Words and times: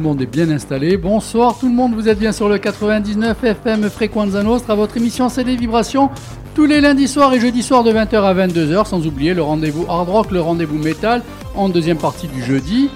le 0.00 0.06
monde 0.06 0.22
est 0.22 0.26
bien 0.26 0.48
installé. 0.50 0.96
Bonsoir 0.96 1.58
tout 1.58 1.68
le 1.68 1.74
monde, 1.74 1.92
vous 1.94 2.08
êtes 2.08 2.18
bien 2.18 2.32
sur 2.32 2.48
le 2.48 2.56
99 2.56 3.44
FM 3.44 3.90
Frequenza 3.90 4.42
Nostra, 4.42 4.74
votre 4.74 4.96
émission 4.96 5.28
c'est 5.28 5.44
des 5.44 5.56
vibrations 5.56 6.08
tous 6.54 6.64
les 6.64 6.80
lundis 6.80 7.06
soirs 7.06 7.34
et 7.34 7.40
jeudis 7.40 7.62
soirs 7.62 7.84
de 7.84 7.92
20h 7.92 8.22
à 8.22 8.32
22h, 8.32 8.86
sans 8.86 9.06
oublier 9.06 9.34
le 9.34 9.42
rendez-vous 9.42 9.84
hard 9.90 10.08
rock, 10.08 10.30
le 10.30 10.40
rendez-vous 10.40 10.78
metal 10.78 11.22
en 11.54 11.68
deuxième 11.68 11.98
partie 11.98 12.28
du 12.28 12.42
jeudi 12.42 12.88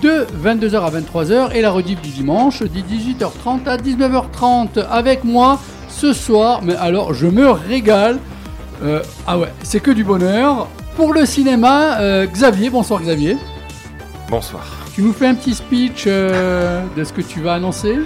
de 0.00 0.26
22h 0.44 0.76
à 0.76 0.90
23h 0.90 1.52
et 1.54 1.60
la 1.60 1.72
rediff 1.72 2.00
du 2.00 2.10
dimanche 2.10 2.60
de 2.60 2.68
18h30 2.68 3.66
à 3.66 3.76
19h30 3.76 4.86
avec 4.88 5.24
moi 5.24 5.58
ce 5.88 6.12
soir. 6.12 6.60
Mais 6.62 6.76
alors 6.76 7.14
je 7.14 7.26
me 7.26 7.50
régale. 7.50 8.18
Euh, 8.84 9.02
ah 9.26 9.38
ouais, 9.38 9.52
c'est 9.64 9.80
que 9.80 9.90
du 9.90 10.04
bonheur. 10.04 10.68
Pour 10.94 11.12
le 11.14 11.26
cinéma, 11.26 11.98
euh, 11.98 12.26
Xavier, 12.26 12.70
bonsoir 12.70 13.00
Xavier. 13.00 13.36
Bonsoir. 14.30 14.83
Tu 14.94 15.02
nous 15.02 15.12
fais 15.12 15.26
un 15.26 15.34
petit 15.34 15.54
speech 15.54 16.04
euh, 16.06 16.82
de 16.96 17.02
ce 17.04 17.12
que 17.12 17.20
tu 17.20 17.40
vas 17.40 17.54
annoncer 17.54 17.98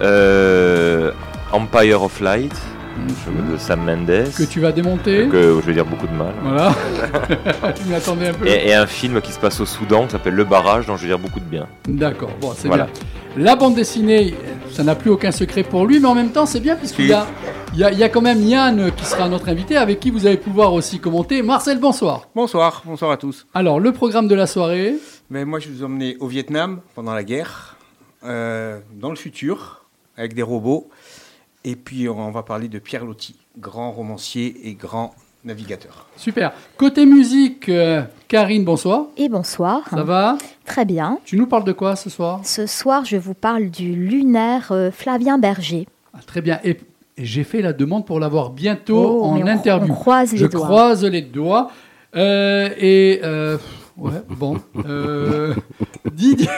Euh, 0.00 1.12
Empire 1.52 2.02
of 2.02 2.20
Light, 2.20 2.52
de 3.52 3.56
Sam 3.58 3.84
Mendes. 3.84 4.30
Que 4.36 4.44
tu 4.44 4.60
vas 4.60 4.72
démonter 4.72 5.28
Que 5.30 5.60
je 5.60 5.66
vais 5.66 5.74
dire 5.74 5.84
beaucoup 5.84 6.06
de 6.06 6.12
mal. 6.14 6.32
Voilà. 6.42 6.74
tu 7.74 7.84
m'y 7.84 7.94
attendais 7.94 8.28
un 8.28 8.32
peu. 8.32 8.46
Et, 8.46 8.68
et 8.68 8.74
un 8.74 8.86
film 8.86 9.20
qui 9.20 9.32
se 9.32 9.38
passe 9.38 9.60
au 9.60 9.66
Soudan 9.66 10.06
qui 10.06 10.12
s'appelle 10.12 10.34
Le 10.34 10.44
Barrage, 10.44 10.86
dont 10.86 10.96
je 10.96 11.02
vais 11.02 11.08
dire 11.08 11.18
beaucoup 11.18 11.40
de 11.40 11.44
bien. 11.44 11.66
D'accord, 11.86 12.30
bon, 12.40 12.52
c'est 12.56 12.68
Voilà. 12.68 12.84
bien. 12.84 13.44
La 13.44 13.54
bande 13.54 13.74
dessinée, 13.74 14.34
ça 14.72 14.82
n'a 14.82 14.94
plus 14.94 15.10
aucun 15.10 15.30
secret 15.30 15.62
pour 15.62 15.84
lui, 15.86 16.00
mais 16.00 16.08
en 16.08 16.14
même 16.14 16.30
temps, 16.30 16.46
c'est 16.46 16.60
bien 16.60 16.76
puisqu'il 16.76 17.08
y 17.08 17.12
a, 17.12 17.26
il 17.74 17.80
y, 17.80 17.84
a, 17.84 17.92
il 17.92 17.98
y 17.98 18.02
a 18.02 18.08
quand 18.08 18.22
même 18.22 18.40
Yann 18.42 18.90
qui 18.96 19.04
sera 19.04 19.28
notre 19.28 19.50
invité, 19.50 19.76
avec 19.76 20.00
qui 20.00 20.10
vous 20.10 20.26
allez 20.26 20.38
pouvoir 20.38 20.72
aussi 20.72 20.98
commenter. 20.98 21.42
Marcel, 21.42 21.78
bonsoir. 21.78 22.28
Bonsoir, 22.34 22.82
bonsoir 22.86 23.10
à 23.10 23.18
tous. 23.18 23.46
Alors, 23.52 23.78
le 23.80 23.92
programme 23.92 24.26
de 24.28 24.34
la 24.34 24.46
soirée. 24.46 24.94
Mais 25.30 25.44
moi, 25.44 25.58
je 25.58 25.68
vous 25.68 25.82
emmener 25.84 26.16
au 26.20 26.26
Vietnam 26.28 26.80
pendant 26.94 27.14
la 27.14 27.24
guerre, 27.24 27.76
euh, 28.24 28.78
dans 28.94 29.10
le 29.10 29.16
futur, 29.16 29.84
avec 30.16 30.34
des 30.34 30.42
robots. 30.42 30.88
Et 31.64 31.74
puis, 31.74 32.08
on 32.08 32.30
va 32.30 32.42
parler 32.42 32.68
de 32.68 32.78
Pierre 32.78 33.04
Loti, 33.04 33.34
grand 33.58 33.90
romancier 33.90 34.54
et 34.68 34.74
grand 34.74 35.14
navigateur. 35.44 36.06
Super. 36.16 36.52
Côté 36.76 37.06
musique, 37.06 37.68
euh, 37.68 38.02
Karine, 38.28 38.64
bonsoir. 38.64 39.06
Et 39.16 39.28
bonsoir. 39.28 39.82
Ça 39.90 40.02
va? 40.04 40.38
Très 40.64 40.84
bien. 40.84 41.18
Tu 41.24 41.36
nous 41.36 41.46
parles 41.46 41.64
de 41.64 41.72
quoi 41.72 41.96
ce 41.96 42.08
soir? 42.10 42.40
Ce 42.44 42.66
soir, 42.66 43.04
je 43.04 43.16
vous 43.16 43.34
parle 43.34 43.70
du 43.70 43.94
lunaire 43.94 44.70
euh, 44.70 44.90
Flavien 44.92 45.38
Berger. 45.38 45.86
Ah, 46.14 46.18
Très 46.24 46.40
bien. 46.40 46.60
Et, 46.64 46.78
et 47.16 47.24
j'ai 47.24 47.44
fait 47.44 47.62
la 47.62 47.72
demande 47.72 48.06
pour 48.06 48.20
l'avoir 48.20 48.50
bientôt 48.50 49.20
Oh, 49.22 49.24
en 49.24 49.38
on- 49.40 49.46
interview. 49.46 49.92
on 49.92 49.96
croise 49.96 50.32
les 50.32 50.38
Je 50.38 50.46
doigts. 50.46 50.64
croise 50.66 51.04
les 51.04 51.22
doigts. 51.22 51.70
Euh, 52.14 52.70
et 52.78 53.20
euh, 53.24 53.58
ouais, 53.96 54.22
bon. 54.28 54.60
Euh, 54.84 55.54
Didier. 56.12 56.48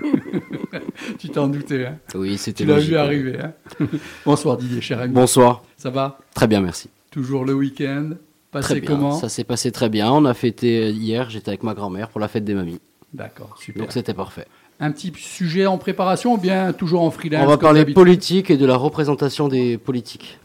tu 1.18 1.28
t'en 1.28 1.48
doutais, 1.48 1.86
hein 1.86 1.98
Oui, 2.14 2.38
c'était 2.38 2.64
Tu 2.64 2.70
l'as 2.70 2.78
vu 2.78 2.96
arriver. 2.96 3.38
Hein 3.40 3.52
Bonsoir 4.24 4.56
Didier, 4.56 4.80
cher 4.80 5.00
ami. 5.00 5.14
Bonsoir. 5.14 5.62
Ça 5.76 5.90
va? 5.90 6.18
Très 6.34 6.46
bien, 6.46 6.60
merci. 6.60 6.88
Toujours 7.10 7.44
le 7.44 7.54
week-end 7.54 8.10
Passé 8.50 8.68
Très 8.68 8.80
bien. 8.80 8.90
comment? 8.90 9.12
Ça 9.12 9.28
s'est 9.28 9.44
passé 9.44 9.72
très 9.72 9.88
bien. 9.88 10.10
On 10.10 10.24
a 10.24 10.34
fêté 10.34 10.90
hier, 10.90 11.30
j'étais 11.30 11.48
avec 11.48 11.62
ma 11.62 11.74
grand-mère 11.74 12.08
pour 12.08 12.20
la 12.20 12.28
fête 12.28 12.44
des 12.44 12.54
mamies. 12.54 12.80
D'accord, 13.12 13.56
super. 13.58 13.82
Donc 13.82 13.92
c'était 13.92 14.14
parfait. 14.14 14.46
Un 14.78 14.92
petit 14.92 15.12
sujet 15.16 15.66
en 15.66 15.78
préparation 15.78 16.34
ou 16.34 16.38
bien 16.38 16.72
toujours 16.72 17.02
en 17.02 17.10
freelance 17.10 17.44
On 17.44 17.48
va 17.48 17.56
parler 17.56 17.84
politique 17.86 18.50
et 18.50 18.56
de 18.56 18.66
la 18.66 18.76
représentation 18.76 19.48
des 19.48 19.78
politiques. 19.78 20.38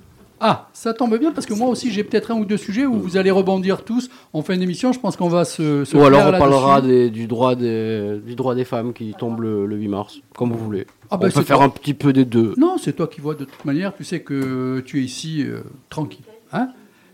Ah, 0.44 0.70
ça 0.74 0.94
tombe 0.94 1.16
bien 1.20 1.32
parce 1.32 1.46
que 1.46 1.54
moi 1.54 1.70
aussi 1.70 1.92
j'ai 1.92 2.04
peut-être 2.04 2.32
un 2.32 2.36
ou 2.36 2.46
deux 2.46 2.58
sujets 2.58 2.86
où 2.88 2.96
vous 2.96 3.16
allez 3.16 3.30
rebondir 3.30 3.84
tous 3.84 4.10
en 4.34 4.42
fin 4.42 4.58
d'émission. 4.58 4.92
Je 4.92 5.00
pense 5.00 5.16
qu'on 5.16 5.30
va 5.30 5.46
se. 5.46 5.86
se 5.86 5.96
Ou 5.96 6.04
alors 6.04 6.28
on 6.28 6.32
parlera 6.38 6.82
des- 6.82 7.12
du, 7.12 7.28
droit 7.28 7.54
des, 7.56 8.20
du 8.26 8.34
droit 8.36 8.56
des 8.56 8.66
femmes 8.66 8.92
qui 8.94 9.14
tombe 9.14 9.40
le, 9.42 9.68
le 9.68 9.76
8 9.78 9.88
mars, 9.88 10.20
comme 10.36 10.52
vous 10.52 10.58
voulez. 10.58 10.88
Ah 11.12 11.18
bah, 11.18 11.28
on 11.30 11.32
peut 11.32 11.44
faire 11.44 11.58
toi. 11.58 11.66
un 11.66 11.70
petit 11.70 11.94
peu 11.94 12.12
des 12.12 12.26
deux. 12.26 12.54
Non, 12.58 12.78
c'est 12.80 12.94
toi 12.94 13.08
qui 13.08 13.22
vois 13.22 13.36
de 13.36 13.46
toute 13.46 13.66
manière. 13.66 13.94
Tu 13.96 14.04
sais 14.04 14.22
que 14.22 14.82
tu 14.86 15.00
es 15.00 15.04
ici 15.04 15.44
euh, 15.44 15.62
tranquille. 15.90 16.26
Hein? 16.54 16.70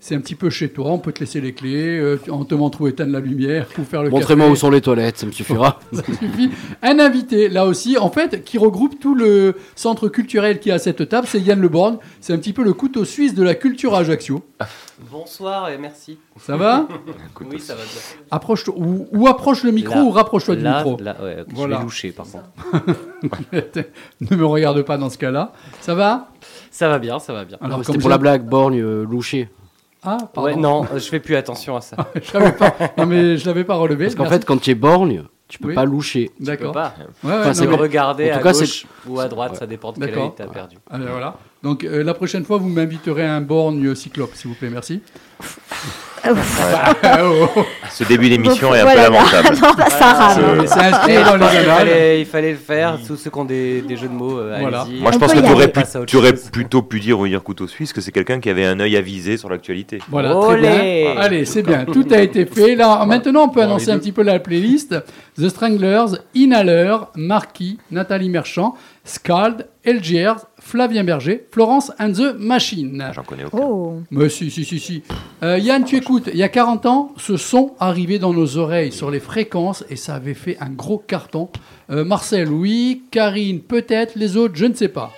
C'est 0.08 0.16
un 0.16 0.22
petit 0.22 0.36
peu 0.36 0.50
chez 0.50 0.70
toi. 0.70 0.88
On 0.92 1.00
peut 1.00 1.12
te 1.12 1.20
laisser 1.20 1.42
les 1.42 1.52
clés. 1.54 2.00
euh, 2.00 2.18
on 2.30 2.46
te 2.46 2.56
montre 2.56 2.80
où 2.80 2.88
éteindre 2.88 3.12
la 3.12 3.20
lumière 3.20 3.68
ou 3.78 3.84
faire 3.84 4.04
le 4.04 4.10
Montrez-moi 4.10 4.46
café. 4.46 4.54
où 4.54 4.56
sont 4.56 4.70
les 4.70 4.80
toilettes, 4.80 5.18
ça 5.18 5.26
me 5.26 5.34
suffira. 5.34 5.80
Ça 5.92 6.02
suffit. 6.06 6.50
Un 6.82 7.00
invité, 7.00 7.50
là 7.50 7.66
aussi, 7.66 7.98
en 7.98 8.10
fait, 8.10 8.46
qui 8.46 8.58
regroupe 8.58 9.00
tout 9.02 9.16
le 9.16 9.56
centre 9.76 10.08
culturel 10.08 10.60
qui 10.60 10.70
est 10.70 10.74
à 10.74 10.80
cette 10.80 11.10
table, 11.10 11.28
c'est 11.30 11.42
Yann 11.42 11.60
Leborgne. 11.60 11.98
C'est 12.22 12.32
un 12.32 12.38
petit 12.38 12.54
peu 12.54 12.64
le 12.64 12.72
couteau 12.72 13.04
suisse 13.04 13.34
de 13.34 13.44
la 13.44 13.54
culture 13.54 13.96
à 13.96 14.00
Ajaccio. 14.00 14.44
Bonsoir 15.12 15.70
et 15.70 15.78
merci. 15.78 16.18
Ça 16.40 16.56
va 16.56 16.88
Oui, 17.42 17.60
ça 17.60 17.76
va 17.76 17.82
bien. 17.82 18.02
Approche 18.32 18.66
ou, 18.70 19.08
ou 19.12 19.28
approche 19.28 19.64
le 19.66 19.72
micro 19.72 19.96
Là. 19.96 20.04
ou 20.04 20.10
rapproche-toi 20.12 20.56
du 20.56 20.64
micro. 20.64 20.98
là, 21.02 21.18
ouais, 21.22 21.44
Voilà. 21.54 21.76
je 21.76 21.80
vais 21.80 21.84
loucher 21.84 22.12
par 22.14 22.26
contre. 22.28 22.46
ne 24.32 24.36
me 24.38 24.46
regarde 24.46 24.82
pas 24.84 24.98
dans 24.98 25.10
ce 25.10 25.18
cas-là. 25.18 25.52
Ça 25.82 25.96
va? 25.96 26.30
Ça 26.72 26.88
va 26.88 26.98
bien, 26.98 27.20
ça 27.20 27.34
va 27.34 27.44
bien. 27.44 27.58
Alors, 27.62 27.84
C'était 27.84 27.98
pour 28.00 28.10
la 28.10 28.18
blague, 28.18 28.46
borgne, 28.48 28.80
euh, 28.82 29.04
louché. 29.04 29.50
Ah, 30.04 30.18
pardon. 30.34 30.50
Ouais, 30.50 30.56
non, 30.56 30.86
je 30.94 31.00
fais 31.00 31.20
plus 31.20 31.36
attention 31.36 31.76
à 31.76 31.82
ça. 31.82 31.98
je 32.22 32.34
l'avais 32.38 32.52
pas. 32.52 32.74
Non, 32.98 33.06
mais 33.06 33.38
je 33.38 33.46
l'avais 33.46 33.64
pas 33.64 33.76
relevé. 33.76 34.06
Parce 34.06 34.16
qu'en 34.16 34.26
fait, 34.26 34.46
quand 34.46 34.58
tu 34.62 34.72
es 34.72 34.76
borgne, 34.76 35.24
tu 35.48 35.60
peux 35.60 35.70
Oui. 35.70 35.76
pas 35.76 35.86
loucher. 35.86 36.30
Tu 36.38 36.40
peux 36.40 36.46
D'accord. 36.46 36.72
pas. 36.74 36.94
Ouais, 37.24 37.32
ouais, 37.32 37.38
Enfin, 37.40 37.54
c'est 37.54 37.68
Tu 37.68 37.74
regarder 37.74 38.32
en 38.32 38.36
à 38.36 38.40
cas, 38.40 38.52
gauche 38.54 38.86
ou 39.08 39.20
à 39.20 39.28
droite, 39.28 39.56
ça 39.56 39.66
dépend 39.66 39.92
de 39.92 40.00
quel 40.00 40.08
D'accord. 40.10 40.24
œil 40.26 40.32
t'as 40.36 40.48
perdu. 40.48 40.78
Ah, 40.90 40.98
ben 40.98 41.08
voilà. 41.10 41.36
Donc 41.64 41.84
euh, 41.84 42.04
la 42.04 42.14
prochaine 42.14 42.44
fois, 42.46 42.58
vous 42.58 42.70
m'inviterez 42.70 43.26
à 43.26 43.36
un 43.36 43.42
borgne 43.42 43.96
cyclope, 43.96 44.36
s'il 44.36 44.50
vous 44.50 44.56
plaît, 44.56 44.70
merci. 44.72 45.02
Ah, 46.24 47.20
oh. 47.24 47.48
Ce 47.92 48.04
début 48.04 48.30
d'émission 48.30 48.74
est 48.76 48.80
un 48.80 48.84
Voilà. 48.84 49.06
peu 49.06 49.12
lamentable. 49.14 49.56
non, 49.62 49.74
bah, 49.78 49.90
ça 49.90 50.14
rame. 50.14 50.68
C'est- 50.68 50.80
inscrit 50.80 51.16
dans 51.24 51.36
les 51.38 51.46
fallait, 51.64 52.20
il 52.22 52.26
fallait 52.26 52.52
le 52.52 52.58
faire. 52.58 52.98
Tous 53.06 53.16
ceux 53.16 53.30
qui 53.30 53.38
ont 53.38 53.46
des, 53.46 53.82
des 53.82 53.96
jeux 53.96 54.08
de 54.10 54.14
mots, 54.14 54.38
euh, 54.40 54.58
Voilà. 54.60 54.86
Moi, 55.00 55.12
je 55.12 55.18
On 55.18 55.20
pense 55.20 55.34
que 55.34 55.40
tu 55.40 55.52
aurais, 55.52 55.68
pu- 55.72 56.42
tu 56.44 56.50
plutôt 56.52 56.82
pu 56.82 57.00
dire, 57.00 57.20
ou 57.20 57.28
dire 57.28 57.42
couteau 57.44 57.68
suisse, 57.68 57.94
que 57.94 58.02
c'est 58.02 58.12
quelqu'un 58.12 58.40
qui 58.40 58.50
avait 58.50 58.66
un 58.66 58.80
œil 58.80 58.98
avisé 58.98 59.38
sur 59.38 59.50
l'actualité. 59.50 60.00
Voilà, 60.10 60.36
très 60.36 60.58
bien. 60.60 61.16
Allez, 61.18 61.46
c'est 61.46 61.64
bien. 61.64 61.86
Tout 61.86 62.06
a 62.12 62.20
été 62.20 62.46
fait. 62.46 62.76
Là, 62.76 63.06
maintenant, 63.06 63.44
on 63.44 63.50
peut 63.50 63.62
annoncer 63.62 63.92
un 63.92 64.00
petit 64.00 64.12
peu 64.12 64.24
la 64.24 64.40
playlist. 64.40 64.96
The 65.40 65.50
Stranglers, 65.50 66.18
Inhaler, 66.34 66.98
Marquis, 67.16 67.78
Nathalie 67.92 68.30
Merchant, 68.30 68.76
Scald, 69.06 69.68
LGR, 69.88 70.36
Flavien 70.60 71.06
Berger, 71.06 71.48
Florence 71.50 71.94
and 71.98 72.12
the 72.12 72.36
Machine. 72.38 73.12
J'en 73.16 73.24
connais 73.24 73.46
aucun. 73.46 73.58
Oh. 73.58 74.02
Mais 74.12 74.28
si, 74.28 74.52
si, 74.52 74.66
si, 74.66 74.80
si. 74.80 75.02
Euh, 75.44 75.58
Yann, 75.58 75.86
tu 75.86 75.96
écoutes, 75.96 76.30
il 76.32 76.38
y 76.38 76.44
a 76.44 76.50
40 76.50 76.86
ans, 76.86 77.14
ce 77.16 77.38
son 77.38 77.74
arrivait 77.80 78.20
dans 78.20 78.34
nos 78.34 78.58
oreilles 78.58 78.92
sur 78.92 79.10
les 79.10 79.22
fréquences 79.22 79.86
et 79.90 79.96
ça 79.96 80.16
avait 80.16 80.34
fait 80.34 80.58
un 80.60 80.70
gros 80.70 80.98
carton. 80.98 81.50
Euh, 81.90 82.04
Marcel, 82.04 82.50
oui. 82.50 83.04
Karine, 83.12 83.62
peut-être. 83.62 84.16
Les 84.16 84.36
autres, 84.36 84.56
je 84.56 84.66
ne 84.66 84.74
sais 84.74 84.90
pas. 84.90 85.14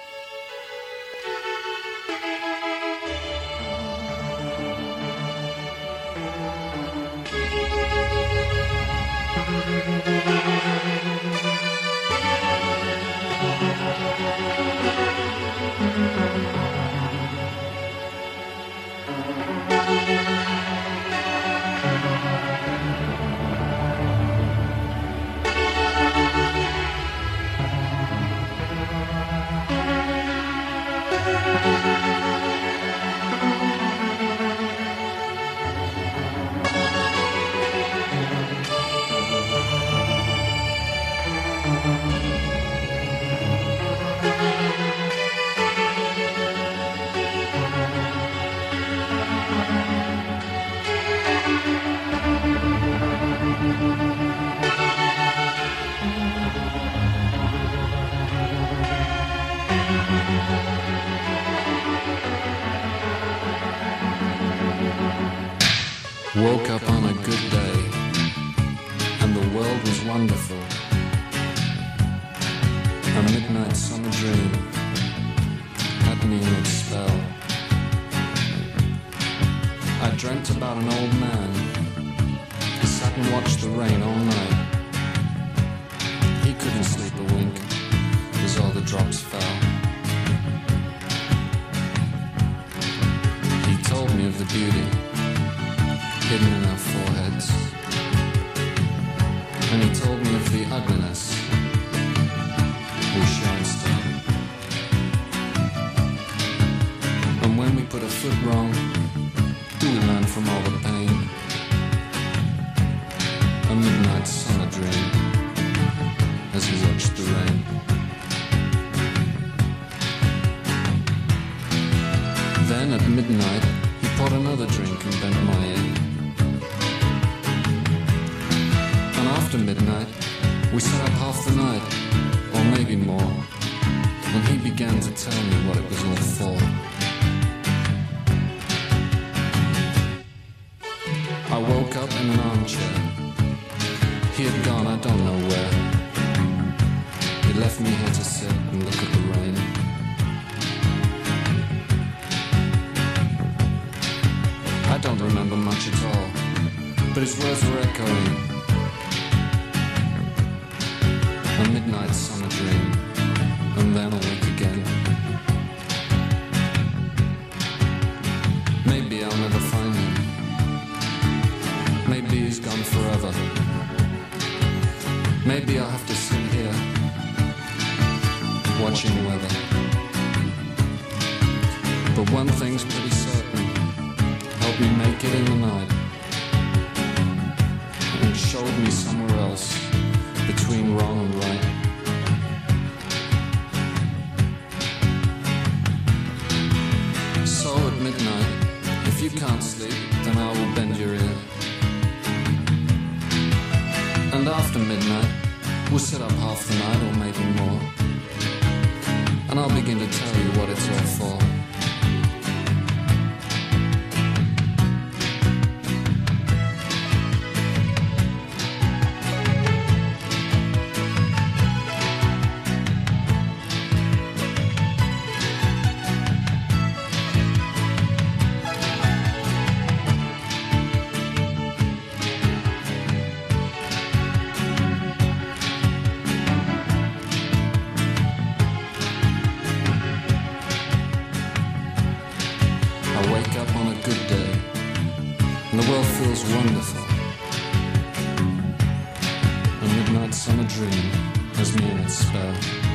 Spell. 252.10 252.89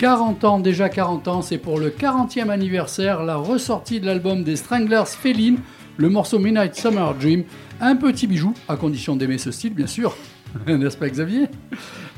40 0.00 0.44
ans, 0.44 0.60
déjà 0.60 0.88
40 0.88 1.28
ans, 1.28 1.42
c'est 1.42 1.58
pour 1.58 1.78
le 1.78 1.90
40e 1.90 2.48
anniversaire, 2.48 3.22
la 3.22 3.36
ressortie 3.36 4.00
de 4.00 4.06
l'album 4.06 4.42
des 4.44 4.56
Stranglers 4.56 5.04
Féline, 5.04 5.58
le 5.98 6.08
morceau 6.08 6.38
Midnight 6.38 6.74
Summer 6.74 7.14
Dream, 7.16 7.44
un 7.82 7.96
petit 7.96 8.26
bijou, 8.26 8.54
à 8.66 8.76
condition 8.76 9.14
d'aimer 9.14 9.36
ce 9.36 9.50
style, 9.50 9.74
bien 9.74 9.86
sûr, 9.86 10.16
n'est-ce 10.66 10.96
pas 10.96 11.10
Xavier? 11.10 11.48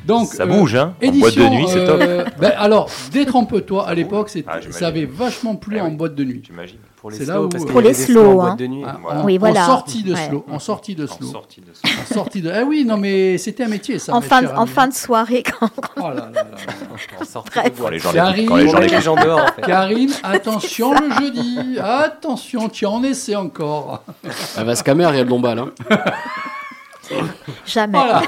Donc, 0.06 0.28
Ça 0.28 0.42
euh, 0.42 0.46
bouge, 0.46 0.74
hein 0.74 0.94
En 1.00 1.06
Édition, 1.06 1.20
boîte 1.20 1.36
de 1.36 1.48
nuit, 1.56 1.64
c'est 1.68 1.84
top. 1.84 1.98
euh, 2.00 2.24
ben 2.40 2.52
alors, 2.58 2.88
détrompe-toi, 3.12 3.86
à 3.86 3.94
l'époque, 3.94 4.28
c'était- 4.30 4.48
Ah, 4.52 4.58
ça 4.70 4.88
avait 4.88 5.04
vachement 5.04 5.54
plu 5.56 5.76
Eh 5.78 5.80
en 5.80 5.88
oui. 5.88 5.96
boîte 5.96 6.14
de 6.14 6.24
nuit. 6.24 6.42
J'imagine. 6.44 6.78
Pour 7.00 7.10
les 7.10 7.16
C'est 7.18 7.24
là 7.26 7.34
slow, 7.34 7.44
où- 7.44 7.48
parce 7.48 7.64
qu'il 7.64 7.72
Pour 7.72 7.80
y 7.82 7.84
les 7.84 7.94
slow, 7.94 8.20
slow 8.22 8.40
en 8.40 8.44
hein. 8.46 8.54
de 8.54 8.66
nuit. 8.66 8.82
Ah, 8.86 8.96
Voilà. 9.02 9.20
en, 9.20 9.24
Oui, 9.24 9.36
voilà. 9.38 9.62
en 9.64 9.66
sortie 9.66 10.02
de 10.04 10.14
Ouais. 10.14 10.28
slow, 10.28 10.44
en 10.48 10.58
sortie 10.60 10.94
de 10.94 11.04
En 11.04 11.08
slow, 11.08 11.26
sortie 11.26 11.60
de 11.60 11.66
ça. 11.72 11.88
en 12.10 12.14
sortie 12.14 12.42
de. 12.42 12.50
Ah 12.54 12.62
oui, 12.64 12.84
non 12.86 12.96
mais 12.96 13.38
c'était 13.38 13.64
un 13.64 13.68
métier 13.68 13.98
ça. 13.98 14.14
En 14.14 14.20
fin, 14.20 14.46
en 14.56 14.66
fin 14.66 14.86
de 14.86 14.92
soirée, 14.94 15.42
quand, 15.42 15.68
Oh 15.96 16.00
là 16.10 16.14
là 16.14 16.30
là. 16.32 16.44
On 17.20 17.24
sortait 17.24 17.60
Bref. 17.60 17.74
de 17.76 17.80
Quand 17.82 17.88
les 17.90 17.98
gens 17.98 18.12
l'écoutent- 18.12 18.46
quand 18.48 18.56
les 18.56 18.68
gens 18.68 18.78
les 18.78 19.00
gens 19.00 19.16
dehors, 19.16 19.40
en 19.40 19.46
fait. 19.52 19.62
Karine, 19.62 20.12
attention 20.22 20.92
le 20.94 21.10
jeudi, 21.20 21.78
attention, 21.82 22.68
tu 22.68 22.86
en 22.86 23.02
essaies 23.02 23.34
encore. 23.36 24.04
Elle 24.56 24.64
va 24.66 24.76
se 24.76 24.84
camer, 24.84 25.04
Ariel 25.04 25.26
Dombal. 25.26 25.58
Hein. 25.58 25.70
Jamais. 27.66 27.98
Voilà. 27.98 28.22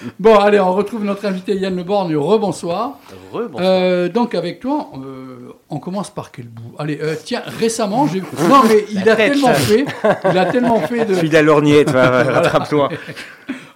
bon, 0.18 0.34
allez, 0.38 0.60
on 0.60 0.72
retrouve 0.72 1.04
notre 1.04 1.26
invité 1.26 1.54
Yann 1.56 1.76
Le 1.76 1.82
Borgne. 1.82 2.16
Rebonsoir. 2.16 2.98
Rebonsoir. 3.32 3.62
Euh, 3.64 4.08
donc, 4.08 4.34
avec 4.34 4.60
toi, 4.60 4.88
euh, 4.96 5.52
on 5.68 5.78
commence 5.78 6.10
par 6.10 6.30
quel 6.32 6.46
bout? 6.48 6.74
Allez, 6.78 6.98
euh, 7.02 7.14
tiens, 7.22 7.42
récemment, 7.46 8.06
j'ai. 8.06 8.20
Non, 8.20 8.62
mais 8.68 8.84
il 8.90 9.08
a 9.08 9.14
tête. 9.16 9.32
tellement 9.32 9.54
fait. 9.54 9.84
Il 10.30 10.38
a 10.38 10.46
tellement 10.46 10.80
fait 10.80 11.04
de. 11.04 11.14
Celui 11.14 11.28
de 11.28 11.34
la 11.34 11.42
lorgnette, 11.42 11.90
rattrape-toi. 11.90 12.88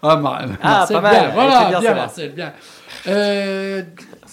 Ah, 0.03 0.17
Mar- 0.17 0.43
Ah, 0.63 0.69
Marcel, 0.79 0.97
pas 0.97 1.03
mal. 1.03 1.13
bien. 1.21 1.31
Voilà, 1.35 1.65
bien, 1.71 1.81
bien. 1.81 1.95
Marcel, 1.95 2.33
bien. 2.33 2.53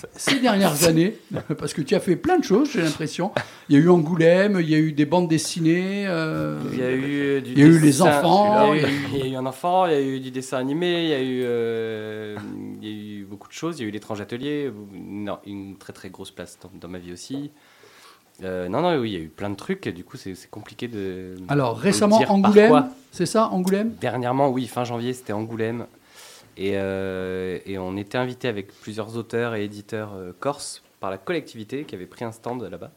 Euh, 0.03 0.07
ces 0.15 0.39
dernières 0.39 0.85
années, 0.87 1.17
parce 1.57 1.73
que 1.73 1.81
tu 1.81 1.95
as 1.95 1.99
fait 1.99 2.15
plein 2.15 2.37
de 2.39 2.43
choses, 2.43 2.71
j'ai 2.71 2.81
l'impression. 2.81 3.31
Il 3.69 3.75
y 3.75 3.79
a 3.79 3.81
eu 3.81 3.89
Angoulême, 3.89 4.57
il 4.59 4.69
y 4.69 4.75
a 4.75 4.77
eu 4.77 4.91
des 4.93 5.05
bandes 5.05 5.27
dessinées. 5.27 6.05
euh, 6.07 6.59
Il 6.71 6.79
y 6.79 6.83
a 6.83 6.91
eu, 6.91 7.41
du 7.41 7.51
il 7.51 7.59
y 7.59 7.63
a 7.63 7.65
eu 7.65 7.79
les 7.79 8.01
enfants, 8.01 8.73
Il 8.73 8.81
y, 8.81 8.85
a 8.85 8.89
eu, 8.89 8.93
il 9.13 9.17
y 9.19 9.21
a 9.23 9.25
eu 9.27 9.35
un 9.35 9.45
enfant, 9.45 9.85
il 9.85 9.93
y 9.93 9.95
a 9.95 10.01
eu 10.01 10.19
du 10.19 10.31
dessin 10.31 10.57
animé, 10.57 11.03
il 11.03 11.09
y 11.09 11.13
a 11.13 11.21
eu, 11.21 11.41
euh, 11.43 12.35
il 12.81 12.87
y 12.87 12.91
a 12.91 12.95
eu 13.21 13.25
beaucoup 13.25 13.47
de 13.47 13.53
choses. 13.53 13.79
Il 13.79 13.83
y 13.83 13.85
a 13.85 13.87
eu 13.89 13.91
l'étrange 13.91 14.21
atelier, 14.21 14.71
non, 14.93 15.37
une 15.45 15.77
très 15.77 15.93
très 15.93 16.09
grosse 16.09 16.31
place 16.31 16.57
dans, 16.61 16.71
dans 16.79 16.87
ma 16.87 16.97
vie 16.99 17.13
aussi. 17.13 17.51
Euh, 18.43 18.69
non, 18.69 18.81
non, 18.81 18.97
oui, 18.97 19.11
il 19.11 19.13
y 19.13 19.17
a 19.17 19.19
eu 19.19 19.27
plein 19.27 19.49
de 19.49 19.55
trucs. 19.55 19.85
Et 19.87 19.91
du 19.91 20.03
coup, 20.03 20.17
c'est 20.17 20.35
compliqué 20.49 20.87
de. 20.87 21.35
Alors, 21.47 21.75
de 21.75 21.81
récemment, 21.81 22.21
Angoulême, 22.27 22.89
c'est 23.11 23.25
ça, 23.25 23.49
Angoulême 23.49 23.93
Dernièrement, 24.01 24.49
oui, 24.49 24.67
fin 24.67 24.83
janvier, 24.83 25.13
c'était 25.13 25.33
Angoulême. 25.33 25.85
Et, 26.61 26.73
euh, 26.75 27.57
et 27.65 27.79
on 27.79 27.97
était 27.97 28.19
invité 28.19 28.47
avec 28.47 28.67
plusieurs 28.67 29.17
auteurs 29.17 29.55
et 29.55 29.63
éditeurs 29.63 30.13
euh, 30.13 30.31
corses 30.39 30.83
par 30.99 31.09
la 31.09 31.17
collectivité 31.17 31.85
qui 31.85 31.95
avait 31.95 32.05
pris 32.05 32.23
un 32.23 32.31
stand 32.31 32.61
là-bas. 32.61 32.91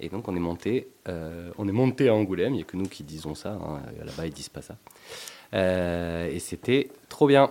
Et 0.00 0.08
donc 0.08 0.26
on 0.26 0.34
est 0.34 0.40
monté, 0.40 0.88
euh, 1.06 1.50
on 1.58 1.68
est 1.68 1.72
monté 1.72 2.08
à 2.08 2.14
Angoulême. 2.14 2.54
Il 2.54 2.56
n'y 2.56 2.62
a 2.62 2.64
que 2.64 2.78
nous 2.78 2.88
qui 2.88 3.02
disons 3.02 3.34
ça. 3.34 3.50
hein. 3.50 3.82
Là-bas, 4.02 4.24
ils 4.24 4.32
disent 4.32 4.48
pas 4.48 4.62
ça. 4.62 4.78
Et 5.52 6.38
c'était 6.38 6.88
trop 7.10 7.26
bien. 7.26 7.50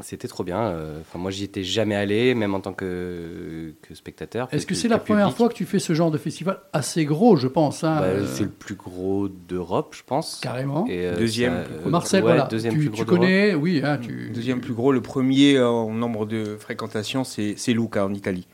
C'était 0.00 0.28
trop 0.28 0.44
bien. 0.44 0.60
euh, 0.60 1.00
Enfin, 1.00 1.18
moi, 1.18 1.30
j'y 1.30 1.44
étais 1.44 1.62
jamais 1.64 1.94
allé, 1.96 2.34
même 2.34 2.54
en 2.54 2.60
tant 2.60 2.72
que, 2.72 3.74
que 3.82 3.94
spectateur. 3.94 4.48
Est-ce 4.52 4.64
que 4.64 4.70
que- 4.70 4.74
c'est 4.76 4.88
la 4.88 4.98
première 4.98 5.32
fois 5.36 5.48
que 5.48 5.54
tu 5.54 5.66
fais 5.66 5.78
ce 5.80 5.92
genre 5.94 6.10
de 6.10 6.18
festival 6.18 6.60
assez 6.72 7.04
gros, 7.04 7.36
je 7.36 7.48
pense 7.48 7.82
hein, 7.84 7.96
Bah, 8.00 8.04
euh, 8.04 8.26
C'est 8.26 8.44
le 8.44 8.50
plus 8.50 8.76
gros 8.76 9.28
d'Europe, 9.28 9.94
je 9.96 10.02
pense. 10.06 10.38
Carrément. 10.40 10.86
Et, 10.86 11.06
euh, 11.06 11.16
Deuxième 11.16 11.56
ça, 11.56 11.62
plus 11.64 11.78
gros. 11.80 11.90
Marcel, 11.90 12.22
ouais, 12.24 12.30
voilà, 12.30 12.46
deuxième 12.46 12.72
tu, 12.74 12.78
plus 12.80 12.90
gros 12.90 13.04
connais, 13.04 13.54
oui, 13.54 13.82
hein, 13.84 13.98
tu... 14.00 14.30
Deuxième 14.32 14.60
plus 14.60 14.74
gros, 14.74 14.92
le 14.92 15.02
premier 15.02 15.60
en 15.60 15.90
nombre 15.90 16.24
de 16.24 16.56
fréquentation, 16.58 17.24
c'est 17.24 17.54
c'est 17.56 17.72
Luca 17.72 18.04
en 18.06 18.14
Italie. 18.14 18.46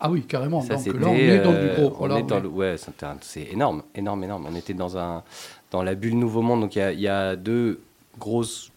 Ah 0.00 0.08
oui, 0.12 0.22
carrément. 0.22 0.60
Ça, 0.60 0.74
Donc 0.74 0.84
c'était, 0.84 0.98
là, 1.00 1.08
on 1.08 1.14
est 1.16 1.38
dans 1.40 1.50
du 1.60 1.68
gros. 1.74 1.92
on 1.92 1.98
Voilà, 1.98 2.18
est 2.20 2.22
dans 2.22 2.36
on 2.36 2.38
est- 2.38 2.42
le- 2.42 2.48
ouais, 2.48 2.76
c'est 3.20 3.50
énorme, 3.52 3.82
énorme, 3.96 4.22
énorme. 4.22 4.46
On 4.48 4.54
était 4.54 4.72
dans, 4.72 4.96
un, 4.96 5.24
dans 5.72 5.82
la 5.82 5.96
bulle 5.96 6.16
Nouveau 6.16 6.40
Monde. 6.40 6.60
Donc 6.60 6.76
il 6.76 6.78
y 6.78 6.82
a, 6.82 6.92
il 6.92 7.00
y 7.00 7.08
a 7.08 7.34
deux 7.34 7.80
grosses 8.16 8.70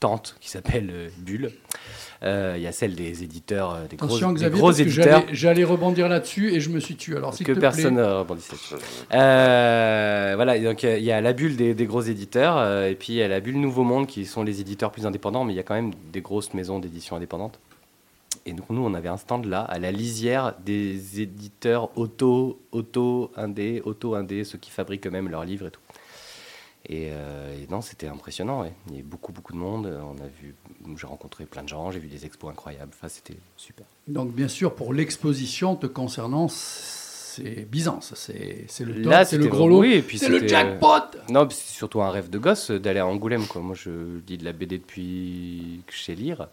tentes 0.00 0.36
qui 0.40 0.48
s'appellent 0.48 0.90
euh, 0.90 1.08
bulles. 1.18 1.52
Euh, 2.22 2.54
Il 2.56 2.62
y 2.62 2.66
a 2.66 2.72
celle 2.72 2.94
des 2.94 3.22
éditeurs, 3.22 3.72
euh, 3.74 3.86
des 3.86 3.96
gros, 3.96 4.08
des 4.72 4.82
éditeurs. 4.82 5.22
j'allais- 5.32 5.64
rebondir 5.64 6.08
là-dessus 6.08 6.52
et 6.52 6.60
je 6.60 6.70
me 6.70 6.80
suis 6.80 6.96
tué. 6.96 7.16
Alors, 7.16 7.36
que 7.36 7.52
te 7.52 7.58
personne 7.60 7.94
ne 7.96 8.02
rebondissait. 8.02 8.56
Voilà, 9.10 10.58
donc 10.58 10.82
il 10.82 11.02
y 11.02 11.12
a 11.12 11.20
la 11.20 11.32
bulle 11.32 11.56
des, 11.56 11.74
des 11.74 11.86
gros 11.86 12.02
éditeurs, 12.02 12.84
et 12.84 12.94
puis 12.94 13.12
il 13.14 13.16
y 13.16 13.22
a 13.22 13.28
la 13.28 13.40
bulle 13.40 13.60
Nouveau 13.60 13.84
Monde 13.84 14.06
qui 14.06 14.26
sont 14.26 14.42
les 14.42 14.60
éditeurs 14.60 14.90
plus 14.90 15.06
indépendants, 15.06 15.44
mais 15.44 15.52
il 15.52 15.56
y 15.56 15.60
a 15.60 15.62
quand 15.62 15.74
même 15.74 15.92
des 16.12 16.20
grosses 16.20 16.54
maisons 16.54 16.78
d'édition 16.78 17.16
indépendantes. 17.16 17.58
Et 18.46 18.52
donc 18.52 18.70
nous, 18.70 18.82
on 18.84 18.94
avait 18.94 19.08
un 19.08 19.16
stand 19.16 19.44
là, 19.46 19.60
à 19.60 19.78
la 19.78 19.90
lisière 19.90 20.54
des 20.64 21.20
éditeurs 21.20 21.90
auto, 21.98 22.58
auto, 22.72 23.30
indé, 23.36 23.82
auto, 23.84 24.14
indé, 24.14 24.44
ceux 24.44 24.58
qui 24.58 24.70
fabriquent 24.70 25.06
eux-mêmes 25.06 25.28
leurs 25.28 25.44
livres 25.44 25.66
et 25.66 25.70
tout. 25.70 25.80
Et, 26.86 27.08
euh, 27.12 27.54
et 27.62 27.66
non, 27.70 27.80
c'était 27.82 28.06
impressionnant. 28.08 28.62
ouais. 28.62 28.72
Il 28.86 28.92
y 28.92 28.94
avait 28.96 29.02
beaucoup, 29.02 29.32
beaucoup 29.32 29.52
de 29.52 29.58
monde. 29.58 29.86
On 29.86 30.16
a 30.22 30.26
vu, 30.28 30.54
j'ai 30.96 31.06
rencontré 31.06 31.44
plein 31.44 31.62
de 31.62 31.68
gens, 31.68 31.90
j'ai 31.90 31.98
vu 31.98 32.08
des 32.08 32.24
expos 32.24 32.50
incroyables. 32.50 32.92
Enfin, 32.94 33.08
c'était 33.08 33.36
super. 33.56 33.84
Donc, 34.06 34.32
bien 34.32 34.48
sûr, 34.48 34.74
pour 34.74 34.94
l'exposition 34.94 35.76
te 35.76 35.86
concernant, 35.86 36.48
c'est 36.48 37.66
Byzance. 37.70 38.14
C'est 38.16 38.64
c'est 38.68 38.84
le 38.84 39.02
top, 39.02 39.12
Là, 39.12 39.24
c'est 39.24 39.36
le 39.38 39.46
gros 39.48 39.68
lot. 39.68 39.80
oui, 39.80 39.92
et 39.94 40.02
puis 40.02 40.18
c'est 40.18 40.28
le 40.28 40.36
c'était, 40.40 40.48
jackpot 40.48 41.18
Non, 41.30 41.46
c'est 41.50 41.74
surtout 41.74 42.00
un 42.00 42.10
rêve 42.10 42.30
de 42.30 42.38
gosse 42.38 42.70
euh, 42.70 42.80
d'aller 42.80 43.00
à 43.00 43.06
Angoulême. 43.06 43.46
Quoi. 43.46 43.60
Moi, 43.60 43.74
je 43.74 44.20
lis 44.26 44.38
de 44.38 44.44
la 44.44 44.52
BD 44.52 44.78
depuis 44.78 45.82
que 45.86 45.92
je 45.94 46.02
sais 46.02 46.14
lire, 46.14 46.48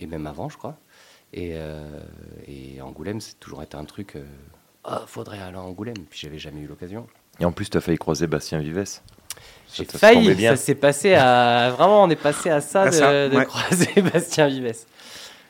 et 0.00 0.06
même 0.06 0.26
avant, 0.26 0.48
je 0.48 0.58
crois. 0.58 0.76
Et, 1.32 1.52
euh, 1.54 2.00
et 2.46 2.80
Angoulême, 2.82 3.20
c'est 3.20 3.38
toujours 3.40 3.62
été 3.62 3.76
un 3.76 3.84
truc. 3.84 4.16
euh, 4.16 4.24
Ah, 4.84 5.04
faudrait 5.06 5.38
aller 5.40 5.56
à 5.56 5.62
Angoulême. 5.62 5.96
Puis 6.10 6.18
j'avais 6.22 6.38
jamais 6.38 6.60
eu 6.60 6.66
l'occasion. 6.66 7.06
Et 7.38 7.44
en 7.44 7.52
plus, 7.52 7.70
tu 7.70 7.76
as 7.76 7.80
failli 7.80 7.96
croiser 7.98 8.26
Bastien 8.26 8.58
Vives. 8.60 8.84
J'ai 9.74 9.84
failli. 9.84 10.40
Ça 10.42 10.56
s'est 10.56 10.74
passé 10.74 11.14
à. 11.14 11.70
Vraiment, 11.76 12.02
on 12.04 12.10
est 12.10 12.16
passé 12.16 12.50
à 12.50 12.60
ça 12.60 12.82
À 12.84 12.86
de, 12.90 12.90
ça, 12.94 13.28
de 13.28 13.36
ouais. 13.36 13.44
croiser 13.46 13.88
Bastien 14.12 14.48
Vives. 14.48 14.72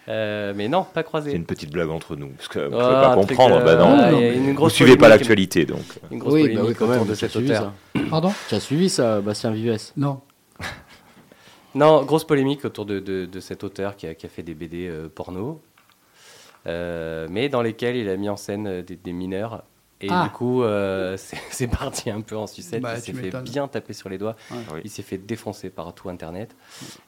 Euh, 0.09 0.53
mais 0.57 0.67
non, 0.69 0.83
pas 0.83 1.01
C'est 1.01 1.05
croisé. 1.05 1.33
une 1.33 1.45
petite 1.45 1.71
blague 1.73 1.89
entre 1.91 2.17
nous. 2.17 2.29
Parce 2.31 2.49
que 2.49 2.59
vous 2.59 2.71
ne 2.71 2.77
Oh, 2.77 2.79
pouvez 2.81 3.01
pas 3.01 3.15
comprendre. 3.15 3.57
euh, 3.57 3.65
bah 3.65 3.77
non. 3.77 4.17
ouais, 4.19 4.35
une 4.37 4.55
Vous 4.55 4.69
suivez 4.71 4.97
pas 4.97 5.09
l'actualité, 5.09 5.65
donc. 5.67 5.85
Une 6.11 6.19
grosse 6.19 6.33
Oui, 6.35 6.43
bah 6.43 6.49
polémique 6.49 6.69
oui, 6.69 6.75
quand 6.77 6.85
autour 6.87 6.99
même. 7.01 7.07
de 7.09 7.15
cet 7.15 7.37
auteur. 7.37 7.73
ça. 7.95 8.01
Pardon? 8.11 8.33
Tu 8.49 8.55
as 8.57 8.61
suivi 8.61 8.89
ça, 8.91 9.21
Bastien 9.21 9.53
Vives 9.53 9.77
Non. 9.97 10.21
Non, 11.75 12.03
grosse 12.03 12.25
polémique 12.25 12.65
autour 12.65 12.85
de, 12.85 12.99
de- 12.99 13.27
de 13.27 13.41
cet 13.41 13.63
auteur 13.63 13.95
qui 13.95 14.07
a, 14.09 14.15
qui 14.15 14.27
a 14.27 14.29
fait 14.29 14.43
des 14.43 14.55
BD 14.55 14.89
euh, 14.89 15.09
porno, 15.09 15.63
euh, 16.67 17.29
mais 17.31 17.49
dans 17.49 17.63
lesquels 17.63 17.95
il 17.95 18.09
a 18.09 18.17
mis 18.17 18.29
en 18.29 18.37
scène 18.37 18.67
euh, 18.67 18.83
des, 18.83 18.97
des 18.97 19.13
mineurs. 19.13 19.63
Et 20.03 20.09
Ah. 20.11 20.25
du 20.25 20.31
coup, 20.31 20.63
euh, 20.63 21.17
c'est 21.51 21.69
parti 21.69 22.11
un 22.11 22.21
peu 22.21 22.37
en 22.37 22.47
sucette. 22.47 22.83
Bah, 22.83 22.95
il 22.97 23.03
s'est 23.03 23.13
fait 23.13 23.31
bien 23.43 23.69
taper 23.69 23.93
sur 23.93 24.09
les 24.09 24.19
doigts. 24.19 24.37
Il 24.85 24.91
s'est 24.91 25.03
fait 25.03 25.19
défoncer 25.19 25.71
par 25.71 25.95
tout 25.95 26.09
Internet. 26.09 26.57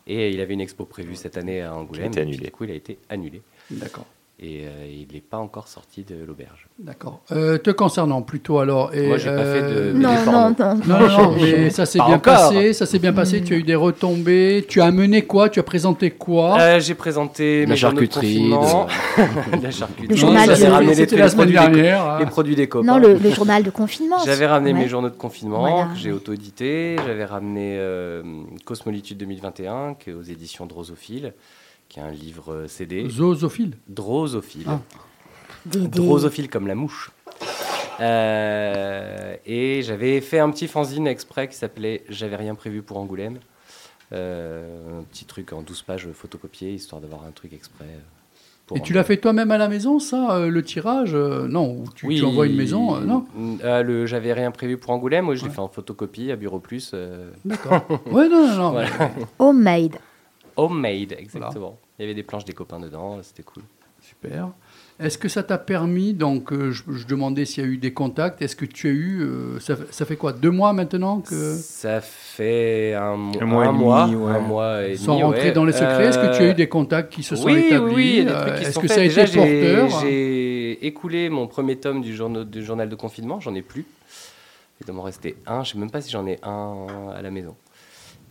Et 0.07 0.31
il 0.31 0.41
avait 0.41 0.55
une 0.55 0.61
expo 0.61 0.85
prévue 0.85 1.15
cette 1.15 1.37
année 1.37 1.63
à 1.63 1.75
Angoulême. 1.75 2.11
Qui 2.11 2.19
a 2.19 2.23
été 2.23 2.31
et 2.31 2.35
annulée. 2.35 2.45
Du 2.47 2.51
coup, 2.53 2.65
il 2.65 2.71
a 2.71 2.75
été 2.75 2.99
annulé. 3.09 3.43
D'accord. 3.71 4.07
Et 4.45 4.65
euh, 4.67 4.71
il 4.91 5.15
n'est 5.15 5.21
pas 5.21 5.37
encore 5.39 5.69
sorti 5.69 6.03
de 6.03 6.17
l'auberge. 6.27 6.67
D'accord. 6.81 7.21
Euh, 7.31 7.59
te 7.59 7.71
concernant 7.71 8.23
plutôt 8.23 8.59
alors. 8.59 8.93
Et, 8.93 9.07
Moi, 9.07 9.17
j'ai 9.17 9.31
pas 9.31 9.45
fait 9.45 9.63
de- 9.63 9.67
euh, 9.69 9.93
de- 9.93 9.99
Non, 9.99 10.15
non, 10.27 10.33
non. 10.59 10.75
Non, 10.85 10.99
non, 10.99 11.09
non, 11.31 11.37
mais 11.41 11.71
ça 11.71 11.87
s'est 11.87 11.99
Pas 11.99 12.07
bien 12.07 12.17
encore. 12.17 12.35
passé. 12.51 12.73
Ça 12.73 12.85
s'est 12.85 12.99
bien 12.99 13.13
passé. 13.13 13.45
Tu 13.45 13.55
as 13.55 13.59
eu 13.59 13.63
des 13.63 13.77
retombées. 13.77 14.65
Tu 14.69 14.81
as 14.81 14.87
amené 14.87 15.23
quoi 15.23 15.49
Tu 15.49 15.61
as 15.61 15.63
présenté 15.63 16.11
quoi? 16.11 16.59
Euh, 16.61 16.81
J'ai 16.81 16.95
présenté 16.95 17.67
la 17.67 17.69
mes 17.69 17.77
journaux 17.77 18.01
de 18.01 18.07
charcuterie. 18.11 18.51
De 18.51 19.63
la 19.63 19.71
charcuterie. 19.71 20.09
Le 20.09 20.17
journal 20.17 20.49
de- 20.49 20.65
ramené 20.67 20.95
les, 20.97 21.07
la 21.17 21.29
semaine 21.29 21.53
produits 21.53 21.71
des, 21.77 21.83
dernière. 21.83 22.03
hein. 22.05 22.17
les 22.19 22.27
produits 22.27 22.57
des 22.57 22.67
copains. 22.67 22.87
Non, 22.87 22.99
le, 22.99 23.15
le 23.15 23.31
journal 23.31 23.63
de 23.63 23.71
confinement. 23.71 24.17
J'avais 24.27 24.47
ramené 24.47 24.73
Ouais. 24.73 24.79
mes 24.81 24.89
journaux 24.89 25.11
de 25.11 25.15
confinement 25.15 25.61
Voilà. 25.61 25.91
que 25.93 25.99
j'ai 26.01 26.11
auto-édités. 26.11 26.97
J'avais 27.07 27.27
ramené 27.27 27.77
euh, 27.79 28.23
Cosmolitude 28.65 29.19
2021, 29.19 29.95
qui 29.95 30.11
est 30.11 30.15
aux 30.15 30.23
éditions 30.23 30.67
Drosophile, 30.67 31.33
qui 31.93 31.99
est 32.01 32.03
un 32.03 32.11
livre 32.11 32.53
euh, 32.55 32.69
CD. 32.69 33.07
Zoozophile. 33.11 33.75
Drosophile. 33.87 34.65
Ah. 34.67 34.81
Drosophile 35.67 36.49
comme 36.49 36.67
la 36.67 36.75
mouche. 36.75 37.11
Euh, 38.01 39.37
et 39.45 39.83
j'avais 39.83 40.21
fait 40.23 40.39
un 40.39 40.51
petit 40.51 40.69
fanzine 40.69 41.07
exprès 41.07 41.49
qui 41.49 41.55
s'appelait 41.57 42.03
J'avais 42.09 42.37
rien 42.37 42.55
prévu 42.55 42.81
pour 42.83 42.97
Angoulême. 42.97 43.39
Euh, 44.13 45.01
un 45.01 45.03
petit 45.05 45.27
truc 45.27 45.53
en 45.53 45.61
12 45.63 45.83
pages 45.83 46.09
photocopié, 46.13 46.73
histoire 46.73 47.01
d'avoir 47.03 47.25
un 47.25 47.31
truc 47.31 47.53
exprès. 47.53 47.85
pour 48.67 48.79
Et 48.79 48.81
tu 48.81 48.95
l'as 48.95 49.05
fait 49.05 49.19
toi-même 49.19 49.51
à 49.51 49.59
la 49.59 49.69
maison, 49.69 49.99
ça, 49.99 50.37
euh, 50.37 50.49
le 50.49 50.63
tirage 50.63 51.15
Non, 51.15 51.73
ou 51.77 51.85
tu, 51.95 52.09
tu 52.09 52.25
envoies 52.25 52.47
une 52.47 52.57
maison 52.57 52.99
Non 53.01 53.27
Euh, 53.65 53.83
le 53.83 54.07
J'avais 54.07 54.33
rien 54.33 54.51
prévu 54.51 54.79
pour 54.79 54.91
Angoulême, 54.93 55.27
moi 55.27 55.35
je 55.35 55.43
l'ai 55.43 55.49
Ouais. 55.49 55.55
fait 55.55 55.61
en 55.61 55.69
photocopie 55.69 56.33
à 56.33 56.37
Bureau 56.37 56.59
Plus. 56.59 56.91
euh, 56.95 57.31
D'accord. 57.45 57.85
ouais, 58.11 58.29
non, 58.31 58.49
non, 58.49 58.57
non. 58.57 58.71
Voilà. 58.73 59.11
Homemade. 59.39 59.97
Homemade, 60.57 61.15
exactement. 61.19 61.79
Il 61.99 62.03
y 62.03 62.05
avait 62.05 62.15
des 62.15 62.23
planches 62.23 62.45
des 62.45 62.53
copains 62.53 62.81
dedans, 62.81 63.19
c'était 63.23 63.43
cool. 63.43 63.63
Super. 64.01 64.49
Est-ce 65.01 65.17
que 65.17 65.29
ça 65.29 65.43
t'a 65.43 65.59
permis, 65.59 66.13
donc 66.13 66.53
euh, 66.53 66.71
je, 66.73 66.83
je 66.91 67.07
demandais 67.07 67.45
s'il 67.45 67.65
y 67.65 67.67
a 67.67 67.71
eu 67.71 67.77
des 67.77 67.93
contacts, 67.93 68.43
est-ce 68.43 68.55
que 68.57 68.65
tu 68.65 68.89
as 68.89 68.91
eu, 68.91 69.21
euh, 69.23 69.59
ça, 69.61 69.75
fait- 69.77 69.93
ça 69.93 70.05
fait 70.05 70.17
quoi, 70.17 70.33
deux 70.33 70.51
mois 70.51 70.73
maintenant 70.73 71.21
que, 71.21 71.55
Ça 71.57 72.01
fait 72.01 72.95
un, 72.95 73.17
mo- 73.17 73.33
Un 73.41 73.45
mois 73.47 73.65
et 73.65 73.69
un 73.69 73.73
demi, 73.73 73.83
mois, 73.85 74.07
ouais. 74.09 74.33
un 74.37 74.39
mois 74.41 74.87
et 74.89 74.97
Sans 74.97 75.13
demi, 75.15 75.23
rentrer 75.25 75.43
ouais. 75.45 75.53
dans 75.53 75.65
les 75.65 75.73
secrets, 75.73 76.07
est-ce 76.07 76.19
que 76.19 76.37
tu 76.37 76.43
as 76.43 76.47
eu 76.47 76.51
Euh, 76.51 76.55
des 76.55 76.69
contacts 76.69 77.13
qui 77.13 77.23
se 77.23 77.37
sont 77.37 77.47
oui, 77.47 77.67
établis 77.67 77.95
Oui, 77.95 78.27
oui, 78.27 78.29
Est-ce 78.61 78.79
que 78.79 78.89
ça 78.89 78.95
a 78.95 78.99
Déjà, 78.99 79.23
été 79.23 79.33
j'ai- 79.33 79.77
porteur 79.79 80.01
J'ai 80.03 80.87
écoulé 80.87 81.29
mon 81.31 81.47
premier 81.47 81.77
tome 81.77 82.01
du 82.03 82.15
journal, 82.15 82.45
du 82.49 82.65
journal 82.65 82.89
de 82.89 82.95
confinement, 82.97 83.41
j'en 83.41 83.55
ai 83.55 83.63
plus. 83.63 83.85
Il 84.81 84.87
doit 84.87 84.95
m'en 84.97 85.03
rester 85.03 85.37
un, 85.47 85.63
je 85.65 85.73
sais 85.73 85.79
même 85.79 85.91
pas 85.91 86.01
si 86.01 86.11
j'en 86.11 86.27
ai 86.27 86.39
un 86.43 86.87
à 87.17 87.23
la 87.23 87.31
maison. 87.31 87.55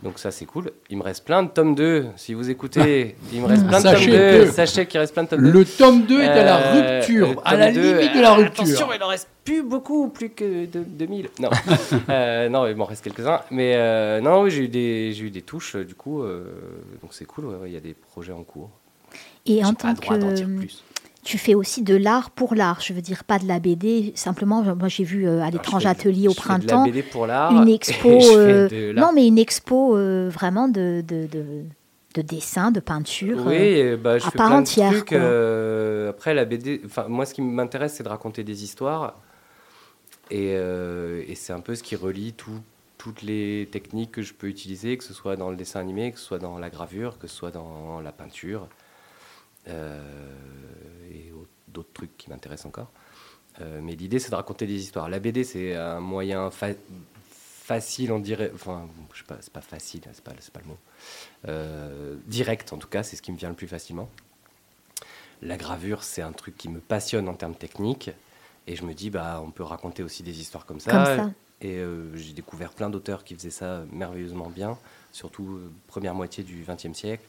Donc 0.04 0.18
ça 0.18 0.32
c'est 0.32 0.46
cool. 0.46 0.72
Il 0.90 0.98
me 0.98 1.04
reste 1.04 1.24
plein 1.26 1.44
de 1.44 1.50
tomes 1.50 1.76
2. 1.76 2.08
Si 2.16 2.34
vous 2.34 2.50
écoutez, 2.50 3.16
il 3.32 3.40
me 3.42 3.46
reste 3.46 3.68
plein 3.68 3.80
de 3.80 3.84
tomes 3.84 4.06
2. 4.06 4.46
que- 4.46 4.52
Sachez 4.52 4.86
qu'il 4.88 5.00
reste 5.00 5.14
plein 5.14 5.24
de 5.24 5.30
tomes 5.30 5.44
2. 5.44 5.52
Le 5.52 5.64
tome 5.66 6.06
2 6.08 6.22
est 6.22 6.28
à 6.28 6.44
la 6.44 6.58
Euh, 6.58 6.98
rupture, 7.00 7.42
à 7.46 7.56
la 7.56 7.72
2, 7.72 7.98
limite 8.00 8.16
de 8.16 8.22
la 8.22 8.32
euh, 8.32 8.36
rupture. 8.36 8.64
Attention, 8.64 8.88
il 8.96 9.04
en 9.04 9.08
reste 9.08 9.28
plus 9.46 9.62
beaucoup, 9.62 10.10
plus 10.10 10.30
que 10.32 10.66
de- 10.66 10.84
2000. 10.84 11.30
Non, 11.40 11.50
Euh, 12.10 12.50
non, 12.50 12.66
il 12.68 12.76
m'en 12.76 12.86
reste 12.86 13.04
quelques-uns. 13.04 13.42
Mais 13.52 13.74
euh, 13.76 14.22
non, 14.22 14.42
oui, 14.44 14.50
j'ai 14.52 14.64
eu 14.64 14.68
des, 14.70 15.14
j'ai 15.14 15.26
eu 15.26 15.30
des 15.30 15.44
touches, 15.44 15.76
du 15.76 15.94
coup, 15.94 16.24
euh, 16.24 16.46
donc 17.02 17.12
c'est 17.14 17.26
cool. 17.26 17.46
ouais, 17.46 17.56
ouais, 17.56 17.70
Il 17.70 17.74
y 17.74 17.78
a 17.78 17.82
des 17.82 17.94
projets 17.94 18.32
en 18.34 18.44
cours. 18.44 18.70
Et 19.46 19.64
en 19.64 19.74
tant 19.74 19.94
droit 19.94 20.18
d'en 20.18 20.32
dire 20.32 20.48
que 20.48 20.58
plus. 20.58 20.84
Tu 21.24 21.38
fais 21.38 21.54
aussi 21.56 21.84
de 21.84 21.96
l'art 21.96 22.32
pour 22.32 22.56
l'art. 22.56 22.82
Je 22.82 22.94
veux 22.94 23.02
dire, 23.02 23.24
pas 23.24 23.38
de 23.40 23.48
la 23.48 23.60
BD. 23.60 24.12
Simplement, 24.16 24.64
moi 24.76 24.88
j'ai 24.88 25.04
vu 25.04 25.28
euh, 25.28 25.42
à 25.44 25.50
l'étrange 25.52 25.86
Ah, 25.86 25.94
de- 25.94 26.00
atelier 26.00 26.28
au 26.28 26.32
je 26.32 26.36
fais 26.38 26.42
de 26.42 26.48
printemps 26.66 26.80
la 26.86 26.92
BD 26.92 27.04
pour 27.04 27.28
l'art. 27.28 27.52
une 27.52 27.68
expo. 27.74 28.10
euh, 28.38 28.68
de 28.68 28.92
non, 28.94 29.12
mais 29.14 29.28
une 29.28 29.38
expo 29.38 29.96
euh, 29.96 30.30
vraiment 30.34 30.68
de, 30.68 31.04
de, 31.08 31.28
de, 31.28 31.46
de 32.16 32.22
dessin, 32.22 32.72
de 32.72 32.80
peinture. 32.80 33.38
Oui, 33.46 33.96
bah, 33.98 34.18
je 34.18 34.26
à 34.26 34.32
fais 34.32 34.38
part 34.38 34.48
plein 34.48 34.58
de 34.58 34.62
entière, 34.62 34.92
trucs. 34.92 35.14
après, 35.14 36.34
la 36.34 36.46
BD, 36.46 36.82
moi, 37.08 37.26
ce 37.26 37.34
qui 37.34 37.42
m'intéresse, 37.42 37.94
c'est 37.94 38.04
de 38.04 38.10
raconter 38.10 38.44
des 38.44 38.64
histoires. 38.64 39.16
Et, 40.30 40.52
et 40.54 41.36
c'est 41.36 41.54
un 41.54 41.60
peu 41.60 41.76
ce 41.76 41.84
qui 41.84 41.96
relie 41.96 42.34
tout- 42.34 42.62
toutes 42.98 43.22
les 43.24 43.68
techniques 43.72 44.12
que 44.12 44.22
je 44.22 44.34
peux 44.34 44.48
utiliser, 44.48 44.96
que 44.98 45.04
ce 45.04 45.14
soit 45.14 45.36
dans 45.36 45.50
le 45.50 45.56
dessin 45.56 45.80
animé, 45.80 46.12
que 46.12 46.20
ce 46.20 46.26
soit 46.26 46.38
dans 46.40 46.58
la 46.60 46.70
gravure, 46.70 47.18
que 47.20 47.28
ce 47.28 47.36
soit 47.36 47.52
dans 47.52 48.00
la 48.00 48.12
peinture. 48.12 48.68
Euh, 49.68 50.02
et 51.12 51.32
au- 51.32 51.48
d'autres 51.68 51.94
trucs 51.94 52.18
qui 52.18 52.30
m'intéressent 52.30 52.68
encore. 52.68 52.92
Euh, 53.62 53.80
mais 53.82 53.96
l'idée, 53.96 54.20
c'est 54.20 54.32
de 54.32 54.36
raconter 54.36 54.66
des 54.66 54.82
histoires. 54.82 55.10
La 55.10 55.20
BD, 55.20 55.44
c'est 55.44 55.76
un 55.76 56.00
moyen 56.00 56.50
fa- 56.52 56.70
facile, 57.32 58.12
on 58.12 58.20
dirait. 58.20 58.52
Enfin, 58.54 58.88
je 59.14 59.20
sais 59.20 59.26
pas, 59.26 59.38
c'est 59.42 59.52
pas 59.54 59.62
facile, 59.62 60.02
c'est 60.14 60.24
pas, 60.24 60.32
pas 60.32 60.60
le 60.62 60.68
mot. 60.68 60.78
Euh, 61.48 62.16
direct, 62.28 62.72
en 62.74 62.78
tout 62.78 62.88
cas, 62.88 63.04
c'est 63.04 63.16
ce 63.16 63.22
qui 63.22 63.32
me 63.32 63.38
vient 63.38 63.50
le 63.50 63.56
plus 63.56 63.68
facilement. 63.68 64.10
La 65.42 65.58
gravure, 65.58 66.04
c'est 66.04 66.22
un 66.22 66.32
truc 66.34 66.56
qui 66.58 66.70
me 66.70 66.80
passionne 66.80 67.28
en 67.28 67.34
termes 67.34 67.56
techniques. 67.56 68.12
Et 68.68 68.76
je 68.76 68.84
me 68.84 68.94
dis, 68.94 69.10
bah, 69.10 69.42
on 69.44 69.50
peut 69.52 69.64
raconter 69.64 70.04
aussi 70.04 70.22
des 70.24 70.40
histoires 70.40 70.66
comme 70.66 70.80
ça. 70.80 70.92
Comme 70.92 71.06
ça. 71.06 71.30
Et 71.62 71.78
euh, 71.78 72.16
j'ai 72.16 72.34
découvert 72.34 72.72
plein 72.72 72.90
d'auteurs 72.90 73.24
qui 73.24 73.36
faisaient 73.36 73.50
ça 73.50 73.84
merveilleusement 73.92 74.50
bien, 74.50 74.78
surtout 75.12 75.48
euh, 75.58 75.72
première 75.88 76.16
moitié 76.16 76.44
du 76.44 76.64
XXe 76.68 76.94
siècle. 76.94 77.24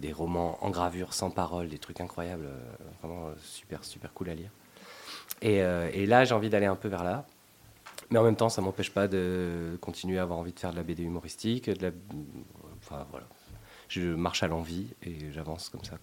Des 0.00 0.12
romans 0.12 0.58
en 0.60 0.70
gravure, 0.70 1.12
sans 1.12 1.30
parole, 1.30 1.68
des 1.68 1.78
trucs 1.78 2.00
incroyables, 2.00 2.46
euh, 2.46 2.58
vraiment 3.02 3.28
euh, 3.28 3.34
super, 3.42 3.84
super 3.84 4.12
cool 4.12 4.30
à 4.30 4.34
lire. 4.34 4.50
Et, 5.42 5.62
euh, 5.62 5.90
et 5.92 6.06
là, 6.06 6.24
j'ai 6.24 6.34
envie 6.34 6.50
d'aller 6.50 6.66
un 6.66 6.76
peu 6.76 6.88
vers 6.88 7.04
là. 7.04 7.26
Mais 8.10 8.18
en 8.18 8.22
même 8.22 8.36
temps, 8.36 8.48
ça 8.48 8.62
m'empêche 8.62 8.90
pas 8.90 9.08
de 9.08 9.76
continuer 9.80 10.18
à 10.18 10.22
avoir 10.22 10.38
envie 10.38 10.52
de 10.52 10.58
faire 10.58 10.70
de 10.70 10.76
la 10.76 10.82
BD 10.82 11.02
humoristique. 11.02 11.70
Enfin, 12.78 13.06
voilà. 13.10 13.26
Je 13.88 14.02
marche 14.02 14.42
à 14.42 14.48
l'envie 14.48 14.86
et 15.02 15.32
j'avance 15.32 15.68
comme 15.68 15.84
ça. 15.84 15.96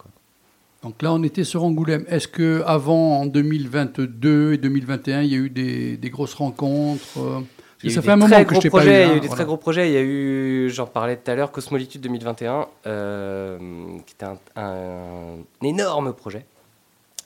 Donc 0.84 1.02
là, 1.02 1.14
on 1.14 1.24
était 1.24 1.44
sur 1.44 1.64
Angoulême. 1.64 2.06
Est-ce 2.08 2.28
que 2.28 2.64
avant 2.66 3.22
en 3.22 3.26
2022 3.26 4.54
et 4.54 4.58
2021, 4.58 5.22
il 5.22 5.32
y 5.32 5.36
a 5.36 5.38
eu 5.38 5.50
des, 5.50 6.10
grosses 6.10 6.34
rencontres 6.36 7.44
Il 7.86 7.94
y 7.94 7.98
a 7.98 8.02
eu 8.02 8.10
des 8.20 8.28
très 8.28 8.46
gros 8.46 8.68
projets, 8.70 9.04
Il 9.04 9.08
y 9.08 9.10
a 9.10 9.14
hein, 9.14 9.18
eu 9.18 9.20
des 9.20 9.30
très 9.30 9.46
gros 9.46 9.58
projets. 9.58 9.90
Il 9.90 9.94
y 9.94 9.98
a 9.98 10.02
eu, 10.02 10.70
j'en 10.70 10.88
parlais 10.88 11.18
tout 11.18 11.30
à 11.30 11.36
l'heure, 11.36 11.52
Cosmolitude 11.52 12.02
2021, 12.02 12.68
euh, 12.88 13.58
qui 14.06 14.14
était 14.14 14.26
un, 14.26 14.40
un 14.56 15.38
énorme 15.62 16.14
projet. 16.14 16.46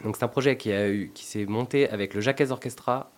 Donc 0.04 0.18
c'est 0.18 0.24
un 0.24 0.30
projet 0.30 0.58
qui, 0.58 0.72
a 0.72 0.90
eu, 0.90 1.12
qui 1.14 1.26
s'est 1.26 1.46
monté 1.46 1.90
avec 1.90 2.14
le 2.14 2.22
Jacques 2.22 2.44
Orchestra, 2.50 3.12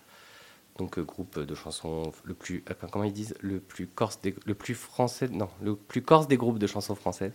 donc 0.78 0.98
euh, 0.98 1.02
groupe 1.02 1.38
de 1.38 1.54
chansons 1.54 2.12
le 2.24 2.34
plus, 2.34 2.64
euh, 2.70 2.74
comment 2.90 3.04
ils 3.04 3.12
disent, 3.12 3.34
le 3.40 3.60
plus 3.60 3.86
corse, 3.86 4.20
des, 4.20 4.34
le 4.46 4.54
plus 4.54 4.74
français, 4.74 5.28
non, 5.28 5.48
le 5.62 5.76
plus 5.76 6.02
corse 6.02 6.28
des 6.28 6.36
groupes 6.36 6.58
de 6.58 6.66
chansons 6.66 6.94
françaises. 6.94 7.34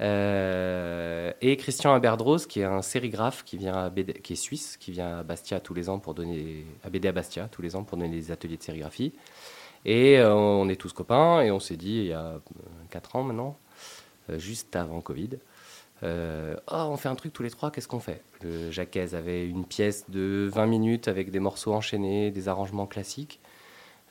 Euh, 0.00 1.32
et 1.40 1.56
Christian 1.56 1.94
Aberdros, 1.94 2.46
qui 2.46 2.60
est 2.60 2.64
un 2.64 2.82
sérigraphe 2.82 3.44
qui 3.44 3.56
vient 3.56 3.86
à 3.86 3.90
qui 3.90 4.32
est 4.34 4.36
suisse, 4.36 4.76
qui 4.76 4.92
vient 4.92 5.18
à 5.18 5.22
Bastia 5.22 5.60
tous 5.60 5.74
les 5.74 5.88
ans 5.88 5.98
pour 5.98 6.14
donner 6.14 6.66
à 6.84 6.90
BD 6.90 7.08
à 7.08 7.12
Bastia 7.12 7.48
tous 7.50 7.62
les 7.62 7.76
ans 7.76 7.84
pour 7.84 7.96
donner 7.96 8.10
des 8.10 8.30
ateliers 8.30 8.58
de 8.58 8.62
sérigraphie. 8.62 9.12
Et 9.84 10.18
euh, 10.18 10.34
on 10.34 10.68
est 10.68 10.76
tous 10.76 10.92
copains 10.92 11.40
et 11.42 11.50
on 11.50 11.60
s'est 11.60 11.76
dit 11.76 11.98
il 11.98 12.06
y 12.06 12.12
a 12.12 12.40
4 12.90 13.16
ans 13.16 13.22
maintenant, 13.22 13.56
euh, 14.30 14.38
juste 14.38 14.74
avant 14.74 15.00
Covid, 15.00 15.38
euh, 16.02 16.56
oh, 16.70 16.88
on 16.90 16.96
fait 16.96 17.08
un 17.08 17.14
truc 17.14 17.32
tous 17.32 17.42
les 17.42 17.50
trois, 17.50 17.70
qu'est-ce 17.70 17.88
qu'on 17.88 18.00
fait? 18.00 18.22
Le 18.42 18.70
Jacques 18.70 18.96
avait 18.96 19.46
une 19.46 19.64
pièce 19.64 20.10
de 20.10 20.48
20 20.52 20.66
minutes 20.66 21.08
avec 21.08 21.30
des 21.30 21.40
morceaux 21.40 21.72
enchaînés, 21.72 22.30
des 22.30 22.48
arrangements 22.48 22.86
classiques. 22.86 23.40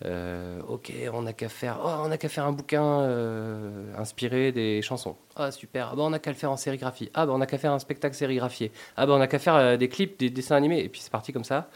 Euh, 0.03 0.59
ok, 0.67 0.91
on 1.13 1.21
n'a 1.21 1.31
qu'à 1.31 1.47
faire, 1.47 1.79
oh, 1.83 1.89
on 2.03 2.09
n'a 2.09 2.17
qu'à 2.17 2.27
faire 2.27 2.45
un 2.45 2.51
bouquin 2.51 2.83
euh, 2.83 3.93
inspiré 3.97 4.51
des 4.51 4.81
chansons. 4.81 5.15
Ah 5.35 5.51
super. 5.51 5.89
Ah, 5.91 5.95
bah, 5.95 6.03
on 6.03 6.09
n'a 6.09 6.19
qu'à 6.19 6.31
le 6.31 6.35
faire 6.35 6.51
en 6.51 6.57
sérigraphie. 6.57 7.09
Ah 7.13 7.25
bah, 7.25 7.31
on 7.33 7.37
n'a 7.37 7.45
qu'à 7.45 7.57
faire 7.57 7.71
un 7.71 7.79
spectacle 7.79 8.15
sérigraphié. 8.15 8.71
Ah 8.97 9.05
bah, 9.05 9.13
on 9.13 9.19
n'a 9.19 9.27
qu'à 9.27 9.39
faire 9.39 9.55
euh, 9.55 9.77
des 9.77 9.87
clips, 9.87 10.19
des 10.19 10.29
dessins 10.29 10.55
animés. 10.55 10.79
Et 10.81 10.89
puis 10.89 10.99
c'est 10.99 11.11
parti 11.11 11.31
comme 11.31 11.45
ça, 11.45 11.69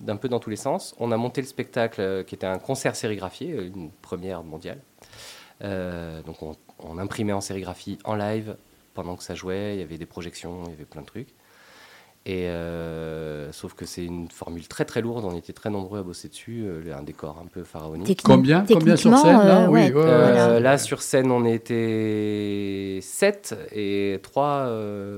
d'un 0.00 0.16
peu 0.16 0.28
dans 0.28 0.38
tous 0.38 0.50
les 0.50 0.56
sens. 0.56 0.94
On 1.00 1.10
a 1.10 1.16
monté 1.16 1.40
le 1.40 1.48
spectacle 1.48 2.24
qui 2.24 2.36
était 2.36 2.46
un 2.46 2.58
concert 2.58 2.94
sérigraphié, 2.94 3.50
une 3.54 3.90
première 3.90 4.44
mondiale. 4.44 4.80
Donc 5.60 6.42
on, 6.42 6.54
on 6.78 6.98
imprimait 6.98 7.32
en 7.32 7.40
sérigraphie 7.40 7.98
en 8.04 8.14
live 8.14 8.56
pendant 8.94 9.16
que 9.16 9.24
ça 9.24 9.34
jouait. 9.34 9.74
Il 9.74 9.80
y 9.80 9.82
avait 9.82 9.98
des 9.98 10.06
projections, 10.06 10.62
il 10.66 10.70
y 10.70 10.74
avait 10.74 10.84
plein 10.84 11.02
de 11.02 11.06
trucs. 11.06 11.34
Et 12.30 12.46
euh, 12.50 13.50
sauf 13.52 13.72
que 13.72 13.86
c'est 13.86 14.04
une 14.04 14.28
formule 14.30 14.68
très 14.68 14.84
très 14.84 15.00
lourde. 15.00 15.24
On 15.24 15.34
était 15.34 15.54
très 15.54 15.70
nombreux 15.70 16.00
à 16.00 16.02
bosser 16.02 16.28
dessus. 16.28 16.62
euh, 16.66 16.94
un 16.94 17.02
décor 17.02 17.38
un 17.42 17.46
peu 17.46 17.64
pharaonique. 17.64 18.06
Techni- 18.06 18.22
Combien 18.22 18.66
Combien 18.70 18.96
sur 18.96 19.16
scène 19.16 19.32
là 19.38 19.62
euh, 19.62 19.66
Oui, 19.68 19.80
ouais, 19.80 19.92
ouais, 19.92 19.94
ouais, 19.94 20.04
Euh, 20.10 20.34
voilà. 20.34 20.60
Là, 20.60 20.76
sur 20.78 21.00
scène, 21.00 21.30
on 21.30 21.46
était 21.46 22.98
7 23.02 23.54
et 23.72 24.20
3, 24.22 24.68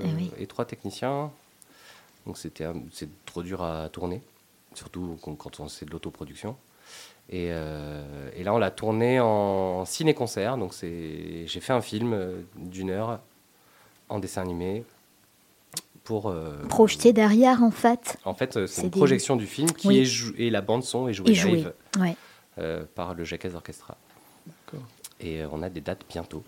Eh 0.03 0.05
oui. 0.17 0.31
et 0.39 0.47
trois 0.47 0.65
techniciens. 0.65 1.33
Donc, 2.27 2.39
c'était 2.39 2.67
c'est 2.93 3.09
trop 3.27 3.43
dur 3.43 3.61
à 3.63 3.89
tourner, 3.89 4.23
surtout 4.75 5.19
quand- 5.21 5.59
on 5.59 5.67
c'est 5.69 5.87
de 5.87 5.91
l'autoproduction. 5.91 6.55
Et, 7.29 7.49
euh, 7.51 8.05
et 8.37 8.45
là, 8.45 8.55
on 8.55 8.59
l'a 8.59 8.71
tourné 8.71 9.19
en 9.21 9.85
ciné-concert. 9.85 10.57
Donc, 10.59 10.75
c'est- 10.75 11.47
j'ai 11.47 11.61
fait 11.61 11.73
un 11.73 11.81
film 11.81 12.17
d'une 12.57 12.91
heure 12.91 13.19
en 14.09 14.19
dessin 14.21 14.43
animé 14.43 14.85
pour. 16.05 16.29
euh, 16.29 16.57
Projeté 16.69 17.13
derrière, 17.13 17.63
en 17.63 17.71
fait. 17.71 18.17
En 18.25 18.35
fait, 18.35 18.57
euh, 18.57 18.67
C'est 18.67 18.75
c'est 18.77 18.83
une 18.83 18.91
des- 18.91 18.99
projection 18.99 19.37
du 19.37 19.47
film 19.47 19.71
qui 19.73 19.89
Oui. 19.89 19.99
est 20.01 20.05
jou- 20.05 20.35
et 20.39 20.51
la 20.51 20.61
bande 20.61 20.83
son 20.85 21.09
est 21.09 21.13
jouée 21.13 21.33
live 21.33 21.73
Ouais. 21.99 22.17
euh, 22.59 22.85
par 22.95 23.15
le 23.15 23.25
Jacques 23.25 23.47
Orchestra. 23.55 23.97
D'accord. 24.47 24.87
Et 25.21 25.43
euh, 25.43 25.47
on 25.53 25.63
a 25.63 25.69
des 25.69 25.81
dates 25.81 26.03
bientôt, 26.09 26.43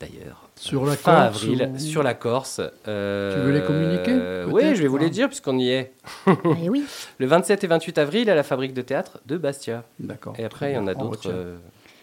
d'ailleurs. 0.00 0.48
Sur 0.56 0.84
la 0.84 0.96
fin 0.96 1.12
Corse 1.28 1.42
avril, 1.42 1.70
ou- 1.74 1.78
sur 1.78 2.02
la 2.02 2.14
Corse. 2.14 2.60
euh, 2.88 3.34
Tu 3.36 3.46
veux 3.46 3.52
les 3.52 3.62
communiquer, 3.64 4.10
euh, 4.12 4.46
Oui, 4.50 4.74
je 4.74 4.82
vais 4.82 4.88
vous 4.88 4.96
hein 4.96 5.00
les 5.00 5.10
dire 5.10 5.28
puisqu'on 5.28 5.58
y 5.58 5.68
est. 5.70 5.92
Et 6.62 6.68
oui. 6.68 6.84
Le 7.18 7.26
27 7.26 7.64
et 7.64 7.66
28 7.66 7.98
avril 7.98 8.28
à 8.30 8.34
la 8.34 8.42
fabrique 8.42 8.74
de 8.74 8.82
théâtre 8.82 9.20
de 9.26 9.36
Bastia. 9.36 9.84
D'accord. 10.00 10.34
Et 10.38 10.44
après, 10.44 10.72
il 10.72 10.74
y 10.74 10.78
en 10.78 10.86
a 10.86 10.94
d'autres. 10.94 11.30
euh, 11.30 11.56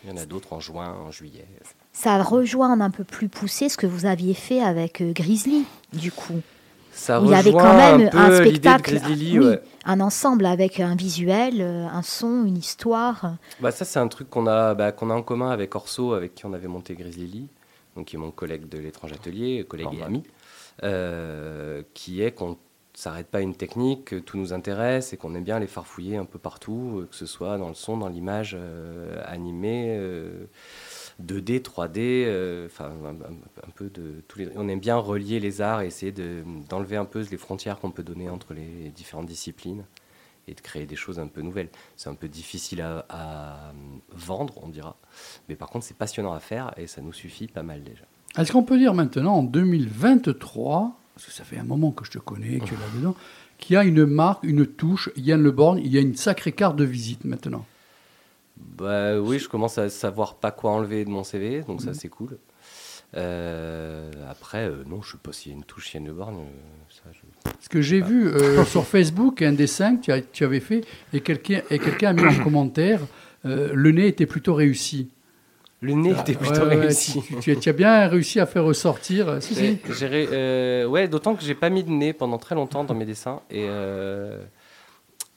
Il 0.06 0.10
y 0.10 0.14
en 0.14 0.18
a 0.18 0.26
d'autres 0.26 0.54
en 0.54 0.62
juin, 0.62 0.96
en 1.06 1.12
juillet. 1.12 1.46
Ça 1.92 2.24
rejoint 2.24 2.80
un 2.80 2.90
peu 2.90 3.04
plus 3.04 3.28
poussé 3.28 3.68
ce 3.68 3.76
que 3.78 3.86
vous 3.86 4.06
aviez 4.06 4.34
fait 4.34 4.62
avec 4.62 5.04
Grizzly, 5.14 5.66
du 5.92 6.12
coup. 6.14 6.40
Ça 7.00 7.22
Où 7.22 7.26
il 7.26 7.32
y 7.32 7.34
avait 7.34 7.54
quand 7.54 7.78
même 7.78 8.10
un 8.12 8.30
un 8.30 8.36
spectacle, 8.36 9.00
oui, 9.08 9.40
ouais. 9.40 9.62
un 9.86 10.02
ensemble 10.02 10.46
avec 10.46 10.82
un 10.82 10.96
visuel, 10.96 11.62
euh, 11.62 11.88
un 11.88 12.02
son, 12.02 12.44
une 12.46 12.58
histoire. 12.58 13.36
Bah, 13.62 13.72
ça, 13.72 13.86
c'est 13.86 14.00
un 14.00 14.10
truc 14.10 14.30
qu'on 14.30 14.48
a, 14.48 14.74
bah, 14.76 14.92
qu'on 14.92 15.10
a 15.10 15.14
en 15.14 15.22
commun 15.22 15.50
avec 15.50 15.74
Orso, 15.76 16.14
avec 16.14 16.36
qui 16.36 16.46
on 16.46 16.52
avait 16.52 16.68
monté 16.68 16.96
Grizzly 16.96 17.26
Lee, 17.26 17.48
donc 17.96 18.08
qui 18.08 18.18
est 18.18 18.20
mon 18.20 18.32
collègue 18.32 18.68
de 18.68 18.78
l'étrange 18.78 19.14
atelier, 19.14 19.66
collègue 19.68 19.88
et 19.94 20.04
ami, 20.04 20.24
euh, 20.84 21.84
qui 21.94 22.22
est 22.22 22.32
qu'on 22.32 22.50
ne 22.50 22.56
s'arrête 22.94 23.28
pas 23.28 23.38
à 23.38 23.42
une 23.42 23.56
technique, 23.56 24.04
que 24.04 24.18
tout 24.18 24.38
nous 24.38 24.52
intéresse 24.52 25.14
et 25.14 25.18
qu'on 25.18 25.34
aime 25.36 25.46
bien 25.46 25.60
les 25.60 25.68
farfouiller 25.68 26.18
un 26.18 26.26
peu 26.26 26.38
partout, 26.38 27.00
euh, 27.00 27.08
que 27.10 27.16
ce 27.16 27.26
soit 27.26 27.58
dans 27.58 27.70
le 27.70 27.76
son, 27.76 27.96
dans 27.96 28.10
l'image 28.10 28.58
euh, 28.60 29.22
animée, 29.26 29.96
euh, 29.98 30.48
2D, 31.26 31.62
3D, 31.62 31.98
euh, 32.26 32.68
enfin 32.68 32.92
un, 33.66 33.70
peu 33.76 33.90
de 33.90 34.24
tous 34.28 34.40
les. 34.40 34.50
On 34.56 34.68
aime 34.68 34.80
bien 34.80 34.96
relier 34.98 35.40
les 35.40 35.62
arts 35.62 35.82
et 35.82 35.88
essayer 35.88 36.12
de- 36.12 36.44
d'enlever 36.70 36.98
un 36.98 37.06
peu 37.06 37.26
les 37.30 37.38
frontières 37.38 37.80
qu'on 37.80 37.92
peut 37.92 38.04
donner 38.04 38.30
entre 38.30 38.54
les 38.54 38.90
différentes 38.96 39.28
disciplines 39.28 39.84
et 40.48 40.54
de 40.54 40.62
créer 40.62 40.86
des 40.86 40.96
choses 40.96 41.20
un 41.20 41.28
peu 41.28 41.42
nouvelles. 41.42 41.70
C'est 41.96 42.10
un 42.10 42.16
peu 42.16 42.28
difficile 42.28 42.82
à, 42.82 43.06
euh, 43.14 43.72
vendre, 44.12 44.56
on 44.64 44.70
dira, 44.70 44.96
mais 45.48 45.56
par 45.56 45.70
contre 45.70 45.86
c'est 45.86 45.98
passionnant 45.98 46.34
à 46.34 46.40
faire 46.40 46.74
et 46.78 46.88
ça 46.88 47.02
nous 47.02 47.14
suffit 47.14 47.48
pas 47.48 47.64
mal 47.64 47.84
déjà. 47.84 48.04
Est-ce 48.38 48.52
qu'on 48.52 48.64
peut 48.64 48.78
dire 48.78 48.94
maintenant, 48.94 49.36
en 49.36 49.44
2023, 49.44 50.96
parce 51.16 51.26
que 51.26 51.32
ça 51.32 51.44
fait 51.44 51.58
un 51.58 51.64
moment 51.64 51.92
que 51.92 52.06
je 52.06 52.12
te 52.12 52.20
connais, 52.20 52.60
que 52.60 52.66
tu 52.66 52.74
es 52.74 52.78
là-dedans, 52.78 53.16
qu'il 53.58 53.74
y 53.74 53.78
a 53.78 53.84
une 53.84 54.06
marque, 54.06 54.44
une 54.44 54.66
touche, 54.66 55.10
Yann 55.18 55.42
Le 55.42 55.52
Borgne, 55.52 55.82
il 55.84 55.92
y 55.92 55.98
a 55.98 56.02
une 56.02 56.16
sacrée 56.16 56.52
carte 56.52 56.76
de 56.76 56.86
visite 56.86 57.26
maintenant? 57.26 57.66
Bah 58.60 59.20
oui, 59.20 59.40
je 59.40 59.48
commence 59.50 59.78
à 59.78 59.90
savoir 59.90 60.36
pas 60.36 60.52
quoi 60.52 60.72
enlever 60.72 61.06
de 61.06 61.10
mon 61.10 61.24
CV, 61.24 61.62
donc 61.62 61.82
ça 61.82 61.94
c'est 61.94 62.10
cool. 62.10 62.38
Euh, 63.18 64.12
après, 64.30 64.66
euh, 64.70 64.84
non, 64.88 65.02
je 65.02 65.14
sais 65.14 65.18
pas 65.22 65.32
s'il 65.34 65.52
y 65.52 65.56
a 65.56 65.58
une 65.58 65.64
touche 65.64 65.94
Yann 65.96 66.06
Le 66.06 66.14
Borgne. 66.14 66.38
euh, 66.38 67.12
je- 67.12 67.50
Parce 67.52 67.68
que 67.68 67.82
j'ai 67.82 68.02
vu 68.02 68.28
euh, 68.28 68.64
sur 68.66 68.86
Facebook 68.86 69.42
un 69.42 69.54
dessin 69.54 69.96
que 69.98 70.02
tu, 70.04 70.12
as- 70.12 70.22
tu 70.22 70.44
avais 70.44 70.60
fait 70.60 70.82
et 71.14 71.20
quelqu'un 71.22 71.62
a 72.10 72.14
mis 72.14 72.24
en 72.24 72.36
commentaire 72.44 73.02
le 73.46 73.92
nez 73.92 74.08
était 74.08 74.26
plutôt 74.26 74.54
réussi. 74.54 75.10
Le 75.82 75.94
nez 75.94 76.12
était 76.12 76.34
Ouais, 76.34 76.38
plutôt 76.38 76.66
ouais, 76.66 76.76
réussi. 76.76 77.22
Tu, 77.26 77.36
tu- 77.40 77.58
tu 77.58 77.70
as 77.70 77.74
bien 77.74 78.06
réussi 78.08 78.40
à 78.42 78.46
faire 78.46 78.66
ressortir. 78.66 79.42
Si, 79.42 79.80
ouais, 80.90 81.08
d'autant 81.08 81.36
que 81.36 81.42
j'ai 81.44 81.56
pas 81.56 81.70
mis 81.70 81.84
de 81.86 81.90
nez 81.90 82.12
pendant 82.14 82.38
très 82.38 82.54
longtemps 82.54 82.84
dans 82.84 82.94
mes 82.94 83.06
dessins. 83.06 83.42
Et, 83.50 83.66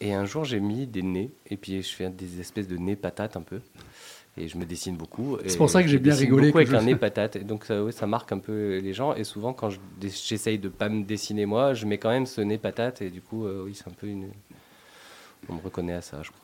et 0.02 0.12
un 0.14 0.24
jour, 0.24 0.44
j'ai 0.44 0.60
mis 0.60 0.86
des 0.86 1.02
nez. 1.02 1.30
Et 1.48 1.56
puis, 1.56 1.82
je 1.82 1.94
fais 1.94 2.10
des 2.10 2.40
espèces 2.40 2.68
de 2.68 2.76
nez 2.76 2.96
patates 2.96 3.36
un 3.36 3.42
peu. 3.42 3.60
Et 4.38 4.48
je 4.48 4.56
me 4.56 4.64
dessine 4.64 4.96
beaucoup. 4.96 5.36
C'est 5.46 5.58
pour 5.58 5.68
ça 5.68 5.82
que 5.82 5.88
j'ai 5.88 5.98
je 5.98 6.02
bien 6.02 6.14
rigolé 6.14 6.46
beaucoup 6.46 6.58
avec 6.58 6.70
je- 6.70 6.76
un 6.76 6.82
nez 6.84 6.96
patate. 6.96 7.36
Et 7.36 7.44
donc 7.44 7.64
ça, 7.66 7.84
ouais, 7.84 7.92
ça 7.92 8.06
marque 8.06 8.32
un 8.32 8.38
peu 8.38 8.78
les 8.78 8.92
gens. 8.94 9.14
Et 9.14 9.24
souvent, 9.24 9.52
quand 9.52 9.68
je 9.68 9.78
j'essaye 10.00 10.58
de 10.58 10.68
pas 10.70 10.88
me 10.88 11.04
dessiner 11.04 11.44
moi, 11.44 11.74
je 11.74 11.84
mets 11.86 11.98
quand 11.98 12.08
même 12.10 12.24
ce 12.26 12.40
nez 12.40 12.56
patate. 12.58 13.02
Et 13.02 13.10
du 13.10 13.20
coup, 13.20 13.46
euh, 13.46 13.62
oui, 13.66 13.74
c'est 13.74 13.88
un 13.88 13.92
peu 13.94 14.06
une. 14.06 14.28
On 15.48 15.54
me 15.54 15.60
reconnaît 15.60 15.92
à 15.92 16.00
ça, 16.00 16.20
je 16.22 16.30
crois. 16.30 16.40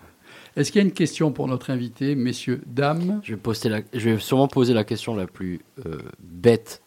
Est-ce 0.57 0.71
qu'il 0.71 0.81
y 0.83 0.85
a 0.85 0.87
une 0.87 0.93
question 0.93 1.33
pour 1.33 1.47
notre 1.49 1.71
invité, 1.71 2.15
messieurs, 2.15 2.61
dames? 2.67 3.21
Je 3.25 3.33
vais, 3.35 3.41
poster 3.41 3.69
la... 3.71 3.81
je 3.95 4.11
vais 4.11 4.19
sûrement 4.19 4.49
poser 4.49 4.75
la 4.75 4.85
question 4.85 5.15
la 5.15 5.27
plus 5.27 5.61
euh, 5.87 5.99
bête. 6.21 6.83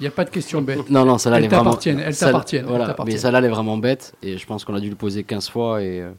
Il 0.00 0.02
n'y 0.02 0.06
a 0.08 0.10
pas 0.10 0.24
de 0.24 0.30
question 0.30 0.60
bête. 0.62 0.90
Non, 0.90 1.04
non, 1.04 1.18
celle-là, 1.18 1.38
Elles 1.38 1.44
elle 1.44 1.52
est 1.52 1.54
vraiment. 1.54 1.78
celle- 1.80 2.16
t'appartiennent, 2.16 2.66
Voilà, 2.66 2.96
mais 3.06 3.16
celle-là, 3.16 3.38
elle 3.38 3.44
est 3.44 3.48
vraiment 3.48 3.76
bête. 3.78 4.14
Et 4.22 4.36
je 4.38 4.46
pense 4.46 4.64
qu'on 4.64 4.74
a 4.74 4.80
dû 4.80 4.90
le 4.90 4.96
poser 4.96 5.22
15 5.24 5.48
fois. 5.48 5.82
Et 5.82 6.00
euh, 6.00 6.10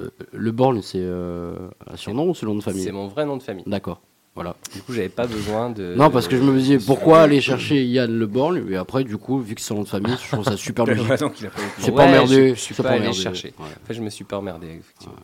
euh, 0.00 0.10
le 0.32 0.52
Born, 0.52 0.82
c'est 0.82 0.98
euh, 1.00 1.54
un 1.90 1.96
surnom 1.96 2.28
ou 2.28 2.34
ce 2.34 2.44
nom 2.44 2.54
de 2.54 2.62
famille? 2.62 2.82
C'est 2.82 2.92
mon 2.92 3.08
vrai 3.08 3.24
nom 3.24 3.36
de 3.36 3.42
famille. 3.42 3.64
D'accord. 3.66 4.00
Voilà. 4.34 4.56
Du 4.74 4.82
coup, 4.82 4.92
j'avais 4.92 5.08
pas 5.08 5.26
besoin 5.28 5.70
de. 5.70 5.94
Non, 5.96 6.10
parce 6.10 6.26
que 6.26 6.36
je 6.36 6.42
me 6.42 6.58
disais 6.58 6.78
pourquoi 6.78 7.20
aller 7.22 7.40
chercher 7.40 7.84
Yann 7.84 8.10
Le 8.12 8.26
Born? 8.26 8.66
Et 8.68 8.76
après, 8.76 9.04
du 9.04 9.16
coup, 9.16 9.38
vu 9.38 9.54
que 9.54 9.60
c'est 9.60 9.68
son 9.68 9.76
nom 9.76 9.82
de 9.84 9.88
famille, 9.88 10.16
je 10.22 10.28
trouve 10.32 10.44
ça 10.44 10.56
super 10.56 10.84
logique. 10.86 11.06
pas 11.06 11.16
C'est 11.16 11.90
Ouais, 11.90 11.96
pas 11.96 12.04
emmerdé. 12.06 12.48
je- 12.50 12.54
je 12.54 12.60
suis 12.60 12.74
c'est 12.74 12.82
pas 12.82 12.90
allé 12.90 12.98
emmerdé. 13.02 13.16
chercher. 13.18 13.54
Ouais. 13.58 13.64
En 13.82 13.86
fait, 13.86 13.94
je 13.94 14.02
me 14.02 14.10
suis 14.10 14.24
pas 14.24 14.38
emmerdé, 14.38 14.66
effectivement. 14.80 15.14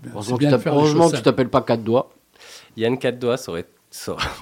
C'est 0.00 0.40
les 0.40 0.54
heureusement 0.66 1.10
que 1.10 1.16
tu 1.16 1.22
t'appelles 1.22 1.48
pas 1.48 1.62
quatre 1.62 1.82
doigts. 1.82 2.10
Yann 2.76 2.96
Quatre 2.98 3.18
Doigts, 3.18 3.36
ça 3.36 3.50
aurait. 3.52 3.66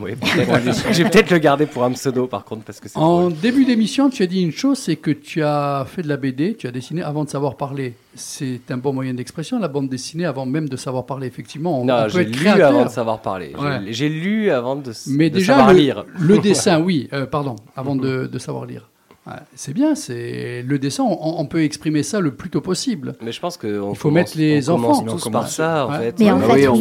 Ouais, 0.01 0.15
peut-être. 0.17 0.93
je 0.93 1.03
vais 1.03 1.11
peut-être 1.11 1.31
le 1.31 1.39
garder 1.39 1.67
pour 1.67 1.83
un 1.85 1.91
pseudo, 1.93 2.27
par 2.29 2.45
contre, 2.45 2.63
parce 2.65 2.79
que. 2.79 2.87
En 2.95 3.23
drôle. 3.31 3.35
début 3.35 3.65
d'émission, 3.65 4.09
tu 4.09 4.23
as 4.23 4.27
dit 4.27 4.43
une 4.43 4.53
chose, 4.53 4.79
c'est 4.79 4.97
que 4.97 5.11
tu 5.11 5.43
as 5.43 5.85
fait 5.89 6.03
de 6.03 6.09
la 6.09 6.17
BD, 6.17 6.55
tu 6.55 6.67
as 6.67 6.71
dessiné 6.71 7.03
avant 7.03 7.25
de 7.25 7.29
savoir 7.31 7.57
parler. 7.57 7.95
C'est 8.15 8.61
un 8.71 8.77
bon 8.77 8.93
moyen 8.93 9.13
d'expression, 9.15 9.59
la 9.59 9.69
bande 9.69 9.89
dessinée, 9.89 10.25
avant 10.25 10.47
même 10.47 10.69
de 10.69 10.77
savoir 10.77 11.05
parler. 11.07 11.27
Effectivement, 11.27 11.81
on, 11.81 11.83
on 11.83 11.87
Non, 11.87 12.03
peut 12.05 12.11
j'ai 12.11 12.25
lu 12.27 12.31
créateur. 12.31 12.69
avant 12.71 12.85
de 12.85 12.91
savoir 12.91 13.21
parler. 13.23 13.53
J'ai- 13.59 13.65
Ouais. 13.65 13.81
J'ai 13.89 14.09
lu 14.09 14.51
avant 14.51 14.77
de, 14.77 14.93
Mais 15.09 15.31
de 15.31 15.35
déjà, 15.39 15.55
savoir 15.57 15.73
le, 15.73 15.79
lire. 15.81 16.05
le 16.19 16.39
dessin, 16.49 16.81
oui, 16.81 17.09
euh, 17.13 17.27
pardon, 17.27 17.57
avant 17.77 17.97
de, 17.97 18.27
de 18.27 18.39
savoir 18.39 18.67
lire. 18.67 18.89
Ouais, 19.31 19.37
c'est 19.55 19.73
bien, 19.75 19.95
c'est 19.95 20.63
le 20.67 20.79
dessin, 20.79 21.05
on, 21.05 21.39
on 21.39 21.47
peut 21.47 21.63
exprimer 21.63 22.03
ça 22.03 22.21
le 22.21 22.33
plus 22.35 22.51
tôt 22.51 22.61
possible. 22.61 23.15
Mais 23.23 23.33
je 23.33 23.41
pense 23.41 23.57
que 23.57 23.67
on 23.81 23.93
Il 23.93 23.97
faut 23.97 24.09
commence- 24.09 24.15
mettre 24.15 24.39
les 24.39 24.69
on 24.71 24.75
commence 24.77 24.99
enfants. 24.99 25.07
tous 25.17 25.27
On 25.27 25.31
par 25.31 25.49
ça, 25.49 25.87
en 25.87 25.91
Ouais. 25.93 25.99
fait. 25.99 26.19
Mais 26.21 26.31
en 26.31 26.41
fait, 26.41 26.69
on 26.69 26.73
on 26.75 26.77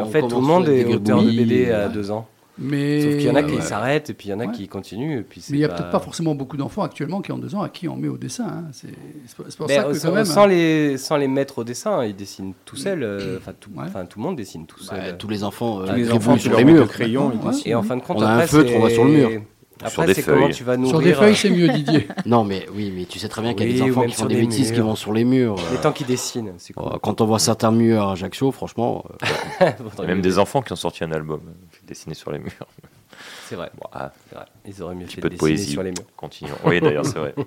en 0.00 0.28
tout 0.28 0.34
le 0.36 0.40
monde 0.46 0.68
est 0.68 0.84
auteur 0.84 1.22
de 1.22 1.30
BD 1.30 1.70
à 1.70 1.88
deux 1.88 2.10
ans. 2.10 2.26
Mais 2.56 3.00
Sauf 3.02 3.10
qu'il 3.14 3.22
y 3.26 3.30
en 3.30 3.34
a 3.34 3.42
qui 3.42 3.56
ouais. 3.56 3.60
s'arrêtent 3.62 4.10
et 4.10 4.14
puis 4.14 4.28
il 4.28 4.30
y 4.30 4.34
en 4.34 4.38
a 4.38 4.44
Ouais. 4.46 4.52
qui 4.52 4.68
continuent. 4.68 5.18
Et 5.18 5.22
puis 5.22 5.40
c'est 5.40 5.50
Mais 5.52 5.56
il 5.58 5.62
n'y 5.62 5.64
a 5.64 5.68
pas- 5.70 5.74
peut-être 5.74 5.90
pas 5.90 5.98
forcément 5.98 6.36
beaucoup 6.36 6.56
d'enfants 6.56 6.82
actuellement 6.82 7.20
qui 7.20 7.32
ont 7.32 7.38
deux 7.38 7.52
ans 7.56 7.62
à 7.62 7.68
qui 7.68 7.88
on 7.88 7.96
met 7.96 8.06
au 8.06 8.16
dessin. 8.16 8.44
hein. 8.46 8.64
C'est 8.70 8.86
c'est 9.26 9.34
pour- 9.36 9.44
c'est 9.48 9.56
pour 9.56 9.66
Mais 9.66 9.74
ça 9.74 9.82
que 9.82 9.94
sans, 9.94 10.08
quand 10.10 10.14
même. 10.14 10.24
sans 10.24 10.46
les, 10.46 10.96
sans 10.96 11.16
les 11.16 11.26
mettre 11.26 11.58
au 11.58 11.64
dessin, 11.64 12.04
ils 12.04 12.14
dessinent 12.14 12.52
tout 12.64 12.76
seuls. 12.76 13.02
euh, 13.02 13.38
Enfin, 13.38 13.54
tout, 13.58 13.70
Ouais. 13.74 13.82
enfin, 13.88 14.04
tout 14.04 14.20
le 14.20 14.24
monde 14.26 14.36
dessine 14.36 14.66
tout 14.66 14.78
seul. 14.78 15.00
Bah, 15.00 15.12
tous 15.14 15.26
les 15.26 15.42
enfants, 15.42 15.80
euh, 15.80 15.86
Tous 15.88 15.94
les 15.96 16.12
enfants, 16.12 16.38
sur 16.38 16.56
les 16.56 16.64
murs. 16.64 16.86
crayon. 16.86 17.32
Et 17.64 17.74
en 17.74 17.82
fin 17.82 17.96
de 17.96 18.02
compte, 18.02 18.18
On 18.18 18.22
a 18.22 18.26
un 18.28 18.34
après, 18.34 18.46
feutre, 18.46 18.70
on 18.76 18.82
va 18.82 18.90
sur 18.90 19.04
le 19.04 19.10
mur. 19.10 19.30
Après, 19.82 20.06
des 20.06 20.14
c'est 20.14 20.22
comment 20.22 20.42
feuilles. 20.46 20.54
tu 20.54 20.64
vas 20.64 20.74
Sur 20.74 20.82
nourrir. 20.82 21.00
des 21.02 21.14
feuilles, 21.14 21.32
euh, 21.32 21.36
c'est 21.36 21.50
mieux, 21.50 21.68
Didier. 21.68 22.08
Non, 22.26 22.44
mais 22.44 22.66
oui, 22.74 22.92
mais 22.94 23.04
tu 23.06 23.18
sais 23.18 23.28
très 23.28 23.42
bien 23.42 23.54
qu'il 23.54 23.66
y 23.66 23.70
a 23.80 23.84
Oui, 23.84 23.90
des 23.90 23.90
enfants 23.90 24.02
qui 24.06 24.12
font 24.12 24.18
sur 24.18 24.28
des 24.28 24.34
des 24.36 24.40
bêtises 24.42 24.72
qui 24.72 24.80
vont 24.80 24.94
sur 24.94 25.12
les 25.12 25.24
murs. 25.24 25.56
Les 25.72 25.78
temps 25.78 25.92
qu'ils 25.92 26.06
dessinent, 26.06 26.54
c'est 26.58 26.72
cool. 26.72 26.92
Euh, 26.92 26.98
Quand 27.02 27.20
on 27.20 27.26
voit 27.26 27.38
certains 27.38 27.70
murs 27.72 28.08
à 28.08 28.12
Ajaccio, 28.12 28.52
franchement, 28.52 29.04
euh, 29.22 29.26
Il 29.98 30.00
y 30.00 30.02
a 30.02 30.06
même 30.06 30.20
des 30.22 30.38
enfants 30.38 30.62
qui 30.62 30.72
ont 30.72 30.76
sorti 30.76 31.02
un 31.04 31.12
album 31.12 31.40
euh, 31.48 31.76
dessiné 31.86 32.14
sur 32.14 32.30
les 32.30 32.38
murs. 32.38 32.52
C'est 33.48 33.56
vrai. 33.56 33.70
Bon, 33.76 33.88
ah, 33.92 34.12
vrai. 34.32 34.44
Ils 34.66 34.82
auraient 34.82 34.94
mieux 34.94 35.06
fait 35.06 35.20
peu 35.20 35.28
de 35.28 35.34
de 35.34 35.38
dessiner 35.40 35.50
poésie. 35.56 35.72
sur 35.72 35.82
les 35.82 35.90
murs. 35.90 36.04
Continuons. 36.16 36.54
Oui, 36.64 36.80
d'ailleurs, 36.80 37.04
c'est 37.06 37.18
vrai. 37.18 37.34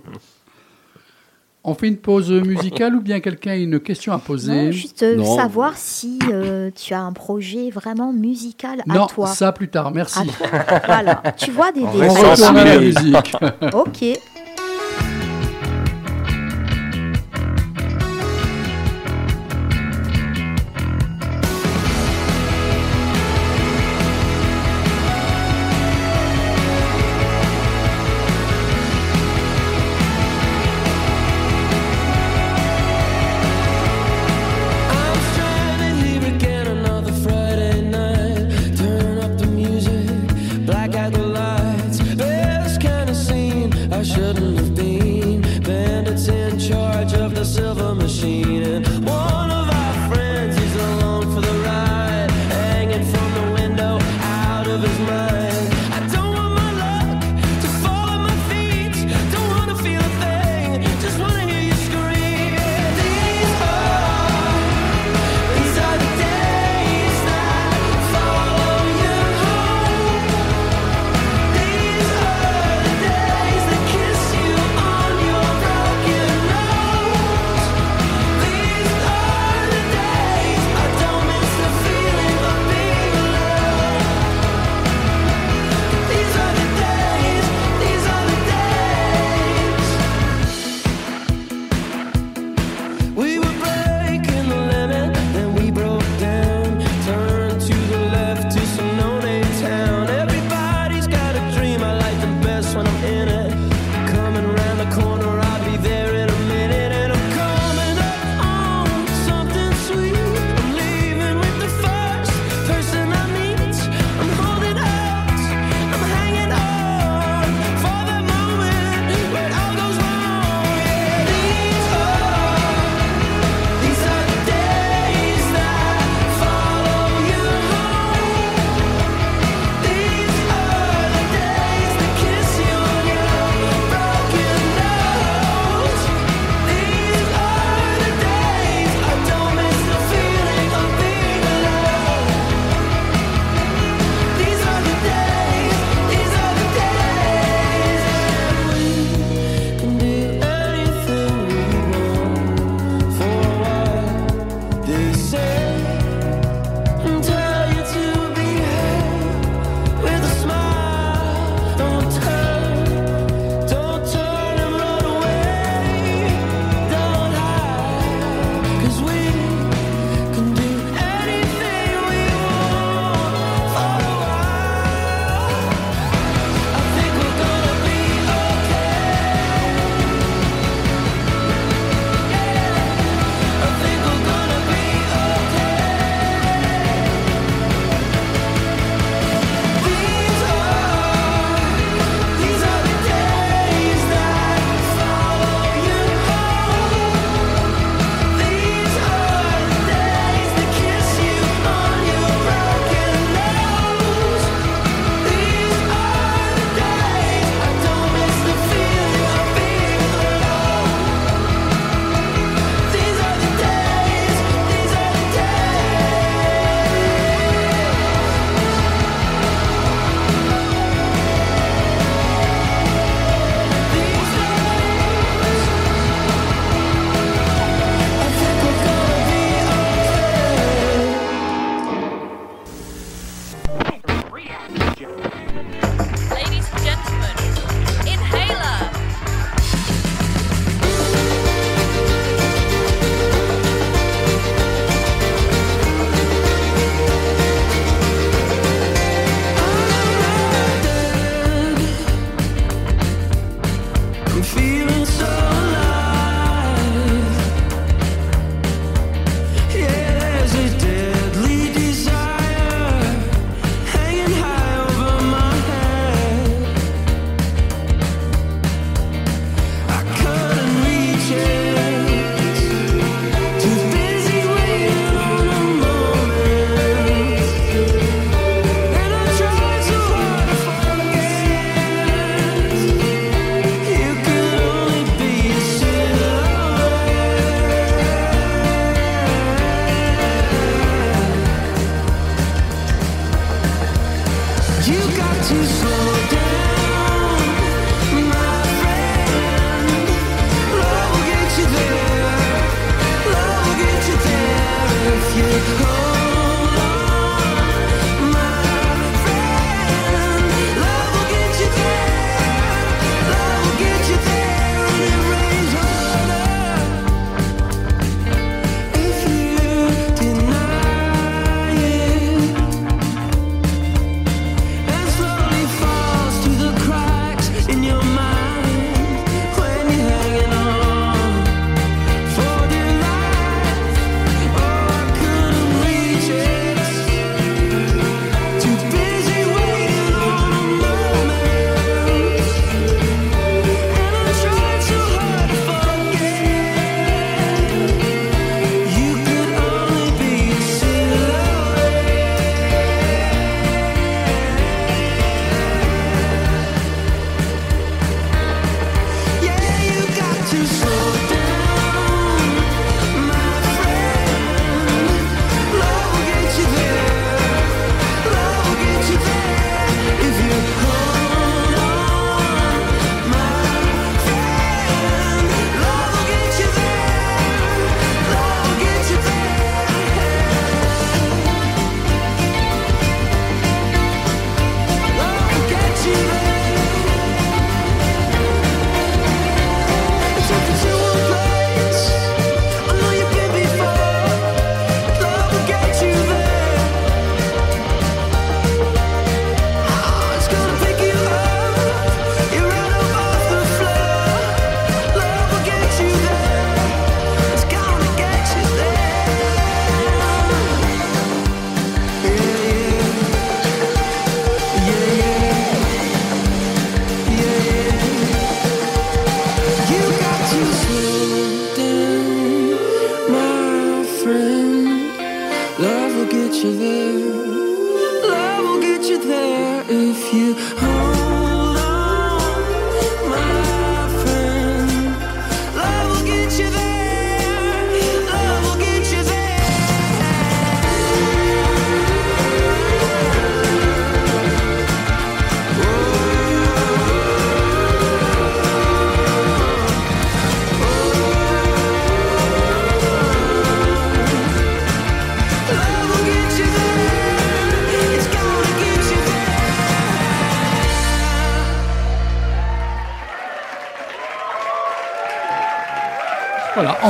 On 1.69 1.73
fait 1.73 1.89
une 1.89 1.97
pause 1.97 2.32
musicale 2.32 2.95
ou 2.95 3.01
bien 3.01 3.19
quelqu'un 3.19 3.51
a 3.51 3.56
une 3.58 3.82
question 3.82 4.13
à 4.13 4.19
poser 4.19 4.67
Non, 4.67 4.71
juste 4.71 5.03
euh, 5.03 5.17
Non. 5.17 5.36
savoir 5.36 5.73
si 5.75 6.17
euh, 6.32 6.71
tu 6.73 6.93
as 6.93 7.01
un 7.01 7.12
projet 7.12 7.69
vraiment 7.71 8.13
musical 8.13 8.82
à 8.89 8.93
Non, 8.93 9.06
toi. 9.06 9.27
ça 9.27 9.51
plus 9.51 9.67
tard, 9.67 9.91
merci. 9.91 10.19
À 10.19 10.23
toi. 10.23 10.82
voilà. 10.86 11.21
Tu 11.36 11.51
vois 11.51 11.73
des 11.73 11.82
En 11.82 11.88
On 11.88 12.08
retourne 12.13 12.56
à 12.58 12.63
la 12.63 12.80
musique. 12.80 13.34
Ok. 13.73 14.17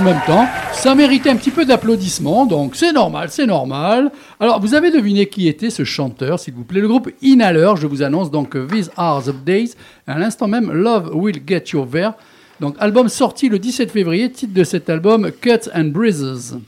Même 0.08 0.22
temps, 0.26 0.48
ça 0.74 0.96
méritait 0.96 1.30
un 1.30 1.36
petit 1.36 1.52
peu 1.52 1.66
d'applaudissements, 1.66 2.46
donc 2.46 2.76
c'est 2.76 2.94
normal, 2.94 3.30
c'est 3.30 3.46
normal. 3.46 4.12
Alors, 4.40 4.60
vous 4.62 4.74
avez 4.74 4.90
deviné 4.92 5.28
qui 5.28 5.48
était 5.48 5.70
ce 5.70 5.84
chanteur, 5.84 6.40
s'il 6.40 6.54
vous 6.54 6.64
plaît, 6.64 6.80
le 6.82 6.88
groupe 6.88 7.10
Inhaler. 7.22 7.74
Je 7.76 7.88
vous 7.88 8.04
annonce 8.04 8.32
donc 8.32 8.56
These 8.70 8.90
Are 8.96 9.22
the 9.24 9.36
Days. 9.44 9.74
À 10.08 10.18
l'instant 10.18 10.48
même, 10.48 10.72
Love 10.72 11.12
Will 11.14 11.42
Get 11.46 11.66
You 11.74 11.86
There. 11.86 12.12
Donc, 12.60 12.76
album 12.80 13.10
sorti 13.10 13.50
le 13.50 13.60
17 13.60 13.92
février, 13.92 14.32
titre 14.32 14.54
de 14.54 14.64
cet 14.64 14.90
album 14.90 15.30
Cuts 15.32 15.70
and 15.76 15.86
Breezes. 15.86 16.58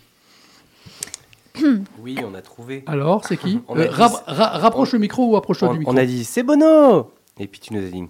Oui, 2.01 2.17
on 2.29 2.33
a 2.35 2.41
trouvé. 2.41 2.83
Alors, 2.87 3.25
c'est 3.25 3.37
qui? 3.37 3.59
Euh, 3.69 3.83
dit- 3.87 3.89
rap- 3.93 4.23
ra- 4.27 4.57
Rapproche 4.59 4.93
le 4.93 4.99
micro 4.99 5.25
ou 5.31 5.35
approche-toi 5.37 5.69
On, 5.69 5.73
du 5.73 5.79
micro 5.79 5.93
on 5.93 5.97
a 5.97 6.05
dit 6.05 6.23
c'est 6.23 6.43
Bono 6.43 7.11
Et 7.39 7.47
puis 7.47 7.59
tu 7.59 7.73
nous 7.73 7.79
as 7.85 7.89
dit 7.89 8.03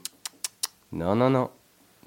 non, 0.92 1.16
non, 1.16 1.30
non. 1.30 1.50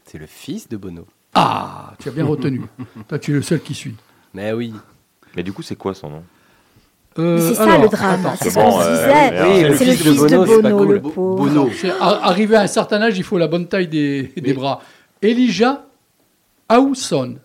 C'est 0.07 0.19
le 0.19 0.27
fils 0.27 0.69
de 0.69 0.77
Bono. 0.77 1.07
Ah, 1.35 1.93
tu 1.99 2.09
as 2.09 2.13
bien 2.13 2.25
retenu. 2.27 2.63
Toi, 3.09 3.19
tu 3.19 3.31
es 3.33 3.35
le 3.35 3.43
seul 3.43 3.61
qui 3.61 3.75
suit. 3.75 3.95
Mais 4.35 4.53
oui. 4.53 4.73
Mais 5.37 5.43
du 5.43 5.53
coup, 5.53 5.63
c'est 5.63 5.77
quoi 5.77 5.95
son 5.95 6.11
nom? 6.11 6.23
Euh, 7.19 7.39
c'est 7.39 7.55
ça 7.55 7.65
alors, 7.65 7.83
le 7.83 7.89
drame, 7.89 8.27
c'est 8.41 8.49
ce 8.51 8.55
qu'on 8.55 8.81
euh, 8.81 8.91
disait. 8.91 9.43
oui, 9.43 9.71
oui, 9.71 9.77
c'est 9.77 9.85
le 9.85 9.93
fils 9.93 10.23
de 10.23 10.29
Bono, 10.37 10.47
c'est 10.47 10.63
pas 10.63 10.71
cool. 10.73 10.93
le 10.95 11.03
pauvre. 11.03 11.37
Bono. 11.37 11.71
Arrivé 12.01 12.57
à 12.57 12.63
un 12.63 12.67
certain 12.67 13.03
âge, 13.03 13.19
il 13.19 13.23
faut 13.25 13.37
la 13.37 13.49
bonne 13.49 13.67
taille 13.67 13.89
des, 13.89 14.33
des 14.37 14.53
bras. 14.55 14.81
Elijah 15.21 15.85
Hawson. 16.71 17.37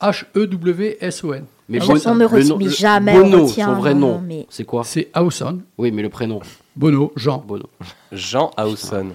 H-E-W-S-O-n. 0.00 1.44
Mais 1.68 1.78
Ah 1.80 1.86
Bon- 1.86 1.98
on 2.06 2.14
ne 2.14 2.20
le 2.20 2.26
retient 2.26 2.68
jamais, 2.70 3.14
Bono, 3.14 3.38
on 3.38 3.46
retient 3.46 3.66
son 3.66 3.74
vrai 3.74 3.94
nom, 3.94 4.20
mais- 4.26 4.46
c'est 4.50 4.64
quoi? 4.64 4.82
C'est 4.84 5.08
Hawson, 5.14 5.60
Oui, 5.78 5.92
mais 5.92 6.02
le 6.02 6.08
prénom. 6.08 6.40
Bono, 6.74 7.12
Jean. 7.16 7.38
Bono. 7.46 7.66
Jean 8.10 8.50
Hawson. 8.56 9.10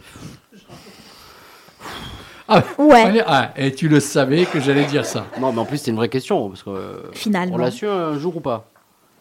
Ah, 2.47 2.63
Ouais. 2.77 3.01
allez, 3.01 3.23
ah, 3.25 3.51
et 3.57 3.71
tu 3.73 3.87
le 3.89 3.99
savais 3.99 4.45
que 4.45 4.59
j'allais 4.59 4.85
dire 4.85 5.05
ça. 5.05 5.25
Non, 5.39 5.51
mais 5.51 5.59
en 5.59 5.65
plus, 5.65 5.77
c'est 5.79 5.91
une 5.91 5.97
vraie 5.97 6.09
question. 6.09 6.47
Parce 6.49 6.63
que, 6.63 6.69
euh, 6.69 6.93
Finalement. 7.13 7.55
On 7.55 7.57
l'a 7.57 7.71
su 7.71 7.87
un 7.87 8.17
jour 8.17 8.37
ou 8.37 8.39
pas 8.39 8.65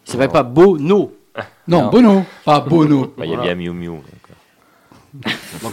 Il 0.05 0.11
s'appelle 0.11 0.29
pas 0.29 0.43
Bono. 0.43 1.13
Non, 1.67 1.83
Non. 1.83 1.89
Bono, 1.89 2.25
pas 2.45 2.59
Bono. 2.61 3.13
Bah, 3.17 3.25
Il 3.25 3.31
y 3.31 3.35
a 3.35 3.37
bien 3.41 3.55
Miu 3.55 3.71
Miu. 3.71 3.87
donc, 3.91 4.01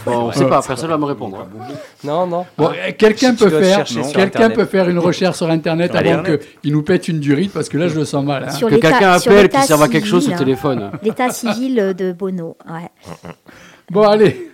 euh. 0.07 0.11
On 0.11 0.31
sait 0.31 0.47
pas, 0.47 0.61
personne 0.61 0.89
va 0.89 0.97
me 0.97 1.05
répondre. 1.05 1.39
hein. 1.41 1.73
Non, 2.03 2.25
non. 2.27 2.45
Bon, 2.57 2.69
euh, 2.69 2.91
quelqu'un 2.97 3.33
peut 3.35 3.49
faire, 3.49 3.85
quelqu'un 4.13 4.49
peut 4.49 4.65
faire 4.65 4.89
une 4.89 4.99
recherche 4.99 5.37
sur 5.37 5.49
Internet 5.49 5.91
Sur 5.91 5.99
avant 5.99 6.23
qu'il 6.61 6.71
nous 6.71 6.83
pète 6.83 7.07
une 7.07 7.19
durite 7.19 7.51
parce 7.53 7.69
que 7.69 7.77
là 7.77 7.87
je 7.87 7.95
le 7.95 8.05
sens 8.05 8.23
mal. 8.25 8.45
hein. 8.47 8.51
Sur 8.51 8.69
Que 8.69 8.75
quelqu'un 8.75 9.11
appelle, 9.13 9.49
qu'il 9.49 9.61
serve 9.61 9.81
à 9.83 9.87
quelque 9.87 10.07
chose 10.07 10.23
sur 10.23 10.31
le 10.31 10.37
civil, 10.37 10.45
téléphone. 10.55 10.91
L'état 11.03 11.29
civil 11.29 11.93
de 11.97 12.11
Bono, 12.11 12.57
ouais. 12.69 12.89
Bon, 13.91 14.03
allez. 14.03 14.51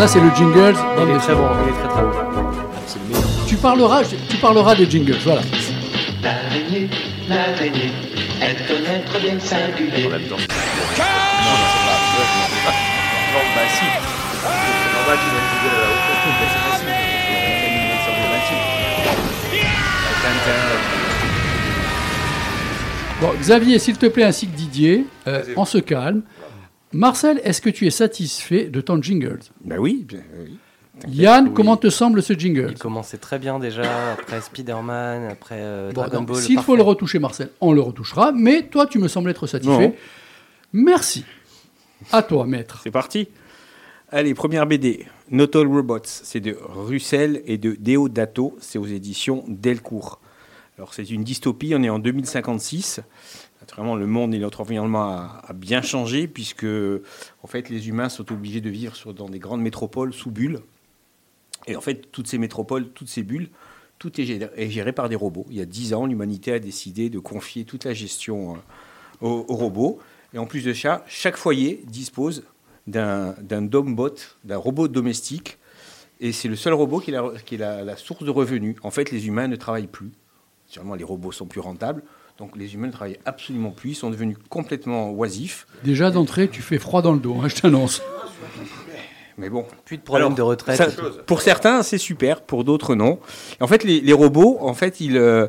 Ça 0.00 0.08
c'est 0.08 0.20
le 0.20 0.30
jingle. 0.34 0.74
Il 0.96 1.14
est 1.14 1.18
très 1.18 1.34
bon, 1.34 1.46
il 1.62 1.68
est 1.68 1.78
très 1.78 1.88
très 1.88 2.02
bon. 2.02 2.10
C'est 2.86 2.98
le 3.00 3.04
meilleur. 3.08 3.22
Tu 3.46 3.56
parleras, 3.56 4.02
tu 4.30 4.36
parleras 4.38 4.74
des 4.74 4.88
jingles, 4.88 5.18
voilà. 5.22 5.42
L'araignée, 6.22 6.88
l'araignée, 7.28 7.92
elle 8.40 8.56
connaît 8.66 9.00
très 9.04 9.20
bien 9.20 9.34
le 9.34 9.40
singulier. 9.40 10.06
En 10.06 10.10
même 10.10 10.22
temps. 10.22 10.36
Bon, 23.20 23.32
Xavier, 23.38 23.78
s'il 23.78 23.98
te 23.98 24.06
plaît, 24.06 24.24
ainsi 24.24 24.46
que 24.46 24.56
Didier, 24.56 25.04
euh, 25.26 25.42
on 25.56 25.66
se 25.66 25.76
calme. 25.76 26.22
Marcel, 26.92 27.40
est-ce 27.44 27.60
que 27.60 27.70
tu 27.70 27.86
es 27.86 27.90
satisfait 27.90 28.64
de 28.64 28.80
ton 28.80 29.00
jingle 29.00 29.38
Ben 29.64 29.78
oui, 29.78 30.04
bien, 30.06 30.22
oui. 30.42 30.56
Yann, 31.08 31.46
Oui. 31.48 31.54
comment 31.54 31.76
te 31.76 31.88
semble 31.88 32.22
ce 32.22 32.32
jingle? 32.34 32.68
Il 32.72 32.78
commençait 32.78 33.16
très 33.16 33.38
bien 33.38 33.58
déjà, 33.58 34.12
après 34.12 34.40
Spider-Man, 34.40 35.28
après 35.30 35.56
euh, 35.58 35.92
Bon, 35.92 36.02
Dragon 36.02 36.22
Ball. 36.22 36.36
S'il 36.36 36.58
faut 36.60 36.76
le 36.76 36.82
retoucher, 36.82 37.18
Marcel, 37.18 37.50
on 37.60 37.72
le 37.72 37.80
retouchera. 37.80 38.32
Mais 38.32 38.64
toi, 38.64 38.86
tu 38.86 38.98
me 38.98 39.08
sembles 39.08 39.30
être 39.30 39.46
satisfait. 39.46 39.88
Non. 39.88 39.94
Merci. 40.72 41.24
À 42.12 42.22
toi, 42.22 42.44
maître. 42.46 42.80
C'est 42.82 42.90
parti. 42.90 43.28
Allez, 44.10 44.34
première 44.34 44.66
BD. 44.66 45.06
Not 45.30 45.56
All 45.56 45.68
Robots. 45.68 46.00
C'est 46.04 46.40
de 46.40 46.56
Russell 46.60 47.42
et 47.46 47.56
de 47.56 47.76
Deodato. 47.78 48.56
C'est 48.60 48.78
aux 48.78 48.86
éditions 48.86 49.44
Delcourt. 49.48 50.20
Alors, 50.76 50.92
c'est 50.92 51.08
une 51.08 51.22
dystopie. 51.24 51.72
On 51.74 51.82
est 51.82 51.88
en 51.90 51.98
2056. 51.98 53.00
Vraiment, 53.68 53.94
le 53.94 54.06
monde 54.06 54.34
et 54.34 54.38
notre 54.38 54.62
environnement 54.62 55.04
a, 55.04 55.52
bien 55.54 55.82
changé 55.82 56.26
puisque, 56.26 56.66
en 57.42 57.46
fait, 57.46 57.68
les 57.68 57.88
humains 57.88 58.08
sont 58.08 58.32
obligés 58.32 58.60
de 58.60 58.70
vivre 58.70 59.12
dans 59.12 59.28
des 59.28 59.38
grandes 59.38 59.60
métropoles 59.60 60.12
sous 60.12 60.30
bulles. 60.30 60.60
Et 61.66 61.76
en 61.76 61.80
fait, 61.80 62.10
toutes 62.10 62.26
ces 62.26 62.38
métropoles, 62.38 62.88
toutes 62.88 63.08
ces 63.08 63.22
bulles, 63.22 63.48
tout 63.98 64.18
est 64.20 64.70
géré, 64.70 64.92
par 64.92 65.08
des 65.08 65.16
robots. 65.16 65.46
Il 65.50 65.56
y 65.56 65.60
a 65.60 65.66
10 65.66 65.92
ans, 65.94 66.06
l'humanité 66.06 66.52
a 66.52 66.58
décidé 66.58 67.10
de 67.10 67.18
confier 67.18 67.64
toute 67.64 67.84
la 67.84 67.92
gestion 67.92 68.54
euh, 68.54 69.26
aux, 69.26 69.54
robots. 69.54 69.98
Et 70.32 70.38
en 70.38 70.46
plus 70.46 70.64
de 70.64 70.72
ça, 70.72 71.04
chaque 71.06 71.36
foyer 71.36 71.82
dispose 71.86 72.44
d'un 72.86 73.34
dombot, 73.62 74.14
d'un 74.42 74.56
robot 74.56 74.88
domestique. 74.88 75.58
Et 76.18 76.32
c'est 76.32 76.48
le 76.48 76.56
seul 76.56 76.72
robot 76.72 77.00
qui 77.00 77.10
est, 77.10 77.14
la, 77.14 77.30
qui 77.44 77.54
est 77.56 77.58
la- 77.58 77.84
la 77.84 77.96
source 77.96 78.24
de 78.24 78.30
revenus. 78.30 78.76
En 78.82 78.90
fait, 78.90 79.10
les 79.10 79.26
humains 79.26 79.48
ne 79.48 79.56
travaillent 79.56 79.86
plus. 79.86 80.12
Sûrement, 80.66 80.94
les 80.94 81.04
robots 81.04 81.32
sont 81.32 81.46
plus 81.46 81.60
rentables. 81.60 82.02
Donc, 82.40 82.56
les 82.56 82.72
humains 82.74 82.86
ne 82.86 82.92
travaillent 82.92 83.18
absolument 83.26 83.70
plus. 83.70 83.90
Ils 83.90 83.94
sont 83.94 84.08
devenus 84.10 84.38
complètement 84.48 85.10
oisifs. 85.12 85.66
Déjà 85.84 86.10
d'entrée, 86.10 86.48
tu 86.48 86.62
fais 86.62 86.78
froid 86.78 87.02
dans 87.02 87.12
le 87.12 87.20
dos, 87.20 87.36
hein, 87.42 87.48
je 87.48 87.54
t'annonce. 87.60 88.02
Mais 89.38 89.48
bon, 89.50 89.64
Plus 89.84 89.96
de 89.98 90.02
problème 90.02 90.26
Alors, 90.28 90.36
de 90.36 90.42
retraite. 90.42 90.76
ça- 90.76 90.88
pour 91.26 91.40
certains, 91.42 91.82
c'est 91.82 91.98
super, 91.98 92.42
pour 92.42 92.64
d'autres, 92.64 92.94
non. 92.94 93.18
En 93.60 93.66
fait, 93.66 93.84
les, 93.84 94.00
les 94.00 94.12
robots, 94.12 94.58
en 94.60 94.74
fait, 94.74 95.00
ils, 95.00 95.16
euh, 95.16 95.46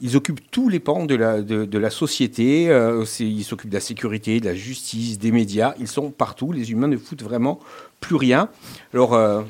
ils 0.00 0.16
occupent 0.16 0.40
tous 0.50 0.68
les 0.68 0.80
pans 0.80 1.04
de 1.06 1.14
la, 1.14 1.40
de, 1.42 1.64
de 1.66 1.78
la 1.78 1.88
société. 1.90 2.68
euh, 2.70 3.04
ils 3.20 3.44
s'occupent 3.44 3.70
de 3.70 3.74
la 3.74 3.80
sécurité, 3.80 4.40
de 4.40 4.46
la 4.46 4.54
justice, 4.54 5.18
des 5.18 5.32
médias. 5.32 5.74
Ils 5.78 5.88
sont 5.88 6.10
partout. 6.10 6.52
Les 6.52 6.72
humains 6.72 6.88
ne 6.88 6.96
foutent 6.98 7.22
vraiment 7.22 7.58
plus 8.00 8.16
rien. 8.16 8.48
Alors, 8.92 9.14
euh, 9.14 9.42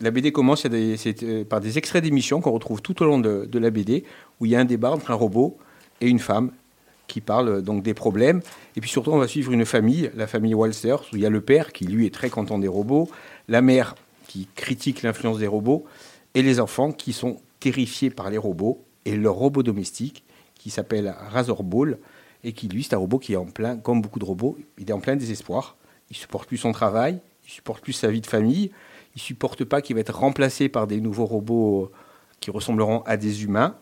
la 0.00 0.10
BD 0.12 0.30
commence 0.32 0.66
des- 0.66 0.96
euh, 1.22 1.44
par 1.44 1.60
des 1.60 1.78
extraits 1.78 2.02
d'émissions 2.04 2.40
qu'on 2.40 2.52
retrouve 2.52 2.82
tout 2.82 3.02
au 3.02 3.06
long 3.06 3.18
de, 3.18 3.48
de 3.50 3.58
la 3.58 3.70
BD, 3.70 4.04
où 4.40 4.46
il 4.46 4.52
y 4.52 4.56
a 4.56 4.60
un 4.60 4.64
débat 4.64 4.90
entre 4.92 5.10
un 5.10 5.14
robot 5.14 5.56
et 6.00 6.08
une 6.08 6.18
femme 6.18 6.52
qui 7.06 7.20
parle 7.20 7.48
euh, 7.48 7.60
donc 7.60 7.82
des 7.82 7.94
problèmes. 7.94 8.40
Et 8.76 8.80
puis 8.80 8.90
surtout, 8.90 9.12
on 9.12 9.18
va 9.18 9.28
suivre 9.28 9.52
une 9.52 9.64
famille, 9.64 10.10
la 10.14 10.26
famille 10.26 10.54
Walters, 10.54 11.02
où 11.12 11.16
il 11.16 11.22
y 11.22 11.26
a 11.26 11.30
le 11.30 11.40
père 11.40 11.72
qui, 11.72 11.86
lui, 11.86 12.06
est 12.06 12.14
très 12.14 12.30
content 12.30 12.58
des 12.58 12.68
robots, 12.68 13.08
la 13.48 13.62
mère 13.62 13.94
qui 14.26 14.48
critique 14.54 15.02
l'influence 15.02 15.38
des 15.38 15.46
robots, 15.46 15.84
et 16.34 16.42
les 16.42 16.58
enfants 16.60 16.92
qui 16.92 17.12
sont 17.12 17.40
terrifiés 17.60 18.10
par 18.10 18.30
les 18.30 18.38
robots, 18.38 18.84
et 19.04 19.16
leur 19.16 19.34
robot 19.34 19.62
domestique, 19.62 20.24
qui 20.54 20.70
s'appelle 20.70 21.14
Razorball, 21.30 21.98
et 22.42 22.52
qui, 22.52 22.68
lui, 22.68 22.82
c'est 22.82 22.94
un 22.94 22.98
robot 22.98 23.18
qui 23.18 23.34
est 23.34 23.36
en 23.36 23.46
plein, 23.46 23.76
comme 23.76 24.02
beaucoup 24.02 24.18
de 24.18 24.24
robots, 24.24 24.58
il 24.78 24.88
est 24.88 24.92
en 24.92 25.00
plein 25.00 25.16
désespoir. 25.16 25.76
Il 26.10 26.16
supporte 26.16 26.46
plus 26.46 26.58
son 26.58 26.72
travail, 26.72 27.20
il 27.46 27.50
supporte 27.50 27.82
plus 27.82 27.92
sa 27.92 28.08
vie 28.08 28.20
de 28.20 28.26
famille, 28.26 28.70
il 29.16 29.20
supporte 29.20 29.64
pas 29.64 29.80
qu'il 29.80 29.94
va 29.94 30.00
être 30.00 30.14
remplacé 30.14 30.68
par 30.68 30.86
des 30.86 31.00
nouveaux 31.00 31.24
robots 31.24 31.90
qui 32.40 32.50
ressembleront 32.50 33.02
à 33.06 33.16
des 33.16 33.44
humains. 33.44 33.76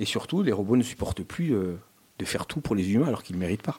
Et 0.00 0.04
surtout, 0.06 0.42
les 0.42 0.50
robots 0.50 0.76
ne 0.76 0.82
supportent 0.82 1.22
plus 1.22 1.54
euh, 1.54 1.76
de 2.18 2.24
faire 2.24 2.46
tout 2.46 2.60
pour 2.60 2.74
les 2.74 2.92
humains 2.92 3.06
alors 3.06 3.22
qu'ils 3.22 3.36
ne 3.36 3.40
méritent 3.40 3.62
pas. 3.62 3.78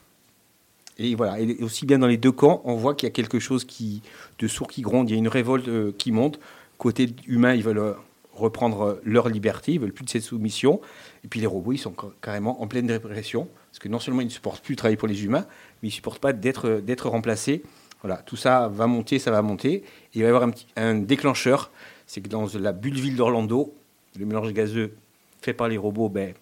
Et 0.98 1.16
voilà, 1.16 1.40
et 1.40 1.58
aussi 1.64 1.86
bien 1.86 1.98
dans 2.00 2.08
les 2.08 2.18
deux 2.18 2.32
camps, 2.32 2.62
on 2.64 2.76
voit 2.76 2.94
qu'il 2.96 3.08
y 3.08 3.12
a 3.12 3.14
quelque 3.14 3.40
chose 3.40 3.66
qui, 3.66 4.02
de 4.40 4.48
sourd 4.48 4.68
qui 4.68 4.82
gronde, 4.82 5.10
il 5.10 5.14
y 5.14 5.16
a 5.16 5.18
une 5.18 5.28
révolte 5.28 5.68
euh, 5.68 5.92
qui 5.98 6.12
monte. 6.12 6.40
Côté 6.78 7.10
humain, 7.28 7.56
ils 7.56 7.64
veulent 7.64 7.80
euh, 7.80 7.94
reprendre 8.34 9.00
leur 9.04 9.28
liberté, 9.30 9.74
ils 9.74 9.80
veulent 9.80 9.94
plus 9.94 10.06
de 10.06 10.10
cette 10.12 10.22
soumission. 10.24 10.80
Et 11.24 11.28
puis 11.28 11.40
les 11.40 11.48
robots, 11.48 11.72
ils 11.74 11.80
sont 11.80 11.94
ca- 12.00 12.10
carrément 12.22 12.62
en 12.62 12.68
pleine 12.68 12.90
répression, 12.92 13.48
parce 13.72 13.80
que 13.80 13.90
non 13.90 14.00
seulement 14.00 14.22
ils 14.22 14.26
ne 14.26 14.30
supportent 14.30 14.64
plus 14.64 14.76
de 14.76 14.78
travailler 14.78 14.98
pour 14.98 15.08
les 15.08 15.26
humains, 15.26 15.46
mais 15.82 15.90
ils 15.90 15.92
ne 15.92 15.96
supportent 15.96 16.22
pas 16.22 16.34
d'être 16.34 17.10
remplacés 17.10 17.64
Voilà, 18.04 18.18
tout 18.18 18.36
ça 18.38 18.68
va 18.68 18.86
monter, 18.86 19.18
ça 19.18 19.32
va 19.32 19.42
monter. 19.42 19.74
Et 19.74 19.84
il 20.16 20.22
va 20.22 20.26
y 20.26 20.30
avoir 20.30 20.44
un, 20.44 20.52
petit, 20.52 20.68
un 20.76 20.96
déclencheur. 20.96 21.72
C'est 22.06 22.22
que 22.22 22.30
dans 22.30 22.46
la 22.60 22.74
bulle 22.74 23.00
ville 23.00 23.16
d'Orlando, 23.16 23.74
le 24.20 24.26
mélange 24.26 24.52
gazeux 24.54 24.94
fait 25.42 25.54
par 25.54 25.68
les 25.68 25.78
robots, 25.78 26.10
ben, 26.10 26.34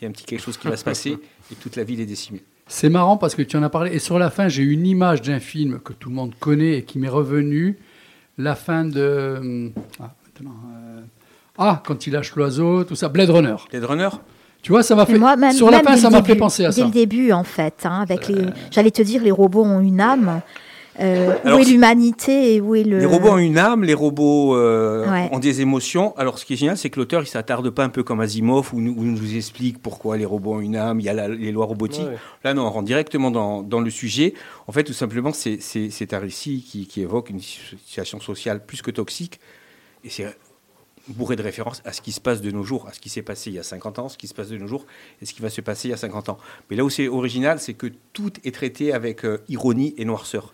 il 0.00 0.02
y 0.02 0.06
a 0.06 0.08
un 0.08 0.12
petit 0.12 0.24
quelque 0.24 0.42
chose 0.42 0.56
qui 0.56 0.68
va 0.68 0.76
se 0.76 0.84
passer 0.84 1.18
et 1.52 1.54
toute 1.54 1.76
la 1.76 1.84
ville 1.84 2.00
est 2.00 2.06
décimée. 2.06 2.42
C'est 2.66 2.90
marrant 2.90 3.16
parce 3.16 3.34
que 3.34 3.42
tu 3.42 3.56
en 3.56 3.62
as 3.62 3.70
parlé. 3.70 3.94
Et 3.94 3.98
sur 3.98 4.18
la 4.18 4.28
fin, 4.30 4.48
j'ai 4.48 4.62
une 4.62 4.86
image 4.86 5.22
d'un 5.22 5.40
film 5.40 5.78
que 5.80 5.92
tout 5.94 6.10
le 6.10 6.14
monde 6.14 6.34
connaît 6.38 6.78
et 6.78 6.82
qui 6.84 6.98
m'est 6.98 7.08
revenu. 7.08 7.78
La 8.36 8.54
fin 8.54 8.84
de. 8.84 9.72
Ah, 9.98 10.12
maintenant, 10.24 10.54
euh, 10.76 11.00
ah, 11.56 11.82
quand 11.86 12.06
il 12.06 12.12
lâche 12.12 12.34
l'oiseau, 12.36 12.84
tout 12.84 12.94
ça. 12.94 13.08
Blade 13.08 13.30
Runner. 13.30 13.56
Blade 13.70 13.84
Runner? 13.84 14.08
Tu 14.60 14.70
vois, 14.72 14.82
ça 14.82 14.94
m'a 14.94 15.06
fait. 15.06 15.18
moi, 15.18 15.34
même, 15.36 15.52
sur 15.52 15.70
la 15.70 15.78
même 15.78 15.86
fin, 15.86 15.94
dès 15.94 16.00
ça 16.02 16.08
le 16.08 16.12
m'a 16.12 16.22
fait 16.22 16.28
début- 16.28 16.38
penser 16.40 16.64
à 16.64 16.68
Dès 16.68 16.74
ça. 16.74 16.82
Euh. 16.82 16.84
le 16.86 16.90
début, 16.90 17.32
en 17.32 17.42
fait, 17.44 17.86
hein, 17.86 18.00
avec 18.02 18.28
les, 18.28 18.46
j'allais 18.70 18.90
te 18.90 19.02
dire, 19.02 19.22
les 19.22 19.30
robots 19.30 19.64
ont 19.64 19.80
une 19.80 20.00
âme. 20.00 20.42
Euh, 21.00 21.36
Alors, 21.44 21.58
où 21.58 21.62
est 21.62 21.66
l'humanité 21.66 22.54
et 22.54 22.60
où 22.60 22.74
est 22.74 22.82
le. 22.82 22.98
Les 22.98 23.06
robots 23.06 23.28
ont 23.30 23.38
une 23.38 23.58
âme, 23.58 23.84
les 23.84 23.94
robots 23.94 24.56
euh, 24.56 25.08
Ouais. 25.10 25.28
ont 25.32 25.38
des 25.38 25.60
émotions. 25.60 26.16
Alors, 26.16 26.38
ce 26.38 26.44
qui 26.44 26.54
est 26.54 26.56
génial, 26.56 26.76
c'est 26.76 26.90
que 26.90 26.98
l'auteur, 26.98 27.22
il 27.22 27.26
s'attarde 27.26 27.70
pas 27.70 27.84
un 27.84 27.88
peu 27.88 28.02
comme 28.02 28.20
Asimov, 28.20 28.70
où, 28.74 28.80
nous- 28.80 28.92
où 28.96 29.02
il 29.04 29.12
nous 29.12 29.36
explique 29.36 29.78
pourquoi 29.80 30.16
les 30.16 30.24
robots 30.24 30.54
ont 30.54 30.60
une 30.60 30.76
âme, 30.76 30.98
il 31.00 31.04
y 31.04 31.08
a 31.08 31.14
la- 31.14 31.28
les 31.28 31.52
lois 31.52 31.66
robotiques. 31.66 32.04
Ouais. 32.06 32.16
Là, 32.44 32.54
non, 32.54 32.62
on 32.66 32.70
rentre 32.70 32.86
directement 32.86 33.30
dans, 33.30 33.62
dans 33.62 33.80
le 33.80 33.90
sujet. 33.90 34.34
En 34.66 34.72
fait, 34.72 34.82
tout 34.84 34.92
simplement, 34.92 35.32
c'est- 35.32 35.58
un 36.12 36.18
récit 36.18 36.64
qui, 36.68 36.86
qui 36.86 37.02
évoque 37.02 37.30
une 37.30 37.40
situation 37.40 38.18
sociale 38.20 38.64
plus 38.64 38.82
que 38.82 38.90
toxique. 38.90 39.38
Et 40.04 40.10
c'est 40.10 40.26
bourré 41.08 41.36
de 41.36 41.42
références 41.42 41.80
à 41.84 41.92
ce 41.92 42.00
qui 42.02 42.12
se 42.12 42.20
passe 42.20 42.40
de 42.42 42.50
nos 42.50 42.62
jours, 42.64 42.86
à 42.88 42.92
ce 42.92 43.00
qui 43.00 43.08
s'est 43.08 43.22
passé 43.22 43.50
il 43.50 43.54
y 43.56 43.58
a 43.58 43.62
50 43.62 43.98
ans, 43.98 44.08
ce 44.08 44.18
qui 44.18 44.26
se 44.26 44.34
passe 44.34 44.48
de 44.48 44.58
nos 44.58 44.66
jours 44.66 44.84
et 45.22 45.26
ce 45.26 45.32
qui 45.32 45.40
va 45.42 45.48
se 45.48 45.60
passer 45.62 45.88
il 45.88 45.90
y 45.92 45.94
a 45.94 45.96
50 45.96 46.28
ans. 46.28 46.38
Mais 46.70 46.76
là 46.76 46.84
où 46.84 46.90
c'est 46.90 47.08
original, 47.08 47.58
c'est 47.60 47.72
que 47.74 47.86
tout 48.12 48.30
est 48.44 48.54
traité 48.54 48.92
avec 48.92 49.24
euh, 49.24 49.38
ironie 49.48 49.94
et 49.96 50.04
noirceur. 50.04 50.52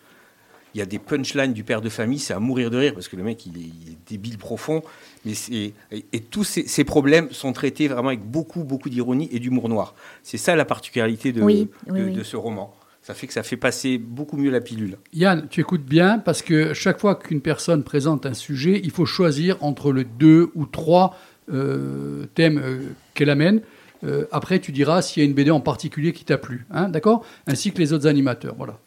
Il 0.75 0.79
y 0.79 0.83
a 0.83 0.87
des 0.87 0.99
punchlines 0.99 1.53
du 1.53 1.63
père 1.65 1.81
de 1.81 1.89
famille, 1.89 2.19
c'est 2.19 2.35
à 2.35 2.41
mourir 2.41 2.71
de 2.71 2.77
rire 2.79 2.95
parce 2.95 3.09
que 3.09 3.17
le 3.17 3.23
mec 3.23 3.47
il 3.47 3.57
est, 3.57 3.61
il 3.61 3.93
est 3.93 3.97
débile 4.11 4.39
profond. 4.39 4.83
Mais 5.25 5.35
c'est- 5.35 5.73
et, 5.93 6.05
et 6.13 6.21
tous 6.21 6.45
ces, 6.45 6.67
ces 6.67 6.85
problèmes 6.85 7.29
sont 7.31 7.53
traités 7.53 7.87
vraiment 7.89 8.09
avec 8.09 8.25
beaucoup 8.25 8.65
beaucoup 8.65 8.89
d'ironie 8.91 9.29
et 9.33 9.39
d'humour 9.39 9.69
noir. 9.69 9.95
C'est 10.23 10.37
ça 10.39 10.57
la 10.57 10.65
particularité 10.65 11.33
de, 11.33 11.43
Oui, 11.43 11.69
oui, 11.89 12.01
de, 12.01 12.05
oui. 12.07 12.13
de 12.13 12.23
ce 12.23 12.37
roman. 12.37 12.75
Ça 13.03 13.13
fait 13.15 13.27
que 13.27 13.35
ça 13.35 13.43
fait 13.43 13.59
passer 13.59 13.99
beaucoup 13.99 14.37
mieux 14.39 14.51
la 14.51 14.63
pilule. 14.63 14.97
Yann, 15.13 15.47
tu 15.51 15.61
écoutes 15.61 15.85
bien 15.85 16.19
parce 16.19 16.41
que 16.43 16.73
chaque 16.73 16.99
fois 16.99 17.15
qu'une 17.17 17.43
personne 17.43 17.85
présente 17.85 18.25
un 18.27 18.33
sujet, 18.35 18.81
il 18.83 18.91
faut 18.91 19.05
choisir 19.07 19.63
entre 19.63 19.93
les 19.93 20.05
deux 20.05 20.51
ou 20.55 20.65
trois 20.67 21.17
euh, 21.53 22.25
thèmes 22.35 22.59
euh, 22.59 22.81
qu'elle 23.15 23.31
amène. 23.31 23.61
Euh, 24.05 24.25
après, 24.33 24.59
tu 24.59 24.73
diras 24.73 25.03
s'il 25.03 25.23
y 25.23 25.27
a 25.27 25.29
une 25.29 25.35
BD 25.35 25.51
en 25.51 25.61
particulier 25.61 26.13
qui 26.13 26.25
t'a 26.25 26.39
plu, 26.39 26.67
hein, 26.71 26.89
d'accord? 26.89 27.25
Ainsi 27.47 27.73
que 27.73 27.79
les 27.79 27.93
autres 27.93 28.07
animateurs, 28.07 28.55
voilà. 28.57 28.79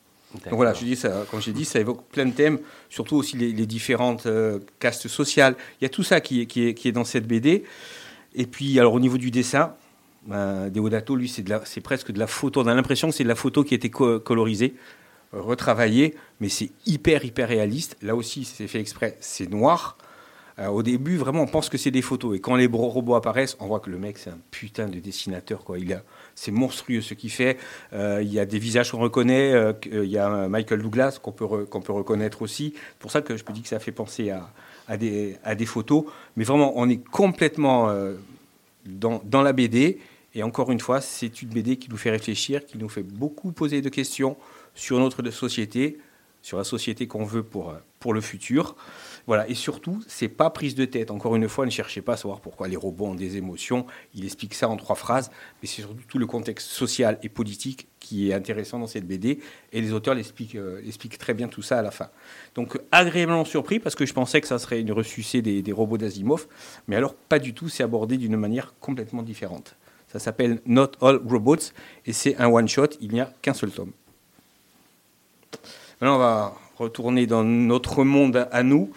Donc 0.45 0.55
voilà, 0.55 0.73
je 0.73 0.83
dis 0.83 0.95
ça, 0.95 1.25
comme 1.29 1.41
j'ai 1.41 1.51
dit, 1.51 1.65
ça 1.65 1.79
évoque 1.79 2.03
plein 2.09 2.25
de 2.25 2.31
thèmes, 2.31 2.59
surtout 2.89 3.15
aussi 3.15 3.37
les, 3.37 3.65
différentes 3.65 4.25
euh, 4.25 4.59
castes 4.79 5.07
sociales. 5.07 5.55
Il 5.79 5.83
y 5.83 5.87
a 5.87 5.89
tout 5.89 6.03
ça 6.03 6.21
qui 6.21 6.41
est, 6.41 6.91
dans 6.91 7.03
cette 7.03 7.27
BD. 7.27 7.63
Et 8.35 8.45
puis, 8.45 8.79
alors 8.79 8.93
au 8.93 8.99
niveau 8.99 9.17
du 9.17 9.31
dessin, 9.31 9.73
ben, 10.25 10.69
Deodato, 10.69 11.15
lui, 11.15 11.29
c'est 11.29 11.81
presque 11.81 12.11
de 12.11 12.19
la 12.19 12.27
photo. 12.27 12.61
On 12.61 12.67
a 12.67 12.75
l'impression 12.75 13.09
que 13.09 13.15
c'est 13.15 13.23
de 13.23 13.29
la 13.29 13.35
photo 13.35 13.63
qui 13.63 13.73
a 13.73 13.77
été 13.77 13.89
co- 13.89 14.19
colorisée, 14.19 14.75
euh, 15.33 15.41
retravaillée, 15.41 16.15
mais 16.39 16.49
c'est 16.49 16.69
hyper, 16.85 17.25
hyper 17.25 17.47
réaliste. 17.47 17.97
Là 18.01 18.15
aussi, 18.15 18.45
c'est 18.45 18.67
fait 18.67 18.79
exprès, 18.79 19.17
c'est 19.19 19.49
noir. 19.49 19.97
Euh, 20.59 20.67
au 20.67 20.83
début, 20.83 21.17
vraiment, 21.17 21.43
on 21.43 21.47
pense 21.47 21.69
que 21.69 21.77
c'est 21.77 21.91
des 21.91 22.01
photos. 22.01 22.35
Et 22.35 22.39
quand 22.39 22.55
les 22.55 22.67
robots 22.67 23.15
apparaissent, 23.15 23.55
on 23.59 23.67
voit 23.67 23.79
que 23.79 23.89
le 23.89 23.97
mec, 23.99 24.17
c'est 24.17 24.31
un 24.31 24.39
putain 24.51 24.87
de 24.87 24.99
dessinateur. 24.99 25.63
Quoi. 25.63 25.79
Il 25.79 25.93
a, 25.93 26.03
c'est 26.37 26.51
monstrueux 26.51 27.01
ce 27.01 27.15
qu'il 27.15 27.31
fait. 27.31 27.57
Euh, 27.93 28.21
il 28.21 28.31
y 28.31 28.39
a 28.39 28.45
des 28.45 28.59
visages 28.59 28.91
qu'on 28.91 28.99
reconnaît. 28.99 29.51
euh, 29.53 29.73
euh, 29.91 30.05
il 30.05 30.11
y 30.11 30.19
a 30.19 30.47
Michael 30.47 30.83
Douglas 30.83 31.19
qu'on 31.21 31.31
peut, 31.31 31.65
qu'on 31.65 31.81
peut 31.81 31.91
reconnaître 31.91 32.43
aussi. 32.43 32.75
C'est 32.75 32.99
pour 32.99 33.11
ça 33.11 33.21
que 33.21 33.35
je 33.35 33.43
peux 33.43 33.53
dire 33.53 33.63
que 33.63 33.69
ça 33.69 33.79
fait 33.79 33.91
penser 33.91 34.29
à, 34.29 34.47
à, 34.87 34.97
des, 34.97 35.37
à 35.43 35.55
des 35.55 35.65
photos. 35.65 36.05
Mais 36.35 36.43
vraiment, 36.43 36.73
on 36.75 36.87
est 36.89 37.03
complètement 37.03 37.91
dans, 38.85 39.19
dans 39.25 39.41
la 39.41 39.51
BD. 39.51 39.97
Et 40.35 40.43
encore 40.43 40.71
une 40.71 40.79
fois, 40.79 41.01
c'est 41.01 41.41
une 41.41 41.49
BD 41.49 41.77
qui 41.77 41.89
nous 41.89 41.97
fait 41.97 42.11
réfléchir, 42.11 42.63
qui 42.67 42.77
nous 42.77 42.89
fait 42.89 43.01
beaucoup 43.01 43.51
poser 43.51 43.81
de 43.81 43.89
questions 43.89 44.37
sur 44.75 44.99
notre 44.99 45.27
société, 45.31 45.97
sur 46.43 46.59
la 46.59 46.63
société 46.63 47.07
qu'on 47.07 47.25
veut 47.25 47.41
pour, 47.41 47.73
pour 47.99 48.13
le 48.13 48.21
futur. 48.21 48.75
Voilà, 49.27 49.47
et 49.49 49.55
surtout, 49.55 50.01
c'est 50.07 50.29
pas 50.29 50.49
prise 50.49 50.73
de 50.73 50.85
tête. 50.85 51.11
Encore 51.11 51.35
une 51.35 51.49
fois, 51.49 51.65
ne 51.65 51.69
cherchez 51.69 52.01
pas 52.01 52.13
à 52.13 52.17
savoir 52.17 52.39
pourquoi 52.39 52.69
les 52.69 52.77
robots 52.77 53.07
ont 53.07 53.15
des 53.15 53.35
émotions. 53.35 53.85
Il 54.15 54.23
explique 54.23 54.53
ça 54.53 54.69
en 54.69 54.77
trois 54.77 54.95
phrases, 54.95 55.31
mais 55.61 55.67
c'est 55.67 55.81
surtout 55.81 56.01
tout 56.07 56.17
le 56.17 56.25
contexte 56.25 56.69
social 56.69 57.19
et 57.21 57.27
politique 57.27 57.89
qui 57.99 58.29
est 58.29 58.33
intéressant 58.33 58.79
dans 58.79 58.87
cette 58.87 59.05
BD. 59.05 59.39
Et 59.73 59.81
les 59.81 59.91
auteurs 59.91 60.15
l'expliquent 60.15 60.55
euh, 60.55 60.81
très 61.19 61.33
bien 61.33 61.49
tout 61.49 61.61
ça 61.61 61.77
à 61.77 61.81
la 61.81 61.91
fin. 61.91 62.09
Donc, 62.55 62.79
agréablement 62.93 63.43
surpris 63.43 63.79
parce 63.79 63.95
que 63.95 64.05
je 64.05 64.13
pensais 64.13 64.39
que 64.39 64.47
ça 64.47 64.59
serait 64.59 64.79
une 64.79 64.93
ressucée 64.93 65.41
des, 65.41 65.61
des 65.61 65.71
robots 65.73 65.97
d'Asimov, 65.97 66.47
mais 66.87 66.95
alors 66.95 67.13
pas 67.13 67.39
du 67.39 67.53
tout. 67.53 67.67
C'est 67.67 67.83
abordé 67.83 68.15
d'une 68.15 68.37
manière 68.37 68.75
complètement 68.79 69.23
différente. 69.23 69.75
Ça 70.07 70.19
s'appelle 70.19 70.61
Not 70.65 70.91
All 71.01 71.19
Robots 71.27 71.73
et 72.05 72.13
c'est 72.13 72.37
un 72.37 72.47
one 72.47 72.69
shot. 72.69 72.87
Il 73.01 73.11
n'y 73.11 73.19
a 73.19 73.33
qu'un 73.41 73.53
seul 73.53 73.71
tome. 73.71 73.91
Maintenant, 75.99 76.15
on 76.15 76.19
va 76.19 76.55
retourner 76.77 77.25
dans 77.25 77.43
notre 77.43 78.03
monde 78.03 78.47
à 78.51 78.63
nous, 78.63 78.91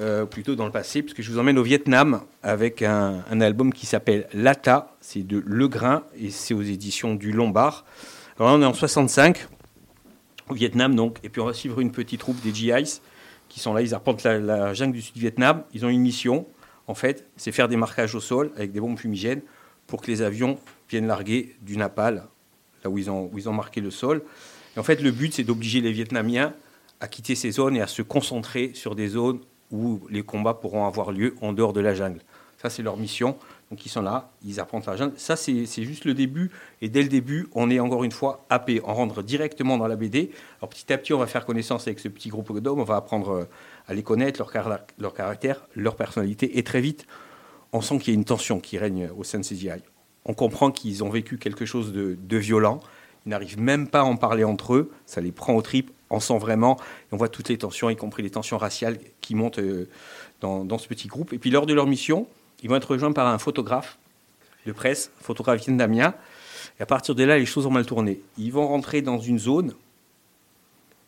euh, 0.00 0.26
plutôt 0.26 0.54
dans 0.54 0.66
le 0.66 0.72
passé, 0.72 1.02
puisque 1.02 1.22
je 1.22 1.30
vous 1.32 1.38
emmène 1.38 1.58
au 1.58 1.62
Vietnam 1.62 2.20
avec 2.42 2.82
un, 2.82 3.22
album 3.40 3.72
qui 3.72 3.86
s'appelle 3.86 4.28
Lata, 4.34 4.94
c'est 5.00 5.26
de 5.26 5.42
Le 5.44 5.68
Grain, 5.68 6.02
et 6.20 6.30
c'est 6.30 6.54
aux 6.54 6.62
éditions 6.62 7.14
du 7.14 7.32
Lombard. 7.32 7.84
Alors 8.38 8.50
là, 8.50 8.58
on 8.58 8.62
est 8.62 8.66
en 8.66 8.74
65, 8.74 9.46
au 10.50 10.54
Vietnam, 10.54 10.94
donc, 10.94 11.18
et 11.22 11.28
puis 11.28 11.40
on 11.40 11.46
va 11.46 11.54
suivre 11.54 11.80
une 11.80 11.92
petite 11.92 12.20
troupe 12.20 12.40
des 12.42 12.54
GIs, 12.54 13.00
qui 13.48 13.60
sont 13.60 13.72
là, 13.72 13.80
ils 13.80 13.94
arpentent 13.94 14.22
la, 14.24 14.38
la 14.38 14.74
jungle 14.74 14.92
du 14.92 15.02
Sud-Vietnam, 15.02 15.62
ils 15.72 15.86
ont 15.86 15.88
une 15.88 16.02
mission, 16.02 16.46
en 16.86 16.94
fait, 16.94 17.26
c'est 17.36 17.52
faire 17.52 17.68
des 17.68 17.76
marquages 17.76 18.14
au 18.14 18.20
sol 18.20 18.52
avec 18.56 18.72
des 18.72 18.80
bombes 18.80 18.98
fumigènes 18.98 19.40
pour 19.86 20.02
que 20.02 20.08
les 20.10 20.22
avions 20.22 20.58
viennent 20.90 21.06
larguer 21.06 21.56
du 21.62 21.76
napal, 21.76 22.26
là 22.84 22.90
où 22.90 22.98
ils 22.98 23.10
ont, 23.10 23.30
où 23.32 23.38
ils 23.38 23.48
ont 23.48 23.52
marqué 23.52 23.80
le 23.80 23.90
sol. 23.90 24.22
Et 24.76 24.78
en 24.78 24.82
fait, 24.82 25.00
le 25.00 25.10
but, 25.10 25.32
c'est 25.32 25.44
d'obliger 25.44 25.80
les 25.80 25.92
Vietnamiens 25.92 26.52
à 27.00 27.08
quitter 27.08 27.34
ces 27.34 27.50
zones 27.50 27.76
et 27.76 27.80
à 27.82 27.86
se 27.86 28.02
concentrer 28.02 28.72
sur 28.74 28.94
des 28.94 29.08
zones 29.08 29.40
où 29.70 30.00
les 30.10 30.22
combats 30.22 30.54
pourront 30.54 30.86
avoir 30.86 31.12
lieu 31.12 31.34
en 31.42 31.52
dehors 31.52 31.72
de 31.72 31.80
la 31.80 31.94
jungle. 31.94 32.20
Ça, 32.58 32.70
c'est 32.70 32.82
leur 32.82 32.96
mission. 32.96 33.36
Donc, 33.70 33.84
ils 33.84 33.88
sont 33.90 34.00
là, 34.00 34.30
ils 34.44 34.60
apprennent 34.60 34.80
la 34.86 34.96
jungle. 34.96 35.12
Ça, 35.18 35.36
c'est 35.36 35.66
juste 35.66 36.04
le 36.06 36.14
début. 36.14 36.50
Et 36.80 36.88
dès 36.88 37.02
le 37.02 37.08
début, 37.08 37.48
on 37.52 37.68
est 37.68 37.80
encore 37.80 38.02
une 38.04 38.12
fois 38.12 38.46
happé. 38.48 38.80
On 38.84 38.94
rentre 38.94 39.22
directement 39.22 39.76
dans 39.76 39.88
la 39.88 39.96
BD. 39.96 40.30
Alors, 40.60 40.70
petit 40.70 40.90
à 40.92 40.96
petit, 40.96 41.12
on 41.12 41.18
va 41.18 41.26
faire 41.26 41.44
connaissance 41.44 41.86
avec 41.86 41.98
ce 42.00 42.08
petit 42.08 42.28
groupe 42.30 42.58
d'hommes. 42.60 42.80
On 42.80 42.84
va 42.84 42.96
apprendre 42.96 43.30
euh, 43.30 43.44
à 43.88 43.94
les 43.94 44.02
connaître, 44.02 44.38
leur, 44.40 44.50
car- 44.50 44.80
leur 44.98 45.12
caractère, 45.12 45.66
leur 45.74 45.96
personnalité. 45.96 46.58
Et 46.58 46.62
très 46.62 46.80
vite, 46.80 47.06
on 47.72 47.82
sent 47.82 47.98
qu'il 47.98 48.14
y 48.14 48.16
a 48.16 48.18
une 48.18 48.24
tension 48.24 48.58
qui 48.58 48.78
règne 48.78 49.10
au 49.18 49.22
sein 49.24 49.38
de 49.38 49.44
ces 49.44 49.56
GI. 49.56 49.68
On 50.24 50.32
comprend 50.32 50.70
qu'ils 50.70 51.04
ont 51.04 51.10
vécu 51.10 51.36
quelque 51.36 51.66
chose 51.66 51.92
de, 51.92 52.16
de 52.18 52.36
violent. 52.38 52.80
Ils 53.26 53.30
n'arrivent 53.30 53.60
même 53.60 53.88
pas 53.88 54.00
à 54.00 54.04
en 54.04 54.16
parler 54.16 54.44
entre 54.44 54.74
eux. 54.74 54.90
Ça 55.04 55.20
les 55.20 55.32
prend 55.32 55.54
aux 55.54 55.62
tripes. 55.62 55.90
On 56.10 56.20
sent 56.20 56.38
vraiment. 56.38 56.78
On 57.12 57.16
voit 57.16 57.28
toutes 57.28 57.48
les 57.48 57.58
tensions, 57.58 57.90
y 57.90 57.96
compris 57.96 58.22
les 58.22 58.30
tensions 58.30 58.58
raciales 58.58 58.98
qui 59.20 59.34
montent 59.34 59.58
euh, 59.58 59.88
dans, 60.40 60.64
dans 60.64 60.78
ce 60.78 60.88
petit 60.88 61.08
groupe. 61.08 61.32
Et 61.32 61.38
puis, 61.38 61.50
lors 61.50 61.66
de 61.66 61.74
leur 61.74 61.86
mission, 61.86 62.26
ils 62.62 62.68
vont 62.68 62.76
être 62.76 62.90
rejoints 62.90 63.12
par 63.12 63.26
un 63.26 63.38
photographe 63.38 63.98
de 64.66 64.72
presse, 64.72 65.10
photographe 65.20 65.64
vietnamien. 65.64 66.14
Et 66.78 66.82
à 66.82 66.86
partir 66.86 67.14
de 67.14 67.24
là, 67.24 67.38
les 67.38 67.46
choses 67.46 67.66
ont 67.66 67.70
mal 67.70 67.86
tourné. 67.86 68.20
Ils 68.38 68.52
vont 68.52 68.66
rentrer 68.66 69.02
dans 69.02 69.18
une 69.18 69.38
zone. 69.38 69.74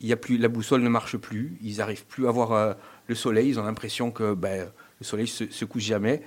Il 0.00 0.06
y 0.06 0.12
a 0.12 0.16
plus, 0.16 0.38
la 0.38 0.48
boussole 0.48 0.82
ne 0.82 0.88
marche 0.88 1.16
plus. 1.16 1.58
Ils 1.62 1.78
n'arrivent 1.78 2.06
plus 2.06 2.28
à 2.28 2.30
voir 2.30 2.52
euh, 2.52 2.74
le 3.06 3.14
soleil. 3.14 3.48
Ils 3.48 3.60
ont 3.60 3.64
l'impression 3.64 4.10
que 4.10 4.34
ben, 4.34 4.70
le 5.00 5.04
soleil 5.04 5.26
se, 5.26 5.50
se 5.50 5.64
couche 5.64 5.82
jamais. 5.82 6.22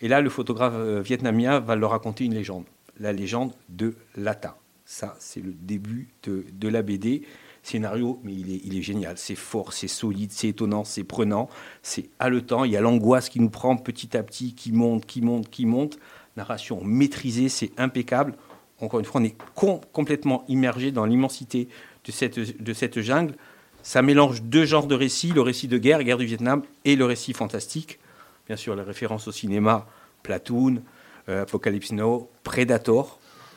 Et 0.00 0.08
là, 0.08 0.20
le 0.20 0.30
photographe 0.30 0.74
euh, 0.76 1.00
vietnamien 1.00 1.60
va 1.60 1.76
leur 1.76 1.90
raconter 1.90 2.24
une 2.24 2.34
légende. 2.34 2.64
La 2.98 3.12
légende 3.12 3.52
de 3.68 3.94
Lata. 4.16 4.56
Ça, 4.84 5.16
c'est 5.18 5.40
le 5.40 5.52
début 5.52 6.08
de, 6.22 6.44
de 6.52 6.68
la 6.68 6.82
BD. 6.82 7.22
Scénario, 7.66 8.20
mais 8.22 8.32
il 8.32 8.78
est, 8.78 8.82
génial. 8.82 9.18
C'est 9.18 9.34
fort, 9.34 9.72
c'est 9.72 9.88
solide, 9.88 10.30
c'est 10.30 10.46
étonnant, 10.46 10.84
c'est 10.84 11.02
prenant, 11.02 11.48
c'est 11.82 12.10
haletant. 12.20 12.62
Il 12.62 12.70
y 12.70 12.76
a 12.76 12.80
l'angoisse 12.80 13.28
qui 13.28 13.40
nous 13.40 13.50
prend 13.50 13.76
petit 13.76 14.16
à 14.16 14.22
petit, 14.22 14.54
qui 14.54 14.70
monte, 14.70 15.04
qui 15.04 15.20
monte, 15.20 15.50
qui 15.50 15.66
monte. 15.66 15.98
Narration 16.36 16.80
maîtrisée, 16.84 17.48
c'est 17.48 17.72
impeccable. 17.76 18.36
Encore 18.80 19.00
une 19.00 19.04
fois, 19.04 19.20
on 19.20 19.24
est 19.24 19.34
com- 19.56 19.80
complètement 19.92 20.44
immergé 20.46 20.92
dans 20.92 21.06
l'immensité 21.06 21.66
de 22.04 22.12
cette, 22.12 22.38
de 22.38 22.72
cette 22.72 23.00
jungle. 23.00 23.34
Ça 23.82 24.00
mélange 24.00 24.42
deux 24.42 24.64
genres 24.64 24.86
de 24.86 24.94
récits, 24.94 25.32
le 25.32 25.40
récit 25.40 25.66
de 25.66 25.76
guerre, 25.76 26.04
guerre 26.04 26.18
du 26.18 26.26
Vietnam, 26.26 26.62
et 26.84 26.94
le 26.94 27.04
récit 27.04 27.32
fantastique. 27.32 27.98
Bien 28.46 28.54
sûr, 28.56 28.76
les 28.76 28.82
références 28.82 29.26
au 29.26 29.32
cinéma, 29.32 29.88
Platoon, 30.22 30.82
euh, 31.28 31.42
Apocalypse 31.42 31.90
Now, 31.90 32.30
Predator. 32.44 33.15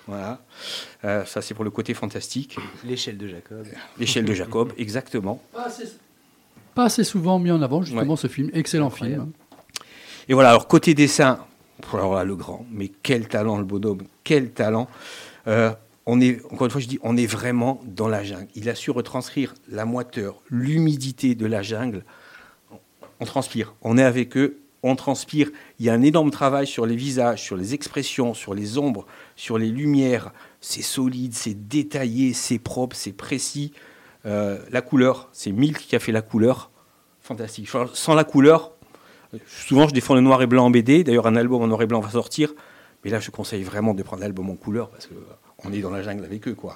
Voilà. 0.09 0.39
Euh, 1.05 1.23
ça, 1.25 1.41
c'est 1.41 1.53
pour 1.53 1.63
le 1.63 1.69
côté 1.69 1.93
fantastique. 1.93 2.57
L'échelle 2.83 3.17
de 3.17 3.27
Jacob. 3.27 3.65
L'échelle 3.99 4.25
de 4.25 4.33
Jacob, 4.33 4.73
exactement. 4.77 5.41
Pas 5.53 5.65
assez, 5.65 5.83
pas 6.73 6.85
assez 6.85 7.03
souvent 7.03 7.37
mis 7.37 7.51
en 7.51 7.61
avant, 7.61 7.83
justement, 7.83 8.15
ce 8.15 8.27
film. 8.27 8.49
Excellent 8.53 8.87
Incroyable. 8.87 9.23
film. 9.23 9.33
Et 10.27 10.33
voilà, 10.33 10.49
alors 10.49 10.67
côté 10.67 10.93
dessin, 10.93 11.39
alors 11.93 12.15
là, 12.15 12.23
le 12.23 12.35
grand, 12.35 12.65
mais 12.71 12.91
quel 13.03 13.27
talent 13.27 13.57
le 13.57 13.65
bonhomme, 13.65 14.01
quel 14.23 14.51
talent. 14.51 14.87
Euh, 15.47 15.71
on 16.05 16.19
est, 16.21 16.43
encore 16.45 16.65
une 16.65 16.71
fois, 16.71 16.81
je 16.81 16.87
dis, 16.87 16.99
on 17.03 17.15
est 17.15 17.27
vraiment 17.27 17.81
dans 17.85 18.07
la 18.07 18.23
jungle. 18.23 18.47
Il 18.55 18.67
a 18.69 18.73
su 18.75 18.89
retranscrire 18.89 19.53
la 19.69 19.85
moiteur, 19.85 20.41
l'humidité 20.49 21.35
de 21.35 21.45
la 21.45 21.61
jungle. 21.61 22.03
On 23.19 23.25
transpire. 23.25 23.75
On 23.83 23.97
est 23.97 24.03
avec 24.03 24.35
eux. 24.35 24.59
On 24.81 24.95
transpire. 24.95 25.51
Il 25.77 25.85
y 25.85 25.89
a 25.89 25.93
un 25.93 26.01
énorme 26.01 26.31
travail 26.31 26.65
sur 26.65 26.85
les 26.85 26.95
visages, 26.95 27.43
sur 27.43 27.57
les 27.57 27.73
expressions, 27.73 28.33
sur 28.33 28.53
les 28.55 28.77
ombres, 28.77 29.05
sur 29.39 29.57
les 29.57 29.69
lumières. 29.69 30.33
C'est 30.59 30.81
solide, 30.81 31.33
c'est 31.33 31.53
détaillé, 31.67 32.33
c'est 32.33 32.59
propre, 32.59 32.93
c'est 32.95 33.13
précis. 33.13 33.71
Euh, 34.25 34.59
la 34.69 34.81
couleur, 34.81 35.29
c'est 35.31 35.53
Milk 35.53 35.77
qui 35.77 35.95
a 35.95 35.99
fait 35.99 36.11
la 36.11 36.21
couleur. 36.21 36.71
Fantastique. 37.21 37.69
Sans- 37.93 38.13
la 38.15 38.25
couleur, 38.25 38.73
souvent 39.47 39.87
je 39.87 39.93
défends 39.93 40.13
le 40.15 40.19
noir 40.19 40.41
et 40.41 40.47
blanc 40.47 40.65
en 40.65 40.69
BD. 40.69 41.05
D'ailleurs, 41.05 41.25
un 41.25 41.37
album 41.37 41.61
en 41.61 41.67
noir 41.67 41.81
et 41.81 41.85
blanc 41.85 42.01
va 42.01 42.09
sortir. 42.09 42.53
Mais 43.05 43.11
là, 43.11 43.21
je 43.21 43.31
conseille 43.31 43.63
vraiment 43.63 43.93
de 43.93 44.03
prendre 44.03 44.21
l'album 44.21 44.49
en 44.49 44.55
couleur 44.57 44.89
parce 44.89 45.07
qu'on 45.07 45.71
est 45.71 45.79
dans 45.79 45.89
la 45.91 46.03
jungle 46.03 46.25
avec 46.25 46.45
eux. 46.49 46.53
Quoi. 46.55 46.75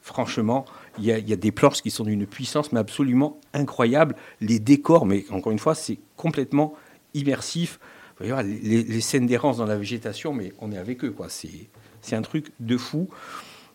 Franchement, 0.00 0.66
il 1.00 1.04
y, 1.04 1.12
a, 1.12 1.20
des 1.36 1.50
planches 1.50 1.82
qui 1.82 1.90
sont 1.90 2.04
d'une 2.04 2.28
puissance 2.28 2.70
mais 2.70 2.78
absolument 2.78 3.40
incroyable. 3.54 4.14
Les 4.40 4.60
décors, 4.60 5.04
mais 5.04 5.24
encore 5.30 5.50
une 5.50 5.58
fois, 5.58 5.74
c'est 5.74 5.98
complètement 6.16 6.74
immersif. 7.14 7.80
Les- 8.20 8.84
les 8.84 9.00
scènes 9.00 9.26
d'errance 9.26 9.56
dans 9.56 9.66
la 9.66 9.76
végétation, 9.76 10.32
mais 10.32 10.52
on 10.60 10.70
est 10.70 10.78
avec 10.78 11.02
eux. 11.02 11.10
quoi. 11.10 11.28
C'est 11.28 11.68
c'est 12.02 12.16
un 12.16 12.22
truc 12.22 12.52
de 12.60 12.76
fou. 12.76 13.08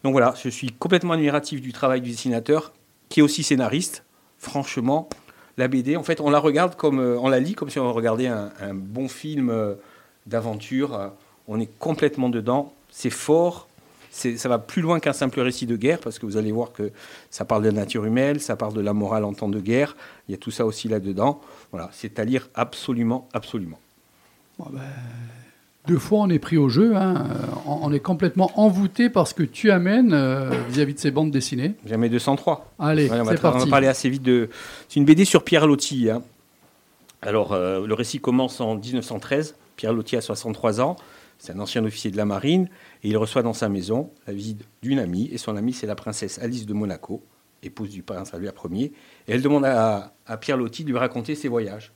Donc 0.03 0.11
voilà, 0.11 0.34
je 0.41 0.49
suis 0.49 0.71
complètement 0.71 1.13
admiratif 1.13 1.61
du 1.61 1.71
travail 1.71 2.01
du 2.01 2.11
dessinateur, 2.11 2.74
qui 3.09 3.21
est 3.21 3.24
aussi 3.24 3.43
scénariste. 3.43 4.03
Franchement, 4.38 5.07
la 5.57 5.67
BD, 5.67 5.95
en 5.95 6.03
fait, 6.03 6.19
on 6.19 6.30
la 6.30 6.39
regarde 6.39 6.76
comme, 6.76 6.99
euh, 6.99 7.17
on 7.19 7.30
la 7.30 7.39
lit 7.39 7.53
comme 7.53 7.69
si 7.69 7.80
on 7.80 7.93
regardait 7.93 8.28
un, 8.28 8.74
bon 8.74 9.07
film 9.07 9.49
euh, 9.49 9.76
d'aventure. 10.26 10.95
Euh, 10.95 11.07
On 11.47 11.59
est 11.59 11.69
complètement 11.80 12.30
dedans. 12.30 12.74
C'est 12.89 13.09
fort. 13.09 13.67
Ça 14.11 14.47
va 14.47 14.59
plus 14.59 14.82
loin 14.84 14.99
qu'un 14.99 15.13
simple 15.13 15.39
récit 15.41 15.65
de 15.65 15.76
guerre, 15.76 15.99
parce 15.99 16.19
que 16.19 16.28
vous 16.28 16.38
allez 16.38 16.51
voir 16.51 16.71
que 16.71 16.91
ça 17.32 17.45
parle 17.45 17.63
de 17.63 17.69
la 17.69 17.74
nature 17.74 18.05
humaine, 18.05 18.38
ça 18.38 18.55
parle 18.55 18.74
de 18.74 18.82
la 18.82 18.93
morale 18.93 19.24
en 19.24 19.34
temps 19.34 19.49
de 19.49 19.59
guerre. 19.59 19.95
Il 20.28 20.34
y 20.34 20.36
a 20.36 20.38
tout 20.38 20.51
ça 20.51 20.67
aussi 20.67 20.88
là-dedans. 20.88 21.41
Voilà, 21.71 21.89
c'est 21.93 22.19
à 22.19 22.24
lire 22.24 22.47
absolument, 22.53 23.28
absolument. 23.34 23.80
Deux 25.88 25.97
fois, 25.99 26.19
on 26.19 26.29
est 26.29 26.39
pris 26.39 26.57
au 26.57 26.69
jeu. 26.69 26.95
hein. 26.95 27.25
Euh, 27.29 27.45
On 27.65 27.79
on 27.89 27.91
est 27.93 27.99
complètement 27.99 28.51
envoûté 28.55 29.09
par 29.09 29.27
ce 29.27 29.34
que 29.34 29.43
tu 29.43 29.69
amènes 29.71 30.13
euh, 30.13 30.49
vis-à-vis 30.69 30.93
de 30.93 30.99
ces 30.99 31.11
bandes 31.11 31.31
dessinées. 31.31 31.73
Jamais 31.86 32.07
203. 32.09 32.73
Allez, 32.79 33.09
Ouais, 33.09 33.19
on, 33.19 33.23
va 33.23 33.31
c'est 33.31 33.38
tra- 33.38 33.47
on 33.47 33.51
va 33.51 33.57
parti. 33.57 33.69
parler 33.69 33.88
assez 33.88 34.09
vite 34.09 34.23
de. 34.23 34.49
C'est 34.88 34.99
une 34.99 35.05
BD 35.05 35.25
sur 35.25 35.43
Pierre 35.43 35.67
Loti. 35.67 36.09
hein. 36.09 36.21
Alors, 37.21 37.51
euh, 37.53 37.86
le 37.86 37.93
récit 37.93 38.19
commence 38.19 38.61
en 38.61 38.75
1913. 38.75 39.55
Pierre 39.75 39.93
Loti 39.93 40.15
a 40.15 40.21
63 40.21 40.79
ans. 40.81 40.95
C'est 41.38 41.51
un 41.53 41.59
ancien 41.59 41.84
officier 41.84 42.11
de 42.11 42.17
la 42.17 42.25
marine. 42.25 42.69
Et 43.03 43.09
il 43.09 43.17
reçoit 43.17 43.43
dans 43.43 43.53
sa 43.53 43.67
maison 43.67 44.09
la 44.27 44.34
visite 44.34 44.61
d'une 44.81 44.99
amie. 44.99 45.29
Et 45.34 45.38
son 45.38 45.57
amie, 45.57 45.73
c'est 45.73 45.88
la 45.88 45.95
princesse 45.95 46.39
Alice 46.39 46.65
de 46.65 46.73
Monaco, 46.73 47.21
épouse 47.61 47.89
du 47.89 48.03
prince 48.03 48.31
Louis 48.34 48.47
Ier. 48.71 48.93
Et 49.27 49.34
elle 49.34 49.41
demande 49.41 49.65
à, 49.65 50.13
à 50.25 50.38
Pierre 50.38 50.55
Loti 50.57 50.84
de 50.86 50.91
lui 50.91 50.97
raconter 50.97 51.36
ses 51.36 51.49
voyages, 51.49 51.91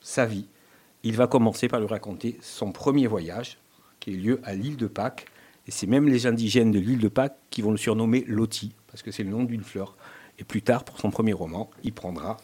sa 0.00 0.26
vie. 0.26 0.46
Il 1.04 1.16
va 1.16 1.26
commencer 1.26 1.68
par 1.68 1.80
lui 1.80 1.86
raconter 1.86 2.38
son 2.40 2.72
premier 2.72 3.06
voyage, 3.06 3.58
qui 4.00 4.10
a 4.10 4.12
eu 4.14 4.16
lieu 4.16 4.40
à 4.44 4.54
l'île 4.54 4.76
de 4.76 4.86
Pâques. 4.86 5.26
Et 5.66 5.70
c'est 5.70 5.86
même 5.86 6.08
les 6.08 6.26
indigènes 6.26 6.70
de 6.70 6.78
l'île 6.78 6.98
de 6.98 7.08
Pâques 7.08 7.36
qui 7.50 7.62
vont 7.62 7.70
le 7.70 7.76
surnommer 7.76 8.24
Loti, 8.26 8.72
parce 8.88 9.02
que 9.02 9.10
c'est 9.10 9.22
le 9.22 9.30
nom 9.30 9.44
d'une 9.44 9.62
fleur. 9.62 9.96
Et 10.38 10.44
plus 10.44 10.62
tard, 10.62 10.84
pour 10.84 10.98
son 10.98 11.10
premier 11.10 11.32
roman, 11.32 11.70
il 11.82 11.92
prendra 11.92 12.36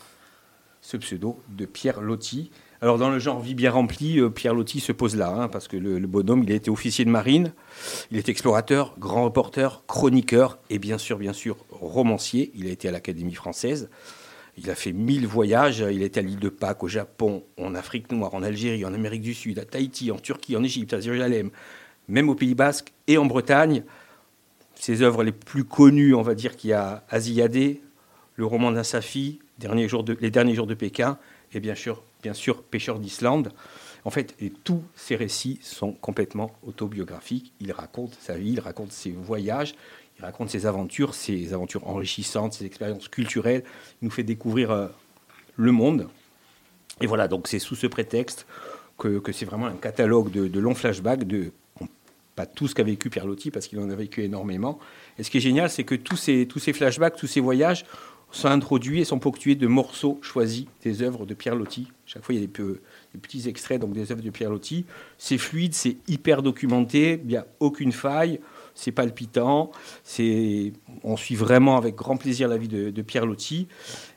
ce 0.80 0.96
pseudo 0.98 1.40
de 1.48 1.64
Pierre 1.64 2.02
Loti. 2.02 2.50
Alors, 2.82 2.98
dans 2.98 3.08
le 3.08 3.18
genre 3.18 3.40
vie 3.40 3.54
bien 3.54 3.70
remplie, 3.70 4.20
euh, 4.20 4.28
Pierre 4.28 4.52
Loti 4.52 4.80
se 4.80 4.92
pose 4.92 5.16
là, 5.16 5.30
hein, 5.30 5.48
parce 5.48 5.66
que 5.66 5.78
le, 5.78 5.98
le 5.98 6.06
bonhomme, 6.06 6.42
il 6.42 6.52
a 6.52 6.54
été 6.54 6.70
officier 6.70 7.06
de 7.06 7.10
marine, 7.10 7.54
il 8.10 8.18
est 8.18 8.28
explorateur, 8.28 8.94
grand 8.98 9.24
reporter, 9.24 9.82
chroniqueur 9.86 10.58
et 10.68 10.78
bien 10.78 10.98
sûr, 10.98 11.16
bien 11.16 11.32
sûr, 11.32 11.56
romancier. 11.70 12.52
Il 12.54 12.66
a 12.66 12.70
été 12.70 12.88
à 12.88 12.90
l'Académie 12.90 13.34
française. 13.34 13.88
Il 14.56 14.70
a 14.70 14.74
fait 14.74 14.92
mille 14.92 15.26
voyages. 15.26 15.84
Il 15.90 16.02
est 16.02 16.16
à 16.16 16.22
l'île 16.22 16.38
de 16.38 16.48
Pâques, 16.48 16.82
au 16.84 16.88
Japon, 16.88 17.44
en 17.58 17.74
Afrique 17.74 18.10
noire, 18.12 18.34
en 18.34 18.42
Algérie, 18.42 18.84
en 18.84 18.94
Amérique 18.94 19.22
du 19.22 19.34
Sud, 19.34 19.58
à 19.58 19.64
Tahiti, 19.64 20.10
en 20.10 20.18
Turquie, 20.18 20.56
en 20.56 20.62
Égypte, 20.62 20.92
à 20.94 21.00
Jérusalem, 21.00 21.50
même 22.08 22.28
au 22.28 22.34
Pays 22.34 22.54
Basque 22.54 22.92
et 23.08 23.18
en 23.18 23.26
Bretagne. 23.26 23.82
Ses 24.76 25.02
œuvres 25.02 25.24
les 25.24 25.32
plus 25.32 25.64
connues, 25.64 26.14
on 26.14 26.22
va 26.22 26.34
dire 26.34 26.56
qu'il 26.56 26.70
y 26.70 26.74
a 26.74 27.04
Asiadé, 27.10 27.80
le 28.36 28.46
roman 28.46 28.70
d'un 28.72 28.84
Safi, 28.84 29.40
Derniers 29.58 29.86
jours 29.88 30.02
de- 30.02 30.16
Les 30.20 30.32
derniers 30.32 30.54
jours 30.56 30.66
de 30.66 30.74
Pékin, 30.74 31.16
et 31.52 31.60
bien 31.60 31.76
sûr, 31.76 32.02
bien 32.24 32.34
sûr 32.34 32.62
Pêcheur 32.64 32.98
d'Islande. 32.98 33.52
En 34.04 34.10
fait, 34.10 34.34
tous 34.64 34.82
ces 34.96 35.14
récits 35.14 35.60
sont 35.62 35.92
complètement 35.92 36.50
autobiographiques. 36.66 37.52
Il 37.60 37.70
raconte 37.70 38.16
sa 38.20 38.36
vie, 38.36 38.50
il 38.54 38.60
raconte 38.60 38.90
ses 38.90 39.12
voyages, 39.12 39.76
il 40.18 40.24
raconte 40.24 40.50
ses 40.50 40.66
aventures, 40.66 41.14
ses 41.14 41.52
aventures 41.52 41.86
enrichissantes, 41.88 42.54
ses 42.54 42.66
expériences 42.66 43.08
culturelles. 43.08 43.64
Il 44.00 44.06
nous 44.06 44.10
fait 44.10 44.22
découvrir 44.22 44.70
euh, 44.70 44.86
le 45.56 45.72
monde. 45.72 46.08
Et 47.00 47.06
voilà, 47.06 47.28
donc 47.28 47.48
c'est 47.48 47.58
sous 47.58 47.74
ce 47.74 47.86
prétexte 47.86 48.46
que, 48.96 49.20
c'est 49.32 49.44
vraiment 49.44 49.66
un 49.66 49.74
catalogue 49.74 50.30
de, 50.30 50.60
longs 50.60 50.74
flashbacks, 50.74 51.24
de 51.24 51.50
pas 52.36 52.46
tout 52.46 52.68
ce 52.68 52.74
qu'a 52.74 52.84
vécu 52.84 53.10
Pierre 53.10 53.26
Loti, 53.26 53.50
parce 53.50 53.66
qu'il 53.66 53.78
en 53.80 53.90
a 53.90 53.94
vécu 53.94 54.22
énormément. 54.22 54.78
Et 55.18 55.22
ce 55.22 55.30
qui 55.30 55.38
est 55.38 55.40
génial, 55.40 55.70
c'est 55.70 55.84
que 55.84 55.94
tous 55.94 56.16
ces, 56.16 56.46
tous 56.46 56.58
ces 56.58 56.72
flashbacks, 56.72 57.16
tous 57.16 57.26
ces 57.26 57.40
voyages 57.40 57.84
sont 58.34 58.48
introduits 58.48 59.00
et 59.00 59.04
sont 59.04 59.18
ponctués 59.18 59.54
de 59.54 59.66
morceaux 59.66 60.18
choisis 60.20 60.66
des 60.82 61.02
œuvres 61.02 61.24
de 61.26 61.34
Pierre 61.34 61.54
Loti. 61.54 61.88
Chaque 62.06 62.24
fois, 62.24 62.34
il 62.34 62.40
y 62.40 62.44
a 62.44 62.46
des, 62.46 63.18
petits 63.20 63.48
extraits 63.48 63.80
donc 63.80 63.92
des 63.92 64.10
œuvres 64.10 64.22
de 64.22 64.30
Pierre 64.30 64.50
Loti. 64.50 64.84
C'est 65.18 65.38
fluide, 65.38 65.74
c'est 65.74 65.96
hyper 66.08 66.42
documenté, 66.42 67.20
il 67.22 67.28
n'y 67.28 67.36
a 67.36 67.46
aucune 67.60 67.92
faille, 67.92 68.40
c'est 68.74 68.92
palpitant. 68.92 69.70
On 71.02 71.16
suit 71.16 71.34
vraiment 71.34 71.76
avec 71.76 71.94
grand 71.94 72.16
plaisir 72.16 72.48
la 72.48 72.56
vie 72.56 72.68
de, 72.68 73.02
Pierre 73.02 73.26
Loti. 73.26 73.68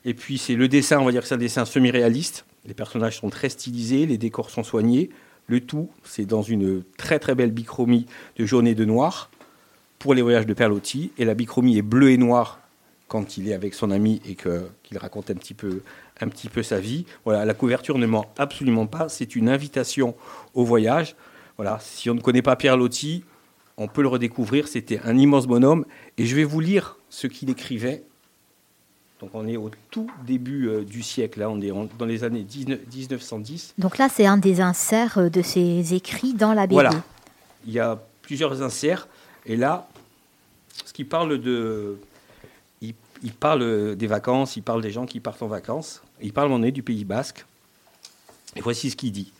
Et 0.06 0.14
puis, 0.14 0.38
c'est 0.38 0.56
le 0.56 0.68
dessin, 0.68 1.00
on 1.00 1.06
va 1.06 1.12
dire 1.12 1.22
que 1.22 1.28
c'est 1.28 1.36
un 1.36 1.40
dessin 1.40 1.66
semi-réaliste. 1.66 2.46
Les 2.66 2.74
personnages 2.74 3.18
sont 3.20 3.30
très 3.30 3.50
stylisés, 3.50 4.06
les 4.06 4.18
décors 4.18 4.50
sont 4.50 4.64
soignés. 4.64 5.10
Le 5.48 5.62
tout, 5.62 5.90
c'est 6.04 6.26
dans 6.26 6.42
une 6.42 6.84
très 6.98 7.20
très 7.20 7.34
belle 7.34 7.52
bichromie 7.52 8.06
de 8.38 8.46
jaune 8.46 8.68
et 8.68 8.76
de 8.76 8.84
noir 8.84 9.30
pour 10.00 10.14
les 10.14 10.22
voyages 10.22 10.46
de 10.46 10.54
Perlotti. 10.54 11.12
Et 11.18 11.26
la 11.26 11.34
bichromie 11.34 11.78
est 11.78 11.84
bleue 11.84 12.12
et 12.12 12.18
noire 12.18 12.60
quand 13.08 13.38
il 13.38 13.48
est 13.48 13.54
avec 13.54 13.74
son 13.74 13.92
ami 13.92 14.22
et 14.26 14.36
que- 14.36 14.68
qu'il 14.84 14.98
raconte 14.98 15.30
un 15.32 15.36
petit, 15.36 15.54
peu, 15.54 15.82
un 16.20 16.28
petit 16.28 16.50
peu 16.50 16.64
sa 16.64 16.80
vie. 16.80 17.06
Voilà, 17.24 17.46
la 17.46 17.54
couverture 17.54 17.98
ne 17.98 18.06
ment 18.06 18.26
absolument 18.38 18.88
pas. 18.88 19.08
C'est 19.08 19.36
une 19.38 19.48
invitation 19.48 20.16
au 20.54 20.66
voyage. 20.66 21.16
Voilà, 21.56 21.80
si 21.82 22.10
on 22.10 22.16
ne 22.16 22.22
connaît 22.22 22.42
pas 22.42 22.58
Pierre 22.58 22.76
Loti, 22.76 23.24
on 23.78 23.88
peut 23.88 24.02
le 24.02 24.08
redécouvrir. 24.08 24.68
C'était 24.68 25.00
un 25.04 25.18
immense 25.18 25.48
bonhomme. 25.48 25.86
Et 26.18 26.26
je 26.26 26.36
vais 26.36 26.44
vous 26.44 26.60
lire 26.60 26.98
ce 27.10 27.28
qu'il 27.28 27.50
écrivait. 27.50 28.04
Donc 29.20 29.32
on 29.34 29.48
est 29.48 29.58
au 29.58 29.72
tout 29.90 30.10
début 30.26 30.68
euh, 30.68 30.84
du 30.84 31.02
siècle, 31.02 31.40
là, 31.40 31.50
on 31.50 31.60
est 31.60 31.72
dans 31.98 32.06
les 32.06 32.24
années 32.24 32.44
19 32.44 32.82
1910. 32.94 33.74
Donc 33.80 33.98
là, 33.98 34.10
c'est 34.10 34.28
un 34.28 34.38
des 34.38 34.62
inserts 34.62 35.18
euh, 35.18 35.30
de 35.30 35.42
ses 35.42 35.96
écrits 35.96 36.36
dans 36.36 36.54
la 36.54 36.68
BD. 36.68 36.76
Voilà. 36.76 36.92
Il 37.66 37.74
y 37.74 37.80
a 37.80 38.00
plusieurs 38.22 38.62
inserts. 38.62 39.08
Et 39.48 39.56
là, 39.56 39.88
ce 40.86 40.94
qui 40.94 41.04
parle 41.04 41.40
de. 41.40 41.98
Il, 42.82 42.94
il 43.24 43.32
parle 43.32 43.96
des 43.96 44.08
vacances, 44.08 44.56
il 44.56 44.62
parle 44.62 44.84
des 44.84 44.92
gens 44.92 45.08
qui 45.08 45.20
partent 45.20 45.42
en 45.42 45.48
vacances. 45.48 46.04
Il 46.22 46.32
parle, 46.32 46.52
on 46.52 46.62
est 46.62 46.72
du 46.72 46.84
Pays 46.84 47.04
Basque. 47.04 47.44
Et 48.56 48.62
voici 48.62 48.92
ce 48.92 48.96
qu'il 48.96 49.12
dit. 49.12 49.32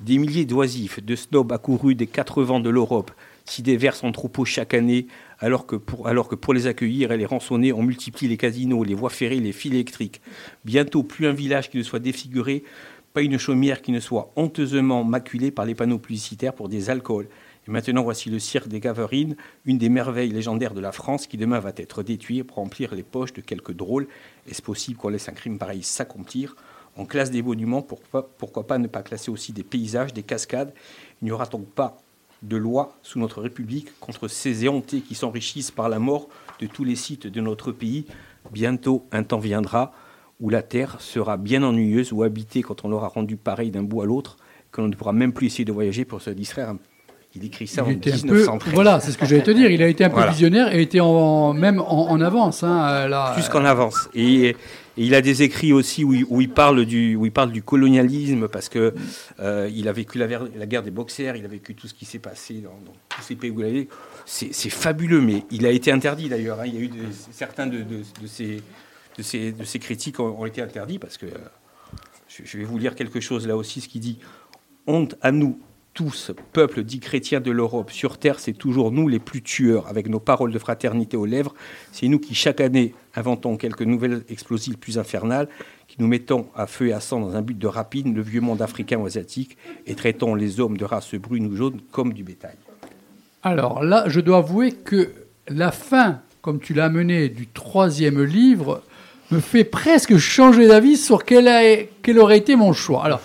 Des 0.00 0.16
milliers 0.16 0.46
d'oisifs, 0.46 1.04
de 1.04 1.14
snobs 1.14 1.52
accourus 1.52 1.94
des 1.94 2.06
quatre 2.06 2.42
vents 2.42 2.60
de 2.60 2.70
l'Europe, 2.70 3.10
s'y 3.46 3.62
déversent 3.62 4.04
en 4.04 4.12
troupeau 4.12 4.44
chaque 4.44 4.74
année, 4.74 5.06
alors 5.38 5.66
que, 5.66 5.76
pour, 5.76 6.54
les 6.54 6.66
accueillir 6.66 7.12
et 7.12 7.16
les 7.16 7.26
rançonner, 7.26 7.72
on 7.72 7.82
multiplie 7.82 8.28
les 8.28 8.36
casinos, 8.36 8.84
les 8.84 8.94
voies 8.94 9.10
ferrées, 9.10 9.40
les 9.40 9.52
fils 9.52 9.72
électriques. 9.72 10.20
Bientôt, 10.64 11.02
plus 11.02 11.26
un 11.26 11.32
village 11.32 11.70
qui 11.70 11.78
ne 11.78 11.82
soit 11.82 11.98
défiguré, 11.98 12.64
pas 13.12 13.22
une 13.22 13.38
chaumière 13.38 13.80
qui 13.80 13.92
ne 13.92 14.00
soit 14.00 14.32
honteusement 14.36 15.04
maculée 15.04 15.50
par 15.50 15.64
les 15.64 15.74
panneaux 15.74 15.98
publicitaires 15.98 16.52
pour 16.52 16.68
des 16.68 16.90
alcools. 16.90 17.28
Et 17.66 17.70
maintenant, 17.70 18.02
voici 18.02 18.30
le 18.30 18.38
cirque 18.38 18.68
des 18.68 18.78
Gaverines, 18.78 19.36
une 19.64 19.78
des 19.78 19.88
merveilles 19.88 20.30
légendaires 20.30 20.74
de 20.74 20.80
la 20.80 20.92
France, 20.92 21.26
qui 21.26 21.36
demain 21.36 21.58
va 21.58 21.72
être 21.76 22.02
détruit 22.02 22.42
pour 22.42 22.58
remplir 22.58 22.94
les 22.94 23.02
poches 23.02 23.32
de 23.32 23.40
quelques 23.40 23.72
drôles. 23.72 24.06
Est-ce 24.48 24.62
possible 24.62 24.98
qu'on 24.98 25.08
laisse 25.08 25.28
un 25.28 25.32
crime 25.32 25.58
pareil 25.58 25.82
s'accomplir? 25.82 26.56
On 26.96 27.04
classe 27.04 27.30
des 27.30 27.42
monuments, 27.42 27.82
pourquoi, 27.82 28.28
pourquoi 28.38 28.66
pas 28.66 28.78
ne 28.78 28.86
pas 28.86 29.02
classer 29.02 29.30
aussi 29.30 29.52
des 29.52 29.62
paysages, 29.62 30.14
des 30.14 30.22
cascades? 30.22 30.72
Il 31.20 31.26
n'y 31.26 31.30
aura 31.30 31.46
donc 31.46 31.66
pas 31.66 31.98
de 32.46 32.56
loi 32.56 32.96
sous 33.02 33.18
notre 33.18 33.40
République 33.40 33.98
contre 34.00 34.28
ces 34.28 34.64
éhontés 34.64 35.00
qui 35.00 35.14
s'enrichissent 35.14 35.70
par 35.70 35.88
la 35.88 35.98
mort 35.98 36.28
de 36.60 36.66
tous 36.66 36.84
les 36.84 36.96
sites 36.96 37.26
de 37.26 37.40
notre 37.40 37.72
pays. 37.72 38.06
Bientôt, 38.52 39.06
un 39.12 39.22
temps 39.22 39.38
viendra 39.38 39.92
où 40.40 40.50
la 40.50 40.62
terre 40.62 41.00
sera 41.00 41.36
bien 41.36 41.62
ennuyeuse 41.62 42.12
ou 42.12 42.22
habitée 42.22 42.62
quand 42.62 42.84
on 42.84 42.88
l'aura 42.88 43.08
rendue 43.08 43.36
pareille 43.36 43.70
d'un 43.70 43.82
bout 43.82 44.02
à 44.02 44.06
l'autre, 44.06 44.36
que 44.70 44.80
l'on 44.80 44.88
ne 44.88 44.94
pourra 44.94 45.12
même 45.12 45.32
plus 45.32 45.46
essayer 45.46 45.64
de 45.64 45.72
voyager 45.72 46.04
pour 46.04 46.20
se 46.20 46.30
distraire 46.30 46.74
Il 47.36 47.44
écrit 47.44 47.66
ça 47.66 47.82
Il 47.86 47.88
en 47.88 47.90
était 47.92 48.12
un 48.12 48.18
peu, 48.18 48.34
1913. 48.34 48.74
voilà, 48.74 49.00
c'est 49.00 49.12
ce 49.12 49.18
que 49.18 49.26
j'allais 49.26 49.42
te 49.42 49.50
dire. 49.50 49.70
Il 49.70 49.82
a 49.82 49.88
été 49.88 50.04
un 50.04 50.08
peu 50.08 50.14
Voilà. 50.16 50.30
visionnaire 50.32 50.74
et 50.74 50.80
était 50.82 51.00
en, 51.00 51.52
même 51.52 51.80
en, 51.80 52.08
en 52.10 52.20
avance. 52.20 52.62
Hein, 52.62 53.06
là, 53.08 53.32
plus 53.34 53.48
qu'en 53.48 53.64
avance. 53.64 54.08
Et, 54.14 54.48
et 54.48 54.56
il 54.96 55.14
a 55.14 55.20
des 55.20 55.42
écrits 55.42 55.72
aussi 55.74 56.04
où 56.04 56.14
il, 56.14 56.24
où 56.30 56.40
il 56.40 56.48
parle 56.48 56.86
du 56.86 57.14
où 57.16 57.26
il 57.26 57.32
parle 57.32 57.52
du 57.52 57.62
colonialisme 57.62 58.48
parce 58.48 58.68
que 58.70 58.94
euh, 59.40 59.70
il 59.74 59.88
a 59.88 59.92
vécu 59.92 60.16
la, 60.18 60.26
guerre 60.66 60.82
des 60.82 60.90
boxers, 60.90 61.36
il 61.36 61.44
a 61.44 61.48
vécu 61.48 61.74
tout 61.74 61.86
ce 61.86 61.92
qui 61.94 62.06
s'est 62.06 62.18
passé 62.18 62.54
dans, 62.54 62.70
dans 62.86 62.92
tous 63.10 63.20
ces 63.22 63.34
pays 63.36 63.50
où 63.50 63.60
il 63.62 63.80
a. 63.82 63.84
C'est 64.24 64.70
fabuleux, 64.70 65.20
mais 65.20 65.44
il 65.50 65.66
a 65.66 65.70
été 65.70 65.92
interdit 65.92 66.28
d'ailleurs. 66.30 66.60
hein. 66.60 66.64
Il 66.66 66.74
y 66.74 66.78
a 66.78 66.80
eu 66.80 66.90
certains 67.30 67.66
de, 67.66 67.78
de, 67.78 67.98
de 68.22 68.26
ces 68.26 68.62
de 69.18 69.22
ces 69.22 69.52
de 69.52 69.64
ces 69.64 69.78
critiques 69.78 70.18
ont, 70.20 70.34
ont 70.40 70.46
été 70.46 70.62
interdits 70.62 70.98
parce 70.98 71.18
que 71.18 71.26
euh, 71.26 71.30
je, 72.28 72.42
je 72.44 72.56
vais 72.58 72.64
vous 72.64 72.78
lire 72.78 72.94
quelque 72.94 73.20
chose 73.20 73.46
là 73.46 73.56
aussi, 73.56 73.82
ce 73.82 73.88
qui 73.88 74.00
dit 74.00 74.18
honte 74.86 75.16
à 75.20 75.30
nous 75.32 75.58
tous, 75.96 76.30
peuple 76.52 76.84
dit 76.84 77.00
chrétien 77.00 77.40
de 77.40 77.50
l'Europe, 77.50 77.90
sur 77.90 78.18
terre, 78.18 78.38
c'est 78.38 78.52
toujours 78.52 78.92
nous 78.92 79.08
les 79.08 79.18
plus 79.18 79.40
tueurs, 79.40 79.88
avec 79.88 80.10
nos 80.10 80.20
paroles 80.20 80.52
de 80.52 80.58
fraternité 80.58 81.16
aux 81.16 81.24
lèvres. 81.24 81.54
C'est 81.90 82.06
nous 82.06 82.18
qui, 82.18 82.34
chaque 82.34 82.60
année, 82.60 82.94
inventons 83.14 83.56
quelques 83.56 83.80
nouvelles 83.80 84.22
explosives 84.28 84.76
plus 84.76 84.98
infernales, 84.98 85.48
qui 85.88 85.96
nous 85.98 86.06
mettons 86.06 86.48
à 86.54 86.66
feu 86.66 86.88
et 86.88 86.92
à 86.92 87.00
sang 87.00 87.20
dans 87.20 87.34
un 87.34 87.40
but 87.40 87.58
de 87.58 87.66
rapine 87.66 88.14
le 88.14 88.20
vieux 88.20 88.42
monde 88.42 88.60
africain 88.60 88.98
ou 88.98 89.06
asiatique, 89.06 89.56
et 89.86 89.94
traitons 89.94 90.34
les 90.34 90.60
hommes 90.60 90.76
de 90.76 90.84
race 90.84 91.14
brune 91.14 91.46
ou 91.46 91.56
jaune 91.56 91.80
comme 91.90 92.12
du 92.12 92.24
bétail. 92.24 92.56
Alors 93.42 93.82
là, 93.82 94.04
je 94.06 94.20
dois 94.20 94.38
avouer 94.38 94.72
que 94.72 95.12
la 95.48 95.72
fin, 95.72 96.20
comme 96.42 96.60
tu 96.60 96.74
l'as 96.74 96.90
mené 96.90 97.30
du 97.30 97.46
troisième 97.46 98.22
livre, 98.22 98.82
me 99.30 99.40
fait 99.40 99.64
presque 99.64 100.18
changer 100.18 100.68
d'avis 100.68 100.98
sur 100.98 101.24
quel, 101.24 101.88
quel 102.02 102.18
aurait 102.18 102.36
été 102.36 102.54
mon 102.54 102.74
choix. 102.74 103.02
Alors, 103.02 103.22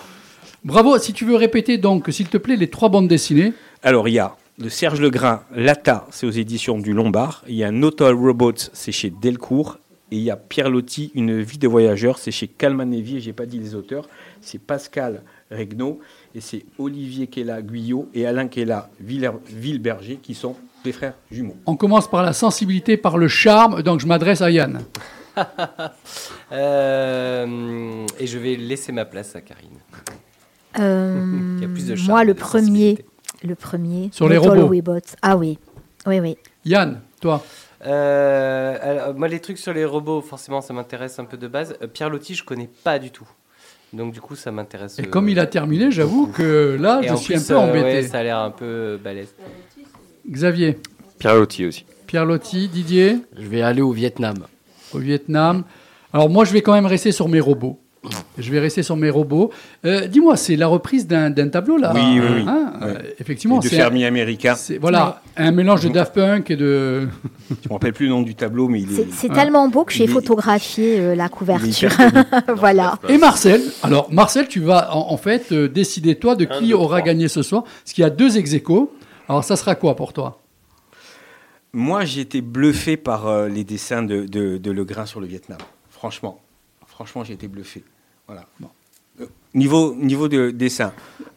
bravo. 0.64 0.98
Si 0.98 1.12
tu 1.12 1.24
veux 1.24 1.36
répéter 1.36 1.78
donc, 1.78 2.08
s'il 2.10 2.28
te 2.28 2.38
plaît, 2.38 2.56
les 2.56 2.68
trois 2.68 2.88
bandes 2.88 3.08
dessinées. 3.08 3.52
Alors, 3.82 4.08
il 4.08 4.14
y 4.14 4.18
a 4.18 4.36
de 4.58 4.68
Serge 4.68 5.00
Legrain, 5.00 5.42
Lata, 5.54 6.06
c'est 6.10 6.26
aux 6.26 6.30
éditions 6.30 6.78
du 6.78 6.92
Lombard. 6.92 7.42
Il 7.48 7.54
y 7.54 7.64
a 7.64 7.70
Notal 7.70 8.14
Robots, 8.14 8.52
c'est 8.72 8.92
chez 8.92 9.10
Delcourt. 9.10 9.78
Et 10.10 10.16
il 10.16 10.22
y 10.22 10.30
a 10.30 10.36
Pierre 10.36 10.68
Lotti, 10.68 11.10
Une 11.14 11.40
vie 11.40 11.56
de 11.56 11.66
voyageur, 11.66 12.18
c'est 12.18 12.30
chez 12.30 12.46
Calman 12.46 12.84
Lévy, 12.84 13.16
et 13.16 13.20
j'ai 13.20 13.32
pas 13.32 13.46
dit 13.46 13.58
les 13.58 13.74
auteurs. 13.74 14.08
C'est 14.42 14.58
Pascal 14.58 15.22
Regnault, 15.50 16.00
et 16.34 16.42
c'est 16.42 16.66
Olivier 16.78 17.28
Kella 17.28 17.62
Guyot 17.62 18.10
et 18.12 18.26
Alain 18.26 18.46
Kella 18.46 18.90
Villeberger, 19.00 20.18
qui 20.22 20.34
sont 20.34 20.54
des 20.84 20.92
frères 20.92 21.14
jumeaux. 21.30 21.56
On 21.64 21.76
commence 21.76 22.10
par 22.10 22.22
la 22.22 22.34
sensibilité, 22.34 22.98
par 22.98 23.16
le 23.16 23.26
charme. 23.26 23.82
Donc, 23.82 24.00
je 24.00 24.06
m'adresse 24.06 24.42
à 24.42 24.50
Yann. 24.50 24.80
Euh, 26.54 28.06
et 28.18 28.26
je 28.26 28.38
vais 28.38 28.56
laisser 28.56 28.92
ma 28.92 29.06
place 29.06 29.34
à 29.34 29.40
Karine. 29.40 29.78
Euh, 30.78 31.58
Qui 31.58 31.64
a 31.64 31.68
plus 31.68 31.86
de 31.86 32.06
moi, 32.06 32.24
le 32.24 32.34
de 32.34 32.38
premier, 32.38 33.04
le 33.42 33.54
premier. 33.54 34.10
Sur 34.12 34.28
les 34.28 34.38
robots. 34.38 34.70
Ah 35.20 35.36
oui, 35.36 35.58
oui, 36.06 36.20
oui. 36.20 36.36
Yann, 36.64 37.00
toi. 37.20 37.42
Euh, 37.86 38.76
alors, 38.80 39.14
moi, 39.14 39.28
les 39.28 39.40
trucs 39.40 39.58
sur 39.58 39.72
les 39.72 39.84
robots, 39.84 40.20
forcément, 40.20 40.60
ça 40.60 40.72
m'intéresse 40.72 41.18
un 41.18 41.24
peu 41.24 41.36
de 41.36 41.48
base. 41.48 41.74
Euh, 41.82 41.86
Pierre 41.86 42.10
Loti, 42.10 42.34
je 42.34 42.44
connais 42.44 42.70
pas 42.84 42.98
du 42.98 43.10
tout. 43.10 43.26
Donc, 43.92 44.12
du 44.12 44.20
coup, 44.20 44.36
ça 44.36 44.50
m'intéresse. 44.52 44.98
Et 44.98 45.02
euh, 45.02 45.06
comme 45.06 45.28
il 45.28 45.38
a 45.38 45.46
terminé, 45.46 45.90
j'avoue 45.90 46.26
que 46.28 46.78
là, 46.80 47.00
et 47.02 47.08
je 47.08 47.14
suis 47.16 47.34
plus, 47.34 47.50
un 47.50 47.54
peu 47.54 47.54
euh, 47.54 47.58
embêté. 47.58 47.84
ouais, 47.84 48.02
ça 48.02 48.18
a 48.18 48.22
l'air 48.22 48.38
un 48.38 48.50
peu 48.50 48.98
balèze. 49.02 49.34
Xavier, 50.30 50.78
Pierre 51.18 51.34
Lotti 51.34 51.66
aussi. 51.66 51.84
Pierre 52.06 52.24
Lotti, 52.24 52.68
Didier, 52.68 53.18
Je 53.36 53.46
vais 53.48 53.62
aller 53.62 53.82
au 53.82 53.92
Vietnam. 53.92 54.46
au 54.94 54.98
Vietnam. 54.98 55.64
Alors, 56.12 56.30
moi, 56.30 56.44
je 56.44 56.52
vais 56.52 56.62
quand 56.62 56.72
même 56.72 56.86
rester 56.86 57.10
sur 57.10 57.28
mes 57.28 57.40
robots. 57.40 57.80
Je 58.36 58.50
vais 58.50 58.58
rester 58.58 58.82
sur 58.82 58.96
mes 58.96 59.10
robots. 59.10 59.52
Euh, 59.84 60.08
Dis-moi, 60.08 60.36
c'est 60.36 60.56
la 60.56 60.66
reprise 60.66 61.06
d'un 61.06 61.30
tableau, 61.48 61.76
là 61.76 61.92
Oui, 61.94 62.00
oui, 62.20 62.26
oui. 62.38 62.44
Hein. 62.48 62.72
Euh, 62.82 62.98
Effectivement, 63.20 63.60
Et 63.60 63.64
de 63.64 63.68
c'est 63.68 63.76
fermiers 63.76 64.06
américains. 64.06 64.56
c'est- 64.56 64.78
voilà, 64.78 65.22
un 65.36 65.52
mélange 65.52 65.84
de 65.84 65.88
Daft 65.88 66.12
Punk 66.14 66.50
et 66.50 66.56
de... 66.56 67.06
Je 67.62 67.68
me 67.68 67.72
rappelle 67.74 67.92
plus 67.92 68.06
le 68.06 68.10
nom 68.12 68.22
du 68.22 68.34
tableau, 68.34 68.66
mais 68.66 68.80
il 68.80 68.98
est. 68.98 69.06
C'est 69.12 69.28
tellement 69.28 69.68
beau 69.68 69.84
que 69.84 69.92
j'ai 69.92 70.08
photographié 70.08 70.98
euh, 70.98 71.14
la 71.14 71.28
couverture. 71.28 71.90
voilà. 72.56 72.98
Et 73.08 73.18
Marcel, 73.18 73.60
alors 73.84 74.12
Marcel, 74.12 74.48
tu 74.48 74.58
vas 74.60 74.94
en, 74.96 75.12
en 75.12 75.16
fait 75.16 75.52
euh, 75.52 75.68
décider 75.68 76.16
toi 76.16 76.34
de 76.34 76.46
Un, 76.50 76.58
qui 76.58 76.68
deux, 76.68 76.74
aura 76.74 76.96
trois. 76.98 77.06
gagné 77.06 77.28
ce 77.28 77.42
soir, 77.42 77.62
parce 77.62 77.92
qu'il 77.92 78.02
y 78.02 78.06
a 78.06 78.10
deux 78.10 78.36
ex 78.36 78.52
aequo. 78.54 78.92
Alors 79.28 79.44
ça 79.44 79.54
sera 79.54 79.76
quoi 79.76 79.94
pour 79.94 80.12
toi? 80.12 80.40
Moi, 81.72 82.04
j'ai 82.04 82.22
été 82.22 82.40
bluffé 82.40 82.96
par 82.96 83.28
euh, 83.28 83.48
les 83.48 83.62
dessins 83.64 84.02
de, 84.02 84.24
de, 84.26 84.58
de 84.58 84.70
Legrain 84.72 85.06
sur 85.06 85.20
le 85.20 85.26
Vietnam. 85.26 85.58
Franchement, 85.88 86.40
franchement, 86.86 87.22
j'ai 87.24 87.34
été 87.34 87.46
bluffé. 87.48 87.84
Voilà. 88.32 88.72
Euh, 89.20 89.26
niveau 89.54 89.94
niveau 89.94 90.28
de 90.28 90.50
dessin. 90.50 90.92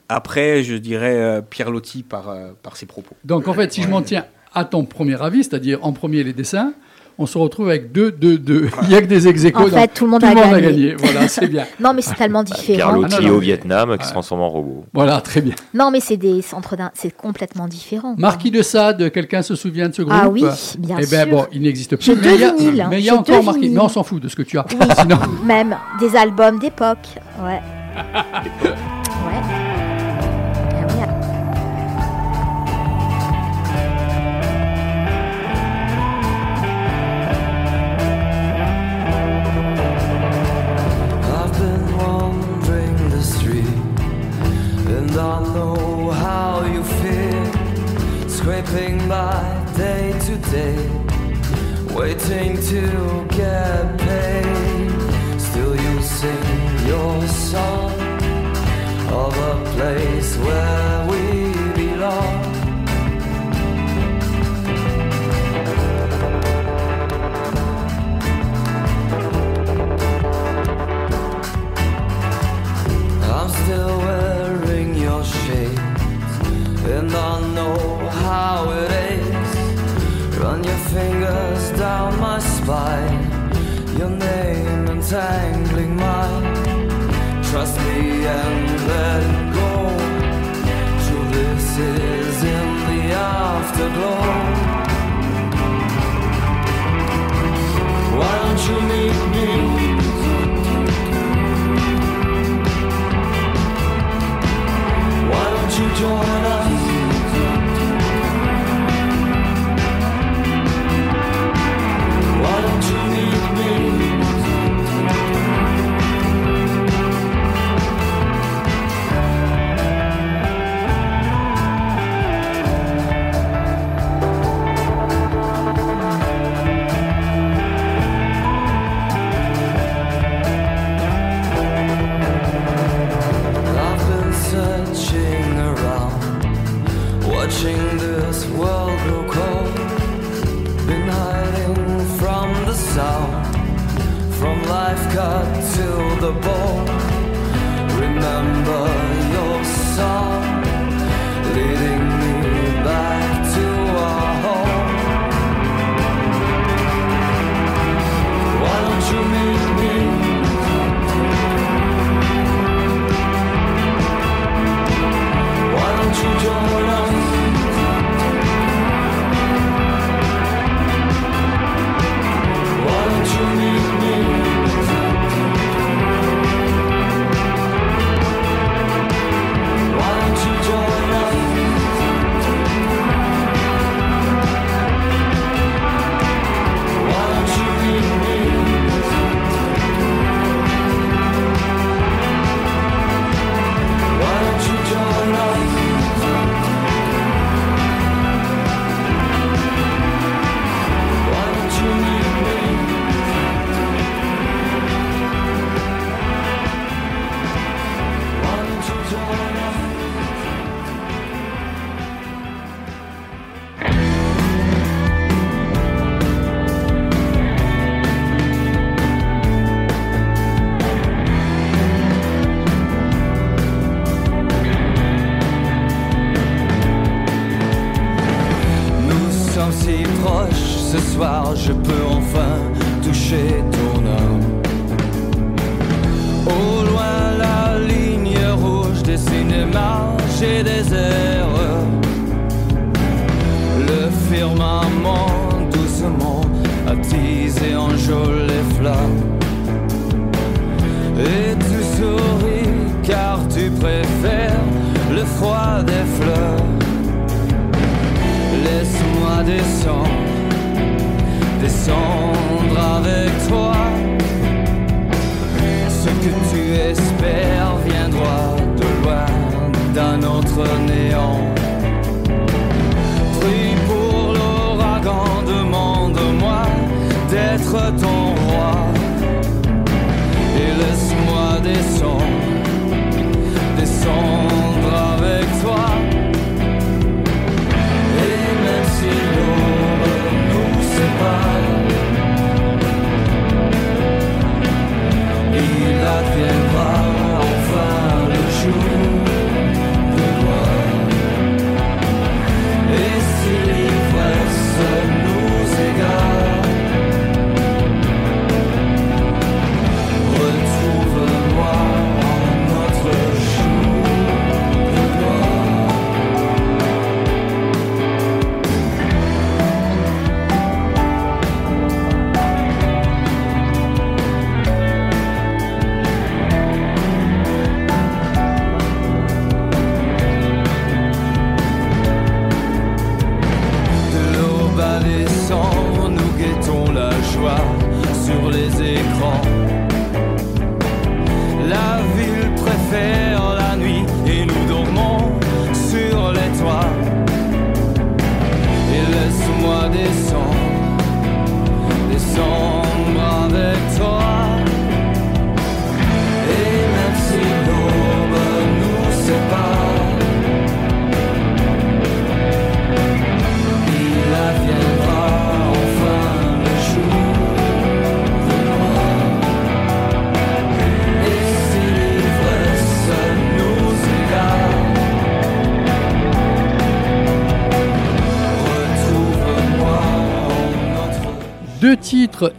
Après, 0.08 0.64
je 0.64 0.76
dirais 0.76 1.16
euh, 1.16 1.42
Pierre 1.42 1.72
Lotti 1.72 2.04
par 2.04 2.30
euh, 2.30 2.52
par 2.62 2.78
ses 2.78 2.86
propos. 2.86 3.16
Donc 3.24 3.48
en 3.48 3.54
fait, 3.54 3.74
si 3.74 3.82
je 3.82 3.88
m'en 3.88 4.02
tiens 4.02 4.26
à 4.54 4.66
ton 4.66 4.86
premier 4.86 5.22
avis, 5.22 5.44
c'est-à-dire 5.44 5.84
en 5.84 5.94
premier 5.94 6.24
les 6.24 6.34
dessins, 6.34 6.74
on 7.18 7.26
se 7.26 7.38
retrouve 7.38 7.70
avec 7.70 7.92
deux, 7.92 8.12
deux, 8.12 8.38
deux. 8.38 8.70
Il 8.84 8.90
n'y 8.90 8.96
a 8.96 9.02
que 9.02 9.06
des 9.06 9.28
ex 9.28 9.46
En 9.56 9.68
fait, 9.68 9.88
tout 9.94 10.06
le 10.06 10.12
monde, 10.12 10.22
tout 10.22 10.28
le 10.28 10.32
a, 10.34 10.46
monde 10.46 10.54
a 10.56 10.62
gagné. 10.62 10.90
gagné. 10.90 10.96
Voilà, 10.96 11.28
c'est 11.28 11.48
bien. 11.48 11.66
Non, 11.80 11.94
mais 11.94 12.02
c'est 12.02 12.16
tellement 12.16 12.44
Pierre 12.44 12.58
différent. 12.60 12.92
Lotti 12.94 13.16
Ah, 13.26 13.32
au 13.32 13.40
Vietnam 13.40 13.98
qui 13.98 14.06
se 14.06 14.12
transforme 14.12 14.42
en 14.42 14.50
robot. 14.50 14.86
Voilà, 14.94 15.22
très 15.22 15.42
bien. 15.42 15.56
Non, 15.74 15.92
mais 15.92 16.00
c'est 16.00 16.18
des 16.18 16.42
centres 16.42 16.76
d'un, 16.76 16.92
c'est 16.94 17.16
complètement 17.16 17.68
différent. 17.68 18.16
Marquis 18.18 18.52
de 18.52 18.62
Sade, 18.62 19.12
quelqu'un 19.12 19.42
se 19.42 19.56
souvient 19.56 19.90
de 19.90 19.96
ce 19.96 20.02
groupe 20.02 20.18
Ah 20.20 20.30
oui, 20.30 20.44
bien 20.80 20.98
Eh 21.02 21.06
bien 21.06 21.24
sûr. 21.24 21.32
bon, 21.32 21.46
il 21.54 21.62
n'existe 21.62 21.96
plus. 21.96 22.16
Mais 22.16 22.36
il 22.36 22.42
y 22.42 22.44
a, 22.44 22.54
vinyles, 22.54 22.88
mais 22.90 23.00
il 23.00 23.06
y 23.06 23.10
a 23.10 23.16
encore 23.16 23.44
Marquis. 23.44 23.70
Mais 23.70 23.80
on 23.80 23.90
s'en 23.90 24.04
fout 24.04 24.22
de 24.22 24.28
ce 24.28 24.36
que 24.36 24.44
tu 24.44 24.58
as. 24.58 24.66
Sinon, 25.00 25.18
Même 25.46 25.76
des 26.00 26.16
albums 26.16 26.60
d'époque. 26.60 26.98
Ouais. 27.42 27.62
ouais. 27.96 29.55
Scraping 48.46 49.10
by 49.10 49.66
day 49.76 50.14
to 50.20 50.36
day, 50.52 50.78
waiting 51.96 52.56
to 52.70 53.26
get 53.36 53.98
paid. 53.98 55.42
Still, 55.42 55.76
you 55.76 56.02
sing 56.04 56.88
your 56.88 57.28
song 57.28 57.92
of 59.10 59.36
a 59.36 59.72
place 59.74 60.38
where 60.38 61.08
we 61.10 61.74
belong. 61.74 62.45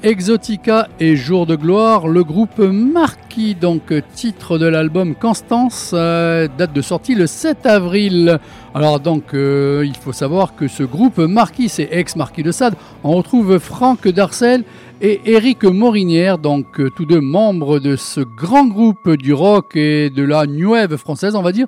Exotica 0.03 0.89
et 1.01 1.17
Jour 1.17 1.47
de 1.47 1.57
gloire. 1.57 2.09
Le 2.09 2.25
groupe 2.25 2.59
Marquis, 2.59 3.55
donc 3.55 3.93
titre 4.15 4.59
de 4.59 4.67
l'album 4.67 5.15
Constance, 5.15 5.91
euh, 5.95 6.49
date 6.57 6.73
de 6.73 6.83
sortie 6.83 7.15
le 7.15 7.27
7 7.27 7.67
avril. 7.67 8.39
Alors 8.75 9.01
donc, 9.01 9.35
euh, 9.35 9.85
il 9.85 9.97
faut 9.97 10.13
savoir 10.13 10.55
que 10.57 10.69
ce 10.69 10.83
groupe 10.83 11.19
Marquis, 11.19 11.69
c'est 11.69 11.89
ex-Marquis 11.91 12.43
de 12.43 12.53
Sade. 12.53 12.75
On 13.05 13.13
retrouve 13.13 13.59
Franck 13.59 14.09
Darcel 14.09 14.65
et 15.01 15.21
Éric 15.25 15.65
Morinière, 15.65 16.39
donc 16.39 16.81
euh, 16.81 16.91
tous 16.91 17.05
deux 17.05 17.21
membres 17.21 17.79
de 17.79 17.97
ce 17.97 18.21
grand 18.21 18.67
groupe 18.67 19.11
du 19.17 19.33
rock 19.33 19.77
et 19.77 20.11
de 20.11 20.23
la 20.23 20.47
new 20.47 20.75
française, 20.97 21.35
on 21.35 21.43
va 21.43 21.53
dire, 21.53 21.67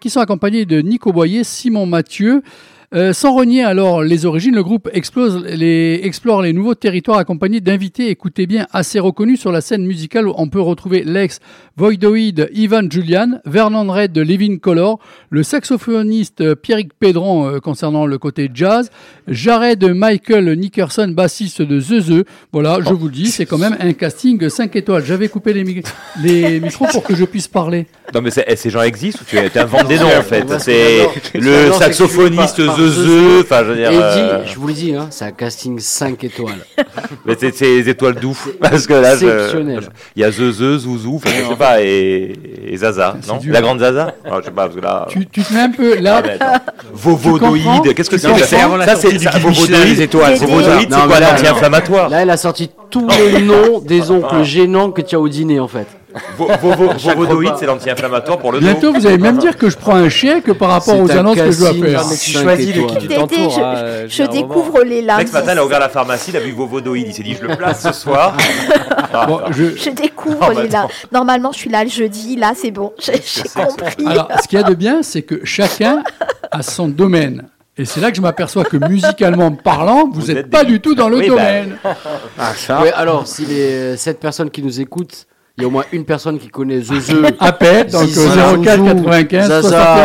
qui 0.00 0.10
sont 0.10 0.20
accompagnés 0.20 0.66
de 0.66 0.80
Nico 0.80 1.12
Boyer, 1.12 1.44
Simon 1.44 1.86
Mathieu. 1.86 2.42
Euh, 2.94 3.14
sans 3.14 3.34
renier 3.34 3.62
alors 3.64 4.02
les 4.02 4.26
origines, 4.26 4.54
le 4.54 4.62
groupe 4.62 4.90
explose 4.92 5.42
les, 5.46 6.00
explore 6.02 6.42
les 6.42 6.52
nouveaux 6.52 6.74
territoires 6.74 7.16
accompagné 7.18 7.60
d'invités, 7.62 8.10
écoutez 8.10 8.46
bien, 8.46 8.66
assez 8.70 9.00
reconnus 9.00 9.40
sur 9.40 9.50
la 9.50 9.62
scène 9.62 9.86
musicale. 9.86 10.28
où 10.28 10.34
On 10.36 10.48
peut 10.48 10.60
retrouver 10.60 11.02
l'ex 11.02 11.40
Voidoid 11.78 12.48
Ivan 12.52 12.82
Julian, 12.90 13.40
Vernon 13.46 13.90
Red 13.90 14.12
de 14.12 14.20
Living 14.20 14.60
Color, 14.60 14.98
le 15.30 15.42
saxophoniste 15.42 16.54
Pierrick 16.56 16.90
Pédron 16.98 17.48
euh, 17.48 17.60
concernant 17.60 18.04
le 18.04 18.18
côté 18.18 18.50
jazz, 18.52 18.90
Jared 19.26 19.82
Michael 19.84 20.52
Nickerson, 20.58 21.08
bassiste 21.16 21.62
de 21.62 21.80
The 21.80 22.06
The. 22.24 22.26
Voilà, 22.52 22.78
je 22.86 22.92
vous 22.92 23.06
le 23.06 23.12
dis, 23.12 23.28
c'est 23.28 23.46
quand 23.46 23.56
même 23.56 23.76
un 23.80 23.94
casting 23.94 24.46
5 24.50 24.76
étoiles. 24.76 25.04
J'avais 25.06 25.28
coupé 25.28 25.54
les, 25.54 25.64
mi- 25.64 25.82
les 26.22 26.60
micros 26.60 26.86
pour 26.92 27.04
que 27.04 27.14
je 27.14 27.24
puisse 27.24 27.48
parler. 27.48 27.86
Non, 28.14 28.20
mais 28.20 28.30
c'est- 28.30 28.44
eh, 28.46 28.56
ces 28.56 28.68
gens 28.68 28.82
existent 28.82 29.22
ou 29.22 29.24
tu 29.24 29.58
inventes 29.58 29.88
des 29.88 29.98
noms 29.98 30.14
en 30.18 30.22
fait 30.22 30.44
C'est 30.58 31.06
le 31.34 31.72
saxophoniste 31.72 32.56
tu 32.56 32.62
enfin 33.40 33.60
je 33.60 33.68
veux 33.70 33.76
dire. 33.76 33.90
Euh, 33.92 34.42
je 34.46 34.58
vous 34.58 34.66
le 34.66 34.72
dis, 34.72 34.94
hein, 34.94 35.06
c'est 35.10 35.24
un 35.24 35.32
casting 35.32 35.78
5 35.78 36.24
étoiles. 36.24 36.64
mais 37.24 37.36
c'est 37.38 37.60
les 37.60 37.88
étoiles 37.88 38.14
d'où 38.14 38.36
Parce 38.60 38.86
que 38.86 38.94
là, 38.94 39.14
il 40.16 40.20
y 40.20 40.24
a 40.24 40.30
Zezeux, 40.30 40.78
Zouzou, 40.78 41.16
enfin, 41.16 41.30
je 41.36 41.48
sais 41.48 41.56
pas, 41.56 41.82
et, 41.82 42.32
et 42.66 42.76
Zaza, 42.76 43.16
non 43.28 43.36
dur. 43.38 43.52
La 43.52 43.60
grande 43.60 43.80
Zaza 43.80 44.14
Ah, 44.24 44.38
Je 44.40 44.44
sais 44.46 44.50
pas, 44.50 44.64
parce 44.64 44.74
que 44.76 44.80
là. 44.80 45.06
Tu, 45.08 45.26
tu 45.26 45.42
te 45.42 45.52
mets 45.52 45.60
un 45.60 45.70
peu 45.70 45.98
là. 45.98 46.22
Ah, 46.40 46.60
Vovodoïde, 46.92 47.94
qu'est-ce 47.94 48.10
que 48.10 48.16
Tu 48.16 48.22
c'est 48.22 48.56
Ça, 48.56 48.96
c'est 48.96 49.38
Vovodoïde, 49.38 49.84
les 49.86 50.02
étoiles. 50.02 50.34
Vovodoïde, 50.36 50.90
Non, 50.90 50.96
c'est 50.98 51.06
mais 51.06 51.08
quoi 51.08 51.20
l'anti-inflammatoire 51.20 52.08
Là, 52.08 52.22
elle 52.22 52.30
a 52.30 52.36
sorti 52.36 52.70
tous 52.90 53.08
les 53.08 53.40
noms 53.42 53.80
des 53.80 54.10
oncles 54.10 54.42
gênants 54.42 54.90
que 54.90 55.02
tu 55.02 55.14
as 55.16 55.20
au 55.20 55.28
dîner, 55.28 55.60
en 55.60 55.68
fait. 55.68 55.86
Vo- 56.36 56.48
Vovo- 56.60 56.90
chaque 56.98 57.16
Vovodoïde, 57.16 57.48
repas. 57.50 57.58
c'est 57.60 57.66
l'anti-inflammatoire 57.66 58.38
pour 58.38 58.52
le 58.52 58.60
dos. 58.60 58.66
Bientôt, 58.66 58.92
vous 58.92 59.06
allez 59.06 59.18
même 59.18 59.38
dire 59.38 59.56
que 59.56 59.70
je 59.70 59.76
prends 59.76 59.94
un 59.96 60.08
chèque 60.08 60.52
par 60.54 60.70
rapport 60.70 60.98
aux 61.00 61.10
annonces 61.10 61.36
que 61.36 61.50
je 61.50 61.58
dois 61.58 61.72
faire. 61.72 62.04
Mais 62.08 62.16
tu 62.16 62.30
choisis 62.32 62.74
de 62.74 62.80
qui 62.82 62.96
tu 62.98 63.08
t'entoures. 63.08 63.50
je, 64.08 64.22
euh, 64.22 64.26
découvre 64.28 64.82
les 64.82 65.02
mec, 65.02 65.28
ce 65.28 65.32
matin, 65.32 65.52
il 65.52 65.58
a 65.58 65.64
ouvert 65.64 65.80
la 65.80 65.88
pharmacie, 65.88 66.30
il 66.30 66.36
a 66.36 66.40
vu 66.40 66.52
Vovodoïde. 66.52 67.06
Il 67.08 67.14
s'est 67.14 67.22
dit, 67.22 67.36
je 67.40 67.46
le 67.46 67.56
place 67.56 67.82
ce 67.82 67.92
soir. 67.92 68.36
Ah, 69.14 69.26
je- 69.50 69.90
découvre 69.90 70.52
les 70.62 70.74
attends. 70.74 70.88
Normalement, 71.12 71.52
je 71.52 71.58
suis 71.58 71.68
là 71.70 71.84
le 71.84 71.90
jeudi. 71.90 72.36
Là, 72.36 72.52
c'est 72.56 72.70
bon. 72.70 72.92
J'ai 72.98 73.12
compris. 73.54 74.06
Alors, 74.06 74.28
ce 74.42 74.48
qu'il 74.48 74.58
y 74.58 74.62
a 74.62 74.64
de 74.66 74.74
bien, 74.74 75.02
c'est 75.02 75.20
que 75.22 75.44
chacun 75.44 76.02
a 76.50 76.62
son 76.62 76.88
domaine. 76.88 77.42
Et 77.76 77.84
c'est 77.84 78.00
là 78.00 78.10
que 78.10 78.16
je 78.16 78.22
m'aperçois 78.22 78.64
que 78.64 78.76
musicalement 78.78 79.50
parlant, 79.52 80.08
vous 80.12 80.28
n'êtes 80.28 80.36
êtes 80.38 80.50
pas 80.50 80.64
des- 80.64 80.70
du 80.72 80.80
tout 80.80 80.94
dans 80.94 81.08
le 81.10 81.18
Oui, 81.18 81.28
bah, 81.28 81.34
domaine. 81.36 81.76
Ah, 82.38 82.52
ça. 82.56 82.82
Alors, 82.94 83.26
si 83.26 83.44
les 83.44 83.96
7 83.98 84.18
personnes 84.18 84.50
qui 84.50 84.62
nous 84.62 84.80
écoutent, 84.80 85.26
y 85.62 85.64
a 85.64 85.68
au 85.68 85.70
moins 85.70 85.84
une 85.92 86.04
personne 86.04 86.38
qui 86.38 86.48
connaît 86.48 86.80
Zezeux, 86.80 87.22
Appel, 87.40 87.86
donc 87.90 88.02
Zizi, 88.04 88.20
euh, 88.20 88.56
04 88.62 88.76
Zouzou, 88.78 89.02
95 89.04 89.48
Zaza, 89.48 89.62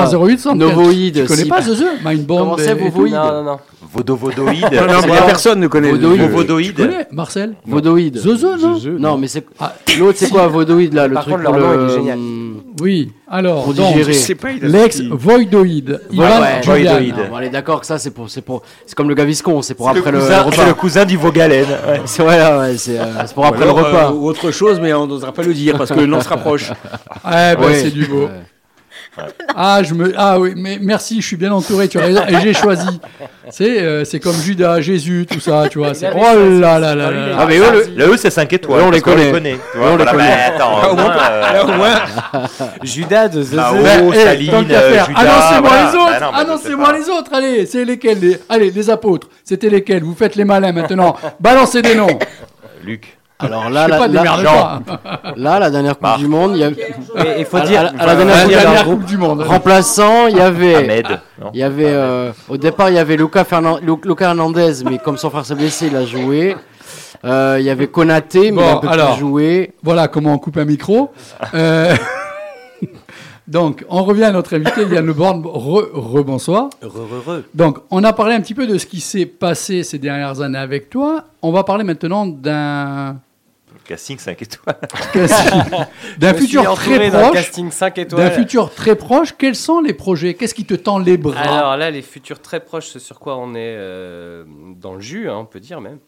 61 0.08 0.26
08 0.26 0.40
75. 0.40 0.56
Novoïde, 0.58 1.22
Tu 1.22 1.26
connais 1.26 1.46
pas 1.46 1.62
Zezeux 1.62 1.86
Mindbomb 2.06 2.38
Comment 2.40 2.58
c'est, 2.58 2.72
et 2.72 2.74
Vovoïde? 2.74 3.14
Non, 3.14 3.32
non, 3.34 3.44
non. 3.44 3.58
Vodovodoïde. 3.94 4.66
Non, 4.72 5.02
mais 5.08 5.18
personne 5.26 5.60
ne 5.62 5.68
connaît. 5.68 5.92
Vodoïde. 5.92 6.20
le- 6.20 6.26
Tu 6.26 6.32
Vovodoïde. 6.32 6.76
connais 6.76 7.08
Marcel? 7.12 7.54
Vodoïde. 7.66 8.18
Zezeux, 8.18 8.58
non? 8.58 8.78
Non, 9.00 9.18
mais 9.18 9.28
c'est. 9.28 9.46
Ah. 9.60 9.74
L'autre, 9.98 10.18
c'est 10.20 10.30
quoi, 10.30 10.48
Vodoïde, 10.48 10.94
là, 10.94 11.08
le 11.08 11.14
Par 11.14 11.24
truc 11.24 11.36
contre, 11.38 11.46
pour 11.50 11.58
leur 11.58 11.78
nom, 11.78 11.86
il 11.86 11.90
est 11.92 11.96
génial. 11.96 12.18
Oui, 12.80 13.12
alors, 13.28 13.74
donc, 13.74 13.96
l'ex 14.62 15.02
Voidoïde, 15.02 16.02
Ivan 16.12 16.42
ouais. 16.42 16.62
Voidoïde. 16.64 17.16
Non, 17.16 17.24
on 17.34 17.40
est 17.40 17.50
d'accord 17.50 17.80
que 17.80 17.86
ça, 17.86 17.98
c'est 17.98 18.12
pour, 18.12 18.30
c'est 18.30 18.42
pour, 18.42 18.62
c'est 18.86 18.94
comme 18.96 19.10
le 19.10 19.16
gaviscon, 19.16 19.62
c'est 19.62 19.74
pour 19.74 19.90
le 19.92 19.98
après 20.00 20.12
le, 20.12 20.20
cousin- 20.20 20.42
repas. 20.44 20.56
C'est 20.58 20.66
le 20.68 20.74
cousin 20.74 21.06
du 21.06 21.18
Vaugalène. 21.18 21.66
ouais. 21.66 22.02
C'est 22.06 22.24
ouais, 22.24 22.30
ouais, 22.58 22.78
c'est, 22.78 23.00
euh, 23.00 23.06
pour 23.34 23.44
Ou 23.44 23.48
après 23.48 23.64
alors, 23.64 23.78
le 23.80 23.84
repas. 23.84 24.08
euh, 24.10 24.12
ou 24.14 24.28
autre 24.28 24.52
chose, 24.52 24.80
mais 24.80 24.94
on 24.94 25.08
n'osera 25.08 25.32
pas 25.32 25.44
le 25.44 25.54
dire 25.54 25.78
parce 25.78 25.90
que 25.92 26.00
le 26.00 26.06
nom 26.06 26.22
se 26.22 26.30
rapproche. 26.30 26.72
Ah, 27.24 27.56
ben, 27.56 27.66
Ouais. 27.66 27.74
c'est 27.76 27.92
du 27.92 28.06
beau. 28.06 28.30
Ah, 29.56 29.82
je 29.84 29.94
me... 29.94 30.14
ah 30.18 30.40
oui, 30.40 30.54
mais 30.56 30.78
merci, 30.82 31.22
je 31.22 31.26
suis 31.28 31.36
bien 31.38 31.52
entouré, 31.52 31.88
tu 31.88 31.98
as 32.00 32.04
raison, 32.04 32.22
et 32.28 32.40
j'ai 32.42 32.54
choisi. 32.54 33.00
C'est 33.50 33.82
euh, 33.82 34.04
c'est 34.06 34.20
comme 34.20 34.36
Judas, 34.36 34.82
Jésus, 34.82 35.26
tout 35.30 35.40
ça, 35.40 35.68
tu 35.70 35.80
vois. 35.80 35.94
c'est- 35.94 36.10
Oh 36.14 36.20
là 36.60 36.80
là 36.80 36.94
là 36.96 37.06
Ah, 37.08 37.12
là. 37.12 37.36
Ah, 37.40 37.46
mais 37.48 37.58
eux, 37.58 37.90
le, 37.96 38.06
eux, 38.14 38.18
c'est 38.18 38.30
5 38.30 38.52
étoiles. 38.54 38.82
On 38.84 38.92
les 38.92 39.00
parce 39.02 39.16
qu'on 39.16 39.32
connaît. 39.32 39.58
tu 39.72 39.78
vois, 39.78 39.88
Eux, 39.88 39.92
on 39.94 39.98
les 39.98 40.04
voilà, 40.04 40.12
connaît. 40.12 40.24
mais 40.36 40.56
attends, 40.56 40.92
au 40.92 40.96
moins, 40.96 41.16
euh, 41.18 41.64
Au 41.64 41.68
moins, 41.78 41.96
Judas 42.84 43.28
de 43.30 43.44
The 43.44 43.56
Ah, 43.58 43.72
The. 43.72 43.76
ouais. 43.76 43.82
Ben, 43.84 44.12
eh, 44.14 44.24
Saline, 44.24 44.52
tant 44.52 44.64
qu'à 44.66 44.74
euh, 44.80 44.94
faire, 44.94 45.06
Judas, 45.08 45.20
Annoncez-moi 45.22 45.70
voilà. 45.70 45.92
les 45.92 45.98
autres, 45.98 46.12
Ah 46.14 46.20
non, 46.20 46.32
mais 46.32 46.38
je 46.38 46.38
sais 46.38 46.42
annoncez-moi 46.52 46.86
pas. 46.92 46.98
les 46.98 47.10
autres, 47.10 47.34
allez, 47.34 47.66
c'est 47.66 47.86
lesquels 47.86 48.20
les... 48.20 48.38
Allez, 48.50 48.72
les 48.72 48.90
apôtres, 48.90 49.28
c'était 49.44 49.70
lesquels 49.70 50.04
Vous 50.04 50.16
faites 50.16 50.36
les 50.36 50.46
malins 50.46 50.72
maintenant, 50.72 51.16
balancez 51.40 51.82
des 51.82 51.96
noms. 51.96 52.20
Luc. 52.84 53.17
Alors 53.40 53.70
là, 53.70 53.88
la, 53.88 54.08
là, 54.08 54.80
là, 55.36 55.60
la 55.60 55.70
dernière 55.70 55.94
Coupe 55.94 56.02
Marc. 56.02 56.20
du 56.20 56.28
Monde, 56.28 56.52
il 56.56 56.58
y 56.60 56.64
a 56.64 56.70
Et 56.70 57.40
il 57.40 57.46
faut 57.46 57.58
À- 57.58 57.62
dire, 57.62 57.80
à 57.82 57.84
la- 57.84 57.90
à 57.90 58.06
la 58.08 58.14
enfin, 58.16 58.48
dernière 58.48 58.74
La. 58.74 58.84
Coupe 58.84 59.06
du 59.06 59.18
Monde. 59.18 59.42
remplaçant, 59.42 60.26
il 60.28 60.38
y 60.38 60.40
avait 60.42 61.06
Il 61.54 61.60
y 61.60 61.64
avait, 61.64 61.86
euh, 61.92 62.32
au 62.50 62.58
départ, 62.58 62.90
il 62.90 62.96
y 62.96 63.00
avait 63.00 63.16
Luca, 63.16 63.44
Fernan- 63.44 63.80
Lu- 63.82 64.02
Luca 64.04 64.26
Hernandez, 64.30 64.84
mais 64.90 64.98
comme 64.98 65.18
son 65.18 65.30
frère 65.30 65.46
s'est 65.46 65.54
blessé, 65.56 65.88
il 65.88 65.96
a 65.96 66.06
joué. 66.06 66.56
Euh, 67.26 67.58
il 67.60 67.66
y 67.66 67.70
avait 67.70 67.88
Konaté, 67.88 68.52
mais 68.52 68.62
il 68.62 68.68
a 68.68 68.72
un 68.74 68.78
peu 68.78 68.88
alors. 68.88 69.12
plus 69.14 69.20
joué. 69.20 69.74
Voilà 69.84 70.08
comment 70.08 70.34
on 70.34 70.40
coupe 70.40 70.58
un 70.58 70.66
micro. 70.66 71.12
Euh, 71.54 71.96
Donc, 73.48 73.86
on 73.88 74.04
revient 74.04 74.26
à 74.26 74.32
notre 74.32 74.56
invité, 74.58 74.84
Yann 74.84 75.06
Le 75.06 75.14
Born. 75.14 75.42
Re, 75.46 75.86
rebonsoir. 75.94 76.70
Heureux, 76.84 77.08
heureux. 77.26 77.46
Donc, 77.54 77.78
on 77.92 78.04
a 78.04 78.12
parlé 78.12 78.36
un 78.36 78.42
petit 78.42 78.54
peu 78.54 78.68
de 78.68 78.78
ce 78.78 78.86
qui 78.86 79.00
s'est 79.00 79.26
passé 79.26 79.84
ces 79.84 80.00
dernières 80.00 80.42
années 80.42 80.58
avec 80.58 80.90
toi. 80.90 81.24
On 81.42 81.54
va 81.54 81.64
parler 81.64 81.86
maintenant 81.86 82.26
d'un 82.26 83.16
Casting 83.88 84.20
5 84.20 84.42
étoiles. 84.42 84.78
d'un 86.18 86.34
futur 86.34 86.74
très 86.76 87.10
d'un 87.10 87.22
proche. 87.22 87.34
casting 87.34 87.72
5 87.72 88.08
D'un 88.10 88.32
futur 88.32 88.74
très 88.74 88.96
proche. 88.96 89.34
Quels 89.38 89.56
sont 89.56 89.80
les 89.80 89.94
projets? 89.94 90.34
Qu'est-ce 90.34 90.54
qui 90.54 90.66
te 90.66 90.74
tend 90.74 91.00
les 91.00 91.18
bras? 91.18 91.40
Alors 91.40 91.78
là, 91.78 91.90
les 91.90 92.02
futurs 92.02 92.42
très 92.42 92.60
proches, 92.60 92.88
ce 92.88 93.00
sur 93.00 93.20
quoi 93.20 93.38
on 93.38 93.56
est 93.56 93.76
euh, 93.78 94.44
dans 94.76 94.94
le 94.94 95.00
jus, 95.00 95.30
hein, 95.30 95.38
on 95.38 95.46
peut 95.46 95.62
dire 95.62 95.80
même. 95.80 96.00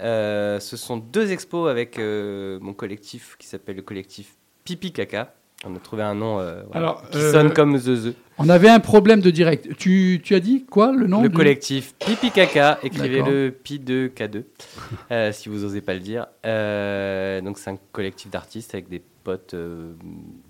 Euh, 0.00 0.58
ce 0.60 0.76
sont 0.76 0.96
deux 0.96 1.30
expos 1.30 1.70
avec 1.70 1.98
euh, 1.98 2.58
mon 2.60 2.72
collectif 2.72 3.36
qui 3.38 3.46
s'appelle 3.46 3.76
le 3.76 3.82
collectif 3.82 4.34
Pipi 4.64 4.92
Caca. 4.92 5.34
On 5.66 5.76
a 5.76 5.78
trouvé 5.78 6.02
un 6.02 6.14
nom 6.14 6.40
euh, 6.40 6.62
voilà, 6.72 6.88
Alors, 6.88 7.10
qui 7.10 7.18
euh, 7.18 7.32
sonne 7.32 7.52
comme 7.52 7.78
The 7.78 8.12
The. 8.12 8.14
On 8.38 8.48
avait 8.48 8.70
un 8.70 8.80
problème 8.80 9.20
de 9.20 9.30
direct. 9.30 9.76
Tu, 9.76 10.20
tu 10.24 10.34
as 10.34 10.40
dit 10.40 10.64
quoi 10.64 10.92
le 10.92 11.06
nom 11.06 11.22
Le 11.22 11.28
du- 11.28 11.34
collectif 11.36 11.94
Pipi 11.98 12.30
Caca, 12.30 12.78
écrivez-le 12.82 13.54
Pi2K2, 13.62 14.44
euh, 15.12 15.32
si 15.32 15.50
vous 15.50 15.62
osez 15.64 15.82
pas 15.82 15.92
le 15.92 16.00
dire. 16.00 16.26
Euh, 16.46 17.42
donc 17.42 17.58
c'est 17.58 17.68
un 17.68 17.76
collectif 17.92 18.30
d'artistes 18.30 18.74
avec 18.74 18.88
des 18.88 19.02
potes 19.22 19.54
euh, 19.54 19.92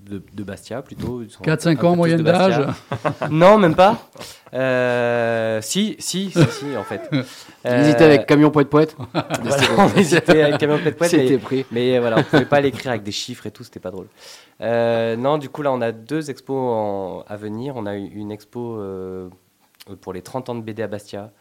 de, 0.06 0.22
de 0.32 0.42
Bastia 0.42 0.82
plutôt. 0.82 1.22
Ils 1.22 1.30
sont 1.30 1.42
4-5 1.42 1.68
un 1.70 1.76
peu 1.76 1.86
ans, 1.86 1.96
moyenne 1.96 2.22
d'âge. 2.22 2.66
Non, 3.30 3.58
même 3.58 3.74
pas. 3.74 4.08
Euh, 4.54 5.60
si, 5.62 5.96
si, 5.98 6.30
si, 6.30 6.44
si, 6.50 6.76
en 6.76 6.84
fait. 6.84 7.08
Hésitait 7.64 8.04
avec 8.04 8.26
Camion 8.26 8.50
Poète 8.50 8.68
Poète. 8.68 8.96
Voilà, 9.12 9.62
on 9.78 9.96
hésitait 9.98 10.42
avec 10.42 10.58
Camion 10.58 10.78
Poète 10.78 10.96
Poète, 10.96 11.10
C'était 11.10 11.38
pris. 11.38 11.64
mais 11.70 11.98
voilà, 11.98 12.18
on 12.18 12.22
pouvait 12.22 12.44
pas 12.44 12.60
l'écrire 12.60 12.90
avec 12.90 13.02
des 13.02 13.12
chiffres 13.12 13.46
et 13.46 13.50
tout, 13.50 13.64
c'était 13.64 13.80
pas 13.80 13.90
drôle. 13.90 14.08
Euh, 14.60 15.16
non, 15.16 15.38
du 15.38 15.48
coup, 15.48 15.62
là, 15.62 15.72
on 15.72 15.80
a 15.80 15.92
deux 15.92 16.30
expos 16.30 16.56
en- 16.56 17.24
à 17.28 17.36
venir. 17.36 17.74
On 17.76 17.86
a 17.86 17.96
eu 17.96 18.06
une 18.14 18.30
expo 18.32 18.76
euh, 18.78 19.28
pour 20.00 20.12
les 20.12 20.22
30 20.22 20.48
ans 20.50 20.54
de 20.54 20.62
BD 20.62 20.82
à 20.82 20.86
Bastia, 20.88 21.32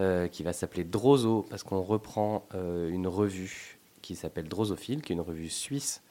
euh, 0.00 0.28
qui 0.28 0.42
va 0.42 0.52
s'appeler 0.52 0.84
Drozo, 0.84 1.46
parce 1.50 1.62
qu'on 1.62 1.80
reprend 1.82 2.46
euh, 2.54 2.88
une 2.90 3.06
revue 3.06 3.78
qui 4.02 4.14
s'appelle 4.14 4.48
Drosophile, 4.48 5.02
qui 5.02 5.12
est 5.12 5.16
une 5.16 5.20
revue 5.22 5.48
suisse 5.48 6.00
euh, 6.00 6.05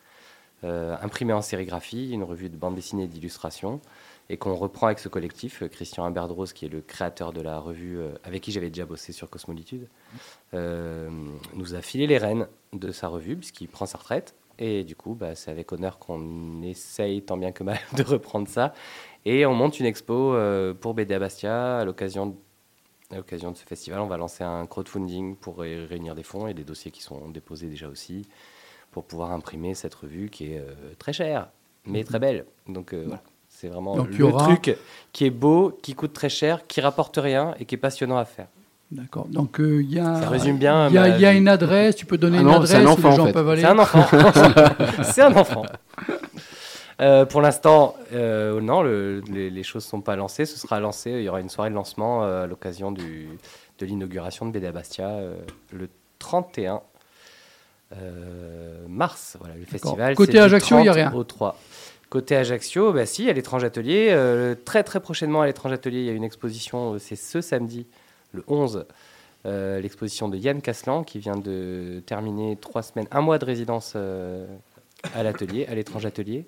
imprimée 1.01 1.33
en 1.33 1.41
sérigraphie, 1.41 2.11
une 2.11 2.23
revue 2.23 2.49
de 2.49 2.57
bande 2.57 2.75
dessinée 2.75 3.03
et 3.03 3.07
d'illustration, 3.07 3.79
et 4.29 4.37
qu'on 4.37 4.55
reprend 4.55 4.87
avec 4.87 4.99
ce 4.99 5.07
collectif. 5.09 5.61
euh, 5.61 5.67
Christian 5.67 6.03
Imberdrose, 6.05 6.53
qui 6.53 6.65
est 6.65 6.69
le 6.69 6.81
créateur 6.81 7.31
de 7.33 7.41
la 7.41 7.59
revue, 7.59 7.99
euh, 7.99 8.09
avec 8.23 8.41
qui 8.43 8.51
j'avais 8.51 8.69
déjà 8.69 8.85
bossé 8.85 9.11
sur 9.11 9.29
Cosmolitude, 9.29 9.87
euh, 10.53 11.09
nous 11.53 11.75
a 11.75 11.81
filé 11.81 12.07
les 12.07 12.17
rênes 12.17 12.47
de 12.73 12.91
sa 12.91 13.07
revue, 13.07 13.35
puisqu'il 13.37 13.67
prend 13.67 13.85
sa 13.85 13.97
retraite. 13.97 14.33
Et 14.57 14.83
du 14.85 14.95
coup, 14.95 15.15
bah, 15.15 15.35
c'est 15.35 15.51
avec 15.51 15.71
honneur 15.73 15.99
qu'on 15.99 16.61
essaye 16.63 17.21
tant 17.21 17.37
bien 17.37 17.51
que 17.51 17.63
mal 17.63 17.77
de 17.97 18.03
reprendre 18.03 18.47
ça. 18.47 18.73
Et 19.25 19.45
on 19.45 19.53
monte 19.53 19.79
une 19.79 19.85
expo 19.85 20.33
euh, 20.33 20.73
pour 20.73 20.93
BD 20.93 21.13
à 21.13 21.19
Bastia 21.19 21.79
à 21.79 21.85
l'occasion 21.85 22.27
de 22.31 23.55
ce 23.57 23.63
festival. 23.65 23.99
On 23.99 24.07
va 24.07 24.17
lancer 24.17 24.43
un 24.43 24.65
crowdfunding 24.65 25.35
pour 25.35 25.57
ré- 25.59 25.85
réunir 25.85 26.15
des 26.15 26.23
fonds 26.23 26.47
et 26.47 26.53
des 26.53 26.63
dossiers 26.63 26.91
qui 26.91 27.01
sont 27.03 27.29
déposés 27.29 27.67
déjà 27.67 27.87
aussi 27.89 28.25
pour 28.95 29.03
pouvoir 29.03 29.33
imprimer 29.33 29.75
cette 29.75 29.93
revue 29.93 30.29
qui 30.29 30.53
est 30.53 30.59
euh, 30.59 30.71
très 30.97 31.11
chère, 31.11 31.49
mais 31.85 32.05
très 32.05 32.17
belle. 32.17 32.45
Donc 32.69 32.93
euh, 32.93 33.03
voilà, 33.07 33.21
c'est 33.49 33.67
vraiment 33.67 33.97
Donc, 33.97 34.17
le 34.17 34.23
aura- 34.23 34.45
truc 34.45 34.77
qui 35.11 35.25
est 35.25 35.29
beau, 35.29 35.77
qui 35.83 35.95
coûte 35.95 36.13
très 36.13 36.29
cher, 36.29 36.65
qui 36.65 36.79
rapporte 36.79 37.17
rien 37.17 37.53
et 37.59 37.65
qui 37.65 37.75
est 37.75 37.77
passionnant 37.77 38.15
à 38.17 38.23
faire. 38.23 38.47
D'accord. 38.91 39.27
Donc, 39.27 39.59
euh, 39.59 39.81
il 39.83 39.91
y 39.93 39.99
a. 39.99 40.21
Ça 40.21 40.29
résume 40.29 40.57
bien 40.57 40.87
Il 40.87 40.93
y 40.93 40.97
a, 40.97 41.01
ma 41.01 41.09
il 41.09 41.19
y 41.19 41.25
a 41.25 41.33
une 41.33 41.49
adresse, 41.49 41.97
tu 41.97 42.05
peux 42.05 42.17
donner 42.17 42.37
Ah 42.37 42.41
une 42.43 42.49
adresse 42.49 42.69
c'est 42.69 42.77
un 42.77 42.85
enfant, 42.87 43.09
les 43.09 43.13
en 43.13 43.17
gens 43.17 43.25
fait. 43.25 43.33
peuvent 43.33 43.49
aller. 43.49 43.61
C'est 43.63 43.67
un 43.67 43.79
enfant. 43.79 44.05
c'est 45.03 45.21
un 45.23 45.35
enfant. 45.35 45.63
Euh, 47.01 47.25
pour 47.25 47.41
l'instant, 47.41 47.95
euh, 48.13 48.61
non, 48.61 48.81
le- 48.81 49.21
les, 49.29 49.49
les 49.49 49.63
choses 49.63 49.83
ne 49.85 49.89
sont 49.89 50.01
pas 50.01 50.15
lancées. 50.15 50.45
Ce 50.45 50.57
sera 50.57 50.79
lancé. 50.79 51.09
Il 51.11 51.23
y 51.23 51.29
aura 51.29 51.41
une 51.41 51.49
soirée 51.49 51.69
de 51.69 51.75
lancement 51.75 52.23
euh, 52.23 52.43
à 52.43 52.47
l'occasion 52.47 52.91
du- 52.93 53.27
de 53.79 53.85
l'inauguration 53.85 54.45
de 54.45 54.51
BD 54.51 54.67
à 54.67 54.71
Bastia 54.71 55.09
euh, 55.09 55.35
le 55.73 55.89
31 56.19 56.75
euh, 56.75 56.77
mars. 58.87 59.37
Voilà, 59.39 59.55
le 59.55 59.65
festival. 59.65 60.15
Côté 60.15 60.39
Ajaccio, 60.39 60.79
il 60.79 60.85
y 60.85 60.89
a 60.89 60.93
30 60.93 60.95
rien. 60.95 61.13
Au 61.13 61.23
3. 61.23 61.57
Côté 62.09 62.35
Ajaccio, 62.35 62.93
bah 62.93 63.05
si, 63.05 63.29
à 63.29 63.33
l'étrange 63.33 63.63
atelier. 63.63 64.09
euh, 64.11 64.55
très 64.63 64.83
très 64.83 64.99
prochainement 64.99 65.41
à 65.41 65.47
l'étrange 65.47 65.71
atelier, 65.73 65.99
il 65.99 66.05
y 66.05 66.09
a 66.09 66.13
une 66.13 66.23
exposition. 66.23 66.93
euh, 66.93 66.99
C'est 66.99 67.15
ce 67.15 67.41
samedi, 67.41 67.87
le 68.31 68.43
11. 68.47 68.85
euh, 69.45 69.79
L'exposition 69.81 70.29
de 70.29 70.37
Yann 70.37 70.61
Caslan 70.61 71.03
qui 71.03 71.19
vient 71.19 71.35
de 71.35 72.01
terminer 72.05 72.57
trois 72.57 72.83
semaines, 72.83 73.07
un 73.11 73.21
mois 73.21 73.37
de 73.39 73.45
résidence 73.45 73.93
euh, 73.95 74.45
à 75.13 75.23
l'atelier, 75.23 75.65
à 75.67 75.75
l'étrange 75.75 76.05
atelier. 76.05 76.45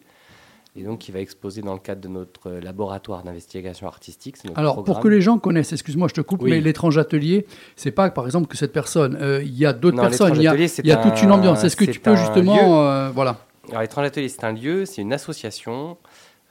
Et 0.79 0.83
donc, 0.83 0.99
qui 0.99 1.11
va 1.11 1.19
exposer 1.19 1.61
dans 1.63 1.73
le 1.73 1.79
cadre 1.79 2.01
de 2.01 2.07
notre 2.07 2.49
euh, 2.51 2.61
laboratoire 2.61 3.23
d'investigation 3.23 3.87
artistique. 3.87 4.35
Alors, 4.55 4.83
pour 4.83 4.99
que 4.99 5.07
les 5.07 5.21
gens 5.21 5.39
connaissent, 5.39 5.73
excuse-moi, 5.73 6.07
je 6.07 6.13
te 6.13 6.21
coupe, 6.21 6.43
Oui. 6.43 6.51
mais 6.51 6.61
l'étrange 6.61 6.99
atelier, 6.99 7.47
c'est 7.75 7.89
pas 7.91 8.09
par 8.11 8.25
exemple 8.25 8.45
que 8.47 8.55
cette 8.57 8.73
personne, 8.73 9.17
euh, 9.19 9.41
il 9.43 9.57
y 9.57 9.65
a 9.65 9.73
d'autres 9.73 9.99
personnes, 9.99 10.27
l'étrange 10.27 10.37
il 10.37 10.43
y 10.43 10.91
a, 10.91 10.95
y 10.95 10.99
a 10.99 11.01
toute 11.01 11.21
une 11.23 11.29
un- 11.31 11.33
ambiance. 11.33 11.63
Est-ce 11.63 11.75
que 11.75 11.85
tu 11.85 11.99
peux 11.99 12.15
justement. 12.15 12.83
euh, 12.85 13.09
voilà. 13.09 13.37
Alors, 13.69 13.81
l'étrange 13.81 14.05
atelier, 14.05 14.29
c'est 14.29 14.43
un 14.43 14.53
lieu, 14.53 14.85
c'est 14.85 15.01
une 15.01 15.13
association 15.13 15.97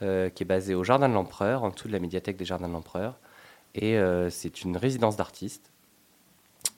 euh, 0.02 0.28
qui 0.28 0.42
est 0.42 0.46
basée 0.46 0.74
au 0.74 0.82
Jardin 0.82 1.08
de 1.08 1.14
l'Empereur, 1.14 1.62
en 1.62 1.70
dessous 1.70 1.86
de 1.86 1.92
la 1.92 2.00
médiathèque 2.00 2.36
des 2.36 2.44
Jardins 2.44 2.66
de 2.68 2.72
l'Empereur. 2.72 3.14
Et 3.76 3.96
c'est 4.30 4.62
une 4.64 4.76
résidence 4.76 5.16
d'artistes. 5.18 5.70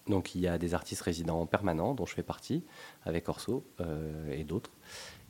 Donc, 0.09 0.35
il 0.35 0.41
y 0.41 0.49
a 0.49 0.59
des 0.59 0.75
artistes 0.75 1.03
résidents 1.03 1.47
permanents, 1.47 1.95
dont 1.95 2.07
je 2.07 2.15
fais 2.15 2.25
partie, 2.25 2.65
avec 3.07 3.29
Orso 3.29 3.63
et 4.33 4.43
d'autres. 4.43 4.71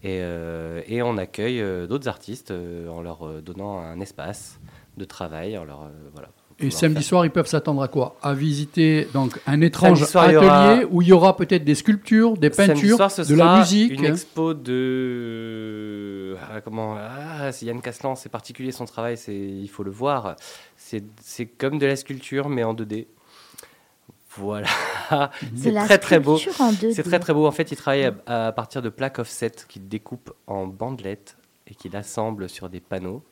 Et, 0.05 0.21
euh, 0.23 0.81
et 0.87 1.03
on 1.03 1.17
accueille 1.19 1.61
euh, 1.61 1.87
d'autres 1.89 2.07
artistes 2.09 2.51
euh, 2.53 2.89
en 2.89 3.03
leur 3.03 3.43
donnant 3.43 3.81
un 3.81 3.99
espace 4.01 4.61
de 4.97 5.05
travail. 5.05 5.59
En 5.59 5.65
leur, 5.65 5.91
voilà, 6.13 6.29
Et 6.61 6.71
samedi 6.71 6.97
faire- 7.01 7.05
soir, 7.09 7.25
ils 7.27 7.31
peuvent 7.33 7.47
s'attendre 7.49 7.83
à 7.83 7.89
quoi? 7.89 8.17
À 8.23 8.33
visiter 8.33 9.09
donc 9.13 9.41
un 9.47 9.61
étrange 9.61 10.01
il 10.01 10.17
atelier 10.17 10.37
aura- 10.37 10.81
où 10.91 11.03
il 11.03 11.09
y 11.09 11.13
aura 11.13 11.37
peut-être 11.37 11.65
des 11.65 11.75
sculptures, 11.75 12.37
des 12.37 12.51
peintures, 12.51 12.97
soir, 12.97 13.11
ce 13.11 13.23
de 13.23 13.35
la 13.35 13.45
sera 13.45 13.59
musique. 13.59 13.93
Une 13.93 14.05
expo 14.05 14.55
de. 14.55 16.37
Ah, 16.51 16.61
comment 16.61 16.97
ah, 16.99 17.51
C'est 17.53 17.67
Yann 17.67 17.81
Caslan, 17.81 18.15
c'est 18.15 18.29
particulier 18.29 18.73
son 18.73 18.85
travail, 18.85 19.17
c'est 19.17 19.35
il 19.37 19.69
faut 19.69 19.83
le 19.83 19.91
voir. 19.91 20.37
C'est 20.77 21.05
c'est 21.21 21.47
comme 21.47 21.79
de 21.79 21.87
la 21.87 21.97
sculpture, 21.97 22.49
mais 22.49 22.63
en 22.65 22.75
2D. 22.75 23.07
Voilà. 24.39 24.69
C'est 25.57 25.75
très 25.75 25.99
très 25.99 26.21
beau. 26.21 26.37
sculpture 26.37 26.65
en 26.65 26.73
2D. 26.73 26.95
C'est 26.95 27.03
très 27.03 27.19
très 27.19 27.33
beau. 27.33 27.47
En 27.47 27.53
fait, 27.53 27.71
il 27.73 27.77
travaille 27.77 28.13
à, 28.27 28.47
à 28.47 28.53
partir 28.53 28.83
de 28.83 28.89
plaques 28.89 29.19
offset 29.19 29.53
qu'il 29.69 29.89
découpe 29.89 30.33
en 30.47 30.67
bandelettes 30.67 31.37
et 31.67 31.75
qu'il 31.75 31.97
assemble 31.97 32.49
sur 32.49 32.69
des 32.69 32.81
panneaux. 32.81 33.23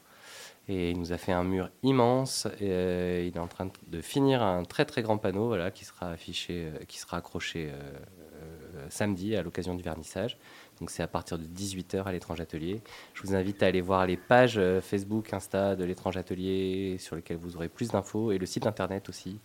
Et 0.69 0.91
il 0.91 0.99
nous 0.99 1.13
a 1.13 1.19
fait 1.19 1.33
un 1.33 1.45
mur 1.45 1.71
immense. 1.83 2.47
Et, 2.61 2.71
euh, 2.71 3.25
il 3.27 3.37
est 3.37 3.41
en 3.41 3.47
train 3.47 3.71
de 3.87 4.01
finir 4.01 4.43
un 4.43 4.65
très 4.65 4.85
très 4.85 5.03
grand 5.03 5.19
panneau 5.19 5.47
voilà, 5.47 5.71
qui 5.71 5.85
sera 5.85 6.11
affiché, 6.11 6.67
euh, 6.67 6.85
qui 6.89 6.99
sera 6.99 7.19
accroché 7.19 7.71
euh, 7.71 8.87
samedi 8.91 9.37
à 9.37 9.43
l'occasion 9.43 9.75
du 9.75 9.83
vernissage. 9.83 10.37
Donc 10.81 10.91
c'est 10.91 11.03
à 11.03 11.07
partir 11.07 11.39
de 11.39 11.45
18h 11.45 12.03
à 12.05 12.13
l'étrange 12.13 12.41
atelier. 12.41 12.83
Je 13.15 13.23
vous 13.23 13.35
invite 13.35 13.63
à 13.63 13.67
aller 13.67 13.81
voir 13.81 14.07
les 14.07 14.17
pages 14.17 14.61
Facebook, 14.83 15.33
Insta 15.33 15.75
de 15.77 15.85
l'étrange 15.85 16.17
atelier 16.17 16.97
sur 16.99 17.17
lesquelles 17.17 17.39
vous 17.39 17.57
aurez 17.57 17.69
plus 17.69 17.89
d'infos 17.89 18.33
et 18.33 18.39
le 18.39 18.45
site 18.45 18.67
internet 18.67 19.09
aussi. 19.09 19.39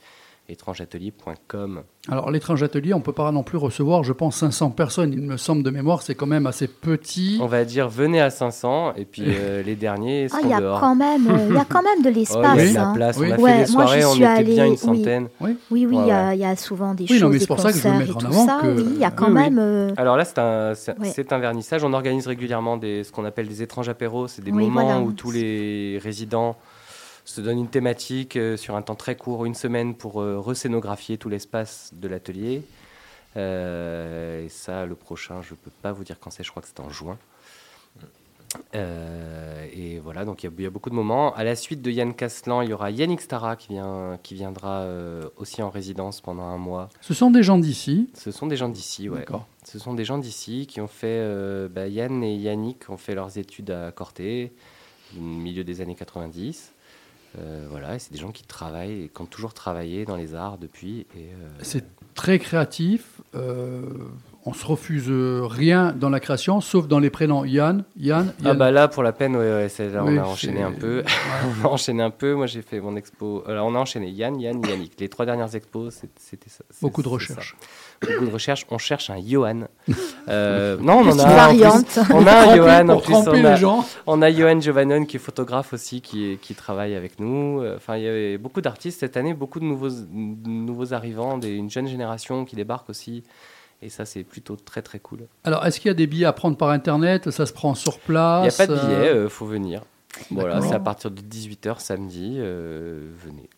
étrangeatelier.com. 0.52 1.82
Alors, 2.10 2.32
l'étrange 2.32 2.64
atelier, 2.64 2.96
on 2.96 3.02
peut 3.02 3.14
pas 3.14 3.32
non 3.32 3.44
plus 3.44 3.58
recevoir, 3.60 4.04
je 4.04 4.12
pense, 4.12 4.38
500 4.38 4.72
personnes. 4.72 5.14
Il 5.14 5.22
me 5.22 5.38
semble 5.38 5.62
de 5.62 5.70
mémoire, 5.70 6.02
c'est 6.02 6.16
quand 6.16 6.26
même 6.26 6.48
assez 6.48 6.68
petit. 6.68 7.38
On 7.42 7.46
va 7.46 7.64
dire 7.64 7.90
venez 7.90 8.20
à 8.20 8.32
500 8.32 8.94
et 8.96 9.06
puis 9.06 9.24
euh, 9.28 9.62
les 9.62 9.76
derniers 9.76 10.26
Ah, 10.32 10.36
seront 10.38 10.42
il 10.44 10.50
y 10.50 10.54
a 10.54 10.60
dehors. 10.60 10.80
quand 10.80 10.96
même, 10.96 11.28
euh, 11.30 11.48
il 11.50 11.56
y 11.56 11.60
a 11.60 11.66
quand 11.66 11.84
même 11.84 12.02
de 12.04 12.10
Oh, 12.16 12.20
l'espace. 12.20 12.70
de 12.70 12.74
la 12.74 12.88
hein. 12.90 12.94
place. 12.96 13.18
Oui. 13.18 13.28
On 13.30 13.34
a 13.34 13.36
fait 13.36 13.42
Ouais, 13.44 13.52
des 13.66 13.72
moi, 13.72 13.86
soirées, 13.86 14.06
on 14.06 14.16
était 14.16 14.26
allée, 14.26 14.54
bien 14.56 14.66
une 14.66 14.72
oui. 14.72 14.78
centaine. 14.78 15.28
Oui, 15.40 15.56
oui, 15.70 15.82
il 15.92 15.96
Ouais, 15.96 16.08
y, 16.08 16.12
a- 16.12 16.34
il 16.34 16.40
y 16.40 16.46
a 16.46 16.56
souvent 16.56 16.96
des 16.96 17.04
Oui, 17.04 17.14
non, 17.14 17.20
choses, 17.20 17.30
mais 17.30 17.34
des 17.36 17.40
c'est 17.42 17.48
pour 17.48 17.60
ça 17.60 17.72
que 17.72 17.78
je 17.78 17.88
veux 17.88 17.98
mettre 17.98 18.12
et 18.12 18.26
en 18.26 18.30
avant 18.30 18.46
ça. 18.48 18.60
que- 18.64 18.68
Oui, 18.76 18.86
il 18.96 19.00
y 19.00 19.04
a 19.04 19.12
quand 19.12 19.28
Oui, 19.28 19.34
oui. 19.36 19.40
même. 19.44 19.60
euh, 19.60 19.94
Alors 19.98 20.18
là, 20.18 20.26
c'est 20.26 20.40
un, 20.40 20.74
un 21.32 21.40
vernissage. 21.40 21.84
On 21.84 21.94
organise 21.94 22.26
régulièrement 22.26 22.78
des, 22.78 23.04
ce 23.04 23.12
qu'on 23.12 23.26
appelle 23.26 23.48
des 23.48 23.62
étranges 23.62 23.90
apéros. 23.90 24.28
C'est 24.28 24.44
des 24.44 24.52
Oui, 24.52 24.64
moments 24.64 24.82
voilà. 24.86 25.00
où 25.02 25.12
tous 25.12 25.30
les 25.32 26.00
résidents 26.04 26.56
se 27.26 27.42
donnent 27.42 27.60
une 27.60 27.70
thématique 27.70 28.36
euh, 28.36 28.58
sur 28.58 28.76
un 28.76 28.82
temps 28.82 28.96
très 28.96 29.16
court, 29.16 29.46
une 29.46 29.56
semaine, 29.56 29.96
pour 29.96 30.22
euh, 30.22 30.40
rescénographier 30.40 31.18
tout 31.18 31.30
l'espace 31.30 31.92
de 31.94 32.08
l'atelier. 32.08 32.64
Euh, 33.38 34.44
et 34.46 34.50
ça, 34.50 34.86
le 34.86 34.96
prochain, 34.96 35.42
je 35.42 35.52
ne 35.54 35.58
peux 35.58 35.72
pas 35.82 35.92
vous 35.92 36.04
dire 36.04 36.20
quand 36.20 36.32
c'est. 36.32 36.44
Je 36.44 36.50
crois 36.52 36.62
que 36.62 36.68
c'est 36.68 36.80
en 36.82 36.90
juin. 36.90 37.18
Euh, 38.76 39.66
et 39.74 40.00
voilà, 40.00 40.26
donc 40.26 40.44
il 40.44 40.48
y, 40.48 40.50
a- 40.50 40.54
il 40.58 40.64
y 40.64 40.68
a 40.68 40.70
beaucoup 40.70 40.90
de 40.90 40.96
moments. 40.96 41.34
À 41.36 41.46
la 41.46 41.56
suite 41.56 41.82
de 41.82 41.90
Yann 41.90 42.14
Caslan, 42.14 42.62
il 42.62 42.70
y 42.70 42.74
aura 42.74 42.92
Yannick 42.92 43.22
Stara 43.22 43.56
qui, 43.56 43.70
vient, 43.70 44.20
qui 44.24 44.34
viendra 44.34 44.82
euh, 44.82 45.24
aussi 45.38 45.62
en 45.62 45.70
résidence 45.70 46.20
pendant 46.20 46.44
un 46.44 46.58
mois. 46.58 46.90
Ce 47.00 47.14
sont 47.14 47.32
des 47.32 47.44
gens 47.44 47.58
d'ici. 47.58 48.10
Ce 48.14 48.32
sont 48.32 48.48
des 48.48 48.58
gens 48.58 48.68
d'ici, 48.68 49.08
ouais. 49.08 49.24
Ce 49.64 49.80
sont 49.80 49.94
des 49.94 50.04
gens 50.04 50.18
d'ici 50.18 50.68
qui 50.68 50.82
ont 50.82 50.88
fait. 50.88 51.08
euh, 51.08 51.70
bah, 51.70 51.88
Yann 51.88 52.22
et 52.24 52.36
Yannick 52.36 52.90
ont 52.90 52.98
fait 52.98 53.16
leurs 53.16 53.38
études 53.38 53.72
à 53.72 53.92
Corté, 53.94 54.52
au 55.18 55.22
milieu 55.22 55.64
des 55.64 55.80
années 55.80 55.96
90. 55.96 56.74
Euh, 57.38 57.66
voilà, 57.70 57.98
c'est 58.00 58.12
des 58.12 58.20
gens 58.20 58.32
qui 58.32 58.44
travaillent 58.44 59.10
qui 59.14 59.22
ont 59.22 59.26
toujours 59.26 59.54
travaillé 59.54 60.06
dans 60.06 60.16
les 60.18 60.36
arts 60.36 60.58
depuis. 60.58 61.08
Euh, 61.16 61.50
C'est 61.62 61.86
très 62.14 62.40
créatif. 62.40 63.22
euh, 63.36 63.82
on 64.46 64.54
se 64.54 64.66
refuse 64.66 65.06
euh, 65.10 65.42
rien 65.46 65.94
dans 65.96 66.10
la 66.10 66.20
création, 66.20 66.62
sauf 66.62 66.88
dans 66.88 66.98
les 67.00 67.12
prénoms 67.12 67.46
Yann, 67.46 67.84
Yann, 67.96 68.34
Ah 68.40 68.48
Yann. 68.50 68.58
bah 68.58 68.72
là 68.72 68.88
pour 68.88 69.04
la 69.04 69.12
peine 69.12 69.36
ouais, 69.36 69.42
ouais, 69.52 69.70
c'est- 69.70 69.90
là 69.90 70.04
Oui, 70.04 70.18
on 70.18 70.24
a 70.24 70.26
enchaîné 70.26 70.64
un 70.64 70.72
peu 70.72 71.04
on 71.64 71.68
a 71.68 71.70
enchaîné 71.70 72.02
un 72.02 72.10
peu 72.10 72.34
moi 72.34 72.48
j'ai 72.48 72.62
fait 72.64 72.80
mon 72.80 72.96
expo 72.96 73.44
alors 73.48 73.68
on 73.68 73.76
a 73.76 73.78
enchaîné 73.78 74.10
Yann 74.10 74.40
Yann 74.40 74.60
Yannick 74.66 74.94
les 75.00 75.10
trois 75.10 75.26
dernières 75.28 75.54
expos 75.56 76.02
c'était 76.18 76.50
ça 76.50 76.64
Beaucoup 76.82 77.02
de 77.04 77.08
c'est 77.08 77.14
recherche. 77.14 77.56
ça. 78.02 78.08
beaucoup 78.12 78.26
de 78.26 78.32
recherche 78.32 78.66
on 78.72 78.78
cherche 78.80 79.10
un 79.12 79.20
Johan 79.24 79.68
Euh, 80.30 80.78
non 80.80 81.00
on 81.00 81.10
en 81.10 81.20
a 81.20 81.24
un 81.24 81.32
en 81.32 81.36
variante. 81.36 81.86
plus. 81.88 82.02
on 82.14 82.26
a 82.28 82.34
un 82.34 82.56
Johan 82.56 82.90
en 82.90 83.00
plus 83.00 83.14
on 83.16 83.28
a, 83.28 83.52
les 83.54 83.58
gens. 83.58 83.86
on 84.08 84.22
a 84.22 84.32
Johan 84.32 84.60
Giovannon 84.60 85.06
qui 85.06 85.18
est 85.18 85.20
photographe 85.20 85.74
aussi 85.74 86.02
qui, 86.02 86.38
travaille 86.56 86.96
avec 86.96 87.20
nous 87.20 87.64
enfin 87.76 87.98
il 87.98 88.04
y 88.04 88.08
avait 88.08 88.38
beaucoup 88.38 88.62
d'artistes 88.62 89.00
cette 89.00 89.18
année 89.18 89.34
beaucoup 89.34 89.60
de 89.60 89.66
nouveaux 89.66 89.90
de 89.90 90.48
nouveaux 90.50 90.94
arrivants 90.94 91.38
des, 91.38 91.50
une 91.50 91.70
jeune 91.72 91.88
génération 91.88 92.46
qui 92.46 92.56
débarque 92.56 92.90
aussi 92.90 93.24
et 93.82 93.90
ça 93.90 94.06
c'est 94.06 94.24
plutôt 94.24 94.56
très 94.56 94.82
très 94.82 95.00
cool 95.00 95.28
Alors, 95.44 95.66
est-ce 95.66 95.80
qu'il 95.80 95.90
y 95.90 95.92
a 95.92 95.96
des 95.96 96.08
billets 96.08 96.26
à 96.26 96.34
prendre 96.34 96.58
par 96.58 96.70
Internet? 96.70 97.32
Ça 97.32 97.46
se 97.46 97.54
prend 97.54 97.74
sur 97.76 97.94
Il 98.08 98.12
n'y 98.12 98.18
a 98.18 98.40
place 98.42 98.58
pas 98.58 98.68
de 98.68 98.74
euh, 98.74 98.82
billet, 98.86 99.10
euh, 99.10 99.30
faut 99.30 99.46
venir. 99.46 99.84
Voilà, 100.30 100.62
c'est 100.62 100.74
à 100.74 100.80
partir 100.80 101.10
de 101.12 101.22
18h 101.22 101.80
samedi. 101.80 102.36
euh, 102.38 103.10
venez. 103.24 103.50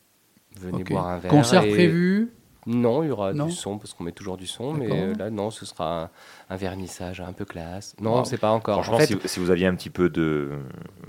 Venez 0.60 0.84
boire 0.84 1.08
un 1.08 1.18
verre. 1.18 1.32
Concert 1.32 1.64
et- 1.64 1.70
prévu? 1.72 2.32
Non, 2.66 3.04
il 3.04 3.10
y 3.10 3.12
aura 3.12 3.34
Non 3.34 3.46
du 3.48 3.52
son 3.52 3.78
parce 3.78 3.94
qu'on 3.94 4.04
met 4.06 4.12
toujours 4.12 4.38
du 4.38 4.48
son, 4.48 4.72
mais 4.74 4.88
euh, 4.90 5.14
là, 5.20 5.30
non, 5.30 5.52
ce 5.52 5.66
sera 5.66 6.04
un, 6.04 6.10
un 6.50 6.56
vernissage 6.56 7.20
un 7.22 7.34
peu 7.34 7.44
classe. 7.46 7.96
Non, 8.02 8.18
Wow. 8.20 8.26
c'est 8.26 8.38
pas 8.38 8.52
encore. 8.52 8.76
Franchement, 8.76 8.96
en 8.96 9.00
fait, 9.00 9.08
si, 9.08 9.18
si 9.26 9.40
vous 9.40 9.52
aviez 9.52 9.68
un 9.68 9.76
petit 9.76 9.90
peu 9.90 10.10
de, 10.10 10.50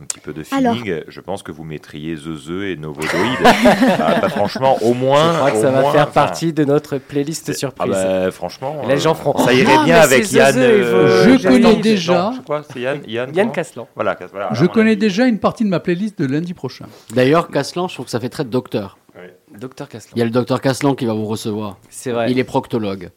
un 0.00 0.04
petit 0.06 0.20
peu 0.20 0.32
de 0.32 0.42
Alors- 0.52 0.74
feeling, 0.74 1.02
je 1.06 1.20
pense 1.20 1.42
que 1.42 1.52
vous 1.52 1.62
mettriez 1.64 2.16
Zeze 2.16 2.50
et 2.50 2.76
Novodoïd. 2.76 3.38
ah, 3.44 4.18
bah, 4.20 4.28
franchement, 4.28 4.78
au 4.82 4.94
moins. 4.94 5.32
je 5.32 5.38
crois 5.38 5.50
que 5.52 5.56
ça 5.58 5.70
va 5.70 5.80
moins, 5.82 5.92
faire 5.92 6.08
enfin, 6.08 6.12
partie 6.26 6.52
de 6.52 6.64
notre 6.64 6.98
playlist 6.98 7.52
surprise. 7.52 7.92
Ah 7.96 8.24
bah, 8.24 8.30
franchement. 8.30 8.82
Les 8.88 8.98
gens 8.98 9.14
feront, 9.14 9.36
Ça 9.44 9.52
irait 9.52 9.76
Ah, 9.78 9.84
bien 9.84 9.96
avec 10.00 10.24
c'est 10.26 10.36
Yann. 10.36 10.56
Euh, 10.58 11.36
Je 11.38 11.46
connais 11.48 11.76
déjà- 11.76 12.32
non, 12.48 12.62
Yann 12.76 13.00
Yann, 13.06 13.06
Yann 13.06 13.30
comment 13.34 13.50
Caslan. 13.52 13.88
Voilà, 13.94 14.16
voilà, 14.32 14.48
Je 14.52 14.66
connais 14.66 14.96
déjà 14.96 15.26
une 15.26 15.38
partie 15.38 15.64
de 15.64 15.68
ma 15.68 15.80
playlist 15.80 16.18
de 16.18 16.26
lundi 16.26 16.54
prochain. 16.54 16.86
D'ailleurs, 17.14 17.48
Caslan, 17.48 17.86
je 17.88 17.94
trouve 17.94 18.06
que 18.06 18.10
ça 18.10 18.18
fait 18.20 18.28
très 18.28 18.44
docteur. 18.44 18.98
Docteur 19.58 19.88
Caslan. 19.88 20.12
Il 20.16 20.18
y 20.18 20.22
a 20.22 20.24
le 20.24 20.30
docteur 20.30 20.60
Caslan 20.60 20.94
qui 20.94 21.06
va 21.06 21.12
vous 21.14 21.26
recevoir. 21.26 21.78
C'est 21.90 22.12
vrai. 22.12 22.30
Il 22.30 22.38
est 22.38 22.44
proctologue. 22.44 23.10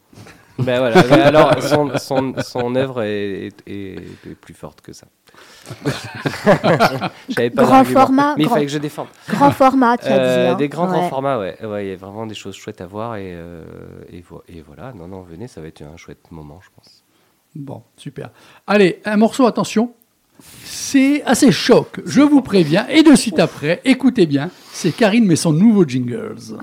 Ben 0.58 0.78
voilà. 0.78 1.00
Alors, 1.26 1.62
son, 1.62 1.96
son, 1.98 2.34
son 2.42 2.74
œuvre 2.74 3.02
est, 3.02 3.46
est- 3.46 3.68
est- 3.68 3.94
est 4.30 4.34
plus 4.40 4.54
forte 4.54 4.80
que 4.80 4.92
ça. 4.92 5.06
J'avais 7.28 7.50
pas 7.50 7.62
Grand 7.64 7.84
format, 7.84 8.34
Mais 8.36 8.44
il 8.44 8.48
fallait 8.48 8.66
que 8.66 8.72
je 8.72 8.78
défende. 8.78 9.06
Grand 9.28 9.50
format, 9.50 9.96
tu 9.98 10.06
as 10.06 10.16
Euh, 10.18 10.44
dit. 10.46 10.52
hein. 10.52 10.54
Des 10.56 10.68
grands, 10.68 10.86
grands 10.86 11.02
Ouais. 11.04 11.08
formats, 11.08 11.38
ouais. 11.38 11.64
Ouais, 11.64 11.86
Il 11.86 11.90
y 11.90 11.92
a 11.92 11.96
vraiment 11.96 12.26
des 12.26 12.34
choses 12.34 12.54
chouettes 12.56 12.80
à 12.80 12.86
voir 12.86 13.16
et, 13.16 13.32
euh, 13.34 13.64
et, 14.10 14.20
vo- 14.20 14.42
et 14.48 14.60
voilà. 14.62 14.92
Non, 14.92 15.06
non, 15.08 15.22
venez, 15.22 15.46
ça 15.48 15.60
va 15.60 15.68
être 15.68 15.82
un 15.82 15.96
chouette 15.96 16.30
moment, 16.30 16.60
je 16.62 16.68
pense. 16.74 17.04
Bon, 17.54 17.82
super. 17.96 18.30
Allez, 18.66 19.00
un 19.04 19.16
morceau, 19.16 19.46
attention. 19.46 19.92
C'est 20.64 21.22
assez 21.24 21.52
choc, 21.52 22.00
je 22.06 22.20
vous 22.20 22.40
préviens. 22.40 22.86
Et 22.88 23.02
de 23.02 23.14
suite 23.14 23.38
après, 23.38 23.80
écoutez 23.84 24.26
bien, 24.26 24.50
c'est 24.72 24.92
Karine 24.92 25.26
met 25.26 25.36
son 25.36 25.52
nouveau 25.52 25.84
jingles. 25.86 26.56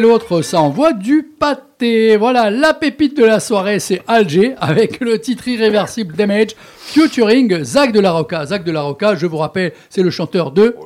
L'autre, 0.00 0.42
ça 0.42 0.60
envoie 0.60 0.92
du 0.92 1.22
pâté. 1.22 2.16
Voilà, 2.16 2.50
la 2.50 2.74
pépite 2.74 3.16
de 3.16 3.24
la 3.24 3.38
soirée, 3.38 3.78
c'est 3.78 4.02
Alger 4.08 4.54
avec 4.58 5.00
le 5.00 5.20
titre 5.20 5.46
irréversible 5.46 6.14
Damage 6.16 6.50
featuring 6.78 7.62
Zach 7.62 7.92
de 7.92 8.00
la 8.00 8.10
Roca. 8.12 8.44
Zach 8.46 8.64
de 8.64 8.72
la 8.72 8.82
Roca, 8.82 9.14
je 9.14 9.26
vous 9.26 9.36
rappelle, 9.36 9.72
c'est 9.88 10.02
le 10.02 10.10
chanteur 10.10 10.50
de. 10.50 10.76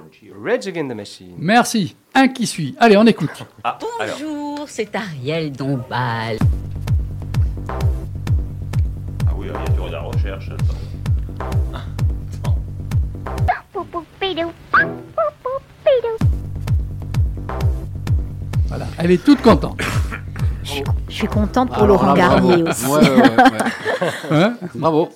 Rage 0.44 0.66
Against 0.68 0.90
the 0.90 0.94
Machine. 0.94 1.34
Merci. 1.38 1.96
Un 2.14 2.28
qui 2.28 2.46
suit. 2.46 2.74
Allez, 2.78 2.96
on 2.96 3.06
écoute. 3.06 3.44
Ah. 3.64 3.78
Bonjour, 3.80 4.66
c'est 4.68 4.94
Ariel 4.94 5.52
Dombal. 5.52 6.38
Ah 9.26 9.32
oui, 9.36 9.46
il 9.48 9.52
y 9.52 9.56
a 9.56 9.70
toujours 9.70 9.86
de 9.86 9.92
la 9.92 10.00
recherche. 10.00 10.50
attends. 10.50 10.78
Voilà, 18.68 18.86
elle 18.98 19.10
est 19.10 19.24
toute 19.24 19.40
contente. 19.42 19.80
Je 20.62 20.82
suis 21.14 21.26
contente 21.26 21.68
pour 21.68 21.84
Alors 21.84 21.88
Laurent 22.02 22.14
bravo. 22.14 22.48
Garnier 22.48 22.62
aussi. 22.68 22.86
Ouais, 22.86 23.00
ouais, 23.00 23.10
ouais, 23.10 23.22
ouais. 23.22 24.36
Hein 24.42 24.54
Bravo. 24.74 25.08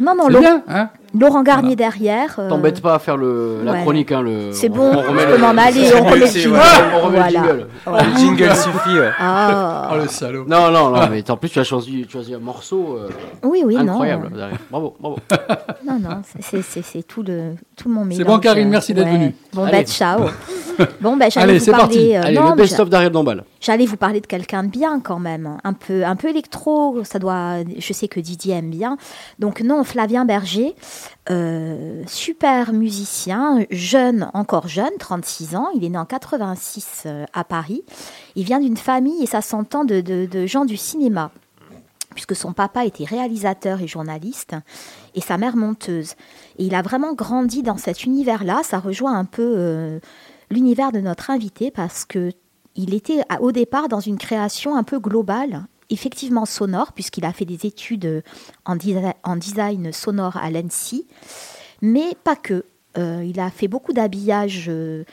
Non, 0.00 0.14
non, 0.16 0.24
C'est 0.26 0.32
Laurent, 0.32 0.40
bien, 0.40 0.62
hein 0.68 0.90
Laurent 1.18 1.42
Garnier 1.42 1.76
derrière. 1.76 2.36
euh, 2.38 2.48
T'embête 2.48 2.80
pas 2.80 2.94
à 2.94 2.98
faire 2.98 3.16
le, 3.16 3.62
la 3.64 3.72
ouais. 3.72 3.80
chronique. 3.82 4.10
Hein, 4.12 4.22
le, 4.22 4.52
C'est 4.52 4.68
on- 4.70 4.74
bon, 4.74 4.90
on 4.94 5.00
remet 5.02 5.22
je 5.22 5.26
le- 5.28 5.34
peux 5.34 5.40
m'en 5.40 5.48
aller, 5.56 5.90
on 5.94 6.04
remet 6.04 6.16
le 6.20 6.26
jingle. 6.26 6.58
On 6.94 7.00
remet 7.06 7.18
Voilà. 7.18 7.26
le 7.30 7.34
jingle. 7.48 7.66
Le 7.86 8.18
jingle 8.18 8.56
suffit, 8.56 8.98
ouais. 8.98 9.10
Ah. 9.18 9.90
Oh 9.92 9.96
le 9.96 10.08
salaud. 10.08 10.44
Non, 10.46 10.70
non, 10.70 10.90
non, 10.90 11.08
mais 11.10 11.30
en 11.30 11.36
plus, 11.36 11.50
tu 11.50 11.58
as 11.60 11.64
choisi, 11.64 12.06
choisi 12.10 12.34
un 12.34 12.38
morceau 12.38 12.98
euh, 12.98 13.08
Oui, 13.42 13.62
oui, 13.64 13.74
non. 13.76 13.92
incroyable. 13.92 14.30
derrière. 14.34 14.58
Bravo, 14.70 14.96
bravo. 14.98 15.16
Non, 15.86 15.98
non, 16.00 16.22
c'est- 16.24 16.42
c'est- 16.42 16.62
c'est 16.62 16.82
c'est 16.82 17.02
tout, 17.02 17.22
le, 17.22 17.54
tout 17.76 17.88
mon 17.88 18.04
mélange. 18.04 18.18
C'est 18.18 18.24
bon, 18.24 18.38
Karine, 18.38 18.68
merci 18.70 18.94
d'être 18.94 19.06
Ouais. 19.06 19.12
venue. 19.12 19.34
Bon, 19.52 19.64
Allez. 19.64 19.78
bah, 19.78 19.84
ciao. 19.84 20.20
Bon, 21.00 21.16
bah, 21.16 21.28
j'allais 21.28 21.44
Allez, 21.50 21.58
vous 21.58 21.64
c'est 21.66 21.70
parti. 21.70 21.98
parler. 21.98 22.16
euh, 22.16 22.22
Allez, 22.24 22.34
non, 22.36 22.42
le 22.46 22.56
mais 22.56 22.62
best-of 22.62 22.88
d'Ariel 22.90 23.12
Dombal. 23.12 23.44
J'allais 23.60 23.86
vous 23.86 23.96
parler 23.96 24.20
de 24.20 24.26
quelqu'un 24.26 24.64
de 24.64 24.68
bien 24.70 24.98
quand 24.98 25.20
même, 25.20 25.56
un 25.62 25.72
peu, 25.72 26.04
un 26.04 26.16
peu 26.16 26.28
électro, 26.30 27.04
ça 27.04 27.20
doit, 27.20 27.58
je 27.78 27.92
sais 27.92 28.08
que 28.08 28.18
Didier 28.18 28.54
aime 28.56 28.70
bien. 28.70 28.96
Donc 29.38 29.60
non, 29.60 29.84
Flavien 29.84 30.24
Berger, 30.24 30.74
euh, 31.30 32.02
super 32.06 32.72
musicien, 32.72 33.64
jeune, 33.70 34.30
encore 34.34 34.68
jeune, 34.68 34.92
36 34.98 35.56
ans, 35.56 35.68
il 35.74 35.84
est 35.84 35.88
né 35.88 35.98
en 35.98 36.04
86 36.04 37.04
euh, 37.06 37.24
à 37.32 37.44
Paris. 37.44 37.82
Il 38.36 38.44
vient 38.44 38.60
d'une 38.60 38.76
famille, 38.76 39.22
et 39.22 39.26
ça 39.26 39.40
s'entend, 39.40 39.84
de, 39.84 40.46
gens 40.46 40.64
du 40.64 40.76
cinéma 40.76 41.30
puisque 42.12 42.36
son 42.36 42.52
papa 42.52 42.84
était 42.84 43.02
réalisateur 43.02 43.80
et 43.80 43.88
journaliste, 43.88 44.54
et 45.16 45.20
sa 45.20 45.36
mère 45.36 45.56
monteuse. 45.56 46.12
Et 46.58 46.66
il 46.66 46.76
a 46.76 46.80
vraiment 46.80 47.12
grandi 47.12 47.64
dans 47.64 47.76
cet 47.76 48.04
univers-là. 48.04 48.60
Ça 48.62 48.78
rejoint 48.78 49.18
un 49.18 49.24
peu 49.24 49.54
euh, 49.56 49.98
l'univers 50.48 50.92
de 50.92 51.00
notre 51.00 51.30
invité, 51.30 51.72
parce 51.72 52.04
que 52.04 52.30
il 52.76 52.94
était 52.94 53.22
au 53.40 53.50
départ 53.50 53.88
dans 53.88 53.98
une 53.98 54.16
création 54.18 54.76
un 54.76 54.84
peu 54.84 55.00
globale, 55.00 55.64
effectivement 55.90 56.46
sonore, 56.46 56.92
puisqu'il 56.92 57.24
a 57.24 57.32
fait 57.32 57.44
des 57.44 57.66
études 57.66 58.06
euh, 58.06 58.22
en, 58.64 58.76
desi- 58.76 59.14
en 59.22 59.36
design 59.36 59.92
sonore 59.92 60.36
à 60.36 60.50
l'ENSI, 60.50 61.06
mais 61.82 62.16
pas 62.24 62.36
que. 62.36 62.64
Euh, 62.96 63.24
il 63.24 63.40
a 63.40 63.50
fait 63.50 63.66
beaucoup 63.66 63.92
d'habillages 63.92 64.66
euh, 64.68 65.04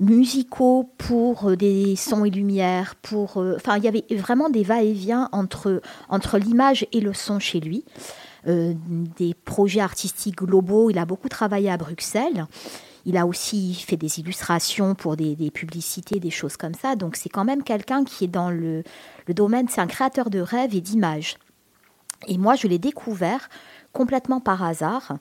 musicaux 0.00 0.90
pour 0.98 1.56
des 1.56 1.94
sons 1.94 2.24
et 2.24 2.30
lumières, 2.30 2.96
pour, 2.96 3.36
enfin, 3.36 3.76
il 3.76 3.84
y 3.84 3.88
avait 3.88 4.04
vraiment 4.10 4.50
des 4.50 4.64
va-et-vient 4.64 5.28
entre, 5.30 5.80
entre 6.08 6.38
l'image 6.38 6.86
et 6.92 7.00
le 7.00 7.14
son 7.14 7.38
chez 7.38 7.60
lui. 7.60 7.84
Des 8.44 9.34
projets 9.34 9.80
artistiques 9.80 10.38
globaux, 10.38 10.90
il 10.90 10.98
a 10.98 11.04
beaucoup 11.04 11.28
travaillé 11.28 11.68
à 11.70 11.76
Bruxelles. 11.76 12.46
Il 13.06 13.16
a 13.16 13.24
aussi 13.24 13.74
fait 13.74 13.96
des 13.96 14.18
illustrations 14.18 14.94
pour 14.94 15.16
des, 15.16 15.50
publicités, 15.50 16.20
des 16.20 16.30
choses 16.30 16.56
comme 16.56 16.74
ça. 16.74 16.96
Donc 16.96 17.16
c'est 17.16 17.28
quand 17.28 17.44
même 17.44 17.62
quelqu'un 17.62 18.04
qui 18.04 18.24
est 18.24 18.28
dans 18.28 18.50
le, 18.50 18.82
le 19.26 19.34
domaine, 19.34 19.68
c'est 19.68 19.80
un 19.80 19.86
créateur 19.86 20.28
de 20.28 20.40
rêves 20.40 20.74
et 20.74 20.80
d'images. 20.80 21.38
Et 22.26 22.36
moi, 22.36 22.56
je 22.56 22.66
l'ai 22.66 22.78
découvert 22.78 23.48
complètement 23.92 24.40
par 24.40 24.62
hasard 24.62 25.16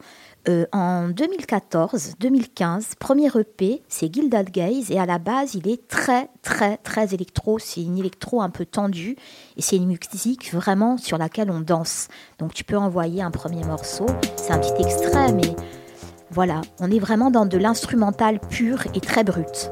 euh, 0.49 0.65
en 0.73 1.09
2014-2015. 1.09 2.95
Premier 2.99 3.29
EP, 3.37 3.83
c'est 3.87 4.13
Gilded 4.13 4.51
Gaze. 4.51 4.91
Et 4.91 4.99
à 4.99 5.05
la 5.05 5.17
base, 5.17 5.55
il 5.55 5.67
est 5.67 5.87
très, 5.87 6.29
très, 6.41 6.77
très 6.77 7.13
électro. 7.13 7.57
C'est 7.57 7.81
une 7.81 7.97
électro 7.97 8.41
un 8.41 8.49
peu 8.49 8.65
tendue. 8.65 9.15
Et 9.55 9.61
c'est 9.61 9.77
une 9.77 9.87
musique 9.87 10.53
vraiment 10.53 10.97
sur 10.97 11.17
laquelle 11.17 11.51
on 11.51 11.61
danse. 11.61 12.09
Donc 12.37 12.53
tu 12.53 12.63
peux 12.63 12.77
envoyer 12.77 13.21
un 13.21 13.31
premier 13.31 13.63
morceau. 13.63 14.07
C'est 14.35 14.51
un 14.51 14.59
petit 14.59 14.83
extrait, 14.83 15.31
mais 15.31 15.55
voilà, 16.35 16.59
on 16.81 16.91
est 16.91 16.99
vraiment 16.99 17.31
dans 17.31 17.45
de 17.45 17.57
l'instrumental 17.57 18.41
pur 18.49 18.83
et 18.93 18.99
très 18.99 19.23
brut. 19.23 19.71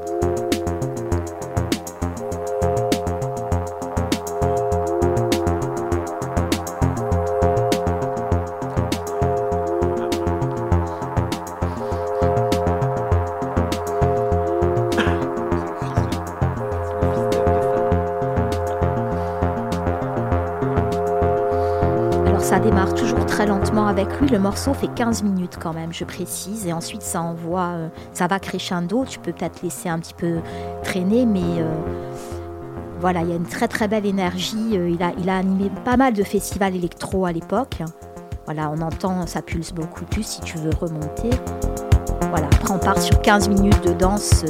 Avec 23.98 24.20
lui. 24.20 24.28
Le 24.28 24.40
morceau 24.40 24.74
fait 24.74 24.88
15 24.88 25.22
minutes 25.22 25.56
quand 25.60 25.72
même, 25.72 25.92
je 25.92 26.04
précise. 26.04 26.66
Et 26.66 26.72
ensuite 26.72 27.02
ça 27.02 27.22
envoie, 27.22 27.74
euh, 27.74 27.88
ça 28.12 28.26
va 28.26 28.40
crescendo. 28.40 29.04
Tu 29.08 29.18
peux 29.20 29.32
peut-être 29.32 29.62
laisser 29.62 29.88
un 29.88 29.98
petit 30.00 30.14
peu 30.14 30.38
traîner, 30.82 31.26
mais 31.26 31.40
euh, 31.40 31.72
voilà, 32.98 33.22
il 33.22 33.28
y 33.28 33.32
a 33.32 33.36
une 33.36 33.46
très 33.46 33.68
très 33.68 33.86
belle 33.86 34.06
énergie. 34.06 34.76
Euh, 34.76 34.90
il, 34.90 35.30
a, 35.30 35.36
animé 35.36 35.70
pas 35.84 35.96
mal 35.96 36.12
de 36.12 36.24
festivals 36.24 36.74
électro 36.74 37.24
à 37.24 37.32
l'époque. 37.32 37.82
Voilà, 38.46 38.70
on 38.70 38.80
entend, 38.80 39.26
ça 39.26 39.42
pulse 39.42 39.72
beaucoup 39.72 40.04
plus 40.04 40.24
si 40.24 40.40
tu 40.40 40.58
veux 40.58 40.72
remonter. 40.78 41.30
Voilà, 42.30 42.46
après 42.46 42.72
on 42.72 42.78
part 42.78 43.00
sur 43.00 43.20
15 43.22 43.48
minutes 43.48 43.84
de 43.86 43.92
danse. 43.92 44.44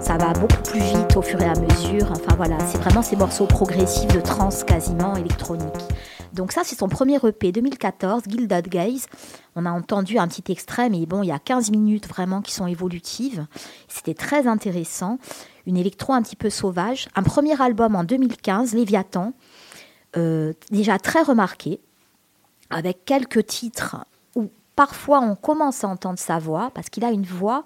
ça 0.00 0.16
va 0.16 0.32
beaucoup 0.32 0.62
plus 0.64 0.80
vite 0.80 1.16
au 1.16 1.22
fur 1.22 1.40
et 1.42 1.44
à 1.44 1.54
mesure. 1.54 2.10
Enfin 2.10 2.34
voilà, 2.36 2.56
c'est 2.66 2.78
vraiment 2.78 3.02
ces 3.02 3.16
morceaux 3.16 3.46
progressifs 3.46 4.12
de 4.14 4.20
trance 4.20 4.64
quasiment 4.64 5.14
électronique. 5.14 5.91
Donc 6.32 6.52
ça, 6.52 6.62
c'est 6.64 6.76
son 6.76 6.88
premier 6.88 7.18
EP 7.22 7.52
2014, 7.52 8.24
Gilded 8.26 8.68
Gaze. 8.68 9.06
On 9.54 9.66
a 9.66 9.70
entendu 9.70 10.18
un 10.18 10.26
petit 10.28 10.50
extrait, 10.50 10.88
mais 10.88 11.04
bon, 11.04 11.22
il 11.22 11.26
y 11.28 11.32
a 11.32 11.38
15 11.38 11.70
minutes 11.70 12.08
vraiment 12.08 12.40
qui 12.40 12.52
sont 12.52 12.66
évolutives. 12.66 13.46
C'était 13.88 14.14
très 14.14 14.46
intéressant. 14.46 15.18
Une 15.66 15.76
électro 15.76 16.14
un 16.14 16.22
petit 16.22 16.36
peu 16.36 16.48
sauvage. 16.48 17.08
Un 17.14 17.22
premier 17.22 17.60
album 17.60 17.94
en 17.94 18.04
2015, 18.04 18.74
Léviathan, 18.74 19.34
euh, 20.16 20.54
déjà 20.70 20.98
très 20.98 21.22
remarqué, 21.22 21.80
avec 22.70 23.04
quelques 23.04 23.46
titres 23.46 23.96
où 24.34 24.50
parfois 24.74 25.20
on 25.20 25.36
commence 25.36 25.84
à 25.84 25.88
entendre 25.88 26.18
sa 26.18 26.38
voix, 26.38 26.70
parce 26.74 26.88
qu'il 26.88 27.04
a 27.04 27.10
une 27.10 27.26
voix 27.26 27.64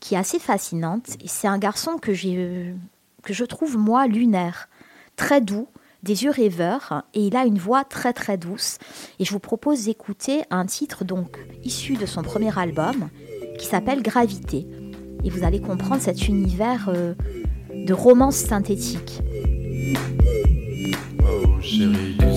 qui 0.00 0.14
est 0.14 0.18
assez 0.18 0.40
fascinante. 0.40 1.16
Et 1.20 1.28
c'est 1.28 1.48
un 1.48 1.58
garçon 1.58 1.98
que, 1.98 2.12
j'ai, 2.12 2.74
que 3.22 3.32
je 3.32 3.44
trouve, 3.44 3.78
moi, 3.78 4.08
lunaire, 4.08 4.68
très 5.14 5.40
doux, 5.40 5.68
des 6.06 6.24
yeux 6.24 6.30
rêveurs, 6.30 7.02
et 7.12 7.26
il 7.26 7.36
a 7.36 7.44
une 7.44 7.58
voix 7.58 7.84
très 7.84 8.12
très 8.12 8.38
douce. 8.38 8.78
Et 9.18 9.24
je 9.24 9.32
vous 9.32 9.40
propose 9.40 9.84
d'écouter 9.84 10.42
un 10.50 10.64
titre 10.64 11.04
donc 11.04 11.38
issu 11.64 11.94
de 11.94 12.06
son 12.06 12.22
premier 12.22 12.56
album, 12.58 13.10
qui 13.58 13.66
s'appelle 13.66 14.02
Gravité. 14.02 14.66
Et 15.24 15.30
vous 15.30 15.44
allez 15.44 15.60
comprendre 15.60 16.00
cet 16.00 16.28
univers 16.28 16.88
euh, 16.88 17.14
de 17.74 17.92
romance 17.92 18.36
synthétique. 18.36 19.20
Oh 21.20 22.35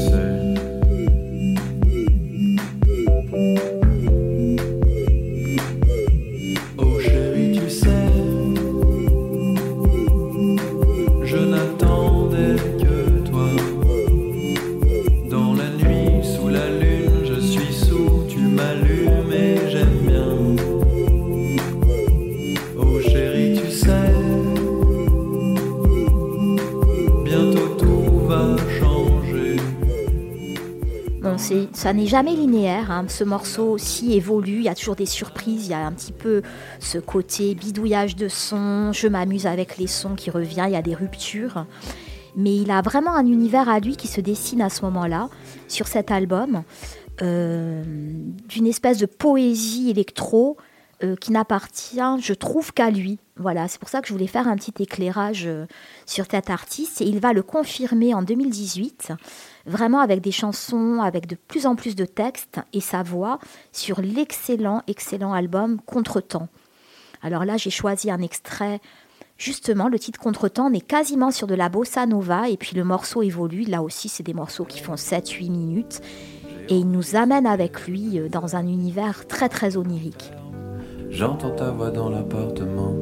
ça 31.80 31.94
n'est 31.94 32.08
jamais 32.08 32.36
linéaire. 32.36 32.92
hein. 32.92 33.06
Ce 33.08 33.24
morceau 33.24 33.72
aussi 33.72 34.12
évolue. 34.12 34.58
Il 34.58 34.64
y 34.64 34.68
a 34.68 34.76
toujours 34.76 34.98
des 34.98 35.06
surprises. 35.06 35.68
Il 35.68 35.72
y 35.72 35.74
a 35.74 35.86
un 35.86 35.94
petit 35.94 36.12
peu 36.12 36.42
ce 36.82 36.98
côté 36.98 37.56
bidouillage 37.56 38.18
de 38.18 38.28
son. 38.28 38.92
Je 38.92 39.08
m'amuse 39.08 39.48
avec 39.48 39.78
les 39.78 39.88
sons 39.88 40.16
qui 40.16 40.30
revient. 40.30 40.66
Il 40.68 40.74
y 40.74 40.76
a 40.76 40.82
des 40.82 40.94
ruptures. 40.94 41.66
Mais 42.36 42.54
il 42.58 42.70
a 42.70 42.82
vraiment 42.82 43.16
un 43.16 43.26
univers 43.26 43.70
à 43.70 43.80
lui 43.80 43.96
qui 43.96 44.10
se 44.10 44.20
dessine 44.20 44.62
à 44.62 44.70
ce 44.70 44.82
moment-là 44.82 45.30
sur 45.70 45.88
cet 45.88 46.12
album. 46.12 46.64
euh, 47.22 47.82
d'une 48.50 48.68
espèce 48.68 48.98
de 48.98 49.06
poésie 49.06 49.90
électro 49.90 50.58
euh, 51.04 51.16
qui 51.16 51.32
n'appartient, 51.32 52.00
je 52.22 52.34
trouve, 52.34 52.74
qu'à 52.74 52.90
lui. 52.92 53.20
Voilà, 53.38 53.70
c'est 53.70 53.80
pour 53.80 53.88
ça 53.90 54.02
que 54.02 54.08
je 54.08 54.14
voulais 54.14 54.28
faire 54.28 54.48
un 54.50 54.56
petit 54.58 54.74
éclairage 54.80 55.44
euh, 55.48 55.66
sur 56.06 56.26
cet 56.30 56.50
artiste. 56.50 57.00
Et 57.02 57.06
il 57.06 57.20
va 57.20 57.32
le 57.34 57.42
confirmer 57.42 58.14
en 58.14 58.22
2018, 58.22 59.14
vraiment 59.70 60.00
avec 60.00 60.22
des 60.22 60.32
chansons, 60.32 61.02
avec 61.02 61.28
de 61.28 61.36
plus 61.36 61.66
en 61.66 61.76
plus 61.76 61.96
de 61.96 62.06
textes 62.06 62.60
et 62.74 62.82
sa 62.82 63.04
voix 63.04 63.40
sur 63.72 64.02
l'excellent, 64.02 64.84
excellent 64.88 65.34
album 65.34 65.80
Contretemps. 65.86 66.50
Alors 67.22 67.46
là, 67.46 67.58
j'ai 67.58 67.70
choisi 67.70 68.12
un 68.12 68.22
extrait. 68.22 68.80
Justement, 69.38 69.88
le 69.88 70.00
titre 70.00 70.20
Contretemps, 70.20 70.68
on 70.68 70.74
est 70.74 70.86
quasiment 70.86 71.32
sur 71.32 71.48
de 71.48 71.56
la 71.56 71.70
bossa 71.70 72.06
nova 72.06 72.50
et 72.50 72.58
puis 72.58 72.76
le 72.76 72.84
morceau 72.84 73.22
évolue. 73.22 73.64
Là 73.64 73.82
aussi, 73.82 74.10
c'est 74.10 74.24
des 74.24 74.34
morceaux 74.34 74.66
qui 74.66 74.80
font 74.80 74.96
7-8 74.96 75.50
minutes 75.50 76.02
et 76.68 76.76
il 76.76 76.90
nous 76.90 77.16
amène 77.16 77.46
avec 77.46 77.88
lui 77.88 78.20
euh, 78.20 78.30
dans 78.30 78.56
un 78.56 78.68
univers 78.68 79.28
très 79.28 79.50
très 79.50 79.78
onirique. 79.78 80.32
J'entends 81.10 81.52
ta 81.52 81.72
voix 81.72 81.90
dans 81.90 82.10
l'appartement. 82.10 82.96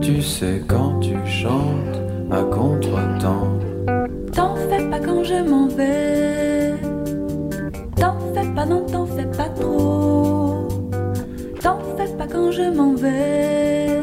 Tu 0.00 0.22
sais 0.22 0.62
quand 0.66 1.00
tu 1.00 1.16
chantes 1.26 2.00
à 2.30 2.42
contre-temps. 2.42 3.73
T'en 4.34 4.56
fais 4.56 4.84
pas 4.90 4.98
quand 4.98 5.22
je 5.22 5.48
m'en 5.48 5.68
vais. 5.68 6.74
T'en 7.96 8.16
fais 8.34 8.48
pas, 8.54 8.66
non, 8.66 8.84
t'en 8.84 9.06
fais 9.06 9.26
pas 9.26 9.48
trop. 9.48 10.68
T'en 11.62 11.78
fais 11.96 12.12
pas 12.18 12.26
quand 12.26 12.50
je 12.50 12.62
m'en 12.74 12.94
vais. 12.94 14.00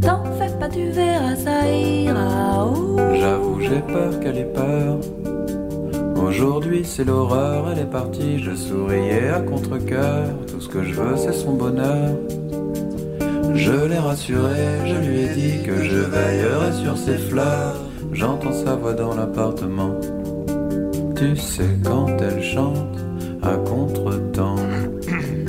T'en 0.00 0.24
fais 0.38 0.50
pas, 0.58 0.68
tu 0.68 0.88
verras, 0.90 1.36
ça 1.36 1.70
ira. 1.70 2.66
Oh. 2.66 2.96
J'avoue, 3.14 3.60
j'ai 3.60 3.80
peur 3.80 4.18
qu'elle 4.20 4.38
ait 4.38 4.52
peur. 4.52 4.98
Aujourd'hui, 6.16 6.82
c'est 6.84 7.04
l'horreur, 7.04 7.70
elle 7.70 7.80
est 7.80 7.90
partie. 7.90 8.38
Je 8.38 8.54
souriais 8.54 9.28
à 9.28 9.40
contre-coeur. 9.40 10.24
Tout 10.50 10.60
ce 10.60 10.68
que 10.68 10.82
je 10.82 10.94
veux, 10.94 11.16
c'est 11.16 11.32
son 11.34 11.52
bonheur. 11.52 12.16
Je 13.54 13.86
l'ai 13.86 13.98
rassuré, 13.98 14.86
je 14.86 14.94
lui 14.94 15.20
ai 15.20 15.28
dit 15.34 15.62
que 15.62 15.82
je 15.82 15.98
veillerai 15.98 16.72
sur 16.72 16.96
ses 16.96 17.18
fleurs. 17.18 17.76
J'entends 18.12 18.52
sa 18.52 18.76
voix 18.76 18.92
dans 18.92 19.14
l'appartement. 19.14 19.94
Tu 21.16 21.36
sais 21.36 21.78
quand 21.84 22.08
elle 22.20 22.42
chante 22.42 22.98
à 23.42 23.56
contre-temps. 23.56 24.56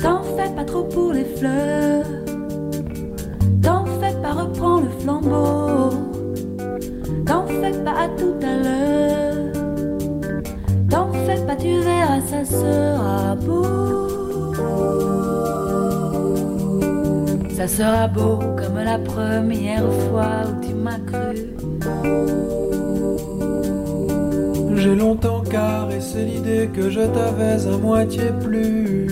T'en 0.00 0.22
fais 0.22 0.50
pas 0.54 0.64
trop 0.64 0.84
pour 0.84 1.12
les 1.12 1.24
fleurs. 1.24 2.04
T'en 3.62 3.84
fais 3.84 4.14
pas, 4.22 4.32
reprends 4.32 4.80
le 4.80 4.88
flambeau. 5.00 5.90
T'en 7.26 7.46
fais 7.46 7.72
pas 7.84 8.04
à 8.04 8.08
tout 8.08 8.34
à 8.42 8.56
l'heure. 8.62 9.52
T'en 10.88 11.12
fais 11.12 11.40
pas, 11.46 11.56
tu 11.56 11.80
verras, 11.80 12.20
ça 12.22 12.44
sera 12.44 13.34
beau. 13.36 13.64
Ça 17.50 17.68
sera 17.68 18.08
beau 18.08 18.38
comme 18.56 18.78
la 18.82 18.98
première 18.98 19.90
fois 20.08 20.42
où 20.48 20.66
tu 20.66 20.74
m'as 20.74 20.98
cru. 20.98 21.53
J'ai 24.76 24.94
longtemps 24.94 25.42
caressé 25.42 26.24
l'idée 26.24 26.68
que 26.74 26.90
je 26.90 27.00
t'avais 27.00 27.66
à 27.66 27.76
moitié 27.78 28.24
plu. 28.42 29.08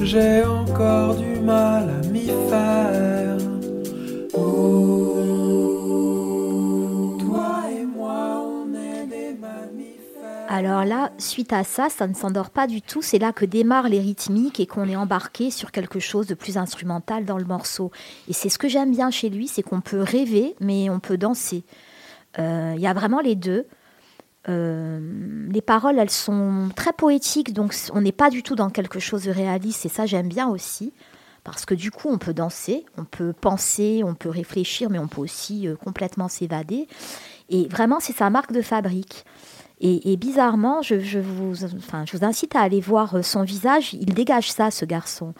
J'ai 0.00 0.44
encore 0.44 1.16
du 1.16 1.40
mal 1.40 1.88
à 1.90 2.06
m'y 2.08 2.26
faire. 2.48 3.07
Alors 10.58 10.84
là, 10.84 11.12
suite 11.18 11.52
à 11.52 11.62
ça, 11.62 11.88
ça 11.88 12.08
ne 12.08 12.14
s'endort 12.14 12.50
pas 12.50 12.66
du 12.66 12.82
tout. 12.82 13.00
C'est 13.00 13.20
là 13.20 13.32
que 13.32 13.44
démarrent 13.44 13.88
les 13.88 14.00
rythmiques 14.00 14.58
et 14.58 14.66
qu'on 14.66 14.88
est 14.88 14.96
embarqué 14.96 15.52
sur 15.52 15.70
quelque 15.70 16.00
chose 16.00 16.26
de 16.26 16.34
plus 16.34 16.58
instrumental 16.58 17.24
dans 17.24 17.38
le 17.38 17.44
morceau. 17.44 17.92
Et 18.26 18.32
c'est 18.32 18.48
ce 18.48 18.58
que 18.58 18.66
j'aime 18.66 18.90
bien 18.90 19.12
chez 19.12 19.28
lui, 19.30 19.46
c'est 19.46 19.62
qu'on 19.62 19.80
peut 19.80 20.02
rêver, 20.02 20.56
mais 20.58 20.90
on 20.90 20.98
peut 20.98 21.16
danser. 21.16 21.62
Euh, 22.40 22.72
Il 22.74 22.82
y 22.82 22.88
a 22.88 22.92
vraiment 22.92 23.20
les 23.20 23.36
deux. 23.36 23.66
Euh, 24.48 24.98
les 25.48 25.62
paroles, 25.62 25.96
elles 25.96 26.10
sont 26.10 26.70
très 26.74 26.92
poétiques, 26.92 27.52
donc 27.52 27.72
on 27.92 28.00
n'est 28.00 28.10
pas 28.10 28.28
du 28.28 28.42
tout 28.42 28.56
dans 28.56 28.70
quelque 28.70 28.98
chose 28.98 29.22
de 29.22 29.30
réaliste, 29.30 29.86
et 29.86 29.88
ça 29.88 30.06
j'aime 30.06 30.28
bien 30.28 30.48
aussi, 30.48 30.92
parce 31.44 31.66
que 31.66 31.74
du 31.74 31.92
coup 31.92 32.08
on 32.08 32.18
peut 32.18 32.34
danser, 32.34 32.84
on 32.96 33.04
peut 33.04 33.32
penser, 33.32 34.02
on 34.04 34.14
peut 34.14 34.30
réfléchir, 34.30 34.90
mais 34.90 34.98
on 34.98 35.06
peut 35.06 35.20
aussi 35.20 35.68
euh, 35.68 35.76
complètement 35.76 36.26
s'évader. 36.26 36.88
Et 37.50 37.66
vraiment, 37.68 37.98
c'est 38.00 38.12
sa 38.12 38.28
marque 38.28 38.52
de 38.52 38.62
fabrique. 38.62 39.24
Et, 39.80 40.12
et 40.12 40.16
bizarrement, 40.16 40.82
je, 40.82 40.98
je 41.00 41.18
vous, 41.18 41.64
enfin, 41.76 42.04
je 42.06 42.16
vous 42.16 42.24
incite 42.24 42.56
à 42.56 42.60
aller 42.60 42.80
voir 42.80 43.14
euh, 43.16 43.22
son 43.22 43.42
visage, 43.44 43.94
il 43.94 44.12
dégage 44.14 44.50
ça, 44.50 44.70
ce 44.70 44.84
garçon. 44.84 45.34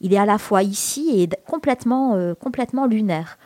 Il 0.00 0.12
est 0.14 0.18
à 0.18 0.26
la 0.26 0.38
fois 0.38 0.62
ici 0.62 1.10
et 1.14 1.28
complètement, 1.46 2.14
euh, 2.14 2.34
complètement 2.34 2.86
lunaire. 2.86 3.38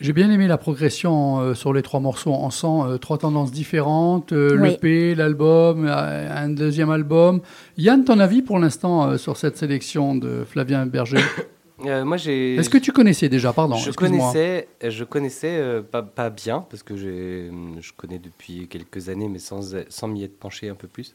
J'ai 0.00 0.12
bien 0.12 0.30
aimé 0.32 0.48
la 0.48 0.58
progression 0.58 1.38
euh, 1.38 1.54
sur 1.54 1.72
les 1.72 1.82
trois 1.82 2.00
morceaux. 2.00 2.32
On 2.32 2.50
sent 2.50 2.66
euh, 2.66 2.98
trois 2.98 3.18
tendances 3.18 3.52
différentes, 3.52 4.32
euh, 4.32 4.58
Oui. 4.60 4.70
l'EP, 4.70 5.14
l'album, 5.14 5.86
un 5.86 6.48
deuxième 6.48 6.90
album. 6.90 7.40
Yann, 7.78 8.02
ton 8.02 8.18
avis 8.18 8.42
pour 8.42 8.58
l'instant 8.58 9.10
euh, 9.10 9.16
sur 9.16 9.36
cette 9.36 9.56
sélection 9.56 10.16
de 10.16 10.44
Flavien 10.44 10.86
Berger? 10.86 11.18
Euh, 11.84 12.04
moi, 12.04 12.16
j'ai. 12.16 12.56
Est-ce 12.56 12.70
que 12.70 12.78
tu 12.78 12.92
connaissais 12.92 13.28
déjà 13.28 13.52
Pardon, 13.52 13.74
Je 13.76 13.90
connaissais, 13.90 14.68
je 14.82 15.04
connaissais 15.04 15.56
euh, 15.56 15.82
pas, 15.82 16.02
pas 16.02 16.30
bien 16.30 16.64
parce 16.70 16.82
que 16.82 16.96
j'ai, 16.96 17.50
je 17.80 17.92
connais 17.96 18.18
depuis 18.18 18.68
quelques 18.68 19.08
années, 19.08 19.28
mais 19.28 19.38
sans, 19.38 19.74
sans 19.88 20.08
m'y 20.08 20.22
être 20.24 20.38
penché 20.38 20.68
un 20.68 20.74
peu 20.74 20.88
plus. 20.88 21.14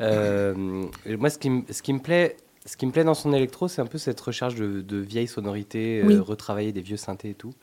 Euh, 0.00 0.54
moi, 1.06 1.30
ce 1.30 1.38
qui, 1.38 1.50
me- 1.50 1.62
ce 1.70 1.82
qui 1.82 1.92
me 1.92 1.98
plaît, 1.98 2.36
ce 2.66 2.76
qui 2.76 2.86
me 2.86 2.92
plaît 2.92 3.04
dans 3.04 3.14
son 3.14 3.32
électro, 3.32 3.68
c'est 3.68 3.82
un 3.82 3.86
peu 3.86 3.98
cette 3.98 4.20
recherche 4.20 4.54
de, 4.54 4.80
de 4.80 4.96
vieilles 4.98 5.26
sonorités, 5.28 6.00
euh, 6.02 6.06
Oui. 6.06 6.16
retravailler 6.18 6.72
des 6.72 6.82
vieux 6.82 6.96
synthés 6.96 7.30
et 7.30 7.34
tout. 7.34 7.54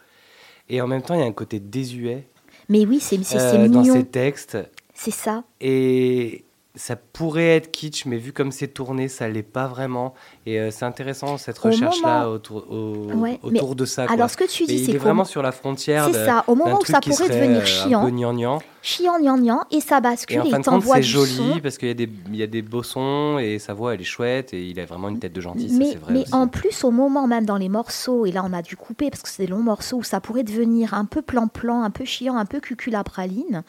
Et 0.69 0.81
en 0.81 0.87
même 0.87 1.01
temps, 1.01 1.13
il 1.15 1.21
y 1.21 1.23
a 1.23 1.27
un 1.27 1.31
côté 1.31 1.59
désuet 1.59 2.27
Mais 2.69 2.85
oui, 2.85 2.99
c'est 2.99 3.23
c'est- 3.23 3.39
c'est 3.39 3.57
euh, 3.57 3.67
dans 3.67 3.81
mignon. 3.81 3.93
ses 3.93 4.05
textes. 4.05 4.57
C'est 4.93 5.11
ça. 5.11 5.43
Et 5.61 6.43
ça 6.77 6.95
pourrait 6.95 7.57
être 7.57 7.71
kitsch, 7.71 8.05
mais 8.05 8.15
vu 8.17 8.31
comme 8.31 8.51
c'est 8.53 8.69
tourné, 8.69 9.09
ça 9.09 9.27
l'est 9.27 9.43
pas 9.43 9.67
vraiment. 9.67 10.13
Et 10.45 10.59
euh, 10.59 10.71
c'est 10.71 10.85
intéressant 10.85 11.37
cette 11.37 11.57
recherche-là 11.57 12.19
moment- 12.21 12.31
autour, 12.33 12.71
au- 12.71 13.11
Ouais, 13.15 13.39
mais 13.43 13.59
autour 13.59 13.75
de 13.75 13.83
ça. 13.85 14.05
quoi. 14.05 14.13
alors, 14.13 14.29
ce 14.29 14.37
que 14.37 14.45
tu 14.49 14.65
dis, 14.65 14.85
c'est 14.85 14.91
est 14.93 14.97
vraiment 14.97 15.25
sur 15.25 15.41
la 15.41 15.51
frontière. 15.51 16.05
C'est 16.05 16.25
ça, 16.25 16.43
au 16.47 16.55
moment 16.55 16.79
où 16.79 16.85
ça 16.85 17.01
pourrait 17.01 17.27
devenir 17.27 17.61
euh, 17.61 17.65
chiant. 17.65 18.01
Un 18.01 18.05
peu 18.05 18.11
gnangnan. 18.11 18.59
Chiant, 18.81 19.19
gnangnan, 19.19 19.61
et 19.71 19.81
ça 19.81 19.99
bascule, 19.99 20.37
Et 20.37 20.39
en 20.39 20.43
et 20.45 20.49
fin 20.49 20.57
il 20.59 20.61
de 20.61 20.65
compte, 20.65 20.73
t'envoie 20.81 20.95
c'est 20.97 21.03
joli 21.03 21.31
son. 21.35 21.59
parce 21.61 21.77
qu'il 21.77 21.89
y, 21.89 21.91
a 21.91 21.93
des- 21.95 22.09
il 22.29 22.35
y 22.37 22.43
a 22.43 22.47
des 22.47 22.61
beaux 22.61 22.83
sons 22.83 23.37
et 23.37 23.59
sa 23.59 23.73
voix, 23.73 23.93
elle 23.93 23.99
est 24.01 24.05
chouette 24.05 24.53
et 24.53 24.65
il 24.65 24.79
a 24.79 24.85
vraiment 24.85 25.09
une 25.09 25.19
tête 25.19 25.33
de 25.33 25.41
gentil. 25.41 25.67
Mais, 25.77 25.95
vrai 25.95 26.13
mais 26.13 26.21
aussi. 26.21 26.33
en 26.33 26.47
plus, 26.47 26.83
au 26.85 26.91
moment 26.91 27.27
même 27.27 27.45
dans 27.45 27.57
les 27.57 27.67
morceaux, 27.67 28.25
et 28.25 28.31
là 28.31 28.43
on 28.47 28.53
a 28.53 28.61
dû 28.61 28.77
couper 28.77 29.09
parce 29.09 29.23
que 29.23 29.29
c'est 29.29 29.43
des 29.43 29.51
longs 29.51 29.57
morceaux 29.63 29.97
où 29.97 30.03
ça 30.03 30.21
pourrait 30.21 30.43
devenir 30.43 30.93
un 30.93 31.03
peu 31.05 31.21
plan-plan, 31.21 31.81
un 31.83 31.89
peu 31.89 32.05
chiant, 32.05 32.37
un 32.37 32.45
peu 32.45 32.59
cuculapraline. 32.61 33.63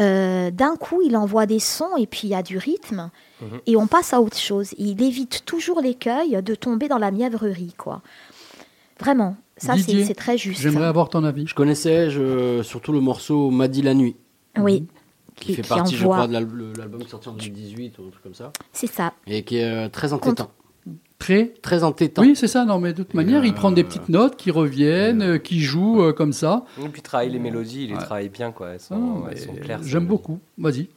Euh, 0.00 0.50
D'un 0.50 0.76
coup, 0.76 1.00
il 1.02 1.16
envoie 1.16 1.46
des 1.46 1.58
sons 1.58 1.96
et 1.98 2.06
puis 2.06 2.22
il 2.24 2.30
y 2.30 2.34
a 2.34 2.42
du 2.42 2.56
rythme 2.58 3.10
Mhm. 3.42 3.60
et 3.66 3.76
on 3.76 3.86
passe 3.86 4.12
à 4.12 4.20
autre 4.20 4.36
chose. 4.38 4.74
Il 4.78 5.02
évite 5.02 5.44
toujours 5.44 5.80
l'écueil 5.80 6.42
de 6.42 6.54
tomber 6.54 6.88
dans 6.88 6.98
la 6.98 7.10
mièvrerie, 7.10 7.74
quoi. 7.78 8.02
Vraiment, 8.98 9.36
ça 9.56 9.74
c'est 9.78 10.14
très 10.14 10.36
juste. 10.36 10.60
J'aimerais 10.60 10.86
avoir 10.86 11.08
ton 11.08 11.24
avis. 11.24 11.46
Je 11.46 11.54
connaissais 11.54 12.10
je, 12.10 12.62
surtout 12.62 12.92
le 12.92 13.00
morceau 13.00 13.50
M'a 13.50 13.68
dit 13.68 13.82
la 13.82 13.94
nuit, 13.94 14.16
Oui, 14.58 14.86
qui, 15.36 15.46
Qui- 15.48 15.54
fait 15.54 15.62
qui 15.62 15.68
partie, 15.68 15.96
je 15.96 16.04
crois, 16.04 16.26
de 16.26 16.32
l'album 16.34 17.02
sorti 17.08 17.28
en 17.28 17.32
2018 17.32 17.98
ou 17.98 18.02
un 18.06 18.10
truc 18.10 18.22
comme 18.22 18.34
ça, 18.34 18.52
c'est 18.72 18.86
ça. 18.88 19.12
et 19.26 19.42
qui 19.42 19.56
est 19.56 19.64
euh, 19.64 19.88
très 19.88 20.12
entêtant. 20.12 20.50
Très 21.20 21.52
Très 21.62 21.84
entêtant. 21.84 22.22
Oui, 22.22 22.34
c'est 22.34 22.48
ça. 22.48 22.64
Non, 22.64 22.80
mais 22.80 22.92
de 22.92 23.02
toute 23.04 23.14
manière, 23.14 23.44
il 23.44 23.52
euh, 23.52 23.54
prend 23.54 23.70
des 23.70 23.84
petites 23.84 24.08
notes 24.08 24.36
qui 24.36 24.50
reviennent, 24.50 25.22
euh, 25.22 25.38
qui 25.38 25.60
jouent 25.60 26.02
euh, 26.02 26.12
comme 26.12 26.32
ça. 26.32 26.64
Et 26.78 26.88
puis 26.88 27.00
il 27.00 27.02
travaille 27.02 27.30
les 27.30 27.38
mélodies, 27.38 27.82
il 27.84 27.88
les 27.90 27.94
Ouais. 27.94 28.00
travaille 28.00 28.28
bien. 28.30 28.50
quoi. 28.50 28.70
Elles 28.70 28.80
sont, 28.80 29.22
Ah, 29.24 29.28
elles 29.30 29.34
mais 29.36 29.40
sont 29.46 29.54
claires. 29.54 29.80
J'aime 29.84 30.06
beaucoup. 30.06 30.40
Vas-y. 30.58 30.88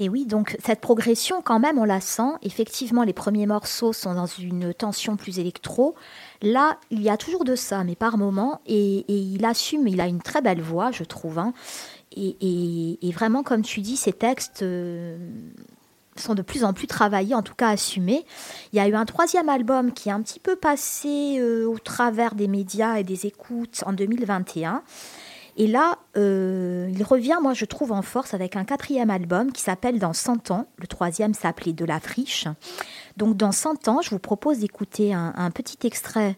Et 0.00 0.08
oui, 0.08 0.26
donc 0.26 0.56
cette 0.64 0.80
progression, 0.80 1.42
quand 1.42 1.58
même, 1.58 1.76
on 1.76 1.84
la 1.84 2.00
sent. 2.00 2.30
Effectivement, 2.42 3.02
les 3.02 3.12
premiers 3.12 3.46
morceaux 3.46 3.92
sont 3.92 4.14
dans 4.14 4.26
une 4.26 4.72
tension 4.72 5.16
plus 5.16 5.40
électro. 5.40 5.96
Là, 6.40 6.78
il 6.92 7.02
y 7.02 7.08
a 7.10 7.16
toujours 7.16 7.42
de 7.42 7.56
ça, 7.56 7.82
mais 7.82 7.96
par 7.96 8.16
moment. 8.16 8.60
Et, 8.68 8.98
et 9.08 9.16
il 9.18 9.44
assume, 9.44 9.88
il 9.88 10.00
a 10.00 10.06
une 10.06 10.20
très 10.22 10.40
belle 10.40 10.60
voix, 10.60 10.92
je 10.92 11.02
trouve. 11.02 11.40
hein. 11.40 11.52
Et, 12.16 12.36
et- 12.40 13.08
et 13.08 13.10
vraiment, 13.12 13.42
comme 13.42 13.62
tu 13.62 13.80
dis, 13.80 13.96
ces 13.96 14.12
textes 14.12 14.62
euh, 14.62 15.16
sont 16.22 16.34
de 16.34 16.42
plus 16.42 16.64
en 16.64 16.72
plus 16.72 16.86
travaillés, 16.86 17.34
en 17.34 17.42
tout 17.42 17.54
cas 17.54 17.68
assumés. 17.68 18.24
Il 18.72 18.76
y 18.76 18.80
a 18.80 18.88
eu 18.88 18.94
un 18.94 19.04
troisième 19.04 19.48
album 19.48 19.92
qui 19.92 20.08
est 20.08 20.12
un 20.12 20.22
petit 20.22 20.40
peu 20.40 20.56
passé 20.56 21.38
euh, 21.38 21.66
au 21.66 21.78
travers 21.78 22.34
des 22.34 22.48
médias 22.48 22.96
et 22.96 23.04
des 23.04 23.26
écoutes 23.26 23.82
en 23.86 23.92
2021. 23.92 24.82
Et 25.60 25.66
là, 25.66 25.98
euh, 26.16 26.88
il 26.94 27.02
revient, 27.02 27.38
moi 27.42 27.52
je 27.52 27.64
trouve, 27.64 27.90
en 27.90 28.02
force 28.02 28.32
avec 28.32 28.54
un 28.54 28.64
quatrième 28.64 29.10
album 29.10 29.50
qui 29.50 29.60
s'appelle 29.60 29.98
Dans 29.98 30.12
100 30.12 30.52
ans. 30.52 30.66
Le 30.76 30.86
troisième 30.86 31.34
s'appelait 31.34 31.72
De 31.72 31.84
la 31.84 31.98
friche. 31.98 32.46
Donc 33.16 33.36
dans 33.36 33.50
100 33.50 33.88
ans, 33.88 34.00
je 34.00 34.10
vous 34.10 34.20
propose 34.20 34.60
d'écouter 34.60 35.12
un, 35.12 35.32
un 35.36 35.50
petit 35.50 35.84
extrait 35.84 36.36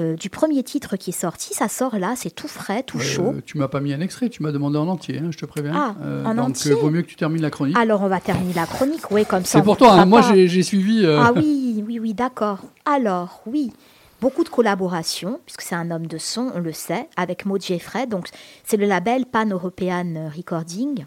euh, 0.00 0.14
du 0.16 0.30
premier 0.30 0.62
titre 0.62 0.96
qui 0.96 1.10
est 1.10 1.20
sorti. 1.20 1.54
Ça 1.54 1.68
sort 1.68 1.98
là, 1.98 2.14
c'est 2.16 2.30
tout 2.30 2.48
frais, 2.48 2.82
tout 2.82 2.98
chaud. 3.00 3.34
Euh, 3.36 3.42
tu 3.44 3.58
m'as 3.58 3.68
pas 3.68 3.80
mis 3.80 3.92
un 3.92 4.00
extrait, 4.00 4.28
tu 4.28 4.42
m'as 4.42 4.52
demandé 4.52 4.78
en 4.78 4.86
entier, 4.88 5.18
hein, 5.18 5.28
je 5.30 5.38
te 5.38 5.46
préviens. 5.46 5.72
Ah, 5.74 5.94
en 6.24 6.34
donc, 6.34 6.48
entier 6.50 6.72
euh, 6.72 6.76
vaut 6.76 6.90
mieux 6.90 7.02
que 7.02 7.08
tu 7.08 7.16
termines 7.16 7.42
la 7.42 7.50
chronique. 7.50 7.76
Alors, 7.76 8.02
on 8.02 8.08
va 8.08 8.20
terminer 8.20 8.54
la 8.54 8.66
chronique, 8.66 9.10
oui, 9.10 9.24
comme 9.24 9.44
ça. 9.44 9.58
C'est 9.58 9.64
pour 9.64 9.76
toi, 9.76 9.92
hein, 9.92 10.06
moi 10.06 10.22
j'ai 10.22 10.62
suivi. 10.62 11.04
euh, 11.04 11.20
Ah 11.22 11.32
oui, 11.36 11.82
oui, 11.86 11.98
oui, 11.98 12.14
d'accord. 12.14 12.60
Alors, 12.84 13.42
oui, 13.46 13.72
beaucoup 14.20 14.44
de 14.44 14.48
collaborations, 14.48 15.40
puisque 15.46 15.62
c'est 15.62 15.74
un 15.74 15.90
homme 15.90 16.06
de 16.06 16.18
son, 16.18 16.50
on 16.54 16.60
le 16.60 16.72
sait, 16.72 17.08
avec 17.16 17.44
Maud 17.44 17.62
Jeffrey. 17.62 18.06
Donc, 18.06 18.28
c'est 18.64 18.76
le 18.76 18.86
label 18.86 19.26
Pan 19.26 19.46
European 19.46 20.30
Recording. 20.36 21.04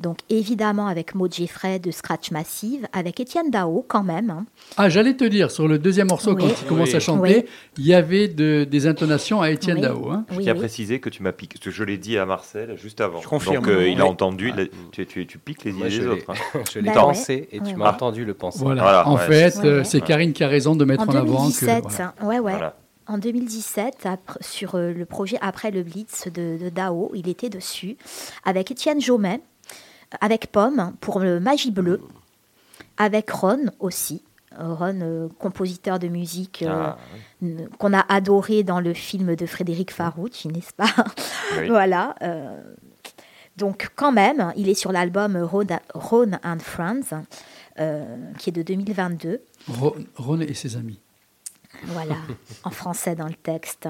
Donc, 0.00 0.18
évidemment, 0.30 0.86
avec 0.86 1.14
Maud 1.14 1.32
Jeffrey 1.32 1.78
de 1.78 1.90
Scratch 1.90 2.30
Massive, 2.30 2.86
avec 2.94 3.20
Étienne 3.20 3.50
Dao, 3.50 3.84
quand 3.86 4.02
même. 4.02 4.30
hein. 4.30 4.46
Ah, 4.78 4.88
j'allais 4.88 5.14
te 5.14 5.24
dire, 5.24 5.50
sur 5.50 5.68
le 5.68 5.78
deuxième 5.78 6.08
morceau, 6.08 6.34
Oui. 6.34 6.42
quand 6.42 6.48
il 6.62 6.66
commence 6.66 6.88
Oui. 6.88 6.96
à 6.96 7.00
chanter, 7.00 7.36
Oui. 7.36 7.44
il 7.78 7.86
y 7.86 7.92
avait 7.94 8.26
de- 8.26 8.64
des 8.64 8.86
intonations 8.86 9.42
à 9.42 9.50
Étienne 9.50 9.76
Oui. 9.76 9.82
Dao. 9.82 10.10
hein. 10.10 10.24
Je 10.30 10.36
Oui, 10.38 10.44
tiens 10.44 10.52
à 10.52 10.54
oui. 10.54 10.60
préciser 10.60 11.00
que 11.00 11.10
tu 11.10 11.22
m'as 11.22 11.32
piqué, 11.32 11.58
que 11.58 11.70
je 11.70 11.84
l'ai 11.84 11.98
dit 11.98 12.16
à 12.16 12.24
Marcel 12.24 12.76
juste 12.78 13.00
avant. 13.02 13.20
Je 13.20 13.28
confirme. 13.28 13.56
Donc 13.56 13.68
euh, 13.68 13.88
il 13.88 14.00
a 14.00 14.06
entendu, 14.06 14.52
tu, 14.90 15.06
tu- 15.06 15.26
tu 15.26 15.38
piques 15.38 15.64
les 15.64 15.72
idées 15.72 15.88
des 15.90 16.06
autres. 16.06 16.30
hein. 16.30 16.60
je 16.72 16.78
l'ai 16.78 16.86
Bah 16.90 17.00
pensé 17.00 17.48
et 17.52 17.60
tu 17.60 17.76
m'as 17.76 17.92
entendu 17.92 18.24
le 18.24 18.32
penser. 18.32 18.60
Voilà. 18.62 18.82
Voilà, 18.82 19.06
en 19.08 19.16
ouais. 19.16 19.26
fait, 19.26 19.58
euh, 19.64 19.78
ouais. 19.80 19.84
c'est 19.84 20.00
Karine 20.00 20.32
qui 20.32 20.42
a 20.44 20.48
raison 20.48 20.74
de 20.76 20.84
mettre 20.86 21.02
En 21.02 21.12
en, 21.12 21.16
avant 21.16 21.24
que. 21.26 21.30
2017, 21.66 21.82
voilà. 21.82 22.14
hein, 22.18 22.26
ouais, 22.26 22.38
ouais. 22.38 22.52
Voilà. 22.52 22.76
En 23.06 23.18
2017, 23.18 24.06
après- 24.06 24.38
sur 24.40 24.76
euh, 24.76 24.92
le 24.92 25.04
projet 25.04 25.36
Après 25.40 25.70
le 25.72 25.82
Blitz 25.82 26.28
de, 26.28 26.56
de 26.62 26.68
Dao, 26.68 27.10
il 27.14 27.28
était 27.28 27.48
dessus, 27.48 27.96
avec 28.44 28.70
Étienne 28.70 29.00
Jomet, 29.00 29.40
avec 30.20 30.50
Pomme 30.52 30.94
pour 31.00 31.20
le 31.20 31.40
Magie 31.40 31.70
Bleue, 31.70 32.00
avec 32.96 33.30
Ron 33.30 33.66
aussi. 33.78 34.22
Euh, 34.58 34.74
Ron, 34.74 34.98
euh, 35.02 35.28
compositeur 35.38 36.00
de 36.00 36.08
musique 36.08 36.64
euh, 36.66 36.90
Ah, 36.92 36.98
qu'on 37.78 37.92
a 37.92 38.04
adoré 38.12 38.64
dans 38.64 38.80
le 38.80 38.94
film 38.94 39.36
de 39.36 39.46
Frédéric 39.46 39.92
Farouchi, 39.92 40.48
n'est-ce 40.48 40.72
pas 40.72 40.92
oui. 41.58 41.68
Voilà. 41.68 42.16
euh, 42.22 42.60
donc 43.56 43.90
quand 43.94 44.10
même, 44.10 44.52
il 44.56 44.68
est 44.68 44.74
sur 44.74 44.90
l'album 44.90 45.36
Ron, 45.36 45.66
Ron 45.94 46.32
and 46.42 46.58
Friends, 46.60 47.22
euh, 47.78 48.16
qui 48.38 48.50
est 48.50 48.52
de 48.52 48.62
2022. 48.62 49.40
Ron, 49.68 49.94
Ron 50.16 50.40
et 50.40 50.54
ses 50.54 50.76
amis. 50.76 50.98
Voilà, 51.84 52.16
en 52.64 52.70
français 52.70 53.14
dans 53.14 53.28
le 53.28 53.34
texte. 53.34 53.88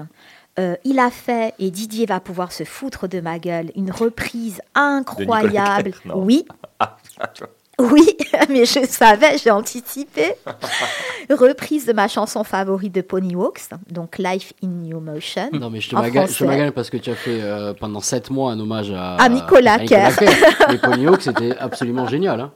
Euh, 0.59 0.75
il 0.83 0.99
a 0.99 1.09
fait, 1.09 1.53
et 1.59 1.71
Didier 1.71 2.05
va 2.05 2.19
pouvoir 2.19 2.51
se 2.51 2.63
foutre 2.63 3.07
de 3.07 3.21
ma 3.21 3.39
gueule, 3.39 3.71
une 3.75 3.91
reprise 3.91 4.61
incroyable. 4.75 5.93
Oui, 6.13 6.45
Oui, 7.91 8.17
mais 8.49 8.65
je 8.65 8.85
savais, 8.87 9.37
j'ai 9.37 9.51
anticipé. 9.51 10.33
reprise 11.29 11.85
de 11.85 11.93
ma 11.93 12.07
chanson 12.07 12.43
favorite 12.43 12.93
de 12.93 13.01
Ponyhawks, 13.01 13.61
donc 13.89 14.17
Life 14.17 14.53
in 14.63 14.67
New 14.67 14.99
Motion. 14.99 15.49
Non, 15.53 15.69
mais 15.69 15.79
je 15.79 15.89
te 15.89 15.95
magane, 15.95 16.71
parce 16.71 16.89
que 16.89 16.97
tu 16.97 17.09
as 17.09 17.15
fait 17.15 17.39
euh, 17.41 17.73
pendant 17.73 18.01
7 18.01 18.29
mois 18.29 18.51
un 18.51 18.59
hommage 18.59 18.91
à, 18.91 19.15
À 19.15 19.29
Nicolas 19.29 19.79
Kerr. 19.79 20.11
Les 20.69 20.77
Ponyhawks, 20.81 21.21
c'était 21.21 21.55
absolument 21.57 22.07
génial. 22.07 22.39
Hein, 22.41 22.51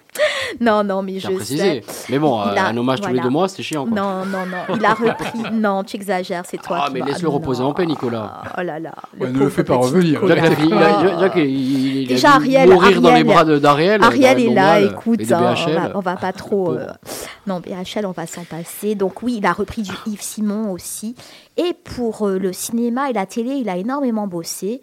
Non, 0.59 0.83
non, 0.83 1.01
mais 1.01 1.17
à 1.17 1.19
je 1.19 1.27
préciser. 1.35 1.81
sais. 1.87 2.05
Mais 2.09 2.19
bon, 2.19 2.39
euh, 2.41 2.53
a- 2.55 2.67
un 2.67 2.77
hommage 2.77 2.99
tous 2.99 3.07
les 3.07 3.13
voilà. 3.13 3.23
deux 3.23 3.29
mois, 3.29 3.47
c'était 3.47 3.63
chiant. 3.63 3.85
Quoi. 3.85 3.95
Non, 3.95 4.25
non, 4.25 4.45
non, 4.45 4.75
il 4.77 4.83
a 4.85 4.93
repris. 4.93 5.39
non, 5.53 5.83
tu 5.83 5.95
exagères, 5.95 6.43
c'est 6.45 6.61
toi 6.61 6.81
Ah, 6.83 6.87
qui 6.87 6.95
mais 6.95 7.01
laisse-le 7.01 7.29
reposer 7.29 7.63
en 7.63 7.73
paix, 7.73 7.85
Nicolas. 7.85 8.41
Oh 8.57 8.61
là 8.61 8.79
là. 8.79 8.91
Ouais, 9.19 9.29
ne 9.29 9.39
le 9.39 9.49
fais 9.49 9.63
pas 9.63 9.75
revenir. 9.75 10.21
Nicolas. 10.21 10.35
Jacques, 10.35 10.59
il 10.65 10.73
a- 10.73 11.19
Jacques, 11.19 11.33
il- 11.37 11.45
il- 11.45 11.97
il 12.01 12.05
a 12.05 12.07
Déjà, 12.09 12.27
dû 12.31 12.35
Ariel, 12.35 12.69
mourir 12.69 13.01
dans 13.01 13.09
les 13.09 13.13
Ariel- 13.21 13.25
bras 13.25 13.45
d'Ariel. 13.45 14.03
Ariel 14.03 14.39
est 14.39 14.47
le 14.49 14.53
là, 14.53 14.81
Dombal 14.81 14.95
écoute, 15.15 15.31
hein, 15.31 15.55
on, 15.67 15.73
va, 15.73 15.91
on 15.95 15.99
va 15.99 16.15
pas 16.17 16.33
trop. 16.33 16.65
Pauvre. 16.65 16.79
euh, 16.79 16.93
Non, 17.47 17.59
BHL, 17.59 18.05
on 18.05 18.11
va 18.11 18.27
s'en 18.27 18.43
passer. 18.43 18.95
Donc, 18.95 19.23
oui, 19.23 19.35
il 19.37 19.45
a 19.45 19.53
repris 19.53 19.81
du 19.81 19.91
Yves 20.05 20.21
Simon 20.21 20.71
aussi. 20.71 21.15
Et 21.57 21.73
pour 21.73 22.27
euh, 22.27 22.37
le 22.37 22.53
cinéma 22.53 23.09
et 23.09 23.13
la 23.13 23.25
télé, 23.25 23.55
il 23.55 23.69
a 23.69 23.77
énormément 23.77 24.27
bossé. 24.27 24.81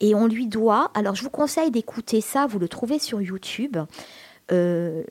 Et 0.00 0.14
on 0.14 0.26
lui 0.26 0.46
doit. 0.46 0.90
Alors, 0.94 1.14
je 1.14 1.22
vous 1.22 1.30
conseille 1.30 1.70
d'écouter 1.70 2.20
ça. 2.20 2.46
Vous 2.46 2.58
le 2.58 2.68
trouvez 2.68 2.98
sur 2.98 3.20
YouTube. 3.20 3.76
Euh, 4.52 5.02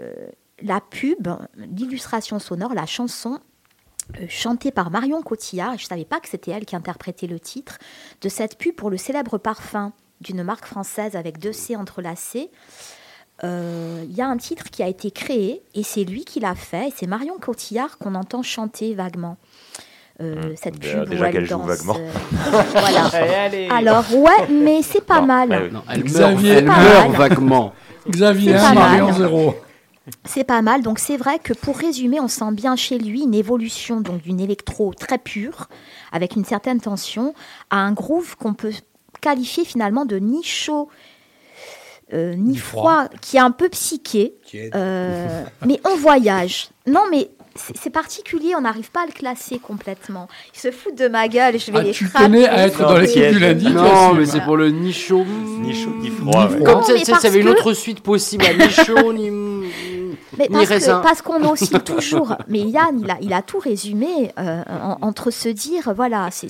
la 0.61 0.81
pub, 0.81 1.27
l'illustration 1.56 2.39
sonore, 2.39 2.73
la 2.73 2.85
chanson 2.85 3.39
chantée 4.30 4.72
par 4.72 4.89
Marion 4.89 5.22
Cotillard, 5.22 5.77
je 5.77 5.84
ne 5.84 5.88
savais 5.89 6.06
pas 6.06 6.19
que 6.22 6.30
c'était 6.30 6.52
elle 6.52 6.65
qui 6.65 6.76
interprétait 6.76 7.27
le 7.27 7.39
titre, 7.39 7.77
de 8.22 8.30
cette 8.30 8.57
pub 8.57 8.73
pour 8.73 8.89
le 8.89 8.95
célèbre 8.98 9.38
parfum 9.38 9.91
d'une 10.22 10.44
marque 10.44 10.65
française 10.65 11.15
avec 11.15 11.39
deux 11.39 11.52
C 11.52 11.76
entrelacés. 11.76 12.49
Euh, 13.43 14.03
Il 14.09 14.15
y 14.15 14.22
a 14.22 14.27
un 14.27 14.38
titre 14.38 14.65
qui 14.72 14.81
a 14.84 14.88
été 14.88 15.11
créé 15.11 15.61
et 15.76 15.84
c'est 15.84 16.03
lui 16.03 16.26
qui 16.26 16.39
l'a 16.39 16.55
fait 16.55 16.88
et 16.89 16.93
c'est 16.95 17.07
Marion 17.07 17.38
Cotillard 17.39 17.97
qu'on 17.97 18.15
entend 18.15 18.41
chanter 18.43 18.93
vaguement. 18.95 19.38
Euh, 20.19 20.53
cette 20.55 20.80
Déjà- 20.80 21.01
pub 21.01 21.09
déjà 21.09 21.23
où 21.23 21.26
elle 21.27 21.31
qu'elle 21.34 21.45
joue 21.45 21.57
danse, 21.57 21.68
vaguement. 21.68 21.95
euh, 21.99 22.64
voilà. 22.72 23.76
Alors 23.76 24.03
ouais, 24.15 24.47
mais 24.49 24.81
c'est 24.81 25.05
pas 25.05 25.22
mal. 25.22 25.69
Non, 25.72 25.84
elle 25.91 25.99
meurt, 25.99 26.05
Xavier, 26.07 26.49
elle 26.53 26.65
pas 26.65 26.80
meurt 26.81 27.07
mal. 27.09 27.18
vaguement. 27.18 27.73
Xavier 28.09 28.51
C'est 28.53 28.57
1, 28.57 28.69
pas 28.69 28.73
Marion 28.73 29.05
mal. 29.05 29.14
0. 29.15 29.55
C'est 30.26 30.43
pas 30.45 30.61
mal. 30.64 30.81
Donc 30.81 30.97
c'est 30.97 31.18
vrai 31.18 31.38
que 31.38 31.53
pour 31.53 31.77
résumer, 31.77 32.19
on 32.19 32.27
sent 32.27 32.51
bien 32.53 32.76
chez 32.76 32.97
lui 32.97 33.22
une 33.22 33.35
évolution 33.35 34.01
donc 34.01 34.23
d'une 34.23 34.39
électro 34.39 34.91
très 34.95 35.19
pure, 35.19 35.68
avec 36.11 36.35
une 36.35 36.45
certaine 36.45 36.80
tension, 36.81 37.35
à 37.69 37.77
un 37.77 37.91
groove 37.91 38.35
qu'on 38.38 38.55
peut 38.55 38.72
qualifier 39.22 39.65
finalement 39.65 40.05
de 40.05 40.18
ni 40.18 40.41
chaud 40.43 40.89
euh, 42.13 42.34
ni, 42.35 42.55
froid, 42.57 43.05
qui 43.21 43.38
est 43.38 43.41
un 43.41 43.51
peu 43.51 43.69
psyché. 43.69 44.35
Euh, 44.75 45.43
mais 45.65 45.79
on 45.85 45.95
voyage. 45.97 46.69
Non, 46.85 47.01
mais 47.11 47.29
c'est 47.75 47.89
particulier, 47.89 48.55
on 48.55 48.61
n'arrive 48.61 48.91
pas 48.91 49.01
à 49.01 49.05
le 49.07 49.11
classer 49.11 49.59
complètement. 49.59 50.27
Ils 50.55 50.59
se 50.59 50.71
foutent 50.71 50.97
de 50.97 51.07
ma 51.07 51.27
gueule, 51.27 51.59
je 51.59 51.71
vais 51.71 51.79
Ah, 51.79 51.84
les 51.84 51.91
tu 51.91 52.05
frapper. 52.05 52.25
tenais 52.27 52.47
à 52.47 52.67
être 52.67 52.79
dans 52.79 52.97
l'équipe 52.97 53.29
du 53.31 53.39
lundi. 53.39 53.69
Non, 53.71 54.13
mais 54.13 54.25
c'est- 54.25 54.41
pour 54.41 54.57
le 54.57 54.69
ni 54.69 54.93
chaud. 54.93 55.25
Ni 55.25 55.73
chaud 55.73 55.93
ni 55.99 56.09
froid. 56.09 56.47
Ni 56.49 56.53
ouais. 56.55 56.61
froid. 56.65 56.73
Comme 56.84 56.95
tu 56.95 57.11
parce 57.11 57.21
ça 57.23 57.27
avait 57.27 57.41
une 57.41 57.49
autre 57.49 57.73
suite 57.73 58.01
possible 58.01 58.45
à 58.45 58.53
ni 58.53 58.69
chaud 58.69 59.11
ni. 59.11 59.31
Mais 60.38 60.47
ni 60.51 60.67
parce, 60.67 60.85
que, 60.85 61.01
parce 61.01 61.21
qu'on 61.23 61.43
oscille 61.49 61.79
toujours. 61.79 62.35
Mais 62.47 62.59
Yann, 62.59 62.99
il 63.03 63.09
a, 63.09 63.17
il 63.21 63.34
a 63.34 63.41
tout 63.41 63.57
résumé 63.59 64.31
euh, 64.38 64.61
en- 64.69 64.97
entre 65.01 65.31
se 65.31 65.49
dire, 65.49 65.91
voilà, 65.95 66.29
c'est, 66.31 66.47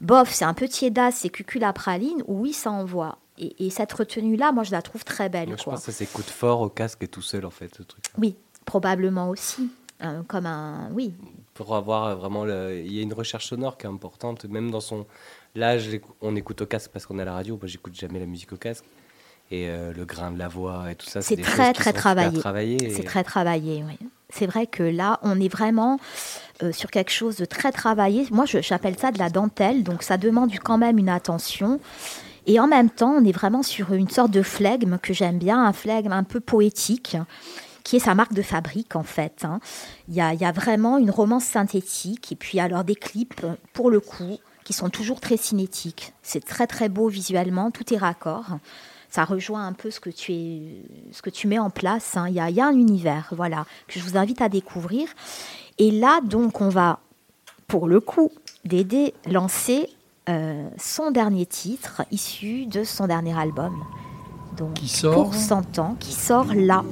bof, 0.00 0.30
c'est 0.32 0.44
un 0.44 0.54
peu 0.54 0.68
tiédasse, 0.68 1.16
c'est 1.22 1.30
cucul 1.30 1.64
à 1.64 1.72
praline, 1.72 2.22
ou 2.28 2.42
oui, 2.42 2.52
ça 2.52 2.70
envoie. 2.70 3.18
Et, 3.38 3.66
et 3.66 3.70
cette 3.70 3.92
retenue-là, 3.92 4.52
moi, 4.52 4.62
je 4.64 4.70
la 4.70 4.82
trouve 4.82 5.04
très 5.04 5.28
belle. 5.28 5.48
Moi, 5.48 5.56
je 5.58 5.64
quoi. 5.64 5.72
pense 5.74 5.84
que 5.86 5.92
ça 5.92 5.98
s'écoute 5.98 6.26
fort 6.26 6.60
au 6.60 6.68
casque 6.68 7.02
et 7.02 7.08
tout 7.08 7.22
seul, 7.22 7.44
en 7.44 7.50
fait, 7.50 7.74
ce 7.76 7.82
truc. 7.82 8.04
Oui, 8.18 8.36
probablement 8.64 9.28
aussi. 9.28 9.68
Euh, 10.02 10.22
comme 10.26 10.46
un. 10.46 10.88
Oui, 10.92 11.14
Pour 11.54 11.74
avoir 11.76 12.04
euh, 12.06 12.14
vraiment. 12.16 12.44
le- 12.44 12.82
Il 12.84 12.92
y 12.92 12.98
a 12.98 13.02
une 13.02 13.12
recherche 13.14 13.46
sonore 13.46 13.78
qui 13.78 13.86
est 13.86 13.88
importante, 13.88 14.44
même 14.44 14.70
dans 14.70 14.80
son. 14.80 15.06
Là, 15.54 15.76
on 16.20 16.34
écoute 16.34 16.60
au 16.62 16.66
casque 16.66 16.90
parce 16.92 17.06
qu'on 17.06 17.18
est 17.18 17.22
à 17.22 17.26
la 17.26 17.32
radio. 17.34 17.56
Moi, 17.56 17.68
j'écoute 17.68 17.94
jamais 17.94 18.18
la 18.18 18.26
musique 18.26 18.52
au 18.52 18.56
casque. 18.56 18.84
Et 19.50 19.68
euh, 19.68 19.92
le 19.92 20.04
grain 20.04 20.30
de 20.32 20.38
la 20.38 20.48
voix 20.48 20.90
et 20.90 20.96
tout 20.96 21.06
ça, 21.06 21.22
c'est 21.22 21.36
très, 21.36 21.72
très 21.72 21.92
travaillé. 21.92 22.38
travaillées 22.38 22.82
et- 22.86 22.90
C'est 22.90 23.04
très 23.04 23.22
travaillé, 23.22 23.84
oui. 23.86 23.98
C'est 24.30 24.46
vrai 24.46 24.66
que 24.66 24.82
là, 24.82 25.20
on 25.22 25.38
est 25.40 25.48
vraiment 25.48 26.00
euh, 26.62 26.72
sur 26.72 26.90
quelque 26.90 27.12
chose 27.12 27.36
de 27.36 27.44
très 27.44 27.70
travaillé. 27.70 28.26
Moi, 28.32 28.46
j'appelle 28.46 28.98
ça 28.98 29.12
de 29.12 29.18
la 29.18 29.28
dentelle, 29.30 29.84
donc 29.84 30.02
ça 30.02 30.16
demande 30.16 30.50
quand 30.64 30.78
même 30.78 30.98
une 30.98 31.08
attention. 31.10 31.78
Et 32.46 32.60
en 32.60 32.66
même 32.66 32.90
temps, 32.90 33.12
on 33.12 33.24
est 33.24 33.32
vraiment 33.32 33.62
sur 33.62 33.92
une 33.92 34.08
sorte 34.08 34.30
de 34.30 34.42
flegme 34.42 34.98
que 34.98 35.12
j'aime 35.14 35.38
bien, 35.38 35.64
un 35.64 35.72
flegme 35.72 36.12
un 36.12 36.24
peu 36.24 36.40
poétique, 36.40 37.16
qui 37.84 37.96
est 37.96 38.00
sa 38.00 38.14
marque 38.14 38.32
de 38.34 38.42
fabrique 38.42 38.96
en 38.96 39.02
fait. 39.02 39.44
hein. 39.44 39.60
Il 40.08 40.14
y, 40.14 40.20
a, 40.20 40.52
vraiment 40.52 40.98
une 40.98 41.10
romance 41.10 41.44
synthétique, 41.44 42.32
et 42.32 42.36
puis 42.36 42.60
alors 42.60 42.84
des 42.84 42.94
clips, 42.94 43.44
pour 43.72 43.90
le 43.90 44.00
coup, 44.00 44.38
qui 44.64 44.72
sont 44.72 44.88
toujours 44.88 45.20
très 45.20 45.36
cinétiques. 45.36 46.12
C'est 46.22 46.44
très 46.44 46.66
très 46.66 46.88
beau 46.88 47.08
visuellement, 47.08 47.70
tout 47.70 47.92
est 47.92 47.98
raccord. 47.98 48.58
Ça 49.10 49.24
rejoint 49.24 49.66
un 49.66 49.74
peu 49.74 49.90
ce 49.90 50.00
que 50.00 50.10
tu, 50.10 50.32
es, 50.32 50.62
ce 51.12 51.22
que 51.22 51.30
tu 51.30 51.46
mets 51.46 51.58
en 51.58 51.70
place. 51.70 52.16
hein. 52.16 52.26
Il 52.28 52.34
y, 52.34 52.40
a, 52.40 52.50
il 52.50 52.56
y 52.56 52.60
a 52.60 52.66
un 52.66 52.76
univers, 52.76 53.32
voilà, 53.36 53.64
que 53.86 54.00
je 54.00 54.04
vous 54.04 54.16
invite 54.16 54.42
à 54.42 54.48
découvrir. 54.48 55.08
Et 55.78 55.90
là, 55.90 56.20
donc, 56.22 56.60
on 56.60 56.68
va, 56.68 56.98
pour 57.68 57.86
le 57.86 58.00
coup, 58.00 58.32
d'aider 58.64 59.14
lancer 59.30 59.88
euh, 60.28 60.68
son 60.78 61.10
dernier 61.10 61.46
titre 61.46 62.02
issu 62.10 62.66
de 62.66 62.82
son 62.84 63.06
dernier 63.06 63.38
album. 63.38 63.84
Donc, 64.56 64.74
Qui 64.74 64.88
sort 64.88 65.14
Pour 65.14 65.34
100 65.34 65.78
ans, 65.78 65.96
qui 65.98 66.12
sort 66.12 66.46
là, 66.54 66.84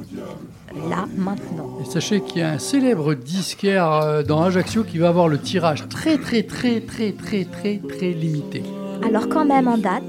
là, 0.90 1.06
maintenant. 1.16 1.78
Et 1.80 1.84
sachez 1.84 2.20
qu'il 2.20 2.38
y 2.38 2.42
a 2.42 2.50
un 2.50 2.58
célèbre 2.58 3.14
disquaire 3.14 3.90
euh, 3.92 4.22
dans 4.22 4.42
Ajaccio 4.42 4.84
qui 4.84 4.98
va 4.98 5.08
avoir 5.08 5.28
le 5.28 5.38
tirage 5.38 5.88
très 5.88 6.18
très 6.18 6.42
très 6.42 6.80
très 6.80 7.12
très 7.12 7.44
très 7.44 7.78
très 7.78 8.10
limité. 8.10 8.62
Alors 9.06 9.28
quand 9.28 9.44
même 9.44 9.68
en 9.68 9.78
date, 9.78 10.02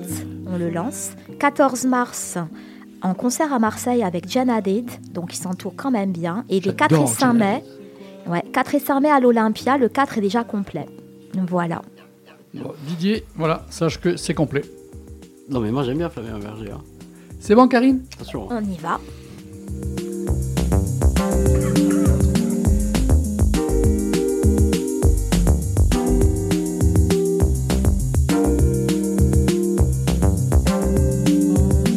on 0.48 0.58
le 0.58 0.70
lance, 0.70 1.12
14 1.40 1.86
mars 1.86 2.38
en 3.02 3.14
concert 3.14 3.54
à 3.54 3.60
Marseille 3.60 4.04
avec 4.04 4.30
Jan 4.30 4.50
Hadid, 4.50 4.90
donc 5.14 5.34
il 5.34 5.38
s'entoure 5.38 5.74
quand 5.76 5.92
même 5.92 6.12
bien. 6.12 6.46
Et 6.50 6.60
les 6.60 6.74
4 6.74 6.92
et 6.92 6.96
J'adore 6.96 7.10
5 7.10 7.20
Jan 7.20 7.34
mai, 7.34 7.64
ouais, 8.28 8.44
4 8.52 8.76
et 8.76 8.80
5 8.80 9.00
mai 9.02 9.12
à 9.12 9.20
l'Olympia, 9.20 9.78
le 9.78 9.90
4 9.90 10.18
est 10.18 10.22
déjà 10.22 10.44
complet. 10.44 10.88
Voilà. 11.48 11.82
Bon, 12.54 12.72
Didier, 12.88 13.26
voilà, 13.36 13.66
sache 13.70 14.00
que 14.00 14.16
c'est 14.16 14.34
complet. 14.34 14.62
Non, 15.50 15.60
mais 15.60 15.72
moi 15.72 15.84
j'aime 15.84 15.98
bien 15.98 16.10
Flavien 16.10 16.38
Berger. 16.40 16.72
hein. 16.72 16.82
C'est 17.40 17.56
bon, 17.56 17.68
Karine? 17.68 18.04
Attention. 18.16 18.50
Hein. 18.52 18.62
On 18.64 18.72
y 18.72 18.78
va. 18.78 19.00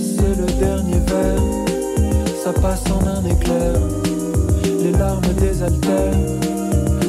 C'est 0.01 0.35
le 0.41 0.47
dernier 0.59 0.99
verre, 1.07 1.43
ça 2.43 2.53
passe 2.53 2.83
en 2.91 3.07
un 3.07 3.25
éclair. 3.25 3.75
Les 4.83 4.93
larmes 4.93 5.21
des 5.23 5.35
désaltèrent, 5.35 6.19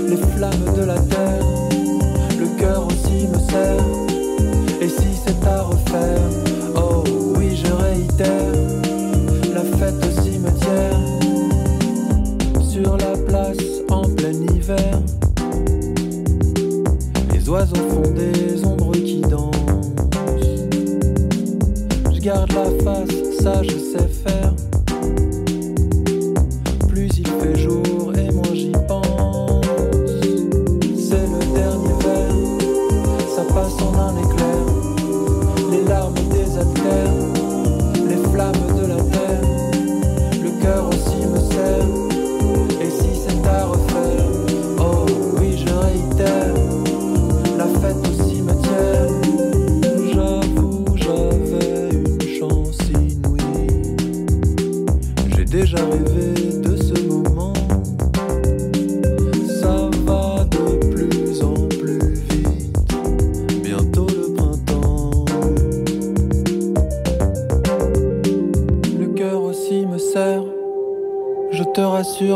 les 0.07 0.17
flammes 0.17 0.73
de 0.75 0.83
la 0.83 0.99
terre. 0.99 1.43
Et 4.81 4.89
si 4.89 5.07
c'est 5.25 5.47
à 5.47 5.61
refaire, 5.61 6.29
oh 6.75 7.03
oui, 7.37 7.55
je 7.55 7.71
réitère 7.71 8.53
la 9.53 9.61
fête 9.77 9.95
au 10.05 10.21
cimetière. 10.21 10.99
Sur 12.61 12.97
la 12.97 13.17
place 13.27 13.57
en 13.89 14.01
plein 14.01 14.33
hiver, 14.53 15.01
les 17.33 17.49
oiseaux 17.49 17.75
font 17.75 18.11
des 18.11 18.63
ombres 18.65 18.91
qui 18.91 19.21
dansent. 19.21 20.67
Je 22.13 22.19
garde 22.19 22.51
la 22.53 22.83
face, 22.83 23.41
ça 23.41 23.63
je 23.63 23.77
sais 23.77 24.07
faire. 24.07 24.53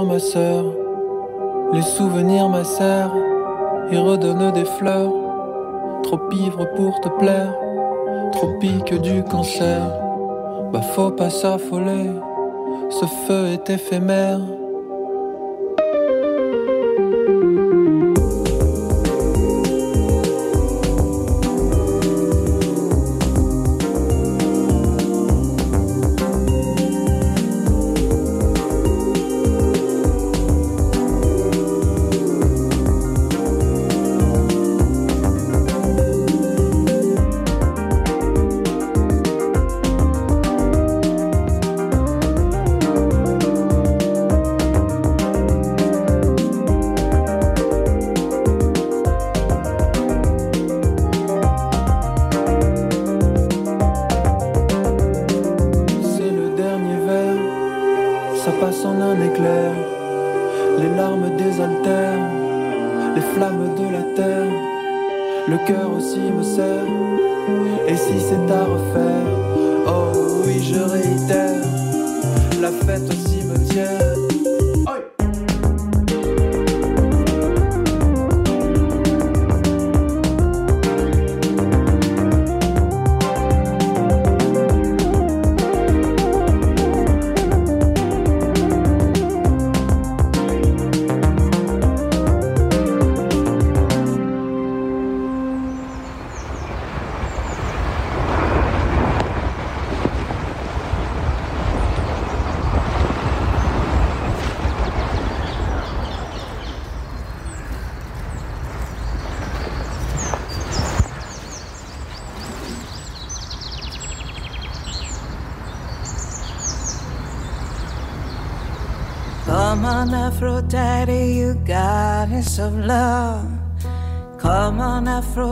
Ma 0.05 0.19
sœur. 0.19 0.65
Les 1.73 1.81
souvenirs 1.81 2.49
m'acèrent 2.49 3.13
et 3.91 3.97
redonnent 3.97 4.51
des 4.51 4.65
fleurs. 4.65 5.13
Trop 6.03 6.19
ivre 6.31 6.65
pour 6.75 6.99
te 7.01 7.09
plaire, 7.19 7.53
trop 8.31 8.49
pique 8.59 8.93
du 9.01 9.23
cancer. 9.23 9.81
Bah 10.71 10.81
faut 10.81 11.11
pas 11.11 11.29
s'affoler, 11.29 12.09
ce 12.89 13.05
feu 13.27 13.47
est 13.47 13.69
éphémère. 13.69 14.39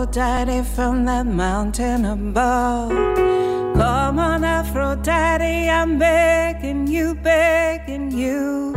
Aphrodite, 0.10 0.64
from 0.64 1.06
that 1.06 1.27
mountain 1.27 2.03
above. 2.03 2.90
Come 3.76 4.18
on, 4.18 4.44
Aphrodite, 4.44 5.69
I'm 5.69 5.99
begging 5.99 6.88
you, 6.88 7.14
begging 7.14 8.10
you. 8.10 8.73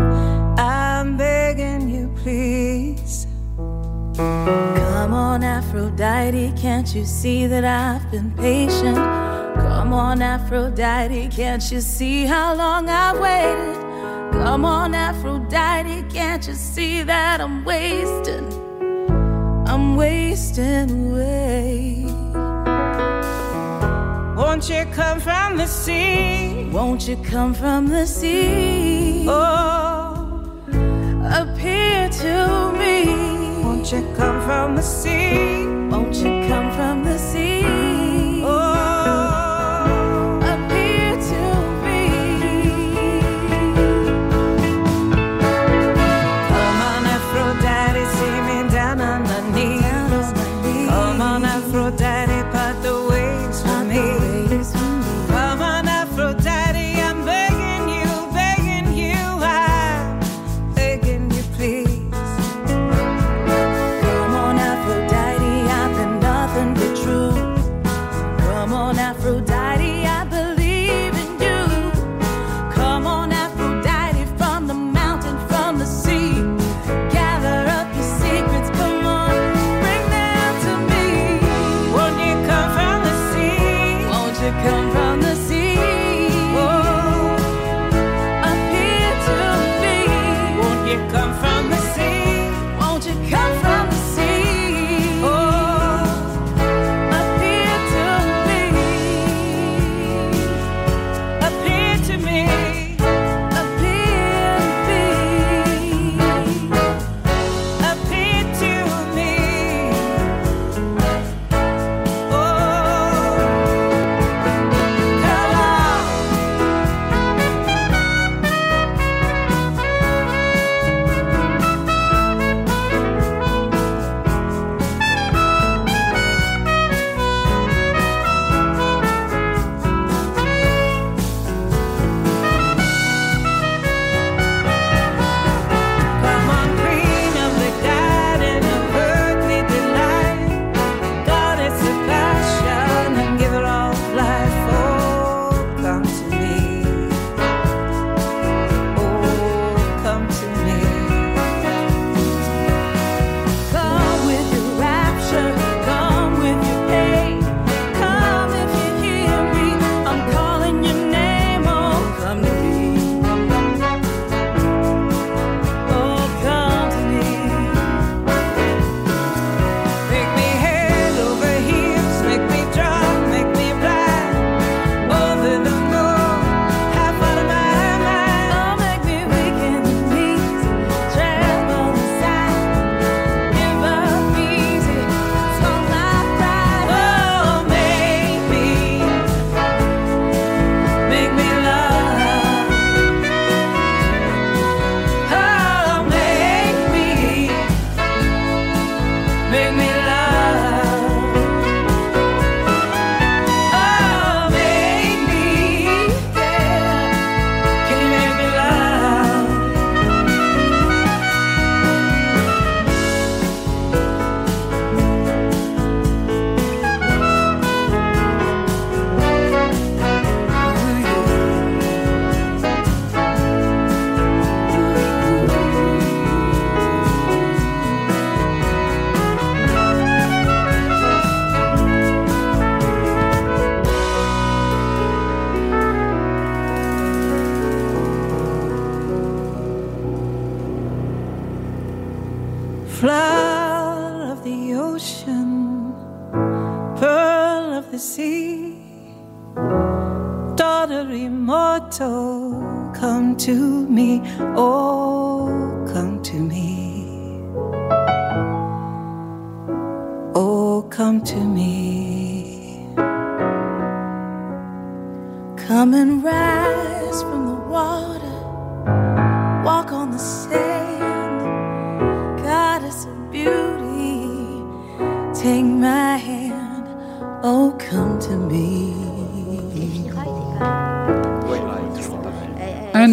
I'm 0.59 1.17
begging 1.17 1.89
you, 1.89 2.13
please. 2.17 3.27
Come 4.15 5.15
on, 5.15 5.43
Aphrodite, 5.43 6.53
can't 6.55 6.95
you 6.95 7.07
see 7.07 7.47
that 7.47 7.65
I've 7.65 8.11
been 8.11 8.31
patient? 8.33 8.97
Come 8.97 9.95
on, 9.95 10.21
Aphrodite, 10.21 11.29
can't 11.29 11.73
you 11.73 11.81
see 11.81 12.27
how 12.27 12.55
long 12.55 12.91
I've 12.91 13.19
waited? 13.19 13.81
Come 14.45 14.67
on, 14.67 14.95
Aphrodite, 14.95 16.03
can't 16.11 16.47
you 16.47 16.53
see 16.53 17.03
that 17.05 17.41
I'm 17.41 17.65
wasting? 17.65 18.52
Wasting 19.97 20.91
away. 21.11 22.05
Won't 24.37 24.69
you 24.69 24.85
come 24.93 25.21
from 25.21 25.57
the 25.57 25.67
sea? 25.67 26.69
Won't 26.71 27.09
you 27.09 27.17
come 27.17 27.55
from 27.55 27.89
the 27.89 28.07
sea? 28.07 29.27
Oh, 29.29 30.43
appear 31.25 32.09
to 32.09 32.73
me. 32.79 33.07
Won't 33.63 33.93
you 33.93 34.03
come 34.17 34.41
from 34.47 34.77
the 34.77 34.83
sea? 34.83 35.72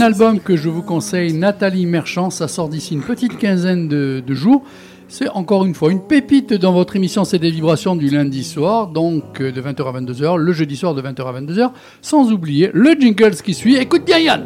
Album 0.10 0.40
que 0.40 0.56
je 0.56 0.70
vous 0.70 0.82
conseille, 0.82 1.34
Nathalie 1.34 1.86
Merchant, 1.86 2.32
ça 2.32 2.48
sort 2.48 2.68
d'ici 2.68 2.96
une 2.96 3.04
petite 3.04 3.38
quinzaine 3.38 3.88
de, 3.88 4.34
jours. 4.34 4.64
C'est 5.08 5.30
encore 5.30 5.66
une 5.66 5.76
fois 5.76 5.92
une 5.92 6.02
pépite 6.02 6.52
dans 6.52 6.74
votre 6.74 6.96
émission 6.96 7.26
C'est 7.26 7.38
des 7.38 7.52
vibrations 7.52 7.96
du 7.96 8.10
lundi 8.10 8.44
soir, 8.44 8.88
donc 8.88 9.40
euh, 9.40 9.52
de 9.52 9.62
20h 9.62 9.88
à 9.88 10.02
22h, 10.02 10.38
le 10.38 10.52
jeudi 10.52 10.76
soir 10.76 10.96
de 10.96 11.04
20h 11.04 11.28
à 11.28 11.42
22h, 11.42 11.72
sans 12.02 12.32
oublier 12.32 12.72
le 12.74 13.00
jingles 13.00 13.36
qui 13.36 13.54
suit. 13.54 13.76
Écoute 13.76 14.04
bien 14.04 14.18
Yann 14.18 14.46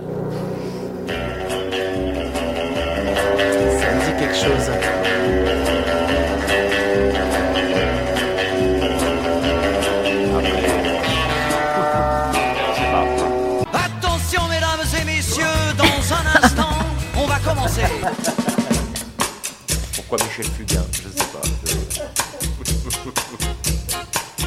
Pourquoi 20.14 20.28
Michel 20.28 20.46
Fugain 20.46 20.84
Je 20.92 21.10
sais 21.10 21.26
pas. 21.34 21.42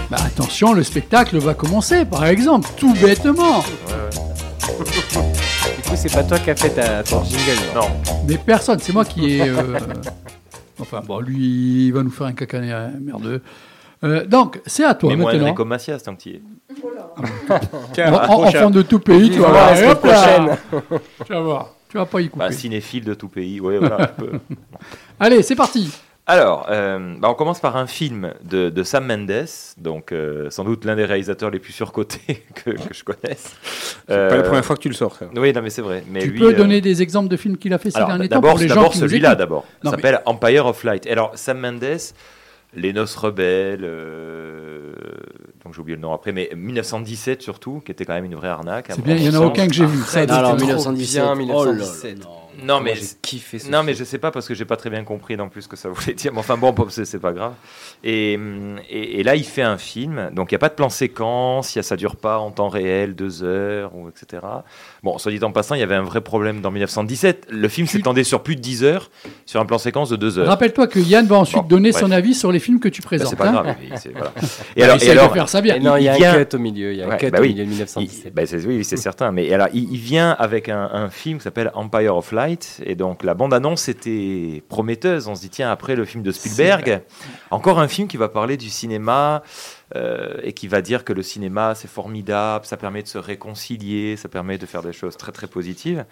Bah, 0.11 0.19
attention, 0.25 0.73
le 0.73 0.85
spectacle 0.85 1.37
va 1.39 1.55
commencer, 1.55 2.05
par 2.05 2.25
exemple, 2.27 2.69
tout 2.77 2.95
bêtement. 2.95 3.59
Du 3.59 3.65
coup, 5.83 5.97
c'est 5.97 6.13
pas 6.13 6.23
toi 6.23 6.39
qui 6.39 6.51
as 6.51 6.55
fait 6.55 6.71
ta, 6.71 7.03
ton 7.03 7.25
jingle. 7.25 7.59
Non. 7.75 7.89
Mais 8.29 8.39
personne, 8.39 8.79
c'est 8.79 8.93
moi 8.93 9.05
qui 9.05 9.33
ai. 9.33 9.49
euh, 9.49 9.77
Enfin, 10.79 11.01
bon, 11.05 11.19
lui, 11.19 11.87
il 11.89 11.93
va 11.93 12.05
nous 12.05 12.11
faire 12.11 12.29
un 12.29 12.33
cacané 12.35 12.73
merdeux. 13.01 13.43
Euh, 14.05 14.25
donc, 14.25 14.61
c'est 14.67 14.85
à 14.85 14.95
toi 14.95 15.11
Mais 15.11 15.17
moi, 15.17 15.33
maintenant. 15.33 15.49
Enrico 15.49 15.65
Macias, 15.65 15.99
tant 15.99 16.15
que 16.15 16.23
tu 16.23 16.29
y 16.29 16.35
es. 16.35 16.43
En, 18.09 18.13
en- 18.15 18.45
enfant 18.45 18.71
de 18.71 18.83
tout 18.83 19.01
pays, 19.01 19.31
tu 19.31 19.41
vas 19.41 19.49
voir. 19.49 19.75
prochaine. 19.99 20.57
Tu 21.27 21.33
vas 21.33 21.41
voir. 21.41 21.71
Tu 21.89 21.97
vas 21.97 22.07
pas 22.07 22.21
y 22.21 22.29
couper. 22.29 22.47
Bah, 22.47 22.53
cinéphile 22.53 23.05
de 23.05 23.15
tout 23.15 23.29
pays, 23.29 23.61
ouais, 23.61 23.79
voilà. 23.79 24.13
je 24.19 24.25
peux. 24.25 24.39
Allez, 25.21 25.43
c'est 25.43 25.57
parti. 25.57 25.93
Alors, 26.29 26.67
euh, 26.71 27.15
bah, 27.21 27.29
on 27.31 27.35
commence 27.35 27.61
par 27.61 27.77
un 27.77 27.87
film 27.87 28.33
de, 28.43 28.69
de 28.69 28.83
Sam 28.83 29.07
Mendes, 29.07 29.47
donc 29.79 30.11
euh, 30.11 30.51
sans 30.51 30.65
doute 30.65 30.85
l'un 30.85 30.97
des 30.97 31.05
réalisateurs 31.05 31.51
les 31.51 31.61
plus 31.61 31.73
surcotés 31.73 32.45
que, 32.55 32.71
que 32.71 32.93
je 32.93 33.05
connaisse. 33.05 33.55
Euh, 34.11 34.29
C'est 34.29 34.37
pas 34.37 34.37
la 34.39 34.43
première 34.43 34.65
fois 34.65 34.75
que 34.75 34.81
tu 34.81 34.89
le 34.89 34.95
sors, 34.95 35.15
ça. 35.15 35.27
Oui, 35.37 35.53
non, 35.53 35.63
mais 35.63 35.71
c'est 35.71 35.83
vrai. 35.83 36.03
Mais 36.11 36.23
tu 36.23 36.31
lui, 36.31 36.41
peux 36.41 36.53
euh, 36.53 36.57
donner 36.57 36.81
des 36.81 37.01
exemples 37.01 37.29
de 37.29 37.37
films 37.37 37.57
qu'il 37.57 37.73
a 37.73 37.79
fait 37.79 37.93
ces 37.93 37.99
alors, 37.99 38.09
derniers 38.09 38.29
temps 38.29 38.37
d'abord, 38.41 38.55
pour 38.55 38.61
les 38.61 38.69
celui-là, 38.69 39.37
d'abord. 39.37 39.65
Mais- 39.85 39.91
s'appelle 39.91 40.21
Empire 40.27 40.67
of 40.67 40.83
Light. 40.83 41.07
Alors, 41.07 41.31
Sam 41.37 41.61
Mendes, 41.61 41.85
Les 42.75 42.93
Noces 42.93 43.15
Rebelles, 43.15 43.85
euh, 43.85 44.95
donc 45.67 45.75
j'ai 45.75 45.81
oublié 45.81 45.97
le 45.97 46.03
nom 46.03 46.13
après, 46.13 46.31
mais 46.31 46.49
1917 46.55 47.43
surtout, 47.43 47.83
qui 47.85 47.91
était 47.91 48.05
quand 48.05 48.15
même 48.15 48.25
une 48.25 48.37
vraie 48.37 48.49
arnaque. 48.49 48.87
C'est 48.91 49.03
bien, 49.03 49.17
il 49.17 49.25
y 49.25 49.37
en 49.37 49.43
a 49.43 49.45
aucun 49.45 49.67
que 49.67 49.75
j'ai 49.75 49.85
vu. 49.85 49.99
Ça, 50.07 50.21
Alors, 50.21 50.53
c'était 50.53 50.73
trop 50.73 50.93
1917. 50.93 51.23
bien, 51.23 51.35
1917. 51.35 52.19
Non, 52.21 52.29
mais 52.81 52.93
Moi, 52.93 52.95
j'ai 52.95 53.07
kiffé 53.23 53.59
ce 53.59 53.71
non, 53.71 53.83
mais 53.83 53.95
je 53.95 54.05
sais 54.05 54.19
pas 54.19 54.31
parce 54.31 54.47
que 54.49 54.55
j'ai 54.55 54.65
pas 54.65 54.77
très 54.77 54.91
bien 54.91 55.05
compris 55.05 55.37
non 55.37 55.49
plus 55.49 55.63
ce 55.63 55.69
que 55.69 55.77
ça 55.77 55.89
voulait 55.91 56.15
dire. 56.15 56.33
Mais 56.33 56.39
enfin 56.39 56.57
bon, 56.57 56.75
c'est 56.89 57.19
pas 57.19 57.33
grave. 57.33 57.53
Et, 58.05 58.39
et, 58.91 59.21
et 59.21 59.23
là, 59.23 59.37
il 59.37 59.45
fait 59.45 59.63
un 59.63 59.79
film. 59.79 60.31
Donc 60.33 60.53
il 60.53 60.55
y 60.55 60.57
a 60.57 60.59
pas 60.59 60.69
de 60.69 60.75
plan 60.75 60.89
séquence, 60.89 61.75
il 61.75 61.79
y 61.79 61.81
a 61.81 61.83
ça 61.83 61.97
dure 61.97 62.17
pas 62.17 62.39
en 62.39 62.51
temps 62.51 62.69
réel, 62.69 63.15
deux 63.15 63.43
heures 63.43 63.95
ou 63.95 64.09
etc. 64.09 64.43
Bon, 65.03 65.19
soit 65.19 65.33
dit 65.33 65.43
en 65.45 65.53
passant, 65.53 65.75
il 65.75 65.81
y 65.81 65.85
avait 65.85 65.95
un 65.95 66.03
vrai 66.03 66.21
problème 66.21 66.61
dans 66.61 66.71
1917. 66.71 67.47
Le 67.51 67.69
film 67.69 67.87
s'étendait 67.87 68.25
sur 68.25 68.43
plus 68.43 68.57
de 68.57 68.61
10 68.61 68.85
heures 68.85 69.11
sur 69.45 69.61
un 69.61 69.67
plan 69.67 69.79
séquence 69.79 70.09
de 70.11 70.17
deux 70.17 70.39
heures. 70.39 70.47
Rappelle-toi 70.49 70.87
que 70.87 70.99
Yann 70.99 71.27
va 71.27 71.37
ensuite 71.37 71.63
Bon, 71.63 71.69
donner 71.69 71.91
bref. 71.91 72.03
son 72.03 72.11
avis 72.11 72.35
sur 72.35 72.53
les 72.53 72.59
films 72.59 72.81
que 72.81 72.89
tu 72.89 73.01
Bah, 73.03 73.07
présentes. 73.07 73.29
c'est 73.31 73.37
pas 73.37 73.49
hein. 73.49 73.53
grave. 73.53 73.77
mais 73.91 73.97
c'est- 73.97 74.11
voilà. 74.13 74.33
Il 74.77 75.33
faire 75.33 75.49
ça 75.49 75.61
bien. 75.61 75.77
Et 75.77 75.81
non, 75.81 75.97
il 75.97 76.05
y 76.05 76.09
a 76.09 76.15
un 76.15 76.17
vient- 76.17 76.45
cut 76.45 76.57
au 76.57 76.59
milieu, 76.59 76.93
il 76.93 76.99
y 76.99 77.03
a 77.03 77.09
un 77.09 77.17
cut 77.17 77.31
bah 77.31 77.39
au 77.39 77.43
oui. 77.43 77.49
milieu 77.49 77.65
de 77.65 77.69
1917. 77.71 78.25
Il- 78.27 78.31
bah, 78.33 78.43
oui, 78.67 78.85
c'est 78.85 78.97
certain. 78.97 79.33
Mais 79.33 79.53
alors, 79.53 79.69
il, 79.73 79.93
il 79.93 79.99
vient 79.99 80.31
avec 80.39 80.69
un, 80.69 80.89
un 80.93 81.09
film 81.11 81.39
qui 81.39 81.45
s'appelle 81.45 81.71
Empire 81.75 82.17
of 82.17 82.33
Light. 82.33 82.46
Et 82.85 82.95
donc, 82.95 83.23
la 83.23 83.35
bande-annonce 83.35 83.89
était 83.89 84.63
prometteuse. 84.69 85.29
On 85.29 85.35
se 85.35 85.41
dit, 85.41 85.51
tiens, 85.51 85.71
après 85.71 85.97
le 85.97 86.05
film 86.05 86.23
de 86.23 86.33
Spielberg, 86.33 87.03
encore 87.51 87.81
un 87.81 87.89
film 87.89 88.09
qui 88.09 88.17
va 88.17 88.29
parler 88.29 88.57
du 88.57 88.71
cinéma 88.71 89.43
euh, 89.95 90.39
et 90.43 90.53
qui 90.53 90.69
va 90.69 90.83
dire 90.83 91.05
que 91.05 91.13
le 91.13 91.23
cinéma, 91.23 91.75
c'est 91.75 91.91
formidable, 91.91 92.67
ça 92.67 92.77
permet 92.77 93.03
de 93.03 93.09
se 93.09 93.19
réconcilier, 93.19 94.17
ça 94.17 94.29
permet 94.29 94.59
de 94.59 94.67
faire 94.67 94.83
des 94.83 94.93
choses 94.93 95.17
très, 95.17 95.33
très 95.33 95.47
positives. 95.47 96.05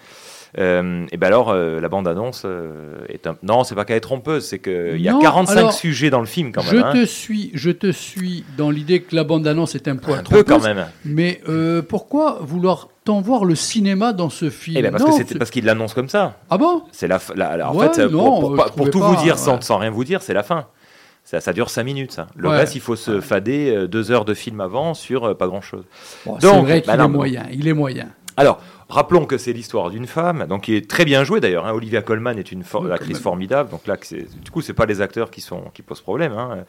Euh, 0.58 1.04
et 1.10 1.16
ben 1.16 1.26
alors, 1.26 1.50
euh, 1.50 1.80
la 1.80 1.88
bande-annonce 1.88 2.42
euh, 2.44 2.94
est 3.08 3.26
un... 3.26 3.36
Non, 3.42 3.64
c'est 3.64 3.74
pas 3.74 3.84
qu'elle 3.84 3.96
est 3.96 4.00
trompeuse, 4.00 4.44
c'est 4.46 4.60
qu'il 4.60 5.00
y 5.00 5.08
a 5.08 5.12
Non, 5.12 5.18
45 5.18 5.56
alors, 5.58 5.72
sujets 5.72 6.10
dans 6.10 6.20
le 6.20 6.26
film 6.26 6.52
quand 6.52 6.60
Je 6.62 6.76
même. 6.76 6.84
hein. 6.84 6.92
te 6.92 7.04
suis, 7.06 7.50
je 7.54 7.70
te 7.70 7.90
suis 7.90 8.44
dans 8.56 8.70
l'idée 8.70 9.02
que 9.02 9.16
la 9.16 9.24
bande-annonce 9.24 9.74
est 9.74 9.88
un 9.88 9.96
poil 9.96 10.20
Un 10.20 10.22
peu 10.22 10.44
quand 10.44 10.62
même. 10.62 10.86
Mais 11.04 11.40
pourquoi 11.88 12.38
vouloir 12.40 12.88
tant 13.04 13.20
voir 13.20 13.44
le 13.44 13.54
cinéma 13.54 14.12
dans 14.12 14.30
ce 14.30 14.48
film? 14.48 14.76
Eh 14.78 14.82
ben 14.82 14.90
parce 14.92 15.02
Non, 15.04 15.10
que 15.10 15.16
c'était 15.16 15.32
c'est- 15.34 15.38
parce 15.38 15.50
qu'il 15.50 15.64
l'annonce 15.64 15.92
comme 15.92 16.08
ça. 16.08 16.36
Ah 16.50 16.56
bon? 16.56 16.84
C'est 16.92 17.08
la, 17.08 17.18
la- 17.34 17.56
la- 17.56 17.70
en 17.70 17.74
Ouais, 17.74 17.88
fait, 17.92 18.04
pour- 18.08 18.12
non, 18.12 18.40
pour, 18.40 18.50
je 18.52 18.56
pour 18.56 18.66
trouvais 18.70 18.90
tout 18.90 19.00
pas, 19.00 19.08
vous 19.08 19.22
dire 19.22 19.38
sans, 19.38 19.54
ouais. 19.56 19.62
sans 19.62 19.78
rien 19.78 19.90
vous 19.90 20.04
dire, 20.04 20.22
c'est 20.22 20.34
la 20.34 20.42
fin. 20.42 20.66
Ça, 21.24 21.40
ça 21.40 21.52
dure 21.52 21.68
5 21.70 21.82
minutes. 21.84 22.12
ça. 22.12 22.28
Le 22.36 22.48
Ouais. 22.48 22.56
reste, 22.58 22.74
il 22.76 22.80
faut 22.80 22.96
se 22.96 23.20
fader 23.20 23.74
euh, 23.74 23.86
deux 23.88 24.10
heures 24.10 24.24
de 24.26 24.34
film 24.34 24.60
avant 24.60 24.94
sur 24.94 25.36
pas 25.36 25.46
grand 25.48 25.62
chose. 25.62 25.84
Bon, 26.26 26.36
c'est 26.40 26.46
vrai 26.46 26.82
qu'il 26.82 26.92
est 26.92 27.08
moyen, 27.08 27.42
il 27.52 27.66
est 27.66 27.72
moyen. 27.72 28.08
Alors, 28.36 28.60
rappelons 28.88 29.26
que 29.26 29.38
c'est 29.38 29.52
l'histoire 29.52 29.90
d'une 29.90 30.06
femme, 30.06 30.46
donc 30.46 30.62
qui 30.62 30.76
est 30.76 30.88
très 30.88 31.04
bien 31.04 31.24
jouée 31.24 31.40
d'ailleurs. 31.40 31.66
hein. 31.66 31.72
Olivia 31.72 32.02
Colman 32.02 32.38
est 32.38 32.52
une 32.52 32.62
Oui, 32.74 32.92
actrice 32.92 33.18
formidable, 33.18 33.70
donc 33.70 33.86
là, 33.86 33.96
du 33.96 34.50
coup, 34.50 34.60
c'est 34.60 34.74
pas 34.74 34.86
les 34.86 35.00
acteurs 35.00 35.30
qui 35.30 35.40
sont 35.40 35.62
qui 35.74 35.82
posent 35.82 36.00
problème, 36.02 36.32
hein, 36.32 36.64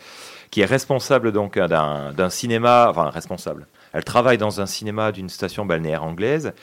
qui 0.52 0.62
est 0.62 0.66
responsable 0.66 1.32
donc 1.32 1.58
d'un 1.60 2.12
d'un 2.14 2.30
cinéma, 2.30 2.88
enfin 2.90 3.10
responsable. 3.10 3.68
Elle 3.94 4.04
travaille 4.04 4.38
dans 4.38 4.60
un 4.62 4.66
cinéma 4.66 5.12
d'une 5.12 5.30
station 5.30 5.66
balnéaire 5.66 6.04
anglaise. 6.04 6.54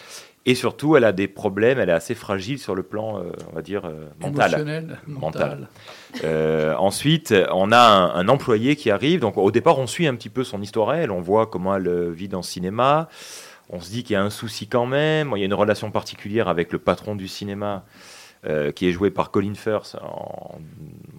Et 0.44 0.56
surtout, 0.56 0.96
elle 0.96 1.04
a 1.04 1.12
des 1.12 1.28
problèmes, 1.28 1.78
elle 1.78 1.88
est 1.88 1.92
assez 1.92 2.16
fragile 2.16 2.58
sur 2.58 2.74
le 2.74 2.82
plan, 2.82 3.18
euh, 3.20 3.30
on 3.52 3.54
va 3.54 3.62
dire, 3.62 3.84
euh, 3.84 4.06
mental. 4.18 4.48
Émotionnel, 4.50 4.98
mental. 5.06 5.68
Euh, 6.24 6.74
ensuite, 6.78 7.32
on 7.52 7.70
a 7.70 7.78
un, 7.78 8.14
un 8.16 8.28
employé 8.28 8.74
qui 8.74 8.90
arrive. 8.90 9.20
Donc, 9.20 9.38
au 9.38 9.52
départ, 9.52 9.78
on 9.78 9.86
suit 9.86 10.08
un 10.08 10.16
petit 10.16 10.30
peu 10.30 10.42
son 10.42 10.60
histoire. 10.60 10.94
Elle, 10.94 11.12
on 11.12 11.20
voit 11.20 11.46
comment 11.46 11.76
elle 11.76 11.86
euh, 11.86 12.10
vit 12.10 12.26
dans 12.26 12.38
le 12.38 12.42
cinéma. 12.42 13.08
On 13.72 13.80
se 13.80 13.90
dit 13.90 14.04
qu'il 14.04 14.12
y 14.14 14.16
a 14.16 14.22
un 14.22 14.30
souci 14.30 14.68
quand 14.68 14.86
même. 14.86 15.32
Il 15.34 15.40
y 15.40 15.42
a 15.42 15.46
une 15.46 15.54
relation 15.54 15.90
particulière 15.90 16.48
avec 16.48 16.72
le 16.72 16.78
patron 16.78 17.16
du 17.16 17.26
cinéma, 17.26 17.84
euh, 18.44 18.70
qui 18.70 18.86
est 18.86 18.92
joué 18.92 19.10
par 19.10 19.30
Colin 19.30 19.54
Firth 19.54 19.96
en 20.02 20.58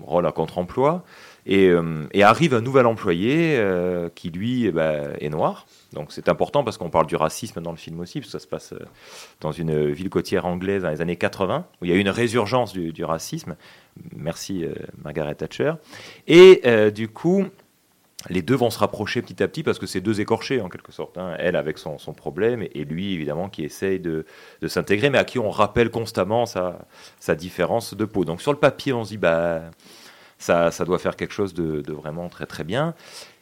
rôle 0.01 0.27
à 0.27 0.31
contre-emploi. 0.31 1.03
Et, 1.47 1.69
euh, 1.69 2.05
arrive 2.21 2.53
un 2.53 2.61
nouvel 2.61 2.85
employé 2.85 3.57
euh, 3.57 4.07
qui, 4.13 4.29
lui, 4.29 4.65
eh 4.65 4.71
ben, 4.71 5.15
est 5.19 5.29
noir. 5.29 5.65
Donc 5.93 6.11
c'est 6.11 6.29
important 6.29 6.63
parce 6.63 6.77
qu'on 6.77 6.91
parle 6.91 7.07
du 7.07 7.15
racisme 7.15 7.59
dans 7.59 7.71
le 7.71 7.77
film 7.77 7.99
aussi, 7.99 8.19
parce 8.19 8.27
que 8.27 8.39
ça 8.39 8.43
se 8.43 8.47
passe 8.47 8.75
dans 9.41 9.51
une 9.51 9.91
ville 9.91 10.11
côtière 10.11 10.45
anglaise 10.45 10.83
dans 10.83 10.89
les 10.89 11.01
années 11.01 11.15
80, 11.15 11.65
où 11.81 11.85
il 11.85 11.91
y 11.91 11.93
a 11.93 11.95
eu 11.95 12.01
une 12.01 12.09
résurgence 12.09 12.71
du, 12.73 13.03
racisme. 13.03 13.55
Merci 14.15 14.65
Margaret 15.03 15.35
Thatcher. 15.35 15.73
Et 16.27 16.61
du 16.91 17.07
coup, 17.07 17.45
les 18.29 18.41
deux 18.41 18.55
vont 18.55 18.69
se 18.69 18.79
rapprocher 18.79 19.21
petit 19.21 19.43
à 19.43 19.47
petit 19.47 19.63
parce 19.63 19.79
que 19.79 19.85
c'est 19.85 19.99
deux 20.01 20.21
écorchés 20.21 20.61
en 20.61 20.69
quelque 20.69 20.91
sorte. 20.93 21.17
hein. 21.17 21.35
Elle 21.39 21.55
avec 21.57 21.77
son, 21.77 21.97
son 21.97 22.13
problème 22.13 22.63
et 22.73 22.85
lui 22.85 23.13
évidemment 23.13 23.49
qui 23.49 23.63
essaye 23.63 23.99
de, 23.99 24.25
de 24.61 24.67
s'intégrer 24.67 25.09
mais 25.09 25.17
à 25.17 25.25
qui 25.25 25.39
on 25.39 25.49
rappelle 25.49 25.89
constamment 25.89 26.45
sa, 26.45 26.79
sa 27.19 27.35
différence 27.35 27.93
de 27.95 28.05
peau. 28.05 28.23
Donc 28.23 28.41
sur 28.41 28.53
le 28.53 28.59
papier 28.59 28.93
on 28.93 29.03
se 29.03 29.09
dit 29.09 29.17
bah 29.17 29.61
ça, 30.37 30.71
ça 30.71 30.85
doit 30.85 30.99
faire 30.99 31.15
quelque 31.15 31.33
chose 31.33 31.53
de, 31.53 31.81
de 31.81 31.93
vraiment 31.93 32.29
très 32.29 32.45
très 32.45 32.63
bien. 32.63 32.93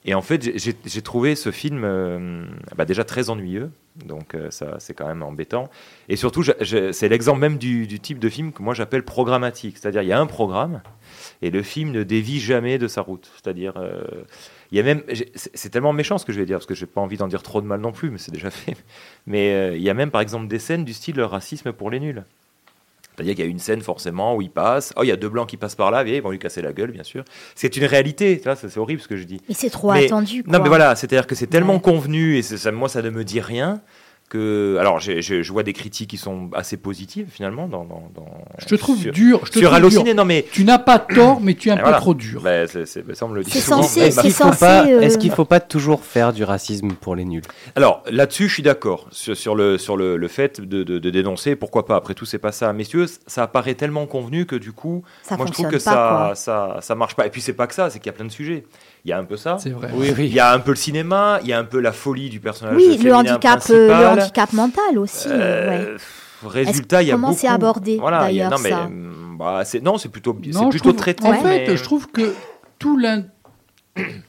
Et 0.04 0.16
en 0.16 0.22
fait 0.24 0.58
j'ai- 0.58 1.02
trouvé 1.04 1.36
ce 1.36 1.52
film 1.52 1.84
euh, 1.84 2.44
bah, 2.76 2.86
déjà 2.86 3.04
très 3.04 3.30
ennuyeux. 3.30 3.70
Donc 4.06 4.34
euh, 4.34 4.50
ça 4.50 4.78
c'est 4.80 4.96
quand 4.96 5.06
même 5.08 5.22
embêtant. 5.22 5.70
Et 6.10 6.16
surtout 6.16 6.44
c'est 6.44 7.10
l'exemple 7.10 7.40
même 7.40 7.58
du, 7.60 7.86
du 7.86 8.00
type 8.00 8.18
de 8.18 8.30
film 8.30 8.52
que 8.52 8.64
moi 8.64 8.74
j'appelle 8.74 9.04
programmatique. 9.04 9.78
C'est-à-dire 9.78 10.02
il 10.02 10.08
y 10.08 10.14
a 10.14 10.20
un 10.20 10.26
programme 10.26 10.82
et 11.44 11.52
le 11.52 11.62
film 11.62 11.92
ne 11.92 12.02
dévie 12.04 12.40
jamais 12.40 12.80
de 12.80 12.88
sa 12.88 13.02
route. 13.02 13.30
C'est-à-dire, 13.36 13.74
euh, 13.78 14.02
il 14.72 14.78
y 14.78 14.80
a 14.80 14.84
même, 14.84 15.04
c'est 15.36 15.70
tellement 15.70 15.94
méchant 15.94 16.18
ce 16.18 16.26
que 16.26 16.32
je 16.34 16.40
vais 16.40 16.46
dire 16.46 16.58
parce 16.58 16.66
que 16.66 16.76
j'ai 16.76 16.86
pas 16.86 17.02
envie 17.02 17.18
d'en 17.18 17.28
dire 17.28 17.44
trop 17.44 17.62
de 17.62 17.68
mal 17.68 17.82
non 17.82 17.92
plus, 17.92 18.10
mais 18.10 18.18
c'est 18.18 18.32
déjà 18.32 18.50
fait. 18.50 18.76
Mais 19.28 19.52
euh, 19.54 19.76
il 19.76 19.82
y 19.82 19.90
a 19.90 19.94
même 19.94 20.12
par 20.12 20.22
exemple 20.22 20.48
des 20.48 20.60
scènes 20.60 20.86
du 20.86 20.94
style 20.94 21.20
racisme 21.22 21.72
pour 21.74 21.90
les 21.92 22.00
nuls. 22.00 22.24
C'est-à-dire 23.16 23.36
qu'il 23.36 23.44
y 23.44 23.48
a 23.48 23.52
une 23.52 23.60
scène 23.60 23.82
forcément 23.82 24.36
où 24.36 24.42
il 24.42 24.50
passe. 24.50 24.94
Oh, 24.96 25.04
il 25.04 25.08
y 25.08 25.12
a 25.12 25.18
deux 25.18 25.28
blancs 25.30 25.48
qui 25.48 25.58
passent 25.58 25.76
par 25.76 25.92
là, 25.92 26.04
ils 26.08 26.22
vont 26.22 26.32
lui 26.32 26.40
casser 26.40 26.62
la 26.62 26.72
gueule, 26.72 26.92
bien 26.92 27.04
sûr. 27.04 27.26
C'est 27.56 27.76
une 27.76 27.84
réalité, 27.84 28.42
c'est 28.56 28.78
horrible 28.78 29.02
ce 29.02 29.08
que 29.10 29.18
je 29.18 29.26
dis. 29.26 29.42
Mais 29.50 29.54
c'est 29.54 29.70
trop 29.70 29.92
Mais- 29.92 30.06
attendu. 30.06 30.44
Non, 30.48 30.60
mais 30.62 30.70
voilà, 30.70 30.96
c'est-à-dire 30.96 31.28
que 31.28 31.36
c'est 31.36 31.48
tellement 31.48 31.78
convenu 31.80 32.38
et 32.38 32.42
ça, 32.42 32.72
moi, 32.72 32.88
ça 32.88 33.02
ne 33.02 33.10
me 33.10 33.24
dit 33.26 33.42
rien 33.42 33.82
que. 34.32 34.78
Alors, 34.80 35.00
je 35.00 35.52
vois 35.52 35.64
des 35.64 35.74
critiques 35.74 36.10
qui 36.10 36.18
sont 36.18 36.50
assez 36.54 36.78
positives 36.78 37.28
finalement. 37.30 37.68
Dans, 37.68 37.84
dans- 37.84 38.10
dans- 38.16 38.26
Je 38.58 38.66
te 38.66 38.76
trouve 38.76 38.98
sur- 38.98 39.12
dur. 39.12 39.42
Je 39.46 39.52
te 39.52 39.60
sur 39.60 39.68
trouve 39.70 39.76
Allociné, 39.78 40.04
dur. 40.06 40.16
non 40.16 40.26
mais. 40.26 40.46
Tu 40.52 40.64
n'as 40.64 40.80
pas 40.80 41.00
tort, 41.00 41.40
mais 41.42 41.54
tu 41.54 41.70
es 41.70 41.72
un 41.72 41.76
peu 41.78 41.82
voilà. 41.84 41.98
trop 41.98 42.14
dur. 42.14 42.42
Bah, 42.42 42.66
c'est- 42.68 42.86
c'est- 42.86 43.02
bah, 43.04 43.14
ça, 43.14 43.26
on 43.26 43.30
me 43.30 43.36
le 43.36 43.44
dit 43.44 43.52
C'est 43.52 43.60
souvent. 43.60 43.82
Est-ce 43.82 44.22
qu'il 44.22 44.34
pas- 44.60 44.86
euh, 44.88 45.36
faut 45.36 45.46
pas 45.46 45.60
toujours 45.60 46.04
faire 46.06 46.34
du 46.34 46.44
racisme 46.44 46.94
pour 46.94 47.16
les 47.16 47.26
nuls? 47.26 47.44
Alors 47.76 48.04
là-dessus, 48.10 48.48
je 48.48 48.54
suis 48.54 48.64
d'accord 48.64 49.08
sur, 49.12 49.36
sur 49.36 49.56
le, 49.56 49.78
sur 49.78 49.98
le, 49.98 50.16
le 50.18 50.28
fait 50.28 50.62
de, 50.62 50.84
de- 50.84 50.98
de 51.00 51.10
dénoncer. 51.10 51.56
Pourquoi 51.56 51.86
pas? 51.86 51.96
Après 51.98 52.14
tout, 52.14 52.26
c'est 52.26 52.40
pas 52.40 52.52
ça. 52.52 52.72
Messieurs, 52.74 53.06
ça 53.28 53.44
apparaît 53.44 53.76
tellement 53.76 54.06
convenu 54.06 54.46
que 54.46 54.56
du 54.56 54.72
coup, 54.72 55.04
Ça 55.24 55.36
moi 55.38 55.46
je 55.46 55.52
trouve 55.52 55.68
que 55.68 55.72
pas, 55.76 55.80
ça, 55.80 55.92
quoi. 55.92 56.32
ça, 56.36 56.78
ça 56.82 56.96
marche 56.96 57.16
pas. 57.16 57.28
Et 57.28 57.30
puis 57.30 57.42
c'est 57.42 57.54
pas 57.54 57.68
que 57.68 57.74
ça, 57.74 57.90
c'est 57.90 58.00
qu'il 58.00 58.08
y 58.08 58.10
a 58.10 58.14
plein 58.14 58.26
de 58.26 58.32
sujets. 58.32 58.64
Il 59.04 59.10
y 59.10 59.12
a 59.14 59.18
un 59.18 59.24
peu 59.24 59.36
ça. 59.38 59.58
C'est 59.60 59.72
vrai. 59.72 59.90
Oui, 59.94 60.14
oui. 60.16 60.26
Il 60.28 60.34
y 60.34 60.40
a 60.40 60.54
un 60.54 60.60
peu 60.60 60.72
le 60.72 60.78
cinéma, 60.78 61.40
il 61.42 61.50
y 61.50 61.54
a 61.54 61.60
un 61.60 61.64
peu 61.64 61.80
la 61.80 61.92
folie 61.92 62.30
du 62.30 62.40
personnage. 62.40 62.76
Oui, 62.76 62.98
le 63.04 63.14
handicap, 63.16 63.64
euh, 63.72 63.88
le 63.88 64.08
handicap 64.22 64.54
mental 64.54 64.98
aussi. 65.00 65.28
Euh, 65.30 65.96
ouais. 65.96 66.02
Résultat, 66.44 67.02
il 67.02 67.08
y 67.08 67.12
a 67.12 67.16
comment 67.16 67.30
beaucoup. 67.30 67.40
c'est 67.40 67.48
abordé, 67.48 67.98
Voilà, 67.98 68.22
d'ailleurs, 68.22 68.50
non, 68.52 68.58
mais, 68.64 68.70
ça 68.70 68.84
hum, 68.86 69.36
bah, 69.38 69.62
c'est 69.64 69.82
non, 69.82 69.98
c'est 69.98 70.10
plutôt, 70.10 70.36
c'est 70.44 70.50
Non, 70.52 70.70
plutôt 70.70 70.90
trouve- 70.90 70.96
traité. 71.02 71.28
En 71.28 71.34
fait, 71.34 71.76
je 71.76 71.84
trouve 71.84 72.08
que 72.12 72.34
tout 72.80 72.98
l'in- 72.98 73.26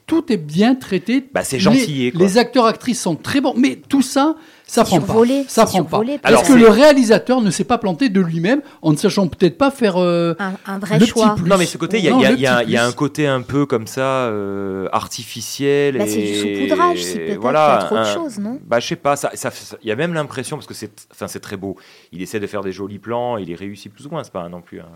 tout 0.06 0.30
est 0.32 0.36
bien 0.36 0.74
traité. 0.74 1.24
Bah, 1.32 1.42
c'est 1.44 1.58
Les- 1.58 2.10
quoi. 2.12 2.20
Les, 2.20 2.38
acteurs 2.38 2.66
actrices 2.66 3.00
sont 3.00 3.16
très 3.16 3.40
bons, 3.40 3.54
mais 3.56 3.76
tout 3.88 4.02
ça, 4.02 4.36
ça 4.66 4.84
prend 4.84 4.96
survolé, 4.96 5.42
pas. 5.42 5.48
Ça 5.48 5.64
prend 5.66 5.82
pas. 5.84 5.88
survolé, 5.90 6.18
Parce 6.18 6.32
Alors, 6.34 6.46
que 6.46 6.52
le 6.54 6.68
réalisateur 6.68 7.40
ne 7.40 7.50
s'est 7.50 7.64
pas 7.64 7.78
planté 7.78 8.08
de 8.08 8.20
lui-même 8.20 8.62
en 8.80 8.92
ne 8.92 8.96
sachant 8.96 9.26
peut-être 9.28 9.58
pas 9.58 9.70
faire 9.70 9.96
euh, 9.98 10.34
un, 10.38 10.52
un 10.66 10.78
vrai 10.78 10.98
le 10.98 11.04
choix. 11.06 11.30
petit 11.34 11.42
plus? 11.42 11.50
Non, 11.50 11.58
mais 11.58 11.66
ce 11.66 11.76
côté, 11.78 11.98
il 11.98 12.04
y 12.04 12.08
a, 12.08 12.12
il 12.12 12.20
y 12.20 12.24
il 12.24 12.40
y 12.40 12.64
il 12.64 12.70
y 12.70 12.76
un 12.78 12.92
côté 12.92 13.26
un 13.26 13.42
peu 13.42 13.66
comme 13.66 13.86
ça, 13.86 14.00
euh, 14.26 14.88
artificiel. 14.92 15.98
Bah, 15.98 16.04
c'est 16.06 16.16
du 16.16 16.22
et- 16.22 16.66
saupoudrage, 16.66 17.02
si 17.02 17.18
peut-être 17.18 17.40
voilà, 17.40 17.78
y 17.80 17.82
a 17.82 17.86
trop 17.86 17.94
de 17.96 18.00
un- 18.00 18.14
choses, 18.14 18.38
non? 18.38 18.58
Bah, 18.64 18.80
je 18.80 18.86
sais 18.88 18.96
pas, 18.96 19.16
ça, 19.16 19.30
ça- 19.34 19.50
ça- 19.50 19.76
il 19.82 19.88
y 19.88 19.92
a 19.92 19.96
même 19.96 20.14
l'impression, 20.14 20.56
parce 20.56 20.66
que 20.66 20.74
c'est 20.74 20.90
enfin, 21.12 21.28
c'est 21.28 21.40
très 21.40 21.56
beau, 21.56 21.76
il 22.12 22.22
essaie 22.22 22.40
de 22.40 22.46
faire 22.46 22.62
des 22.62 22.72
jolis 22.72 22.98
plans, 22.98 23.36
il 23.36 23.48
y 23.50 23.54
réussit 23.54 23.92
plus 23.92 24.06
ou 24.06 24.10
moins, 24.10 24.24
c'est 24.24 24.32
pas 24.32 24.48
non 24.48 24.60
plus. 24.62 24.80
hein. 24.80 24.86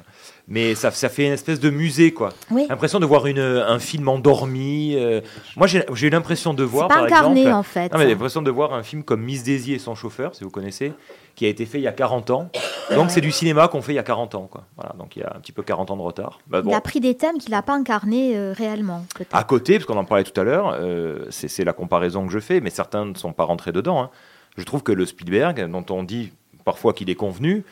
Mais 0.48 0.76
ça, 0.76 0.92
ça 0.92 1.08
fait 1.08 1.26
une 1.26 1.32
espèce 1.32 1.58
de 1.58 1.70
musée, 1.70 2.12
quoi. 2.12 2.28
Oui. 2.52 2.66
L'impression 2.68 3.00
de 3.00 3.06
voir 3.06 3.26
une, 3.26 3.40
un 3.40 3.78
film 3.80 4.06
endormi. 4.08 4.94
euh, 4.96 5.20
Moi, 5.56 5.66
j'ai 5.66 5.84
eu 6.06 6.10
l'impression 6.10 6.54
de 6.54 6.62
voir, 6.62 6.86
pas 6.86 6.94
par 6.96 7.04
incarné, 7.04 7.40
exemple. 7.40 7.56
en 7.56 7.62
fait. 7.64 7.92
J'ai 7.98 8.06
l'impression 8.06 8.42
de 8.42 8.50
voir 8.52 8.72
un 8.72 8.84
film 8.84 9.02
comme 9.02 9.22
Miss 9.22 9.42
Daisy 9.42 9.72
et 9.74 9.78
son 9.80 9.96
chauffeur, 9.96 10.36
si 10.36 10.44
vous 10.44 10.50
connaissez, 10.50 10.92
qui 11.34 11.46
a 11.46 11.48
été 11.48 11.66
fait 11.66 11.78
il 11.78 11.82
y 11.82 11.88
a 11.88 11.92
40 11.92 12.30
ans. 12.30 12.48
Donc, 12.94 13.10
c'est 13.10 13.20
du 13.20 13.32
cinéma 13.32 13.66
qu'on 13.66 13.82
fait 13.82 13.92
il 13.92 13.96
y 13.96 13.98
a 13.98 14.04
40 14.04 14.36
ans, 14.36 14.46
quoi. 14.48 14.62
Voilà, 14.76 14.94
donc 14.96 15.16
il 15.16 15.20
y 15.20 15.22
a 15.24 15.32
un 15.34 15.40
petit 15.40 15.50
peu 15.50 15.64
40 15.64 15.90
ans 15.90 15.96
de 15.96 16.02
retard. 16.02 16.38
Bah, 16.46 16.62
bon. 16.62 16.70
Il 16.70 16.74
a 16.74 16.80
pris 16.80 17.00
des 17.00 17.16
thèmes 17.16 17.38
qu'il 17.38 17.50
n'a 17.50 17.62
pas 17.62 17.74
incarnés 17.74 18.36
euh, 18.36 18.52
réellement. 18.56 19.04
À 19.32 19.42
côté, 19.42 19.74
parce 19.74 19.86
qu'on 19.86 19.96
en 19.98 20.04
parlait 20.04 20.22
tout 20.22 20.40
à 20.40 20.44
l'heure, 20.44 20.76
euh, 20.78 21.26
c'est 21.30 21.48
c'est 21.48 21.64
la 21.64 21.72
comparaison 21.72 22.24
que 22.24 22.32
je 22.32 22.38
fais, 22.38 22.60
mais 22.60 22.70
certains 22.70 23.04
ne 23.04 23.14
sont 23.14 23.32
pas 23.32 23.42
rentrés 23.44 23.72
dedans. 23.72 24.00
hein. 24.00 24.10
Je 24.56 24.62
trouve 24.62 24.84
que 24.84 24.92
le 24.92 25.04
Spielberg, 25.06 25.68
dont 25.70 25.84
on 25.90 26.04
dit 26.04 26.32
parfois 26.64 26.92
qu'il 26.92 27.10
est 27.10 27.14
convenu, 27.16 27.64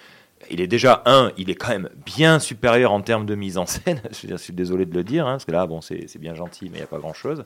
il 0.51 0.61
est 0.61 0.66
déjà, 0.66 1.03
un, 1.07 1.33
il 1.37 1.51
est 1.51 1.55
quand 1.55 1.69
même 1.69 1.89
bien 2.05 2.39
supérieur 2.39 2.93
en 2.93 3.01
termes 3.01 3.27
de 3.27 3.35
mise 3.35 3.59
en 3.59 3.66
scène. 3.66 4.01
je, 4.11 4.37
suis 4.37 4.53
désolé 4.53 4.87
de 4.87 4.95
le 4.95 5.05
dire, 5.05 5.27
hein, 5.27 5.33
parce 5.33 5.45
que 5.45 5.53
là, 5.53 5.66
bon, 5.66 5.81
c'est 5.81 6.19
bien 6.19 6.35
gentil, 6.35 6.66
mais 6.66 6.79
il 6.79 6.81
n'y 6.81 6.85
a 6.85 6.87
pas 6.87 6.99
grand-chose. 6.99 7.45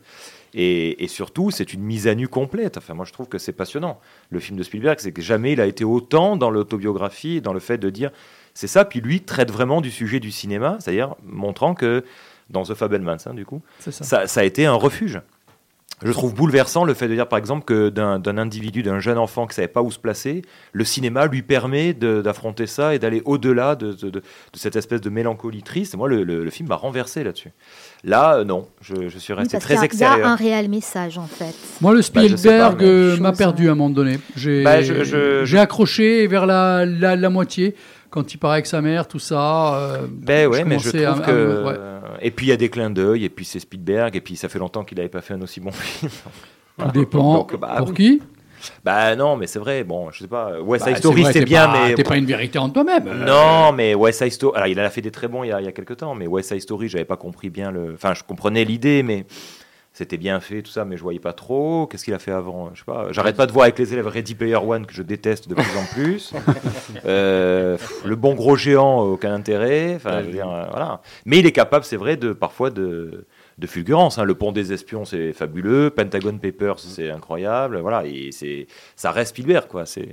Et, 0.55 1.03
et 1.03 1.09
surtout, 1.09 1.51
c'est 1.51 1.73
une 1.73 1.83
mise 1.83 2.07
à 2.07 2.15
nu 2.15 2.29
complète. 2.29 2.77
Enfin, 2.77 2.95
moi, 2.95 3.05
je 3.05 3.12
trouve 3.12 3.29
que 3.29 3.39
c'est 3.39 3.53
passionnant. 3.53 4.01
Le 4.31 4.41
film 4.41 4.59
de 4.59 4.62
Spielberg, 4.62 4.99
c'est 5.01 5.12
que 5.12 5.23
jamais 5.23 5.53
il 5.53 5.61
a 5.61 5.66
été 5.66 5.85
autant 5.85 6.37
dans 6.37 6.51
l'autobiographie, 6.51 7.41
dans 7.41 7.53
le 7.53 7.61
fait 7.61 7.79
de 7.79 7.91
dire 7.91 8.11
c'est 8.55 8.66
ça. 8.66 8.85
Puis 8.85 9.01
lui 9.01 9.20
traite 9.20 9.51
vraiment 9.51 9.81
du 9.81 9.91
sujet 9.91 10.20
du 10.20 10.31
cinéma, 10.31 10.79
c'est-à-dire 10.81 11.15
montrant 11.25 11.75
que 11.75 12.05
dans 12.51 12.65
The 12.65 12.75
Fabelmans, 12.75 13.16
hein, 13.27 13.35
du 13.35 13.45
coup, 13.45 13.62
C'est 13.79 13.93
ça. 13.93 14.05
ça, 14.05 14.27
ça 14.27 14.41
a 14.41 14.45
été 14.45 14.66
un 14.66 14.75
refuge. 14.75 15.20
Je 16.05 16.12
trouve 16.12 16.33
bouleversant 16.33 16.85
le 16.85 16.95
fait 16.95 17.09
de 17.09 17.15
dire, 17.15 17.27
par 17.27 17.39
exemple, 17.41 17.65
que 17.65 17.89
d'un 17.89 18.20
d'un 18.20 18.39
individu, 18.39 18.83
d'un 18.85 19.01
jeune 19.01 19.19
enfant 19.19 19.47
qui 19.47 19.51
ne 19.51 19.55
savait 19.55 19.66
pas 19.69 19.83
où 19.83 19.91
se 19.91 19.99
placer, 19.99 20.43
le 20.73 20.85
cinéma 20.85 21.27
lui 21.27 21.43
permet 21.43 21.93
d'affronter 21.93 22.69
ça 22.69 22.95
et 22.95 23.01
d'aller 23.01 23.20
au-delà 23.25 23.75
de, 23.75 23.93
de- 23.93 24.11
de- 24.11 24.20
de 24.20 24.23
cette 24.55 24.77
espèce 24.77 25.01
de 25.01 25.11
mélancolie 25.11 25.62
triste. 25.65 25.97
Moi, 25.97 26.09
le, 26.09 26.23
le- 26.23 26.45
le 26.45 26.51
film 26.51 26.69
m'a 26.69 26.77
renversé 26.77 27.25
là-dessus. 27.25 27.51
Là, 28.05 28.37
euh, 28.37 28.45
non, 28.45 28.69
je, 28.81 29.09
je 29.09 29.19
suis 29.19 29.33
resté 29.33 29.59
très 29.59 29.75
a- 29.75 29.77
Il 29.77 29.81
y 29.81 29.83
a 29.83 29.85
extérieur. 29.87 30.29
un 30.29 30.37
réel 30.37 30.69
message, 30.69 31.19
en 31.19 31.27
fait. 31.27 31.55
Moi, 31.81 31.93
le 31.93 31.99
Bah, 31.99 32.03
Spielberg 32.05 32.83
euh, 32.85 33.16
m'a 33.16 33.33
perdu 33.33 33.69
à 33.69 33.73
un 33.73 33.75
moment 33.75 33.91
donné. 33.91 34.20
J'ai 34.37 34.62
Bah, 34.62 34.81
je- 34.83 35.57
accroché 35.57 36.27
vers 36.29 36.47
la, 36.47 36.87
la, 36.87 37.16
la 37.16 37.31
moitié 37.31 37.75
quand 38.11 38.33
il 38.33 38.39
paraît 38.39 38.55
avec 38.55 38.66
sa 38.66 38.81
mère, 38.81 39.07
tout 39.09 39.19
ça. 39.19 39.75
euh, 39.75 40.07
Ben 40.11 40.47
ouais, 40.49 40.65
mais 40.65 40.79
je 40.79 40.91
trouve 40.91 41.03
à- 41.05 41.27
que. 41.27 41.31
à- 41.31 41.65
ouais. 41.66 41.75
Et 42.21 42.31
puis 42.31 42.47
il 42.47 42.49
y 42.51 42.53
a 42.53 42.57
des 42.57 42.69
clins 42.69 42.91
d'œil, 42.91 43.25
et 43.25 43.29
puis 43.29 43.45
c'est 43.45 43.61
Spielberg, 43.61 44.15
et 44.17 44.21
puis 44.21 44.37
ça 44.37 44.49
fait 44.49 44.59
longtemps 44.59 44.85
qu'il 44.85 44.97
n'avait 44.99 45.09
pas 45.09 45.21
fait 45.21 45.35
un 45.35 45.43
aussi 45.43 45.61
bon 45.61 45.71
film. 45.73 46.11
Tout 46.79 46.89
dépend. 46.93 47.35
Donc, 47.35 47.57
bah, 47.59 47.75
pour 47.79 47.93
qui? 47.95 48.23
Bah 48.85 49.15
non, 49.15 49.37
mais 49.37 49.47
c'est 49.47 49.61
vrai, 49.61 49.85
bon, 49.85 50.11
je 50.11 50.19
sais 50.21 50.27
pas. 50.29 50.61
West 50.61 50.85
Bah, 50.85 50.91
Side 50.91 50.97
c'est 50.97 51.09
Story, 51.09 51.33
t'es 51.33 51.45
bien, 51.45 51.67
pas- 51.67 51.87
mais. 51.89 51.95
T'es 51.95 52.03
pas 52.03 52.17
une 52.17 52.25
vérité 52.27 52.59
en 52.59 52.69
toi-même. 52.71 53.25
Non, 53.25 53.71
mais 53.73 53.95
West 53.95 54.21
Side 54.21 54.33
Story. 54.33 54.57
Alors, 54.57 54.67
il 54.67 54.81
en 54.81 54.85
a 54.85 54.91
fait 54.91 55.01
des 55.01 55.13
très 55.13 55.29
bons 55.29 55.45
il 55.45 55.49
y 55.49 55.53
a, 55.53 55.61
il 55.61 55.65
y 55.65 55.69
a 55.69 55.73
quelques 55.73 55.97
temps, 55.99 56.15
mais 56.17 56.27
West 56.27 56.49
Side 56.49 56.61
Story, 56.63 56.89
j'avais 56.89 57.05
pas 57.05 57.17
compris 57.17 57.51
bien 57.51 57.71
le. 57.71 57.93
Enfin, 57.95 58.15
je 58.15 58.25
comprenais 58.25 58.65
l'idée, 58.65 59.05
mais 59.05 59.27
c'était 59.99 60.16
bien 60.16 60.39
fait, 60.39 60.62
tout 60.62 60.70
ça, 60.70 60.85
mais 60.85 60.97
je 60.97 61.03
voyais 61.03 61.19
pas 61.19 61.33
trop. 61.33 61.89
Qu'est-ce 61.89 62.05
qu'il 62.05 62.15
a 62.15 62.20
fait 62.20 62.31
avant 62.31 62.70
Je 62.73 62.79
sais 62.79 62.85
pas. 62.85 63.09
J'arrête 63.11 63.35
pas 63.35 63.47
de 63.47 63.53
voir 63.53 63.65
avec 63.65 63.81
les 63.81 63.93
élèves 63.93 64.07
Ready 64.07 64.37
Player 64.37 64.55
One 64.55 64.87
que 64.87 64.95
je 64.95 65.03
déteste 65.03 65.49
de 65.49 65.57
plus 65.57 65.77
en 65.77 65.85
plus. 65.93 66.33
Euh, 67.05 67.77
le 68.05 68.16
bon 68.16 68.35
gros 68.35 68.57
géant, 68.57 69.01
aucun 69.03 69.33
intérêt. 69.33 69.95
Enfin, 69.97 70.20
je 70.20 70.27
veux 70.27 70.33
dire, 70.33 70.51
euh, 70.51 70.65
voilà. 70.70 71.01
Mais 71.25 71.39
il 71.39 71.47
est 71.47 71.53
capable, 71.53 71.85
c'est 71.85 71.97
vrai, 71.97 72.16
de 72.16 72.33
parfois 72.33 72.70
de 72.70 73.27
de 73.59 73.66
fulgurance. 73.66 74.19
hein. 74.19 74.25
Le 74.25 74.35
pont 74.35 74.53
des 74.53 74.73
espions, 74.73 75.05
c'est 75.05 75.33
fabuleux. 75.33 75.91
Pentagon 75.91 76.39
Papers, 76.39 76.79
c'est 76.79 77.11
incroyable. 77.11 77.79
Voilà, 77.79 78.05
et 78.07 78.31
c'est 78.33 78.66
ça 78.97 79.11
reste 79.11 79.31
Spielberg, 79.31 79.66
quoi. 79.69 79.85
C'est. 79.87 80.09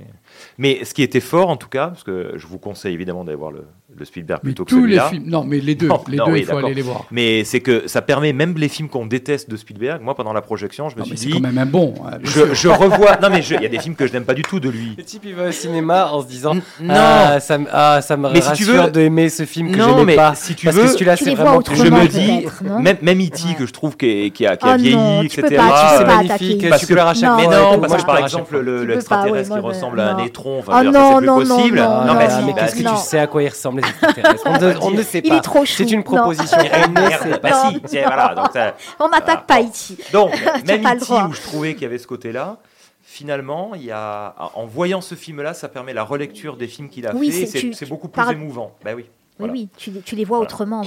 Mais 0.58 0.84
ce 0.84 0.94
qui 0.94 1.02
était 1.02 1.20
fort, 1.20 1.48
en 1.48 1.56
tout 1.56 1.68
cas, 1.68 1.88
parce 1.88 2.04
que 2.04 2.32
je 2.36 2.46
vous 2.46 2.58
conseille 2.58 2.94
évidemment 2.94 3.24
d'aller 3.24 3.36
voir 3.36 3.52
le, 3.52 3.64
le 3.94 4.04
Spielberg 4.04 4.40
Mais 4.42 4.48
plutôt 4.48 4.64
que 4.64 4.70
tous 4.70 4.84
les 4.84 4.98
films. 4.98 5.24
Non, 5.26 5.44
mais 5.44 5.58
les 5.60 5.74
deux. 5.76 5.86
Non, 5.96 6.02
les 6.08 6.16
non, 6.16 6.26
deux, 6.26 6.32
oui, 6.32 6.40
il 6.40 6.46
faut 6.46 6.56
aller 6.56 6.74
les 6.74 6.82
voir. 6.82 7.04
Mais 7.12 7.44
c'est 7.44 7.60
que 7.60 7.86
ça 7.86 8.02
permet 8.02 8.32
même 8.32 8.54
les 8.58 8.68
films 8.68 8.88
qu'on 8.88 9.06
déteste 9.06 9.48
de 9.48 9.56
Spielberg. 9.56 10.02
Moi, 10.02 10.14
pendant 10.16 10.32
la 10.32 10.42
projection, 10.42 10.88
je 10.88 10.96
me 10.96 11.00
Non, 11.00 11.06
mais 11.08 11.16
suis 11.16 11.26
c'est 11.28 11.32
dit. 11.36 11.40
quand 11.40 11.46
même 11.48 11.56
un 11.58 11.66
bon. 11.66 11.94
hein, 12.04 12.18
Je, 12.24 12.68
revois. 12.68 13.16
Non, 13.22 13.28
mais 13.30 13.38
il 13.48 13.62
y 13.62 13.64
a 13.64 13.68
des 13.68 13.78
films 13.78 13.94
que 13.94 14.06
je 14.06 14.12
n'aime 14.12 14.24
pas 14.24 14.34
du 14.34 14.42
tout 14.42 14.58
de 14.58 14.68
lui. 14.68 14.94
Le 14.98 15.04
type, 15.04 15.22
il 15.24 15.34
va 15.34 15.44
au 15.48 15.52
cinéma 15.52 16.08
en 16.12 16.20
se 16.20 16.26
disant 16.26 16.54
non. 16.54 16.62
Ah, 16.90 17.38
ça 17.38 17.58
me, 17.58 17.66
ah, 17.72 18.00
ça 18.02 18.16
me 18.16 18.28
Mais 18.32 18.40
si 18.40 18.52
tu 18.54 18.64
rassure 18.68 18.84
veux- 18.86 18.90
d'aimer 18.90 19.28
ce 19.28 19.44
film 19.44 19.70
que 19.70 19.78
non, 19.78 20.04
mais 20.04 20.16
pas. 20.16 20.34
si 20.34 20.54
tu 20.56 20.66
parce 20.66 20.76
veux, 20.76 20.82
que 20.84 20.88
celui-là, 20.88 21.16
c'est 21.16 21.24
les 21.26 21.34
vois 21.36 21.44
vraiment 21.44 21.58
autrement, 21.58 21.84
je 21.84 21.90
me 21.90 22.08
dis, 22.08 22.46
même, 22.82 22.96
même 23.02 23.20
E.T. 23.20 23.54
que 23.56 23.66
je 23.66 23.72
trouve 23.72 23.96
qui, 23.96 24.32
qui 24.32 24.46
a, 24.46 24.56
qui 24.56 24.66
a 24.66 24.74
Oh 24.74 24.78
vieilli, 24.78 25.26
etc. 25.26 25.42
peux 25.42 25.42
pas, 25.42 25.48
tu 25.56 25.56
Ah, 25.60 25.88
peux 25.92 25.98
c'est 25.98 26.04
pas 26.04 26.16
magnifique, 26.16 26.68
Parce 26.68 26.86
que-. 26.86 26.94
Mais 26.94 27.44
non, 27.46 27.78
parce 27.78 27.92
Moi, 27.92 27.98
que 28.00 28.04
par 28.06 28.18
exemple, 28.18 28.58
l'extraterrestre 28.60 29.54
qui 29.54 29.60
ressemble 29.60 30.00
à 30.00 30.14
un 30.16 30.24
étron, 30.24 30.62
c'est 30.66 30.84
plus 31.18 31.26
possible. 31.26 31.78
non, 31.78 32.14
mais 32.14 32.28
mais 32.46 32.52
qu'est-ce 32.54 32.74
que 32.74 32.82
tu 32.88 32.96
sais 32.96 33.18
à 33.20 33.26
quoi 33.28 33.42
ils 33.44 33.50
ressemblent 33.80 33.82
les 33.82 33.88
extraterrestres 33.88 34.42
on, 34.46 34.58
ne- 34.58 34.76
on 34.82 34.90
ne 34.90 35.02
sait 35.02 35.20
Il 35.24 35.30
pas. 35.30 35.36
est 35.36 35.40
trop 35.40 35.64
chou. 35.64 35.74
C'est 35.76 35.90
une 35.90 36.02
proposition. 36.04 36.56
On 36.58 36.90
ne 37.00 37.10
sait 37.32 37.38
pas. 37.38 37.70
si, 37.70 37.80
tiens, 37.82 38.04
voilà, 38.06 38.34
donc 38.34 38.46
ça- 38.52 38.74
On 39.00 39.08
n'attaque 39.08 39.46
pas 39.46 39.60
ici. 39.60 39.98
Donc, 40.12 40.32
Tu 40.32 40.64
même 40.66 40.98
droit. 40.98 41.24
où 41.28 41.32
je 41.32 41.40
trouvais 41.42 41.74
qu'il 41.74 41.82
y 41.82 41.86
avait 41.86 41.98
ce 41.98 42.06
côté-là, 42.06 42.58
finalement, 43.02 43.72
il 43.74 43.84
y 43.84 43.90
a, 43.90 44.34
en 44.54 44.66
voyant 44.66 45.00
ce 45.00 45.14
film-là, 45.14 45.54
ça 45.54 45.68
permet 45.68 45.92
la 45.94 46.02
relecture 46.02 46.56
des 46.56 46.66
films 46.66 46.88
qu'il 46.88 47.06
a 47.06 47.14
Oui, 47.14 47.30
fait. 47.32 47.46
c'est- 47.74 47.86
beaucoup 47.88 48.08
plus 48.08 48.22
parles- 48.22 48.34
émouvant. 48.34 48.72
Bah 48.84 48.92
oui. 48.94 49.06
Oui, 49.38 49.46
voilà. 49.46 49.52
oui, 49.52 49.68
tu, 49.76 49.92
tu 50.02 50.16
les 50.16 50.24
vois 50.24 50.38
Voilà. 50.38 50.48
autrement. 50.50 50.82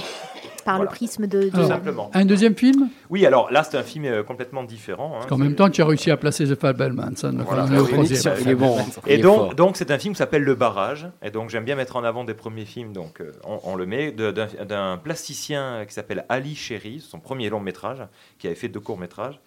par 0.64 0.76
Voilà. 0.76 0.90
le 0.90 0.94
prisme 0.94 1.26
de. 1.26 1.44
de- 1.44 1.48
Tout 1.48 1.66
simplement. 1.66 2.10
Un 2.12 2.26
deuxième 2.26 2.54
film? 2.54 2.90
Oui, 3.08 3.24
alors 3.24 3.50
là, 3.50 3.62
c'est 3.64 3.78
un 3.78 3.82
film 3.82 4.04
euh, 4.04 4.22
complètement 4.22 4.62
différent. 4.62 5.12
hein. 5.12 5.18
Parce 5.20 5.26
qu'en 5.28 5.38
même 5.38 5.54
temps, 5.54 5.70
tu 5.70 5.80
as 5.80 5.86
réussi 5.86 6.10
à 6.10 6.18
placer 6.18 6.44
The 6.46 6.54
Fabelmans. 6.54 7.16
Ça, 7.16 7.30
donc 7.32 7.46
Voilà. 7.46 7.64
Oui, 7.64 7.88
troisième. 7.88 8.34
il 8.42 8.48
est 8.50 8.54
bon. 8.54 8.76
Et 9.06 9.16
donc, 9.18 9.54
donc 9.54 9.76
c'est 9.78 9.90
un 9.90 9.98
film 9.98 10.12
qui 10.12 10.18
s'appelle 10.18 10.42
Le 10.42 10.54
Barrage. 10.54 11.08
Et 11.22 11.30
donc, 11.30 11.48
j'aime 11.48 11.64
bien 11.64 11.76
mettre 11.76 11.96
en 11.96 12.04
avant 12.04 12.24
des 12.24 12.34
premiers 12.34 12.66
films, 12.66 12.92
donc 12.92 13.20
euh, 13.22 13.32
on, 13.44 13.58
on 13.64 13.74
le 13.74 13.86
met, 13.86 14.12
d'un 14.12 14.98
plasticien 14.98 15.84
qui 15.88 15.94
s'appelle 15.94 16.26
Ali 16.28 16.54
Chéri, 16.54 17.00
son 17.00 17.20
premier 17.20 17.48
long 17.48 17.60
métrage, 17.60 18.02
qui 18.38 18.46
avait 18.46 18.56
fait 18.56 18.68
deux 18.68 18.80
courts 18.80 18.98
métrages. 18.98 19.40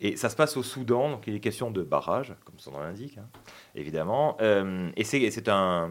Et 0.00 0.16
ça 0.16 0.28
se 0.28 0.36
passe 0.36 0.56
au 0.56 0.62
Soudan, 0.62 1.10
donc 1.10 1.22
il 1.26 1.34
est 1.36 1.40
question 1.40 1.70
de 1.70 1.82
barrage, 1.82 2.34
comme 2.44 2.56
son 2.58 2.72
nom 2.72 2.80
l'indique, 2.80 3.16
hein, 3.18 3.24
évidemment. 3.76 4.36
Euh, 4.42 4.88
et 4.96 5.04
c'est 5.04 5.30
c'est 5.30 5.48
un, 5.48 5.88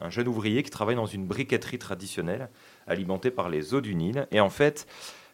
un 0.00 0.10
jeune 0.10 0.28
ouvrier 0.28 0.62
qui 0.62 0.70
travaille 0.70 0.96
dans 0.96 1.06
une 1.06 1.26
briqueterie 1.26 1.78
traditionnelle, 1.78 2.48
alimentée 2.86 3.30
par 3.30 3.48
les 3.48 3.74
eaux 3.74 3.80
du 3.80 3.94
Nil. 3.94 4.26
Et 4.30 4.40
en 4.40 4.50
fait, 4.50 4.86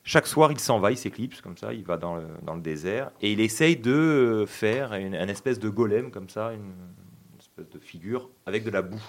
chaque 0.04 0.26
soir, 0.26 0.50
il 0.52 0.58
s'en 0.60 0.78
va, 0.80 0.90
il 0.90 0.96
s'éclipse 0.96 1.40
comme 1.40 1.56
ça, 1.56 1.72
il 1.74 1.84
va 1.84 1.96
dans 1.96 2.16
le, 2.16 2.26
dans 2.42 2.54
le 2.54 2.60
désert 2.62 3.10
et 3.20 3.32
il 3.32 3.40
essaye 3.40 3.76
de 3.76 4.44
faire 4.46 4.94
une, 4.94 5.14
un 5.14 5.28
espèce 5.28 5.58
de 5.58 5.68
golem 5.68 6.10
comme 6.10 6.28
ça, 6.28 6.52
une, 6.52 6.72
espèce 7.38 7.68
de 7.70 7.78
figure 7.78 8.30
avec 8.46 8.64
de 8.64 8.70
la 8.70 8.82
boue. 8.82 9.02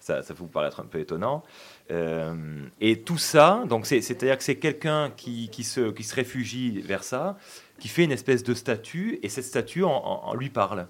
Ça, 0.00 0.22
ça 0.22 0.34
peut 0.34 0.40
vous 0.40 0.48
paraître 0.48 0.80
un 0.80 0.84
peu 0.86 0.98
étonnant. 0.98 1.44
Euh, 1.92 2.64
et 2.80 3.02
tout 3.02 3.18
ça, 3.18 3.64
donc 3.68 3.86
c'est- 3.86 4.00
c'est-à-dire 4.00 4.36
que 4.36 4.42
c'est 4.42 4.56
quelqu'un 4.56 5.10
qui, 5.16 5.48
qui, 5.50 5.62
se, 5.62 5.90
qui 5.92 6.02
se 6.02 6.14
réfugie 6.14 6.80
vers 6.80 7.04
ça, 7.04 7.36
qui 7.78 7.86
fait 7.88 8.02
une 8.04 8.10
espèce 8.12 8.42
de 8.42 8.54
statue, 8.54 9.20
et 9.22 9.28
cette 9.28 9.44
statue 9.44 9.84
en 9.84 10.34
lui 10.34 10.50
parle. 10.50 10.88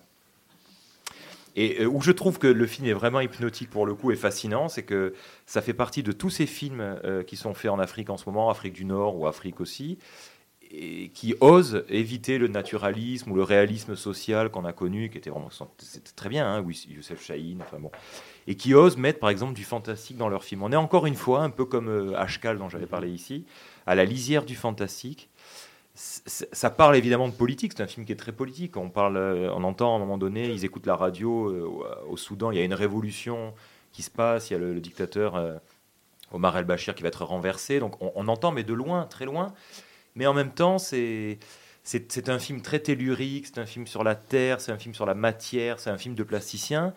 Et 1.57 1.83
euh, 1.83 1.87
où 1.87 2.01
je 2.01 2.13
trouve 2.13 2.39
que 2.39 2.47
le 2.47 2.67
film 2.67 2.89
est 2.89 2.93
vraiment 2.93 3.21
hypnotique 3.21 3.71
pour 3.71 3.87
le 3.87 3.95
coup 3.95 4.11
et 4.11 4.17
fascinant, 4.17 4.69
c'est 4.69 4.83
que 4.83 5.15
ça 5.47 5.63
fait 5.63 5.75
partie 5.75 6.03
de 6.03 6.13
tous 6.13 6.31
ces 6.31 6.47
films 6.47 6.81
euh, 6.81 7.23
qui 7.23 7.37
sont 7.37 7.55
faits 7.55 7.71
en 7.71 7.79
Afrique 7.79 8.11
en 8.11 8.17
ce 8.17 8.29
moment, 8.29 8.51
Afrique 8.51 8.73
du 8.73 8.85
Nord 8.85 9.19
ou 9.19 9.27
Afrique 9.27 9.61
aussi, 9.61 9.99
et 10.73 11.11
qui 11.11 11.35
osent 11.41 11.85
éviter 11.89 12.39
le 12.39 12.49
naturalisme 12.49 13.31
ou 13.31 13.37
le 13.37 13.43
réalisme 13.43 13.95
social 13.95 14.51
qu'on 14.51 14.65
a 14.65 14.73
connu, 14.73 15.11
qui 15.11 15.19
était 15.19 15.29
vraiment 15.29 15.51
très 16.17 16.29
bien, 16.31 16.47
hein, 16.47 16.65
Youssef 16.89 17.23
Chahine, 17.23 17.61
enfin 17.61 17.79
bon, 17.79 17.91
et 18.47 18.55
qui 18.55 18.73
osent 18.75 18.97
mettre 18.97 19.19
par 19.19 19.29
exemple 19.29 19.53
du 19.53 19.65
fantastique 19.65 20.17
dans 20.17 20.31
leurs 20.31 20.45
films. 20.45 20.63
On 20.63 20.73
est 20.73 20.77
encore 20.77 21.05
une 21.07 21.15
fois 21.15 21.43
un 21.43 21.51
peu 21.51 21.67
comme 21.67 21.89
euh, 21.89 22.19
Ashkal 22.19 22.57
dont 22.57 22.71
j'avais 22.71 22.87
parlé 22.87 23.11
ici, 23.11 23.45
à 23.87 23.95
la 23.95 24.07
lisière 24.07 24.47
du 24.47 24.57
fantastique. 24.57 25.29
Ça 26.05 26.71
parle 26.71 26.97
évidemment 26.97 27.29
de 27.29 27.33
politique, 27.33 27.75
c'est 27.77 27.83
un 27.83 27.87
film 27.87 28.05
qui 28.05 28.11
est 28.11 28.17
très 28.17 28.33
politique. 28.33 28.77
On 28.77 28.91
parle, 28.91 29.17
euh, 29.17 29.53
on 29.55 29.63
entend 29.63 29.93
à 29.93 29.97
un 29.97 29.99
moment 30.01 30.19
donné, 30.19 30.49
ils 30.51 30.65
écoutent 30.65 30.87
la 30.87 30.97
radio 30.97 31.49
euh, 31.49 31.85
au- 32.09 32.17
Soudan, 32.17 32.51
il 32.51 32.59
y 32.59 32.61
a 32.61 32.65
une 32.65 32.75
révolution 32.75 33.55
qui 33.93 34.03
se 34.03 34.11
passe, 34.11 34.51
il 34.51 34.55
y 34.55 34.57
a 34.57 34.59
le, 34.59 34.81
dictateur 34.81 35.37
euh, 35.37 35.55
Omar 36.33 36.59
el-Bashir 36.59 36.97
qui 36.97 37.03
va 37.03 37.09
être 37.09 37.25
renversé. 37.25 37.79
Donc 37.79 37.95
on, 38.01 38.27
entend, 38.27 38.51
mais 38.51 38.65
de 38.65 38.73
loin, 38.75 39.05
très 39.05 39.27
loin. 39.27 39.55
Mais 40.17 40.27
en 40.27 40.35
même 40.35 40.51
temps, 40.51 40.79
c'est 40.79 41.39
un 42.27 42.39
film 42.41 42.63
très 42.63 42.81
tellurique, 42.81 43.47
c'est 43.47 43.59
un 43.59 43.67
film 43.67 43.87
sur 43.87 44.03
la 44.03 44.17
terre, 44.17 44.61
c'est 44.61 44.73
un 44.73 44.79
film 44.79 44.97
sur 44.97 45.07
la 45.07 45.15
matière, 45.15 45.79
c'est 45.79 45.91
un 45.91 45.99
film 45.99 46.17
de 46.17 46.25
plasticien. 46.25 46.95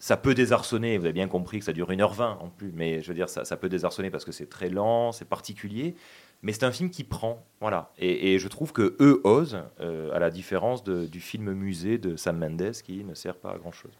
Ça 0.00 0.16
peut 0.16 0.34
désarçonner, 0.34 0.98
vous 0.98 1.04
avez 1.04 1.12
bien 1.12 1.28
compris 1.28 1.60
que 1.60 1.64
ça 1.64 1.72
dure 1.72 1.90
1h20 1.90 2.38
en 2.40 2.48
plus, 2.48 2.72
mais 2.74 3.02
je 3.02 3.08
veux 3.08 3.14
dire, 3.14 3.28
ça 3.28 3.56
peut 3.56 3.68
désarçonner 3.68 4.10
parce 4.10 4.24
que 4.24 4.32
c'est 4.32 4.48
très 4.48 4.68
lent, 4.68 5.12
c'est 5.12 5.28
particulier, 5.28 5.94
mais 6.42 6.52
c'est 6.52 6.64
un 6.64 6.72
film 6.72 6.90
qui 6.90 7.04
prend, 7.04 7.44
voilà. 7.60 7.92
Et, 7.98 8.34
et 8.34 8.38
je 8.38 8.48
trouve 8.48 8.72
que 8.72 8.96
eux 9.00 9.20
osent, 9.24 9.58
euh, 9.80 10.12
à 10.12 10.18
la 10.18 10.30
différence 10.30 10.82
de- 10.84 11.06
du 11.06 11.20
film 11.20 11.52
musée 11.52 11.98
de 11.98 12.16
Sam 12.16 12.38
Mendes 12.38 12.72
qui 12.84 13.04
ne 13.04 13.14
sert 13.14 13.36
pas 13.36 13.52
à 13.52 13.58
grand-chose. 13.58 13.92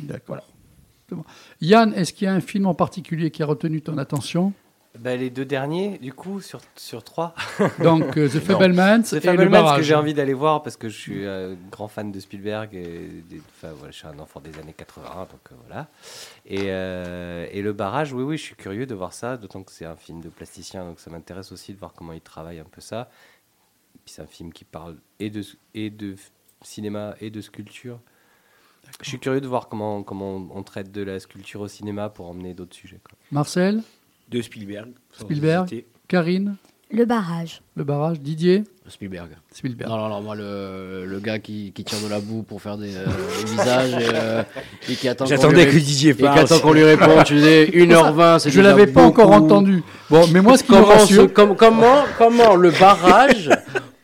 D'accord. 0.00 0.26
Voilà. 0.28 0.44
C'est 1.08 1.14
bon. 1.14 1.24
Yann, 1.60 1.92
est-ce 1.94 2.12
qu'il 2.12 2.26
y 2.26 2.28
a 2.28 2.34
un 2.34 2.40
film 2.40 2.66
en 2.66 2.74
particulier 2.74 3.30
qui 3.30 3.42
a 3.42 3.46
retenu 3.46 3.80
ton 3.82 3.96
attention? 3.98 4.52
Bah, 5.00 5.16
les 5.16 5.30
deux 5.30 5.44
derniers, 5.44 5.98
du 5.98 6.12
coup, 6.12 6.40
sur, 6.40 6.60
sur 6.76 7.04
trois. 7.04 7.34
Donc, 7.82 8.16
euh, 8.16 8.28
The 8.28 8.32
The 8.32 9.12
et 9.12 9.14
Le 9.16 9.20
Fabelmans, 9.20 9.50
Barrage. 9.50 9.76
que 9.78 9.82
j'ai 9.84 9.94
envie 9.94 10.14
d'aller 10.14 10.34
voir 10.34 10.62
parce 10.62 10.76
que 10.76 10.88
je 10.88 10.96
suis 10.96 11.24
euh, 11.24 11.54
grand 11.70 11.88
fan 11.88 12.10
de 12.10 12.18
Spielberg. 12.20 12.74
Et 12.74 13.08
des- 13.28 13.40
enfin, 13.56 13.72
voilà, 13.76 13.92
je 13.92 13.98
suis 13.98 14.06
un 14.06 14.18
enfant 14.18 14.40
des 14.40 14.58
années 14.58 14.74
80, 14.76 15.08
donc 15.30 15.30
euh, 15.52 15.54
voilà. 15.66 15.88
Et, 16.46 16.66
euh, 16.72 17.46
et 17.50 17.62
Le 17.62 17.72
Barrage, 17.72 18.12
oui, 18.12 18.22
oui, 18.24 18.36
je 18.38 18.42
suis 18.42 18.56
curieux 18.56 18.86
de 18.86 18.94
voir 18.94 19.12
ça, 19.12 19.36
d'autant 19.36 19.62
que 19.62 19.72
c'est 19.72 19.84
un 19.84 19.96
film 19.96 20.20
de 20.20 20.28
plasticien, 20.28 20.84
donc 20.84 21.00
ça 21.00 21.10
m'intéresse 21.10 21.52
aussi 21.52 21.72
de 21.72 21.78
voir 21.78 21.92
comment 21.92 22.12
il 22.12 22.20
travaille 22.20 22.58
un 22.58 22.64
peu 22.64 22.80
ça. 22.80 23.08
Puis 24.04 24.14
c'est 24.14 24.22
un 24.22 24.26
film 24.26 24.52
qui 24.52 24.64
parle 24.64 24.96
et 25.20 25.30
de, 25.30 25.42
et 25.74 25.90
de 25.90 26.16
cinéma 26.62 27.14
et 27.20 27.30
de 27.30 27.40
sculpture. 27.40 28.00
Je 29.02 29.08
suis 29.08 29.18
curieux 29.18 29.40
de 29.42 29.46
voir 29.46 29.68
comment, 29.68 30.02
comment 30.02 30.48
on 30.50 30.62
traite 30.62 30.90
de 30.90 31.02
la 31.02 31.20
sculpture 31.20 31.60
au 31.60 31.68
cinéma 31.68 32.08
pour 32.08 32.26
emmener 32.28 32.54
d'autres 32.54 32.74
sujets. 32.74 33.00
quoi. 33.04 33.18
Marcel? 33.30 33.82
De 34.30 34.42
Spielberg. 34.42 34.88
Spielberg. 35.18 35.84
Karine 36.06 36.56
Le 36.90 37.04
barrage. 37.04 37.62
Le 37.76 37.84
barrage 37.84 38.20
Didier 38.20 38.64
Spielberg. 38.88 39.28
Spielberg. 39.52 39.90
Non, 39.90 39.98
non, 39.98 40.08
non, 40.08 40.20
moi, 40.22 40.34
le, 40.34 41.04
le 41.06 41.20
gars 41.20 41.38
qui, 41.38 41.72
qui 41.74 41.84
tire 41.84 41.98
de 42.02 42.08
la 42.08 42.20
boue 42.20 42.42
pour 42.42 42.62
faire 42.62 42.78
des, 42.78 42.96
euh, 42.96 43.04
des 43.44 43.50
visages 43.50 43.92
et, 43.92 44.08
euh, 44.14 44.42
et 44.88 44.94
qui 44.94 45.06
attend 45.08 45.24
qu'on 45.26 45.28
J'attendais 45.30 45.66
que 45.66 45.76
Didier 45.76 46.10
Et 46.12 46.14
qui 46.14 46.22
parle. 46.22 46.38
attend 46.38 46.58
qu'on 46.60 46.72
lui 46.72 46.84
réponde. 46.84 47.22
Tu 47.24 47.34
disais 47.34 47.66
1h20, 47.74 48.38
c'est 48.38 48.50
Je 48.50 48.60
l'avais 48.62 48.86
pas 48.86 49.04
beaucoup. 49.04 49.20
encore 49.20 49.32
entendu. 49.32 49.82
Bon, 50.08 50.26
mais 50.32 50.40
moi, 50.40 50.56
ce 50.56 50.64
qui 50.64 50.72
me 50.72 50.76
comment, 50.78 50.88
rassure- 50.88 51.22
ce- 51.24 51.26
com- 51.28 51.54
comment, 51.56 52.04
comment 52.16 52.54
le 52.56 52.70
barrage 52.70 53.50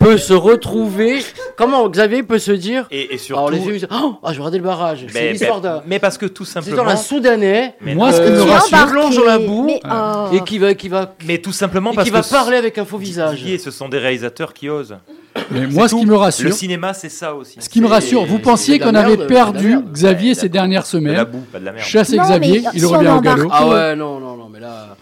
peut 0.04 0.18
se 0.18 0.32
retrouver 0.32 1.22
Comment 1.56 1.88
Xavier 1.88 2.22
peut 2.22 2.38
se 2.38 2.52
dire 2.52 2.86
Et, 2.90 3.14
et 3.14 3.18
surtout. 3.18 3.38
Alors 3.38 3.50
les 3.50 3.58
ils 3.58 3.72
disent, 3.72 3.88
oh, 3.90 4.16
ah, 4.22 4.28
je 4.28 4.32
vais 4.34 4.38
regarder 4.38 4.58
le 4.58 4.64
barrage. 4.64 5.06
C'est 5.08 5.14
Mais, 5.20 5.32
l'histoire 5.32 5.56
mais- 5.58 5.62
d'un. 5.68 5.82
mais 5.86 5.98
parce 5.98 6.18
que 6.18 6.26
tout 6.26 6.44
C'est 6.44 6.54
simplement. 6.54 6.84
dans 6.84 6.90
un 6.90 6.96
Soudanais. 6.96 7.74
Mais 7.80 7.94
Moi, 7.94 8.12
ce 8.12 8.20
qui 8.20 8.26
euh, 8.28 8.38
me 8.40 8.42
qui 8.44 8.50
rassure- 8.50 8.86
plonge 8.90 9.16
dans 9.16 9.24
la 9.24 9.38
boue 9.38 9.64
Mais, 9.66 9.80
oh. 9.84 10.26
et 10.34 10.40
qui 10.42 10.58
va, 10.58 10.74
qui 10.74 10.88
va, 10.88 11.14
Mais 11.26 11.38
tout 11.38 11.52
simplement 11.52 11.92
et 11.92 11.94
parce 11.94 12.06
qui 12.06 12.12
va 12.12 12.22
que 12.22 12.28
parler 12.30 12.56
avec 12.56 12.76
un 12.78 12.84
faux 12.84 12.98
visage. 12.98 13.38
Didier, 13.38 13.58
ce 13.58 13.70
sont 13.70 13.88
des 13.88 13.98
réalisateurs 13.98 14.52
qui 14.52 14.68
osent. 14.68 14.96
Mais 15.50 15.66
moi, 15.66 15.88
ce 15.88 15.94
qui 15.96 16.06
me 16.06 16.14
rassure, 16.16 16.46
Le 16.46 16.52
cinéma, 16.52 16.94
c'est 16.94 17.08
ça 17.08 17.34
aussi. 17.34 17.56
ce 17.60 17.68
qui 17.68 17.80
me 17.80 17.86
C'est- 17.88 17.92
rassure, 17.94 18.24
vous 18.24 18.36
c'est 18.36 18.42
pensiez 18.42 18.78
la 18.78 18.86
qu'on 18.86 18.94
avait 18.94 19.12
c'est 19.12 19.16
la 19.18 19.26
perdu. 19.26 19.78
Xavier 19.92 20.28
Ouais, 20.30 20.34
ces 20.34 20.48
dernières 20.48 20.82
de 20.82 20.86
la 20.86 20.90
semaines. 20.90 21.24
boue, 21.24 21.44
pas 21.52 21.58
de 21.60 21.64
la 21.64 21.72
merde. 21.72 21.84
Chassez 21.86 22.16
Non, 22.16 22.22
Xavier, 22.24 22.62
il 22.74 22.86
revient 22.86 23.08
au 23.16 23.20
galop. 23.20 23.48
Ah 23.52 23.66
ouais, 23.68 23.96
non, 23.96 24.20
non, 24.20 24.36
non, 24.36 24.48
mais 24.52 24.60
là. 24.60 24.96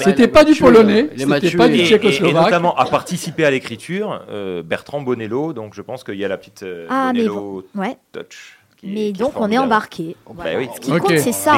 C'était 0.00 0.28
pas 0.28 0.44
du 0.44 0.54
polonais, 0.54 1.08
c'était 1.16 1.26
pas 1.56 1.68
du 1.68 1.76
et- 1.76 1.78
et- 1.78 1.82
et 1.82 1.86
tchécoslovaque. 1.86 2.44
notamment 2.44 2.74
à 2.76 2.84
participer 2.86 3.44
à 3.44 3.50
l'écriture, 3.50 4.20
euh, 4.30 4.62
Bertrand 4.62 5.00
Bonello, 5.00 5.52
donc 5.52 5.74
je 5.74 5.82
pense 5.82 6.02
qu'il 6.04 6.16
y 6.16 6.24
a 6.24 6.28
la 6.28 6.36
petite 6.36 6.62
euh, 6.62 6.86
Ah, 6.90 7.12
mais 7.14 7.20
Bonello 7.24 7.64
Ouais. 7.76 7.96
touch. 8.12 8.58
qui- 8.78 8.88
Mais 8.88 9.06
qui 9.06 9.12
donc, 9.14 9.32
on 9.36 9.50
est 9.50 9.56
embarqué. 9.56 10.16
Bah 10.36 10.44
oui. 10.58 10.68
Ce 10.74 10.80
qui 10.80 10.90
compte, 10.90 11.16
c'est 11.16 11.32
ça. 11.32 11.54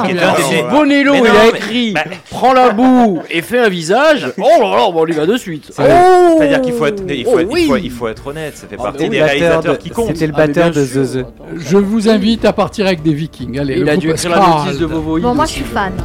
Bonello, 0.70 1.14
Mais 1.14 1.20
il 1.20 1.26
a 1.26 1.46
écrit 1.48 1.92
bah- 1.92 2.04
Prends 2.30 2.52
la 2.52 2.70
boue 2.70 3.20
et 3.28 3.42
fais 3.42 3.58
un 3.58 3.68
visage. 3.68 4.32
Oh 4.38 4.62
là 4.62 4.70
là, 4.76 4.90
bon, 4.92 5.02
on 5.02 5.06
y 5.06 5.10
va 5.12 5.26
de 5.26 5.36
suite. 5.36 5.64
Oh 5.76 5.82
C'est-à-dire 6.38 6.60
qu'il 6.62 6.72
faut 6.74 6.86
faut, 6.86 6.92
Oh 6.94 7.40
oui. 7.50 7.66
faut, 7.66 7.76
il 7.76 7.90
faut 7.90 8.06
être 8.06 8.28
honnête, 8.28 8.56
ça 8.56 8.68
fait 8.68 8.76
Ah, 8.78 8.82
partie 8.84 9.08
des 9.08 9.20
réalisateurs 9.20 9.78
qui 9.78 9.90
comptent. 9.90 10.08
C'était 10.14 10.28
le 10.28 10.32
Ah, 10.36 10.46
batteur 10.46 10.70
de 10.70 10.84
The. 10.84 11.26
Je 11.56 11.76
vous 11.76 12.08
invite 12.08 12.44
à 12.44 12.52
partir 12.52 12.86
avec 12.86 13.02
des 13.02 13.14
Vikings. 13.14 13.58
Allez, 13.58 13.78
Il 13.80 13.88
a 13.88 13.96
dû 13.96 14.10
écrire 14.10 14.30
la 14.30 14.64
bêtise 14.64 14.78
de 14.78 14.86
Vovoïde 14.86 15.24
Bon, 15.24 15.34
moi, 15.34 15.44
je 15.46 15.50
suis 15.52 15.64
fan. 15.64 15.92
hein. 15.98 16.04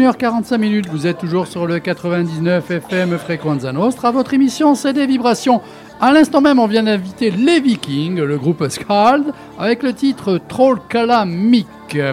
21h45 0.00 0.56
minutes, 0.58 0.86
vous 0.88 1.06
êtes 1.06 1.18
toujours 1.18 1.46
sur 1.46 1.66
le 1.66 1.78
99 1.78 2.70
FM 2.70 3.18
Frequenza 3.18 3.70
Nostra. 3.70 4.10
Votre 4.10 4.32
émission, 4.32 4.74
c'est 4.74 4.94
des 4.94 5.04
vibrations. 5.06 5.60
À 6.00 6.10
l'instant 6.12 6.40
même, 6.40 6.58
on 6.58 6.66
vient 6.66 6.84
d'inviter 6.84 7.30
les 7.30 7.60
Vikings, 7.60 8.18
le 8.18 8.38
groupe 8.38 8.66
Skald, 8.68 9.26
avec 9.58 9.82
le 9.82 9.92
titre 9.92 10.38
Troll 10.48 10.78
Calamik. 10.88 11.66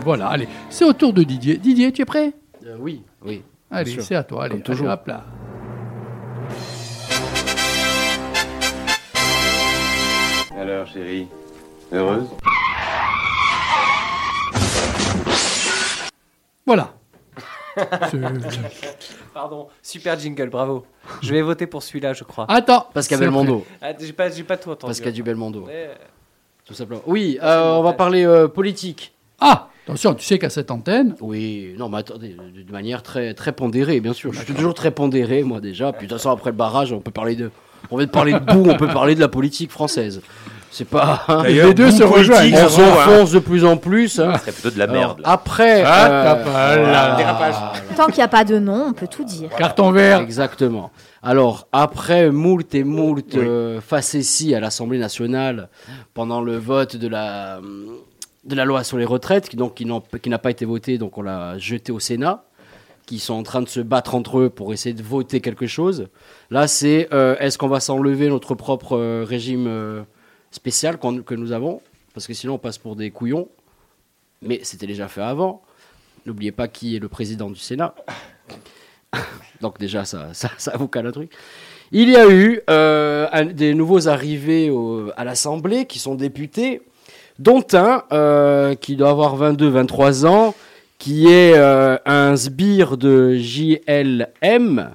Voilà, 0.03 0.27
allez, 0.27 0.49
c'est 0.69 0.83
au 0.83 0.91
tour 0.91 1.13
de 1.13 1.23
Didier. 1.23 1.55
Didier, 1.57 1.93
tu 1.93 2.01
es 2.01 2.05
prêt? 2.05 2.33
Euh, 2.65 2.75
oui, 2.81 3.03
oui. 3.25 3.41
Allez, 3.71 3.95
c'est 4.01 4.15
à 4.15 4.23
toi. 4.23 4.43
Allez, 4.43 4.55
Comme 4.55 4.63
toujours. 4.63 4.87
allez, 4.87 4.93
hop 4.95 5.07
là. 5.07 5.23
Alors, 10.59 10.87
chérie, 10.87 11.27
heureuse? 11.93 12.25
Pardon, 19.33 19.67
super 19.81 20.19
jingle, 20.19 20.49
bravo. 20.49 20.85
Je 21.21 21.33
vais 21.33 21.41
voter 21.41 21.67
pour 21.67 21.83
celui-là, 21.83 22.13
je 22.13 22.23
crois. 22.23 22.45
Attends. 22.49 22.87
Pascal 22.93 23.19
Belmondo. 23.19 23.65
Ah, 23.81 23.91
j'ai 23.99 24.13
pas, 24.13 24.29
j'ai 24.29 24.43
pas 24.43 24.57
tout 24.57 24.69
entendu. 24.71 24.91
Pascal 24.91 25.13
du 25.13 25.23
Belmondo. 25.23 25.67
Tout 26.65 26.73
simplement. 26.73 27.01
Oui, 27.05 27.39
euh, 27.41 27.75
on 27.75 27.83
va 27.83 27.93
parler 27.93 28.25
euh, 28.25 28.47
politique. 28.47 29.13
Ah 29.39 29.69
Attention, 29.85 30.15
tu 30.15 30.25
sais 30.25 30.37
qu'à 30.37 30.49
cette 30.49 30.69
antenne. 30.69 31.15
Oui, 31.21 31.73
non, 31.77 31.87
mais 31.87 31.99
attendez, 31.99 32.35
de, 32.35 32.61
de 32.61 32.71
manière 32.73 33.03
très, 33.03 33.33
très 33.33 33.53
pondérée, 33.53 34.01
bien 34.01 34.11
sûr. 34.11 34.33
Je 34.33 34.43
suis 34.43 34.53
toujours 34.53 34.73
très 34.73 34.91
pondéré, 34.91 35.43
moi, 35.43 35.61
déjà. 35.61 35.93
Puis 35.93 36.07
de 36.07 36.11
toute 36.11 36.17
façon, 36.19 36.29
après 36.31 36.49
le 36.49 36.57
barrage, 36.57 36.91
on 36.91 36.99
peut 36.99 37.11
parler 37.11 37.37
de. 37.37 37.51
On 37.89 37.97
va 37.97 38.05
parler 38.07 38.33
de 38.33 38.39
boue, 38.39 38.69
on 38.69 38.75
peut 38.75 38.87
parler 38.87 39.15
de 39.15 39.21
la 39.21 39.29
politique 39.29 39.71
française. 39.71 40.21
C'est 40.71 40.85
pas. 40.87 41.23
D'ailleurs, 41.27 41.67
Les 41.67 41.73
deux 41.73 41.91
se 41.91 42.03
rejoignent. 42.03 42.53
On 42.55 42.69
s'enfonce 42.69 43.31
de 43.31 43.39
plus 43.39 43.65
en 43.65 43.77
plus. 43.77 44.19
hein. 44.19 44.33
Ça 44.33 44.39
serait 44.39 44.51
plutôt 44.51 44.69
de 44.69 44.79
la 44.79 44.87
merde, 44.87 45.19
là. 45.21 45.29
Après. 45.29 45.83
Ah, 45.85 46.35
euh, 46.35 46.43
pas. 46.43 47.15
Dérapage. 47.17 47.55
Tant 47.95 48.05
qu'il 48.07 48.17
n'y 48.17 48.23
a 48.23 48.27
pas 48.27 48.43
de 48.43 48.59
nom, 48.59 48.87
on 48.89 48.93
peut 48.93 49.07
tout 49.07 49.23
dire. 49.23 49.49
Carton 49.57 49.91
vert. 49.91 50.19
Exactement. 50.19 50.91
Alors, 51.23 51.67
après 51.71 52.29
moult 52.29 52.73
et 52.75 52.83
moult 52.83 53.35
euh, 53.35 53.81
facéties 53.81 54.53
à 54.55 54.59
l'Assemblée 54.59 54.99
nationale 54.99 55.69
pendant 56.13 56.41
le 56.41 56.57
vote 56.57 56.95
de 56.95 57.07
la, 57.07 57.59
de 58.45 58.55
la 58.55 58.65
loi 58.65 58.83
sur 58.83 58.97
les 58.97 59.05
retraites, 59.05 59.49
qui, 59.49 59.55
donc, 59.55 59.75
qui, 59.75 60.29
n'a 60.29 60.37
pas 60.39 60.51
été 60.51 60.63
votée, 60.65 60.97
donc 60.97 61.17
on 61.17 61.21
l'a 61.23 61.57
jeté 61.57 61.91
au 61.91 61.99
Sénat, 61.99 62.43
qui 63.05 63.19
sont 63.19 63.33
en 63.33 63.43
train 63.43 63.61
de 63.61 63.67
se 63.69 63.79
battre 63.79 64.15
entre 64.15 64.39
eux 64.39 64.49
pour 64.49 64.73
essayer 64.73 64.93
de 64.93 65.01
voter 65.03 65.41
quelque 65.41 65.65
chose. 65.67 66.07
Là, 66.51 66.67
c'est 66.67 67.07
euh, 67.13 67.35
est-ce 67.39 67.57
qu'on 67.57 67.67
va 67.67 67.79
s'enlever 67.79 68.29
notre 68.29 68.53
propre 68.53 68.97
euh, 68.97 69.25
régime 69.27 69.65
euh, 69.67 70.03
spécial 70.51 70.97
que 70.97 71.35
nous 71.35 71.51
avons 71.51 71.81
Parce 72.13 72.27
que 72.27 72.33
sinon, 72.33 72.55
on 72.55 72.57
passe 72.57 72.77
pour 72.77 72.95
des 72.95 73.11
couillons. 73.11 73.47
Mais 74.41 74.59
c'était 74.63 74.87
déjà 74.87 75.07
fait 75.07 75.21
avant. 75.21 75.63
N'oubliez 76.25 76.51
pas 76.51 76.67
qui 76.67 76.95
est 76.95 76.99
le 76.99 77.07
président 77.07 77.49
du 77.49 77.59
Sénat. 77.59 77.95
Donc 79.61 79.79
déjà, 79.79 80.05
ça, 80.05 80.33
ça, 80.33 80.51
ça 80.57 80.77
vous 80.77 80.87
cale 80.87 81.07
un 81.07 81.11
truc. 81.11 81.31
Il 81.91 82.09
y 82.09 82.17
a 82.17 82.29
eu 82.29 82.59
euh, 82.69 83.45
des 83.45 83.73
nouveaux 83.73 84.09
arrivés 84.09 84.71
à 85.15 85.23
l'Assemblée 85.23 85.85
qui 85.85 85.99
sont 85.99 86.15
députés, 86.15 86.81
dont 87.39 87.65
un 87.73 88.03
euh, 88.11 88.75
qui 88.75 88.97
doit 88.97 89.09
avoir 89.09 89.37
22-23 89.39 90.25
ans, 90.25 90.55
qui 90.97 91.27
est 91.27 91.53
euh, 91.55 91.97
un 92.05 92.35
sbire 92.35 92.97
de 92.97 93.35
JLM, 93.35 94.89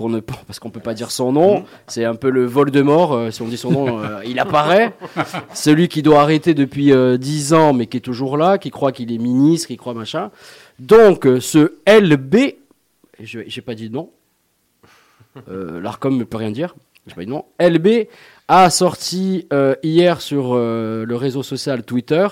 pour 0.00 0.08
ne 0.08 0.20
pas, 0.20 0.40
parce 0.46 0.58
qu'on 0.58 0.70
peut 0.70 0.80
pas 0.80 0.94
dire 0.94 1.10
son 1.10 1.30
nom, 1.30 1.66
c'est 1.86 2.06
un 2.06 2.14
peu 2.14 2.30
le 2.30 2.46
Voldemort, 2.46 3.12
euh, 3.12 3.30
si 3.30 3.42
on 3.42 3.48
dit 3.48 3.58
son 3.58 3.70
nom, 3.70 3.98
euh, 4.02 4.22
il 4.24 4.38
apparaît. 4.38 4.94
Celui 5.52 5.88
qui 5.88 6.00
doit 6.00 6.22
arrêter 6.22 6.54
depuis 6.54 6.90
euh, 6.90 7.18
10 7.18 7.52
ans, 7.52 7.74
mais 7.74 7.86
qui 7.86 7.98
est 7.98 8.00
toujours 8.00 8.38
là, 8.38 8.56
qui 8.56 8.70
croit 8.70 8.92
qu'il 8.92 9.12
est 9.12 9.18
ministre, 9.18 9.68
qui 9.68 9.76
croit 9.76 9.92
machin. 9.92 10.30
Donc, 10.78 11.26
euh, 11.26 11.38
ce 11.38 11.74
LB, 11.86 12.54
je 13.22 13.40
j'ai 13.46 13.60
pas 13.60 13.74
dit 13.74 13.90
de 13.90 13.94
nom, 13.94 14.08
euh, 15.50 15.82
l'ARCOM 15.82 16.16
ne 16.16 16.24
peut 16.24 16.38
rien 16.38 16.50
dire, 16.50 16.74
j'ai 17.06 17.14
pas 17.14 17.20
dit 17.20 17.26
de 17.26 17.32
nom. 17.32 17.44
LB 17.60 18.08
a 18.48 18.70
sorti 18.70 19.48
hier 19.82 20.22
sur 20.22 20.54
le 20.54 21.14
réseau 21.14 21.42
social 21.42 21.82
Twitter 21.82 22.26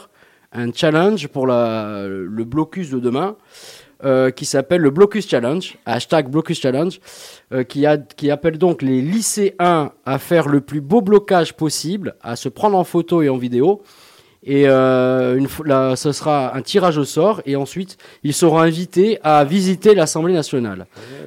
un 0.53 0.73
challenge 0.73 1.29
pour 1.29 1.47
la, 1.47 2.07
le 2.09 2.45
blocus 2.45 2.89
de 2.89 2.99
demain 2.99 3.37
euh, 4.05 4.31
qui 4.31 4.45
s'appelle 4.45 4.81
le 4.81 4.91
Blocus 4.91 5.29
Challenge, 5.29 5.77
hashtag 5.87 6.29
Blocus 6.29 6.61
Challenge, 6.61 7.01
euh, 7.53 7.65
qui, 7.65 7.85
a, 7.87 7.97
qui 7.99 8.31
appelle 8.31 8.59
donc 8.59 8.83
les 8.83 9.01
lycéens 9.03 9.93
à 10.07 10.19
faire 10.19 10.49
le 10.49 10.61
plus 10.61 10.81
beau 10.81 11.01
blocage 11.01 11.55
possible, 11.55 12.15
à 12.23 12.37
se 12.37 12.49
prendre 12.49 12.77
en 12.79 12.85
photo 12.85 13.23
et 13.23 13.29
en 13.29 13.37
vidéo. 13.37 13.83
Et 14.45 14.69
euh, 14.69 15.37
une 15.37 15.49
fois- 15.49 15.67
là, 15.67 15.97
ce 15.97 16.13
sera 16.13 16.57
un 16.57 16.63
tirage 16.63 16.97
au 16.97 17.05
sort, 17.05 17.43
et 17.45 17.57
ensuite 17.57 17.97
ils 18.23 18.33
seront 18.33 18.59
invités 18.61 19.19
à 19.25 19.45
visiter 19.45 19.95
l'Assemblée 19.95 20.33
nationale. 20.33 20.87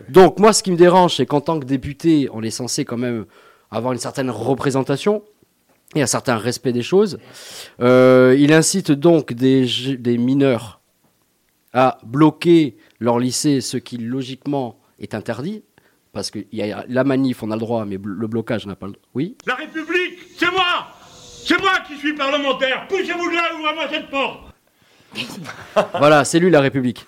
Donc 0.09 0.39
moi, 0.39 0.53
ce 0.53 0.63
qui 0.63 0.71
me 0.71 0.77
dérange, 0.77 1.17
c'est 1.17 1.25
qu'en 1.25 1.41
tant 1.41 1.59
que 1.59 1.65
député, 1.65 2.29
on 2.33 2.41
est 2.41 2.49
censé 2.51 2.85
quand 2.85 2.97
même 2.97 3.25
avoir 3.69 3.93
une 3.93 3.99
certaine 3.99 4.29
représentation 4.29 5.23
et 5.93 6.01
un 6.01 6.07
certain 6.07 6.37
respect 6.37 6.71
des 6.71 6.81
choses. 6.83 7.19
Euh, 7.81 8.35
il 8.39 8.53
incite 8.53 8.91
donc 8.91 9.33
des 9.33 10.17
mineurs 10.17 10.79
à 11.73 11.97
bloquer 12.03 12.77
leur 12.99 13.19
lycée, 13.19 13.61
ce 13.61 13.77
qui 13.77 13.97
logiquement 13.97 14.79
est 14.99 15.13
interdit, 15.15 15.63
parce 16.13 16.29
que 16.31 16.39
il 16.51 16.59
y 16.59 16.71
a 16.71 16.83
la 16.89 17.03
manif, 17.03 17.41
on 17.43 17.51
a 17.51 17.55
le 17.55 17.59
droit, 17.61 17.85
mais 17.85 17.97
le 18.03 18.27
blocage 18.27 18.65
n'a 18.67 18.75
pas 18.75 18.87
le 18.87 18.93
droit. 18.93 19.03
Oui? 19.15 19.37
La 19.47 19.55
République, 19.55 20.19
c'est 20.37 20.51
moi 20.51 20.87
C'est 21.43 21.59
moi 21.59 21.71
qui 21.87 21.95
suis 21.97 22.13
parlementaire 22.13 22.85
Poussez-vous 22.89 23.29
de 23.29 23.35
là, 23.35 23.43
ouvrez-moi 23.57 23.83
cette 23.89 24.09
porte 24.09 24.39
Voilà, 25.97 26.23
c'est 26.25 26.39
lui 26.39 26.49
la 26.49 26.61
République. 26.61 27.05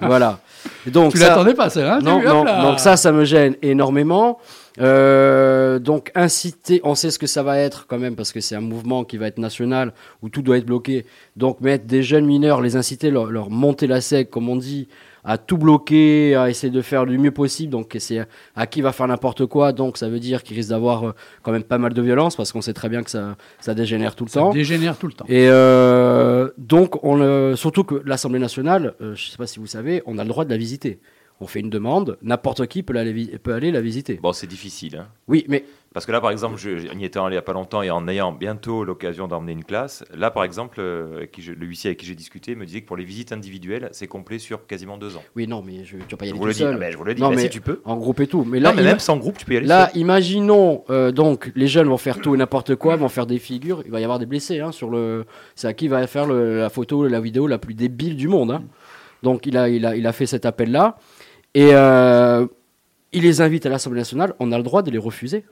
voilà. 0.00 0.40
Donc 0.86 1.12
Tu 1.12 1.18
ça- 1.18 1.28
l'attendais 1.28 1.54
pas, 1.54 1.70
celle-là, 1.70 1.96
hein, 1.96 2.00
Non, 2.02 2.20
non. 2.22 2.44
Donc 2.62 2.80
ça, 2.80 2.96
ça 2.96 3.12
me 3.12 3.24
gêne 3.24 3.56
énormément. 3.62 4.38
Euh, 4.80 5.78
donc 5.78 6.10
inciter, 6.14 6.80
on 6.84 6.94
sait 6.94 7.10
ce 7.10 7.18
que 7.18 7.26
ça 7.26 7.42
va 7.42 7.58
être 7.58 7.86
quand 7.86 7.98
même 7.98 8.16
parce 8.16 8.32
que 8.32 8.40
c'est 8.40 8.54
un 8.56 8.60
mouvement 8.62 9.04
qui 9.04 9.16
va 9.18 9.26
être 9.26 9.38
national 9.38 9.92
où 10.22 10.28
tout 10.28 10.42
doit 10.42 10.58
être 10.58 10.66
bloqué. 10.66 11.04
Donc 11.36 11.60
mettre 11.60 11.84
des 11.86 12.02
jeunes 12.02 12.26
mineurs, 12.26 12.60
les 12.60 12.76
inciter, 12.76 13.10
leur, 13.10 13.26
leur 13.26 13.50
monter 13.50 13.86
la 13.86 14.00
sec, 14.00 14.30
comme 14.30 14.48
on 14.48 14.56
dit, 14.56 14.88
à 15.24 15.38
tout 15.38 15.56
bloquer, 15.56 16.34
à 16.34 16.50
essayer 16.50 16.72
de 16.72 16.82
faire 16.82 17.06
du 17.06 17.16
mieux 17.18 17.30
possible. 17.30 17.70
Donc 17.70 17.94
c'est 17.98 18.26
à 18.56 18.66
qui 18.66 18.80
va 18.80 18.92
faire 18.92 19.06
n'importe 19.08 19.46
quoi. 19.46 19.72
Donc 19.72 19.98
ça 19.98 20.08
veut 20.08 20.18
dire 20.20 20.42
qu'il 20.42 20.56
risque 20.56 20.70
d'avoir 20.70 21.08
euh, 21.08 21.12
quand 21.42 21.52
même 21.52 21.62
pas 21.64 21.78
mal 21.78 21.92
de 21.94 22.02
violence 22.02 22.34
parce 22.34 22.50
qu'on 22.50 22.62
sait 22.62 22.72
très 22.72 22.88
bien 22.88 23.02
que 23.02 23.10
ça, 23.10 23.36
ça 23.60 23.74
dégénère 23.74 24.16
tout 24.16 24.24
le 24.24 24.30
Ça 24.30 24.40
temps. 24.40 24.52
dégénère 24.52 24.96
tout 24.96 25.06
le 25.06 25.12
temps. 25.12 25.26
Et 25.28 25.48
euh, 25.48 26.48
donc, 26.58 27.04
on, 27.04 27.16
le- 27.16 27.54
surtout 27.56 27.84
que 27.84 28.02
l'Assemblée 28.06 28.40
nationale, 28.40 28.94
euh, 29.00 29.14
je 29.14 29.26
ne 29.26 29.30
sais 29.32 29.36
pas 29.36 29.46
si 29.46 29.58
vous 29.60 29.66
savez, 29.66 30.02
on 30.06 30.18
a 30.18 30.22
le 30.24 30.28
droit 30.28 30.44
de 30.44 30.50
la 30.50 30.56
visiter. 30.56 30.98
On 31.42 31.48
fait 31.48 31.58
une 31.58 31.70
demande, 31.70 32.18
n'importe 32.22 32.68
qui 32.68 32.84
peut, 32.84 32.92
la- 32.92 33.02
peut 33.42 33.52
aller 33.52 33.72
la 33.72 33.80
visiter. 33.80 34.20
Bon, 34.22 34.32
c'est 34.32 34.46
difficile. 34.46 34.96
Hein. 34.96 35.08
Oui, 35.26 35.44
mais. 35.48 35.64
Parce 35.92 36.06
que 36.06 36.12
là, 36.12 36.20
par 36.20 36.30
exemple, 36.30 36.56
je, 36.56 36.70
on 36.94 36.98
y 36.98 37.04
était 37.04 37.18
allé 37.18 37.30
il 37.30 37.32
n'y 37.32 37.36
a 37.36 37.42
pas 37.42 37.52
longtemps 37.52 37.82
et 37.82 37.90
en 37.90 38.06
ayant 38.08 38.30
bientôt 38.32 38.82
l'occasion 38.84 39.26
d'emmener 39.28 39.52
une 39.52 39.64
classe, 39.64 40.04
là, 40.14 40.30
par 40.30 40.44
exemple, 40.44 40.76
euh, 40.80 41.26
qui 41.26 41.42
je- 41.42 41.52
le 41.52 41.66
huissier 41.66 41.88
avec 41.88 41.98
qui 41.98 42.06
j'ai 42.06 42.14
discuté 42.14 42.54
me 42.54 42.64
disait 42.64 42.80
que 42.80 42.86
pour 42.86 42.96
les 42.96 43.04
visites 43.04 43.32
individuelles, 43.32 43.88
c'est 43.92 44.06
complet 44.06 44.38
sur 44.38 44.66
quasiment 44.66 44.96
deux 44.96 45.16
ans. 45.16 45.22
Oui, 45.36 45.46
non, 45.48 45.62
mais 45.66 45.84
je, 45.84 45.96
tu 45.96 46.02
vas 46.12 46.16
pas 46.16 46.24
y 46.26 46.28
Je 46.30 46.34
aller 46.34 46.40
tout 46.44 46.48
dis. 46.50 46.54
seul. 46.60 46.74
Ah 46.76 46.78
ben, 46.78 46.92
je 46.92 46.96
vous 46.96 47.04
le 47.04 47.14
dis. 47.14 47.20
Non, 47.20 47.28
Ben, 47.30 47.34
mais 47.36 47.42
si 47.42 47.50
tu 47.50 47.60
peux. 47.60 47.80
En 47.84 47.96
groupe 47.96 48.20
et 48.20 48.26
tout. 48.28 48.44
Mais 48.44 48.58
Non, 48.60 48.70
là, 48.70 48.74
mais 48.76 48.82
ima- 48.82 48.90
même 48.90 48.98
sans 49.00 49.16
groupe, 49.18 49.36
tu 49.36 49.44
peux 49.44 49.54
y 49.54 49.56
aller 49.58 49.66
Là, 49.66 49.90
seul. 49.92 50.00
imaginons, 50.00 50.84
euh, 50.90 51.10
donc, 51.12 51.50
les 51.56 51.66
jeunes 51.66 51.88
vont 51.88 51.98
faire 51.98 52.20
tout 52.20 52.34
et 52.34 52.38
n'importe 52.38 52.76
quoi, 52.76 52.94
vont 52.96 53.08
faire 53.10 53.26
des 53.26 53.38
figures. 53.40 53.82
Il 53.84 53.90
va 53.90 54.00
y 54.00 54.04
avoir 54.04 54.18
des 54.20 54.26
blessés 54.26 54.60
hein, 54.60 54.70
sur 54.72 54.88
le. 54.88 55.24
C'est 55.56 55.66
à 55.66 55.74
qui 55.74 55.88
va 55.88 56.06
faire 56.06 56.26
le- 56.26 56.58
la 56.60 56.70
photo, 56.70 57.06
la 57.06 57.20
vidéo 57.20 57.46
la 57.48 57.58
plus 57.58 57.74
débile 57.74 58.16
du 58.16 58.28
monde. 58.28 58.52
hein. 58.52 58.62
Donc, 59.22 59.46
il 59.46 59.56
a, 59.56 59.68
il, 59.68 59.84
a, 59.86 59.94
il 59.94 60.04
a 60.08 60.12
fait 60.12 60.26
cet 60.26 60.46
appel-là. 60.46 60.96
Et 61.54 61.70
euh, 61.74 62.46
il 63.12 63.22
les 63.22 63.40
invite 63.40 63.66
à 63.66 63.68
l'Assemblée 63.68 64.00
nationale. 64.00 64.34
On 64.40 64.52
a 64.52 64.56
le 64.56 64.62
droit 64.64 64.82
de 64.82 64.90
les 64.90 64.98
refuser. 64.98 65.44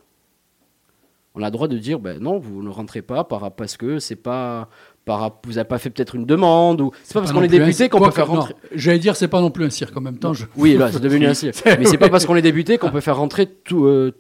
On 1.34 1.42
a 1.42 1.46
le 1.46 1.50
droit 1.52 1.68
de 1.68 1.78
dire, 1.78 2.00
ben 2.00 2.18
non, 2.20 2.38
vous 2.38 2.62
ne 2.62 2.70
rentrez 2.70 3.02
pas 3.02 3.22
par, 3.24 3.52
parce 3.52 3.76
que 3.76 3.98
c'est 3.98 4.16
pas. 4.16 4.68
Par, 5.04 5.38
vous 5.44 5.52
n'avez 5.54 5.66
pas 5.68 5.78
fait 5.78 5.88
peut-être 5.90 6.14
une 6.14 6.26
demande 6.26 6.80
ou 6.82 6.90
c'est 7.04 7.14
pas 7.14 7.20
parce 7.20 7.32
qu'on 7.32 7.42
est 7.42 7.48
député 7.48 7.88
qu'on 7.88 7.98
peut 8.00 8.10
faire 8.10 8.26
rentrer. 8.26 8.54
J'allais 8.74 8.98
dire, 8.98 9.16
c'est 9.16 9.28
pas 9.28 9.40
non 9.40 9.50
plus 9.50 9.64
un 9.64 9.70
cirque 9.70 9.96
en 9.96 10.00
même 10.00 10.18
temps. 10.18 10.34
je- 10.34 10.44
Oui, 10.56 10.76
là, 10.76 10.90
c'est 10.92 11.00
devenu 11.00 11.26
un 11.26 11.34
cirque. 11.34 11.62
Mais 11.78 11.84
c'est 11.86 11.98
pas 11.98 12.08
parce 12.10 12.26
qu'on 12.26 12.36
est 12.36 12.42
député 12.42 12.78
qu'on 12.78 12.90
peut 12.90 13.00
faire 13.00 13.16
rentrer 13.16 13.46
tout 13.46 13.86
euh, 13.86 14.12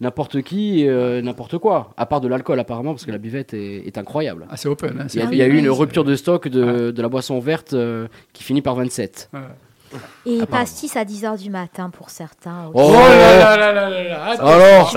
n'importe 0.00 0.42
qui, 0.42 0.86
euh, 0.86 1.20
n'importe 1.22 1.58
quoi. 1.58 1.92
À 1.96 2.06
part 2.06 2.20
de 2.20 2.28
l'alcool, 2.28 2.60
apparemment, 2.60 2.92
parce 2.92 3.04
que 3.06 3.10
la 3.10 3.18
buvette 3.18 3.52
est, 3.54 3.86
est 3.86 3.98
incroyable. 3.98 4.46
Ah, 4.50 4.56
c'est 4.56 4.68
open. 4.68 5.00
hein, 5.00 5.06
Il 5.32 5.34
y 5.36 5.42
a, 5.42 5.46
eu 5.46 5.56
une 5.56 5.70
rupture 5.70 6.04
de 6.04 6.14
stock 6.14 6.46
de, 6.48 6.90
de 6.92 7.02
la 7.02 7.08
boisson 7.08 7.40
verte 7.40 7.72
euh, 7.72 8.06
qui 8.32 8.44
finit 8.44 8.62
par 8.62 8.74
27. 8.76 9.30
Et 10.26 10.40
Apparemment. 10.40 10.46
pastis 10.46 10.96
à 10.96 11.04
10h 11.04 11.38
du 11.38 11.50
matin 11.50 11.90
pour 11.90 12.10
certains. 12.10 12.70
Oh 12.74 12.80
aussi. 12.82 12.92
là 12.92 13.56
là 13.56 13.56
là 13.56 13.72
là 13.72 13.90
là 13.90 14.02
là, 14.04 14.24
attends. 14.32 14.46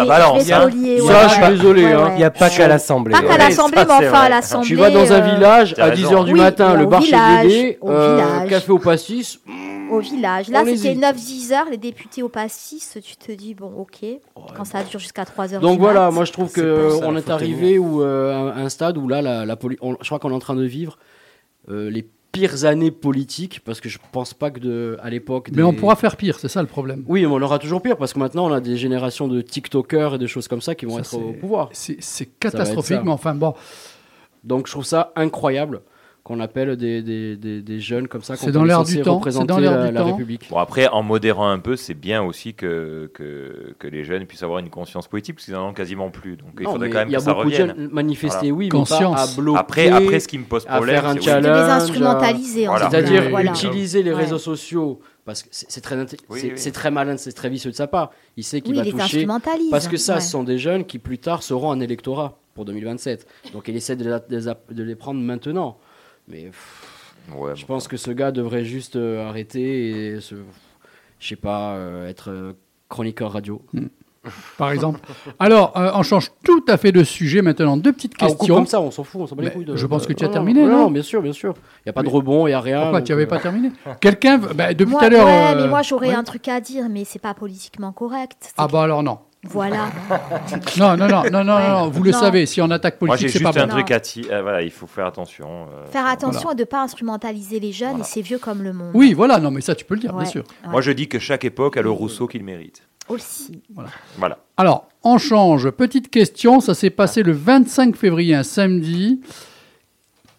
Alors, 0.09 0.39
je 0.39 0.45
vais 0.45 0.53
spolier, 0.53 0.99
Ça, 0.99 1.05
ouais. 1.05 1.29
je 1.29 1.33
suis 1.33 1.47
désolé. 1.47 1.85
Ouais, 1.85 1.91
hein. 1.93 2.03
ouais. 2.05 2.11
Il 2.15 2.19
y 2.21 2.23
a 2.23 2.31
pas 2.31 2.49
qu'à 2.49 2.67
l'Assemblée. 2.67 3.13
Pas 3.13 3.21
qu'à 3.21 3.37
l'Assemblée, 3.37 3.77
mais 3.87 3.93
enfin 4.07 4.19
à 4.21 4.29
l'Assemblée. 4.29 4.67
Tu 4.67 4.75
vas 4.75 4.89
dans 4.89 5.11
un 5.11 5.21
euh, 5.21 5.35
village 5.35 5.75
à 5.77 5.85
raison. 5.85 6.23
10h 6.23 6.25
du 6.25 6.33
Oui, 6.33 6.39
matin, 6.39 6.73
le 6.75 6.85
bar 6.85 7.01
chez 7.01 7.15
Bébé, 7.43 7.77
au 7.81 7.89
euh, 7.89 8.47
café 8.47 8.71
au 8.71 8.79
pastis. 8.79 9.39
Au 9.91 9.99
village. 9.99 10.47
Là, 10.49 10.59
c'était 10.65 10.93
hésite. 10.93 11.01
9-10 11.03 11.53
heures, 11.53 11.65
les 11.69 11.77
députés 11.77 12.23
au 12.23 12.29
pastis. 12.29 12.97
Tu 13.03 13.15
te 13.17 13.31
dis, 13.33 13.53
bon, 13.55 13.71
ok. 13.77 13.99
Quand 14.55 14.63
ça 14.65 14.83
dure 14.83 14.99
jusqu'à 14.99 15.25
3 15.25 15.53
heures 15.55 15.61
Donc 15.61 15.73
du 15.77 15.79
voilà, 15.81 16.05
mat. 16.05 16.11
moi 16.11 16.23
je 16.25 16.31
trouve 16.31 16.47
C'est 16.49 16.61
que 16.61 16.89
pour 16.91 16.99
ça, 17.01 17.07
on 17.07 17.11
la 17.11 17.19
est 17.19 17.29
arrivé 17.29 17.77
euh, 17.77 18.51
à 18.53 18.59
un 18.59 18.69
stade 18.69 18.97
où 18.97 19.07
là, 19.09 19.21
la, 19.21 19.45
la 19.45 19.55
poli- 19.57 19.77
on- 19.81 19.97
je 20.01 20.05
crois 20.07 20.19
qu'on 20.19 20.31
est 20.31 20.35
en 20.35 20.39
train 20.39 20.55
de 20.55 20.63
vivre 20.63 20.97
euh, 21.69 21.89
les 21.89 22.07
pires 22.31 22.65
années 22.65 22.91
politiques 22.91 23.61
parce 23.63 23.81
que 23.81 23.89
je 23.89 23.99
pense 24.11 24.33
pas 24.33 24.51
que 24.51 24.59
de, 24.59 24.97
à 25.01 25.09
l'époque. 25.09 25.49
Mais 25.53 25.63
on 25.63 25.73
pourra 25.73 25.95
faire 25.95 26.15
pire, 26.15 26.39
c'est 26.39 26.47
ça 26.47 26.61
le 26.61 26.67
problème. 26.67 27.03
Oui, 27.07 27.21
mais 27.21 27.27
on 27.27 27.41
aura 27.41 27.59
toujours 27.59 27.81
pire 27.81 27.97
parce 27.97 28.13
que 28.13 28.19
maintenant 28.19 28.49
on 28.49 28.53
a 28.53 28.61
des 28.61 28.77
générations 28.77 29.27
de 29.27 29.41
TikTokers 29.41 30.15
et 30.15 30.17
de 30.17 30.27
choses 30.27 30.47
comme 30.47 30.61
ça 30.61 30.75
qui 30.75 30.85
vont 30.85 30.95
Ça, 31.03 31.17
être 31.17 31.25
au 31.25 31.33
pouvoir. 31.33 31.69
C'est 31.71 32.39
catastrophique, 32.39 33.01
mais 33.03 33.11
enfin 33.11 33.35
bon. 33.35 33.53
Donc 34.43 34.67
je 34.67 34.71
trouve 34.71 34.85
ça 34.85 35.11
incroyable 35.15 35.81
qu'on 36.23 36.39
appelle 36.39 36.75
des, 36.77 37.01
des, 37.01 37.35
des, 37.35 37.61
des 37.63 37.79
jeunes 37.79 38.07
comme 38.07 38.21
ça. 38.21 38.35
C'est 38.35 38.51
dans 38.51 38.63
l'air 38.63 38.83
du 38.83 39.01
temps, 39.01 39.15
représenter 39.15 39.41
c'est 39.47 39.47
dans 39.55 39.59
l'air 39.59 39.71
la, 39.77 39.87
du 39.87 39.93
la 39.93 40.01
temps. 40.01 40.11
République. 40.11 40.47
Bon, 40.51 40.57
après, 40.57 40.87
en 40.87 41.01
modérant 41.01 41.49
un 41.49 41.57
peu, 41.57 41.75
c'est 41.75 41.95
bien 41.95 42.21
aussi 42.21 42.53
que, 42.53 43.09
que, 43.13 43.73
que 43.79 43.87
les 43.87 44.03
jeunes 44.03 44.25
puissent 44.27 44.43
avoir 44.43 44.59
une 44.59 44.69
conscience 44.69 45.07
politique, 45.07 45.35
parce 45.35 45.45
qu'ils 45.45 45.55
n'en 45.55 45.69
ont 45.69 45.73
quasiment 45.73 46.11
plus. 46.11 46.37
Donc 46.37 46.49
il 46.59 46.65
faudrait 46.65 46.87
mais 46.89 46.93
quand 46.93 46.99
même 46.99 47.07
il 47.09 47.13
y 47.13 47.15
a 47.15 47.17
que 47.17 47.23
ça 47.23 47.33
beaucoup 47.33 47.49
de 47.49 47.53
revienne. 47.55 47.73
jeunes 47.75 47.89
manifester, 47.91 48.51
Voilà. 48.51 48.53
oui, 48.53 48.65
mais 48.65 48.69
pas 48.69 48.77
Conscience. 48.77 49.37
à 49.37 49.41
bloquer. 49.41 49.59
Après, 49.59 49.89
après, 49.89 50.19
ce 50.19 50.27
qui 50.27 50.37
me 50.37 50.43
pose 50.45 50.63
problème, 50.65 51.01
c'est 51.19 51.35
oui. 51.35 51.41
De 51.41 51.47
les 51.47 51.49
instrumentaliser, 51.49 52.67
en 52.67 52.71
Voilà. 52.71 52.89
fait. 52.91 52.97
C'est-à-dire 53.01 53.29
Voilà. 53.31 53.51
utiliser 53.51 54.03
les 54.03 54.11
Ouais. 54.11 54.17
réseaux 54.17 54.37
sociaux 54.37 54.99
parce 55.25 55.41
que 55.43 55.49
c'est 55.51 55.81
très 55.81 55.95
Oui, 56.29 56.53
très 56.73 56.91
malin, 56.91 57.17
c'est 57.17 57.31
très 57.31 57.49
vicieux 57.49 57.71
de 57.71 57.75
sa 57.75 57.87
part. 57.87 58.11
Il 58.37 58.43
sait 58.43 58.61
qu'il 58.61 58.71
Oui, 58.73 58.77
va 58.77 58.83
il 58.83 58.85
les 58.85 58.91
toucher 58.91 59.03
instrumentalise, 59.03 59.69
parce 59.71 59.87
que 59.87 59.97
ça, 59.97 60.15
ouais. 60.15 60.21
ce 60.21 60.29
sont 60.29 60.43
des 60.43 60.57
jeunes 60.59 60.85
qui 60.85 60.99
plus 60.99 61.17
tard 61.17 61.41
seront 61.43 61.71
un 61.71 61.79
électorat 61.79 62.37
pour 62.53 62.65
2027. 62.65 63.25
Donc 63.53 63.67
il 63.67 63.75
essaie 63.75 63.95
les 63.95 64.03
de 64.05 64.83
les 64.83 64.95
prendre 64.95 65.19
maintenant. 65.19 65.77
Mais 66.31 66.43
pff, 66.45 66.87
Ouais, 67.35 67.55
je 67.55 67.61
bon. 67.61 67.75
pense 67.75 67.87
que 67.87 67.97
ce 67.97 68.09
gars 68.11 68.31
devrait 68.31 68.65
juste 68.65 68.95
euh, 68.95 69.27
arrêter 69.27 69.89
et 70.15 70.21
se, 70.21 70.35
je 71.19 71.27
sais 71.27 71.35
pas, 71.35 71.73
euh, 71.73 72.07
être 72.09 72.29
euh, 72.31 72.53
chroniqueur 72.89 73.31
radio. 73.31 73.61
Par 74.57 74.71
exemple. 74.71 74.99
Alors, 75.39 75.75
euh, 75.77 75.91
on 75.95 76.03
change 76.03 76.31
tout 76.43 76.63
à 76.67 76.77
fait 76.77 76.91
de 76.91 77.03
sujet 77.03 77.41
maintenant. 77.41 77.75
Deux 77.75 77.91
petites 77.91 78.13
Ah, 78.19 78.25
on 78.25 78.27
coupe 78.29 78.37
questions. 78.39 78.55
comme 78.55 78.67
ça, 78.67 78.79
on 78.81 78.91
s'en 78.91 79.03
fout, 79.03 79.21
on 79.21 79.27
s'en 79.27 79.35
bat 79.35 79.43
les 79.43 79.51
couilles. 79.51 79.65
de- 79.65 79.75
je 79.75 79.85
pense 79.87 80.05
que 80.05 80.13
tu 80.13 80.23
as 80.23 80.27
Non, 80.27 80.33
terminé, 80.33 80.61
non, 80.63 80.69
non 80.83 80.91
bien 80.91 81.01
sûr, 81.01 81.21
bien 81.23 81.33
sûr. 81.33 81.53
Il 81.79 81.81
n'y 81.87 81.89
a 81.89 81.93
pas 81.93 82.03
de 82.03 82.09
rebond, 82.09 82.45
il 82.45 82.51
n'y 82.51 82.55
a 82.55 82.61
rien. 82.61 82.81
Pourquoi 82.81 82.99
donc, 82.99 83.07
tu 83.07 83.11
n'avais 83.13 83.23
euh, 83.23 83.27
pas 83.27 83.39
terminé 83.39 83.71
Quelqu'un, 84.01 84.37
veut- 84.37 84.53
bah, 84.53 84.73
depuis 84.75 84.93
tout 84.95 85.03
à 85.03 85.09
l'heure. 85.09 85.25
ouais, 85.25 85.55
euh, 85.55 85.61
mais 85.63 85.67
moi 85.67 85.81
j'aurais 85.81 86.09
ouais. 86.09 86.13
un 86.15 86.23
truc 86.23 86.47
à 86.47 86.59
dire, 86.61 86.87
mais 86.89 87.03
c'est 87.03 87.17
pas 87.19 87.33
politiquement 87.33 87.91
correct. 87.93 88.53
Ah 88.57 88.67
bah 88.67 88.83
alors 88.83 89.01
non. 89.01 89.19
Voilà. 89.43 89.89
Non, 90.77 90.95
non, 90.95 91.07
non, 91.07 91.23
non, 91.31 91.43
non, 91.43 91.55
Ouais. 91.55 91.67
non, 91.67 91.89
vous 91.89 92.03
le 92.03 92.11
Non. 92.11 92.19
savez, 92.19 92.45
si 92.45 92.61
on 92.61 92.69
attaque 92.69 93.01
Moi, 93.01 93.15
j'ai 93.17 93.23
politique, 93.23 93.29
c'est 93.29 93.39
juste 93.43 93.53
pas 93.55 93.63
un 93.63 93.67
bon. 93.67 93.73
truc 93.73 93.89
à 93.91 93.99
ti- 93.99 94.25
euh, 94.29 94.41
voilà, 94.43 94.61
il 94.61 94.69
faut 94.69 94.85
faire 94.85 95.07
attention. 95.07 95.67
euh, 95.73 95.87
Faire 95.87 96.05
attention 96.05 96.41
Voilà. 96.43 96.51
à 96.51 96.59
ne 96.59 96.63
pas 96.65 96.83
instrumentaliser 96.83 97.59
les 97.59 97.71
jeunes, 97.71 97.89
Voilà. 97.89 98.05
et 98.05 98.07
c'est 98.07 98.21
vieux 98.21 98.37
comme 98.37 98.61
le 98.61 98.71
monde. 98.71 98.91
Oui, 98.93 99.13
voilà, 99.13 99.39
non, 99.39 99.49
mais 99.49 99.61
ça, 99.61 99.73
tu 99.73 99.83
peux 99.83 99.95
le 99.95 99.99
dire, 100.01 100.13
Ouais. 100.13 100.23
bien 100.23 100.31
sûr. 100.31 100.43
Ouais. 100.63 100.69
Moi, 100.69 100.81
je 100.81 100.91
dis 100.91 101.07
que 101.07 101.17
chaque 101.17 101.43
époque 101.43 101.75
a 101.77 101.81
le 101.81 101.89
Rousseau 101.89 102.27
qu'il 102.27 102.43
mérite. 102.43 102.83
Aussi. 103.09 103.63
Voilà. 104.15 104.37
Alors, 104.57 104.87
on 105.03 105.17
change. 105.17 105.71
Petite 105.71 106.11
question, 106.11 106.59
ça 106.59 106.75
s'est 106.75 106.91
passé 106.91 107.23
le 107.23 107.31
25 107.31 107.95
février, 107.95 108.35
un 108.35 108.43
samedi. 108.43 109.21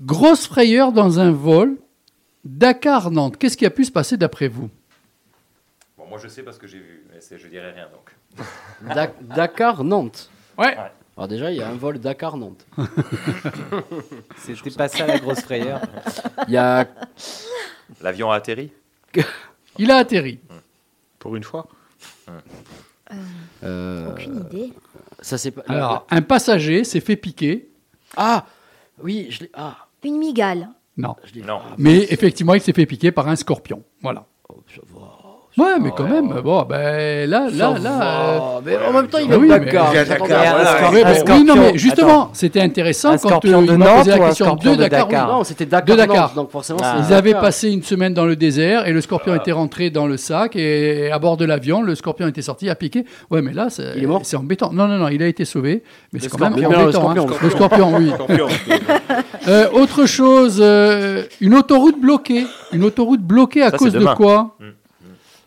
Grosse 0.00 0.46
frayeur 0.46 0.92
dans 0.92 1.18
un 1.18 1.32
vol. 1.32 1.76
Dakar-Nantes. 2.44 3.36
Qu'est-ce 3.36 3.56
qui 3.56 3.66
a 3.66 3.70
pu 3.70 3.84
se 3.84 3.92
passer 3.92 4.16
d'après 4.16 4.48
vous? 4.48 4.68
Bon, 5.98 6.04
moi, 6.08 6.18
je 6.22 6.28
sais 6.28 6.42
parce 6.42 6.58
que 6.58 6.66
j'ai 6.66 6.78
vu, 6.78 7.04
mais 7.12 7.18
je 7.38 7.46
dirais 7.48 7.72
rien 7.72 7.84
donc. 7.84 8.14
Dak- 8.94 9.22
Dakar-Nantes. 9.22 10.30
Ouais. 10.58 10.76
Alors 11.16 11.28
déjà, 11.28 11.50
il 11.50 11.58
y 11.58 11.62
a 11.62 11.68
un 11.68 11.74
vol 11.74 11.98
Dakar-Nantes. 11.98 12.66
C'était 14.38 14.70
pas 14.70 14.88
ça 14.88 15.06
la 15.06 15.18
grosse 15.18 15.40
frayeur. 15.40 15.80
Il 16.48 16.54
y 16.54 16.56
a 16.56 16.86
L'avion 18.00 18.30
a 18.30 18.36
atterri 18.36 18.72
Il 19.78 19.90
a 19.90 19.96
atterri. 19.98 20.40
Pour 21.18 21.36
une 21.36 21.44
fois. 21.44 21.66
euh, 23.62 24.10
Aucune 24.10 24.40
idée. 24.50 24.72
ça 25.20 25.38
c'est 25.38 25.50
pas. 25.50 25.62
Alors, 25.68 26.06
un 26.10 26.22
passager 26.22 26.84
s'est 26.84 27.00
fait 27.00 27.16
piquer. 27.16 27.68
Ah 28.16 28.46
oui, 29.02 29.28
je 29.30 29.40
l'ai. 29.40 29.50
Ah, 29.54 29.86
Une 30.04 30.18
migale. 30.18 30.68
Non. 30.96 31.14
je 31.24 31.34
l'ai. 31.34 31.42
Non. 31.42 31.60
Mais 31.78 32.06
effectivement, 32.10 32.54
il 32.54 32.60
s'est 32.60 32.72
fait 32.72 32.86
piquer 32.86 33.12
par 33.12 33.28
un 33.28 33.36
scorpion. 33.36 33.82
Voilà. 34.02 34.24
Oh, 34.48 34.62
ça 34.74 34.80
va. 34.94 35.18
Ouais, 35.58 35.78
mais 35.78 35.90
quand 35.94 36.04
même, 36.08 36.28
bon, 36.42 36.62
ben 36.66 37.28
là, 37.28 37.48
là, 37.52 37.74
Ça 37.74 37.78
là. 37.78 38.00
euh, 38.00 38.60
mais 38.64 38.76
en 38.88 38.92
même 38.92 39.06
temps, 39.08 39.18
il 39.18 39.28
Ah 39.30 39.34
est 39.34 39.36
oui, 39.36 39.48
Dakar. 39.48 39.92
À- 39.92 40.90
oui, 41.34 41.44
non, 41.44 41.54
mais 41.56 41.76
justement, 41.76 42.30
c'était 42.32 42.62
intéressant 42.62 43.10
Un 43.12 43.18
quand 43.18 43.44
euh, 43.44 43.60
de 43.60 43.72
il 43.72 43.78
m'a 43.78 43.84
Nantes 43.84 43.98
posé 43.98 44.10
la 44.12 44.18
question 44.28 44.54
de 44.56 44.74
Dakar. 44.76 45.28
Non, 45.28 45.44
c'était 45.44 45.66
Dakar. 45.66 45.84
De 45.84 46.00
Dakar. 46.00 46.16
Nantes, 46.28 46.34
donc 46.36 46.50
forcément, 46.50 46.78
Ah. 46.82 46.96
Ils 47.06 47.12
avaient 47.12 47.34
passé 47.34 47.70
une 47.70 47.82
semaine 47.82 48.14
dans 48.14 48.24
le 48.24 48.34
désert 48.34 48.86
et 48.88 48.92
le 48.92 49.00
scorpion 49.02 49.34
était 49.34 49.52
rentré 49.52 49.90
dans 49.90 50.06
le 50.06 50.16
sac 50.16 50.56
et 50.56 51.10
à 51.12 51.18
bord 51.18 51.36
de 51.36 51.44
l'avion, 51.44 51.82
le 51.82 51.94
scorpion 51.96 52.26
était 52.28 52.40
sorti, 52.42 52.70
a 52.70 52.74
piqué. 52.74 53.04
Ouais, 53.30 53.42
mais 53.42 53.52
là, 53.52 53.68
c'est 53.70 54.36
embêtant. 54.36 54.72
Non, 54.72 54.86
non, 54.88 54.96
non, 54.96 55.08
il 55.08 55.22
a 55.22 55.26
été 55.26 55.44
sauvé, 55.44 55.82
mais 56.14 56.20
c'est 56.20 56.28
quand 56.30 56.38
même 56.50 56.54
embêtant. 56.64 57.10
hein. 57.10 57.26
Le 57.42 57.50
scorpion, 57.50 57.92
oui. 57.96 58.10
Euh, 59.48 59.66
autre 59.72 60.06
chose, 60.06 60.60
une 61.40 61.54
autoroute 61.54 62.00
bloquée. 62.00 62.46
Une 62.72 62.84
autoroute 62.84 63.20
bloquée 63.20 63.62
à 63.62 63.70
cause 63.72 63.92
de 63.92 64.04
quoi? 64.14 64.56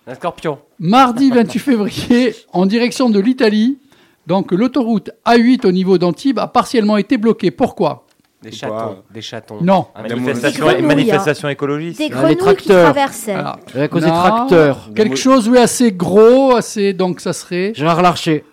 Un 0.08 0.16
scorpion. 0.16 0.60
Mardi 0.80 1.32
28 1.32 1.60
février, 1.60 2.36
en 2.54 2.66
direction 2.66 3.10
de 3.10 3.20
l'Italie. 3.20 3.80
Donc 4.28 4.52
l'autoroute 4.52 5.12
A8 5.26 5.66
au 5.68 5.72
niveau 5.72 5.98
d'Antibes 5.98 6.40
a 6.40 6.48
partiellement 6.48 6.98
été 6.98 7.18
bloquée. 7.18 7.52
Pourquoi? 7.52 8.06
Des 8.42 8.52
chatons. 8.52 8.98
Des 9.12 9.22
chatons. 9.22 9.58
Non. 9.62 9.88
Un 9.96 10.04
Manifestation, 10.04 10.68
Des 10.68 10.82
manifestation 10.82 11.50
écologiste. 11.50 11.98
Des 12.00 12.06
Ah, 12.06 12.08
les 12.08 12.36
grenouilles 12.36 12.36
qui 12.36 12.44
tracteurs. 12.68 12.84
traversaient. 12.94 13.32
Alors, 13.34 13.60
À 13.80 13.88
cause 13.88 14.04
des 14.04 14.10
tracteurs. 14.10 14.90
Quelque 14.96 15.16
chose, 15.16 15.50
oui, 15.50 15.58
assez 15.58 15.92
gros, 15.92 16.56
assez. 16.56 16.94
Donc 16.94 17.22
ça 17.22 17.34
serait. 17.34 17.74
Gérard 17.76 18.02
Larcher. 18.04 18.44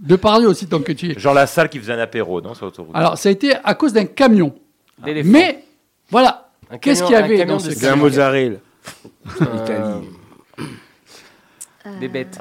De 0.00 0.14
parler 0.16 0.46
aussi 0.46 0.66
tant 0.68 0.78
que 0.80 0.92
tu 0.92 1.06
y 1.06 1.10
es. 1.12 1.18
Genre 1.18 1.34
la 1.34 1.46
salle 1.48 1.68
qui 1.68 1.78
faisait 1.80 1.94
un 1.94 1.98
apéro, 1.98 2.40
non, 2.40 2.54
sur 2.54 2.66
l'autoroute. 2.66 2.94
Alors 2.94 3.18
ça 3.18 3.28
a 3.28 3.32
été 3.32 3.54
à 3.64 3.74
cause 3.74 3.92
d'un 3.92 4.04
camion. 4.04 4.54
Mais 5.04 5.64
voilà. 6.10 6.50
Un 6.70 6.78
Qu'est-ce 6.78 7.02
qu'il 7.04 7.12
y 7.12 7.16
un 7.16 7.22
avait 7.24 7.44
dans 7.44 7.58
ce 7.58 7.70
camion? 7.78 7.96
Mozzarella. 8.04 8.56
Euh, 9.42 9.64
Italie. 9.64 10.70
Des 12.00 12.08
bêtes. 12.08 12.40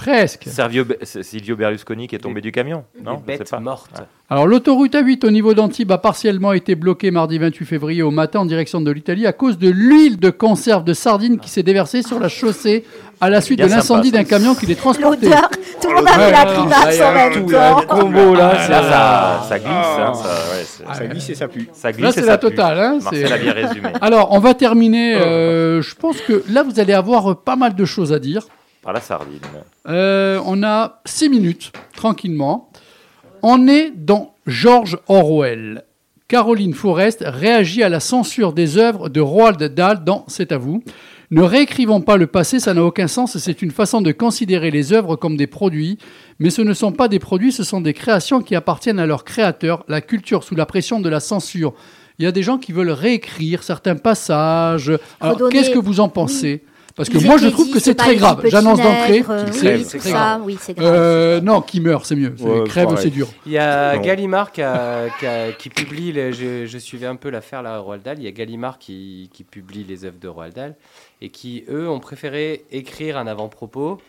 Presque. 0.00 0.44
Servio- 0.48 0.84
Silvio 1.02 1.56
Berlusconi 1.56 2.08
qui 2.08 2.14
est 2.16 2.18
tombé 2.20 2.40
du 2.40 2.52
camion 2.52 2.84
Non, 3.04 3.14
des 3.26 3.36
bêtes 3.38 3.50
pas. 3.50 3.60
mortes. 3.60 3.90
Alors 4.30 4.46
l'autoroute 4.46 4.94
A8 4.94 5.26
au 5.26 5.30
niveau 5.30 5.54
d'Antibes 5.54 5.90
a 5.92 5.98
partiellement 5.98 6.52
été 6.52 6.74
bloquée 6.74 7.10
mardi 7.10 7.36
28 7.38 7.64
février 7.66 8.02
au 8.02 8.10
matin 8.10 8.40
en 8.40 8.46
direction 8.46 8.80
de 8.80 8.90
l'Italie 8.90 9.26
à 9.26 9.32
cause 9.32 9.58
de 9.58 9.68
l'huile 9.68 10.18
de 10.18 10.30
conserve 10.30 10.84
de 10.84 10.94
sardines 10.94 11.38
qui 11.38 11.50
s'est 11.50 11.62
déversée 11.64 12.02
sur 12.02 12.18
la 12.20 12.28
chaussée 12.28 12.84
à 13.20 13.28
la 13.28 13.40
suite 13.40 13.58
de 13.60 13.66
l'incendie 13.66 14.10
d'un 14.12 14.24
camion 14.24 14.54
qui 14.54 14.66
les 14.66 14.76
transportait. 14.76 15.26
L'odeur, 15.26 15.50
tout 15.82 15.88
le 15.88 15.94
monde 15.96 16.06
a 16.08 16.18
Ouais, 16.18 16.26
vu 16.26 16.32
la 16.32 16.44
grimace 16.44 17.00
a 17.00 17.10
en 17.10 17.14
même 17.14 17.54
a 17.54 17.82
temps. 17.82 17.86
combo 17.88 18.34
là. 18.34 18.52
c'est- 18.64 18.70
Là, 18.70 18.82
ça, 18.82 19.46
ça 19.48 19.58
glisse. 19.58 19.70
Ah. 19.74 20.06
hein, 20.08 20.14
ça, 20.14 20.22
ouais, 20.22 20.86
Ah, 20.88 20.94
Ça 20.94 21.06
glisse 21.06 21.30
et 21.30 21.34
ça 21.34 21.48
pue. 21.48 21.68
ça 21.74 21.92
glisse 21.92 22.02
Là 22.04 22.08
et 22.08 22.12
c'est 22.12 22.20
ça 22.20 22.26
la 22.26 22.38
pue. 22.38 22.46
totale. 22.46 22.78
Hein, 22.78 22.98
Marcel 23.02 23.26
c'est- 23.28 23.32
a 23.34 23.36
bien 23.38 23.52
résumé. 23.52 23.88
Alors 24.00 24.28
on 24.32 24.38
va 24.38 24.54
terminer. 24.54 25.16
euh, 25.16 25.82
je 25.82 25.94
pense 25.96 26.20
que 26.22 26.42
là 26.50 26.62
vous 26.62 26.78
allez 26.80 26.92
avoir 26.94 27.36
pas 27.42 27.56
mal 27.56 27.74
de 27.74 27.84
choses 27.84 28.12
à 28.12 28.18
dire. 28.18 28.46
Par 28.82 28.92
la 28.92 29.00
sardine. 29.00 29.40
Euh, 29.88 30.40
on 30.46 30.62
a 30.62 31.00
six 31.04 31.28
minutes, 31.28 31.72
tranquillement. 31.94 32.70
On 33.42 33.68
est 33.68 33.90
dans 33.90 34.34
George 34.46 34.98
Orwell. 35.08 35.84
Caroline 36.28 36.74
Forrest 36.74 37.24
réagit 37.26 37.82
à 37.82 37.88
la 37.88 38.00
censure 38.00 38.52
des 38.52 38.78
œuvres 38.78 39.08
de 39.08 39.20
Roald 39.20 39.62
Dahl 39.74 40.04
dans 40.04 40.24
C'est 40.28 40.52
à 40.52 40.58
vous. 40.58 40.82
Ne 41.32 41.42
réécrivons 41.42 42.00
pas 42.00 42.16
le 42.16 42.26
passé, 42.26 42.58
ça 42.58 42.72
n'a 42.72 42.84
aucun 42.84 43.06
sens. 43.06 43.36
C'est 43.38 43.62
une 43.62 43.70
façon 43.70 44.00
de 44.00 44.12
considérer 44.12 44.70
les 44.70 44.92
œuvres 44.92 45.16
comme 45.16 45.36
des 45.36 45.46
produits. 45.46 45.98
Mais 46.38 46.50
ce 46.50 46.62
ne 46.62 46.72
sont 46.72 46.92
pas 46.92 47.08
des 47.08 47.18
produits, 47.18 47.52
ce 47.52 47.64
sont 47.64 47.80
des 47.80 47.94
créations 47.94 48.42
qui 48.42 48.54
appartiennent 48.54 48.98
à 48.98 49.06
leur 49.06 49.24
créateur. 49.24 49.84
La 49.88 50.00
culture 50.00 50.42
sous 50.42 50.54
la 50.54 50.66
pression 50.66 51.00
de 51.00 51.08
la 51.08 51.20
censure. 51.20 51.74
Il 52.18 52.24
y 52.24 52.26
a 52.26 52.32
des 52.32 52.42
gens 52.42 52.58
qui 52.58 52.72
veulent 52.72 52.90
réécrire 52.90 53.62
certains 53.62 53.96
passages. 53.96 54.92
Alors, 55.20 55.48
qu'est-ce 55.50 55.70
que 55.70 55.78
vous 55.78 56.00
en 56.00 56.08
pensez? 56.08 56.62
Parce 56.96 57.08
que 57.08 57.18
moi, 57.24 57.36
je 57.36 57.48
trouve 57.48 57.70
que 57.70 57.78
c'est 57.78 57.94
très 57.94 58.16
grave. 58.16 58.42
J'annonce 58.46 58.78
d'entrée 58.80 59.22
c'est 59.52 59.98
très 59.98 60.10
grave. 60.10 60.42
oui, 60.44 60.56
c'est 60.60 60.74
grave. 60.74 60.92
Euh, 60.94 61.40
non, 61.40 61.60
qui 61.62 61.80
meurt, 61.80 62.04
c'est 62.04 62.16
mieux. 62.16 62.34
Crève, 62.66 62.88
c'est 62.98 63.10
dur. 63.10 63.28
Il 63.46 63.52
y 63.52 63.58
a 63.58 63.96
Non. 63.96 64.02
Gallimard 64.02 64.52
qui, 64.52 64.62
a- 64.62 65.08
qui 65.18 65.26
a- 65.26 65.52
qui 65.52 65.68
publie, 65.70 66.12
les- 66.12 66.32
je, 66.32 66.66
je 66.66 66.78
suivais 66.78 67.06
un 67.06 67.16
peu 67.16 67.30
l'affaire 67.30 67.62
là, 67.62 67.78
Roald 67.78 68.02
Dahl, 68.02 68.18
il 68.18 68.24
y 68.24 68.28
a 68.28 68.32
Gallimard 68.32 68.78
qui, 68.78 69.30
qui 69.32 69.44
publie 69.44 69.84
les 69.84 70.04
œuvres 70.04 70.18
de 70.20 70.28
Roald 70.28 70.54
Dahl 70.54 70.74
et 71.22 71.28
qui, 71.30 71.64
eux, 71.68 71.88
ont 71.88 72.00
préféré 72.00 72.64
écrire 72.70 73.16
un 73.18 73.26
avant-propos 73.26 74.00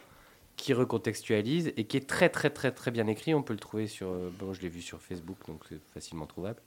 qui 0.57 0.73
recontextualise 0.73 1.71
et 1.77 1.85
qui 1.85 1.97
est 1.97 2.07
très 2.07 2.29
très 2.29 2.49
très 2.51 2.71
très 2.71 2.91
bien 2.91 3.07
écrit. 3.07 3.33
On 3.33 3.41
peut 3.41 3.53
le 3.53 3.59
trouver 3.59 3.87
sur, 3.87 4.07
euh, 4.07 4.29
bon, 4.39 4.53
je 4.53 4.61
l'ai 4.61 4.69
vu 4.69 4.81
sur 4.81 4.99
Facebook, 5.01 5.37
donc 5.47 5.61
c'est 5.69 5.79
facilement 5.93 6.25
trouvable. 6.27 6.57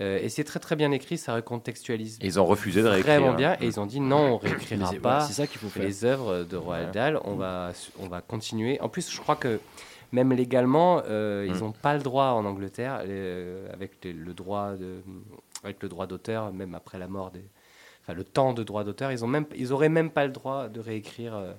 Euh, 0.00 0.18
et 0.22 0.28
c'est 0.28 0.44
très 0.44 0.60
très 0.60 0.76
bien 0.76 0.92
écrit, 0.92 1.18
ça 1.18 1.34
recontextualise 1.34 2.18
Et 2.20 2.26
ils 2.26 2.38
ont 2.38 2.46
refusé 2.46 2.82
de 2.82 2.86
réécrire. 2.88 3.14
vraiment 3.16 3.32
hein. 3.32 3.36
bien 3.36 3.56
et 3.60 3.66
ils 3.66 3.80
ont 3.80 3.86
dit 3.86 3.98
non, 4.00 4.34
on 4.34 4.36
réécrira 4.38 4.92
pas 5.02 5.18
ouais, 5.20 5.24
C'est 5.26 5.32
ça 5.32 5.46
qu'il 5.48 5.58
faut 5.58 5.68
faire. 5.68 5.82
les 5.82 6.04
œuvres 6.04 6.44
de 6.44 6.56
Roald 6.56 6.92
Dahl, 6.92 7.20
on 7.24 7.34
va, 7.34 7.72
on 7.98 8.06
va 8.06 8.20
continuer. 8.20 8.80
En 8.80 8.88
plus, 8.88 9.10
je 9.10 9.20
crois 9.20 9.34
que 9.36 9.58
même 10.12 10.32
légalement, 10.32 11.02
euh, 11.08 11.46
ils 11.48 11.56
n'ont 11.62 11.72
pas 11.72 11.94
le 11.94 12.00
droit 12.02 12.26
en 12.26 12.44
Angleterre, 12.44 13.02
euh, 13.06 13.66
avec 13.72 13.92
les- 14.04 14.12
le 14.12 14.32
droit 14.34 14.72
de, 14.72 14.96
avec 15.64 15.82
le 15.82 15.88
droit 15.88 16.06
d'auteur, 16.06 16.52
même 16.52 16.74
après 16.74 16.98
la 16.98 17.08
mort 17.08 17.30
des, 17.30 17.42
enfin 18.04 18.14
le 18.14 18.24
temps 18.24 18.52
de 18.54 18.62
droit 18.62 18.84
d'auteur, 18.84 19.10
ils 19.12 19.24
ont 19.24 19.28
même, 19.28 19.46
ils 19.56 19.72
auraient 19.72 19.88
même 19.88 20.10
pas 20.10 20.24
le 20.26 20.32
droit 20.32 20.68
de 20.68 20.80
réécrire. 20.80 21.34
euh, 21.36 21.52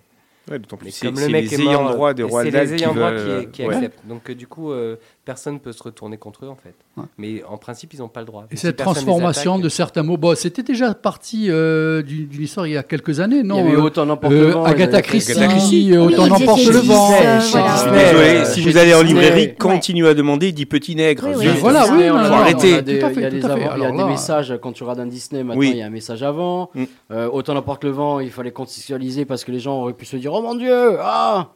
Ouais, 0.49 0.57
Mais 0.81 0.91
comme 0.91 1.19
le 1.19 1.27
mec 1.27 1.51
les 1.51 1.53
est 1.53 1.63
mort, 1.63 1.73
ayants 1.73 1.89
droit 1.91 2.13
des 2.15 2.27
c'est 2.27 2.49
d'Albe 2.49 2.69
les 2.71 2.75
qui 2.77 2.83
ayants 2.83 2.95
droit 2.95 3.11
veulent, 3.11 3.45
qui, 3.45 3.51
qui 3.51 3.67
ouais. 3.67 3.75
acceptent. 3.75 4.07
Donc 4.07 4.27
euh, 4.31 4.33
du 4.33 4.47
coup, 4.47 4.71
euh, 4.71 4.95
personne 5.23 5.59
peut 5.59 5.71
se 5.73 5.83
retourner 5.83 6.17
contre 6.17 6.45
eux 6.45 6.49
en 6.49 6.55
fait. 6.55 6.73
Mais 7.17 7.43
en 7.49 7.57
principe, 7.57 7.93
ils 7.93 7.99
n'ont 7.99 8.07
pas 8.07 8.19
le 8.21 8.25
droit. 8.25 8.45
Et 8.51 8.55
cette 8.55 8.77
transformation 8.77 9.53
attaque- 9.53 9.63
de 9.63 9.69
certains 9.69 10.03
mots, 10.03 10.17
bon, 10.17 10.35
c'était 10.35 10.63
déjà 10.63 10.93
parti 10.93 11.47
euh, 11.49 12.01
d'une 12.01 12.29
histoire 12.41 12.67
il 12.67 12.73
y 12.73 12.77
a 12.77 12.83
quelques 12.83 13.19
années, 13.19 13.43
non 13.43 13.55
Il 13.59 13.65
y 13.65 13.67
avait 13.69 13.77
euh, 13.77 13.81
Autant 13.83 14.05
n'emporte 14.05 14.33
euh, 14.33 14.47
le 14.47 14.51
vent, 14.51 14.63
Agatha 14.63 15.01
Christie, 15.01 15.93
euh, 15.95 16.05
Autant 16.05 16.27
n'emporte 16.27 16.65
le 16.65 16.77
vent. 16.79 17.11
Désolé, 17.91 18.45
si 18.45 18.61
vous 18.61 18.77
allez 18.77 18.93
en 18.93 19.01
librairie, 19.01 19.55
continuez 19.55 20.07
à 20.09 20.13
demander, 20.13 20.51
dit 20.51 20.65
petit 20.65 20.95
nègre. 20.95 21.27
Voilà, 21.59 21.85
oui, 21.91 22.09
on 22.09 22.13
non, 22.13 22.17
a- 22.19 22.23
faut 22.25 22.29
non, 22.29 22.35
arrêter. 22.37 22.73
on 22.75 22.77
a 22.77 22.81
des- 22.81 22.99
Tout 22.99 23.05
à 23.05 23.11
Il 23.77 23.81
y 23.81 23.85
a 23.85 23.91
des 23.91 24.03
messages 24.03 24.53
quand 24.61 24.71
tu 24.71 24.83
regardes 24.83 24.99
un 24.99 25.05
Disney. 25.07 25.43
Maintenant, 25.43 25.61
il 25.61 25.77
y 25.77 25.81
a 25.81 25.85
un 25.85 25.89
message 25.89 26.23
avant. 26.23 26.69
Mm. 26.75 26.83
Euh, 27.11 27.29
autant 27.31 27.53
n'importe 27.53 27.83
le 27.83 27.91
vent, 27.91 28.19
il 28.19 28.29
fallait 28.31 28.51
contextualiser 28.51 29.25
parce 29.25 29.43
que 29.43 29.51
les 29.51 29.59
gens 29.59 29.81
auraient 29.81 29.93
pu 29.93 30.05
se 30.05 30.17
dire 30.17 30.33
Oh 30.33 30.41
mon 30.41 30.55
Dieu 30.55 30.97
Ah 31.01 31.49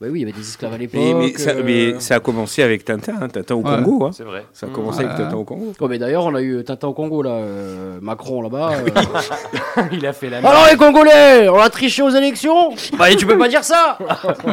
Bah 0.00 0.06
oui, 0.10 0.20
il 0.20 0.20
y 0.20 0.22
avait 0.22 0.32
des 0.32 0.40
esclaves 0.48 0.72
à 0.72 0.78
l'époque. 0.78 0.98
Mais, 0.98 1.12
mais 1.12 1.32
ça, 1.36 1.50
euh, 1.50 1.62
mais 1.62 2.00
ça 2.00 2.14
a 2.14 2.20
commencé 2.20 2.62
avec 2.62 2.86
Tintin, 2.86 3.16
hein, 3.20 3.28
Tintin 3.28 3.54
au 3.54 3.58
Ouais. 3.58 3.82
Congo. 3.84 4.06
hein. 4.06 4.10
C'est 4.14 4.24
vrai. 4.24 4.46
Ça 4.54 4.64
a 4.66 4.70
commencé 4.70 5.04
avec. 5.04 5.14
Tintin 5.14 5.36
au 5.36 5.44
Congo. 5.44 5.74
Oh, 5.78 5.88
mais 5.88 5.98
d'ailleurs, 5.98 6.24
on 6.24 6.34
a 6.34 6.40
eu 6.40 6.64
Tintin 6.64 6.88
au 6.88 6.94
Congo, 6.94 7.20
là. 7.22 7.32
euh, 7.32 7.98
Macron, 8.00 8.40
là-bas. 8.40 8.72
euh. 8.78 9.82
il 9.92 10.06
a 10.06 10.14
fait 10.14 10.30
la. 10.30 10.38
Alors, 10.38 10.66
les 10.70 10.78
Congolais, 10.78 11.50
on 11.50 11.58
a 11.58 11.68
triché 11.68 12.00
aux 12.02 12.08
élections 12.08 12.70
Bah, 12.98 13.14
tu 13.14 13.26
peux 13.26 13.36
pas 13.36 13.48
dire 13.48 13.62
ça 13.62 13.98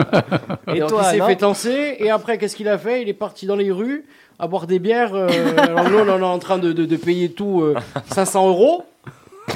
Et, 0.75 0.79
toi, 0.81 1.03
il 1.13 1.19
s'est 1.21 1.25
fait 1.25 1.35
tancer. 1.37 1.95
Et 1.99 2.09
après, 2.09 2.37
qu'est-ce 2.37 2.55
qu'il 2.57 2.67
a 2.67 2.77
fait? 2.77 3.01
Il 3.03 3.07
est 3.07 3.13
parti 3.13 3.45
dans 3.45 3.55
les 3.55 3.71
rues 3.71 4.03
à 4.39 4.47
boire 4.47 4.67
des 4.67 4.79
bières. 4.79 5.15
euh, 5.15 5.29
alors, 5.59 5.89
nous, 5.89 5.97
on 5.97 6.07
est 6.07 6.23
en 6.23 6.39
train 6.39 6.57
de, 6.57 6.73
de- 6.73 6.83
de 6.85 6.97
payer 6.97 7.29
tout 7.31 7.61
euh, 7.61 7.73
500 8.13 8.49
euros. 8.49 8.83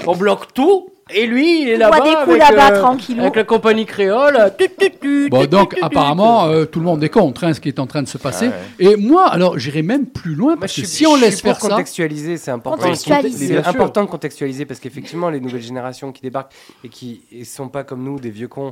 On 0.07 0.15
bloque 0.15 0.53
tout. 0.53 0.87
Et 1.13 1.25
lui, 1.25 1.63
il 1.63 1.69
est 1.69 1.77
là-bas. 1.77 1.99
des 1.99 2.15
coups 2.25 2.41
avec, 2.41 2.55
là-bas, 2.57 2.93
euh. 2.93 3.19
Avec 3.19 3.35
la 3.35 3.43
compagnie 3.43 3.85
créole. 3.85 4.37
Tut, 4.57 5.29
Bon, 5.29 5.45
donc 5.45 5.75
apparemment, 5.81 6.45
euh, 6.45 6.65
tout 6.65 6.79
le 6.79 6.85
monde 6.85 7.03
est 7.03 7.09
contre 7.09 7.43
hein, 7.43 7.53
ce 7.53 7.59
qui 7.59 7.69
est 7.69 7.79
en 7.79 7.87
train 7.87 8.01
de 8.01 8.07
se 8.07 8.17
passer. 8.17 8.47
Ouais, 8.47 8.53
Et 8.79 8.95
moi, 8.95 9.27
alors, 9.27 9.57
j'irai 9.57 9.81
même 9.81 10.05
plus 10.05 10.35
loin 10.35 10.57
parce 10.57 10.75
que 10.75 10.85
si 10.85 11.05
on 11.05 11.15
laisse 11.15 11.41
faire 11.41 11.59
ça, 11.59 11.69
contextualiser, 11.69 12.37
c'est 12.37 12.51
important. 12.51 12.83
Contextualiser. 12.83 13.47
C'est 13.47 13.67
important 13.67 14.03
de 14.03 14.09
contextualiser 14.09 14.65
parce 14.65 14.79
qu'effectivement, 14.79 15.29
les 15.29 15.39
nouvelles 15.39 15.61
générations 15.61 16.11
qui 16.11 16.21
débarquent 16.21 16.53
et 16.83 16.89
qui 16.89 17.23
ne 17.31 17.43
sont 17.43 17.69
pas 17.69 17.83
comme 17.83 18.03
nous, 18.03 18.19
des 18.19 18.29
vieux 18.29 18.47
cons, 18.47 18.69
euh, 18.69 18.71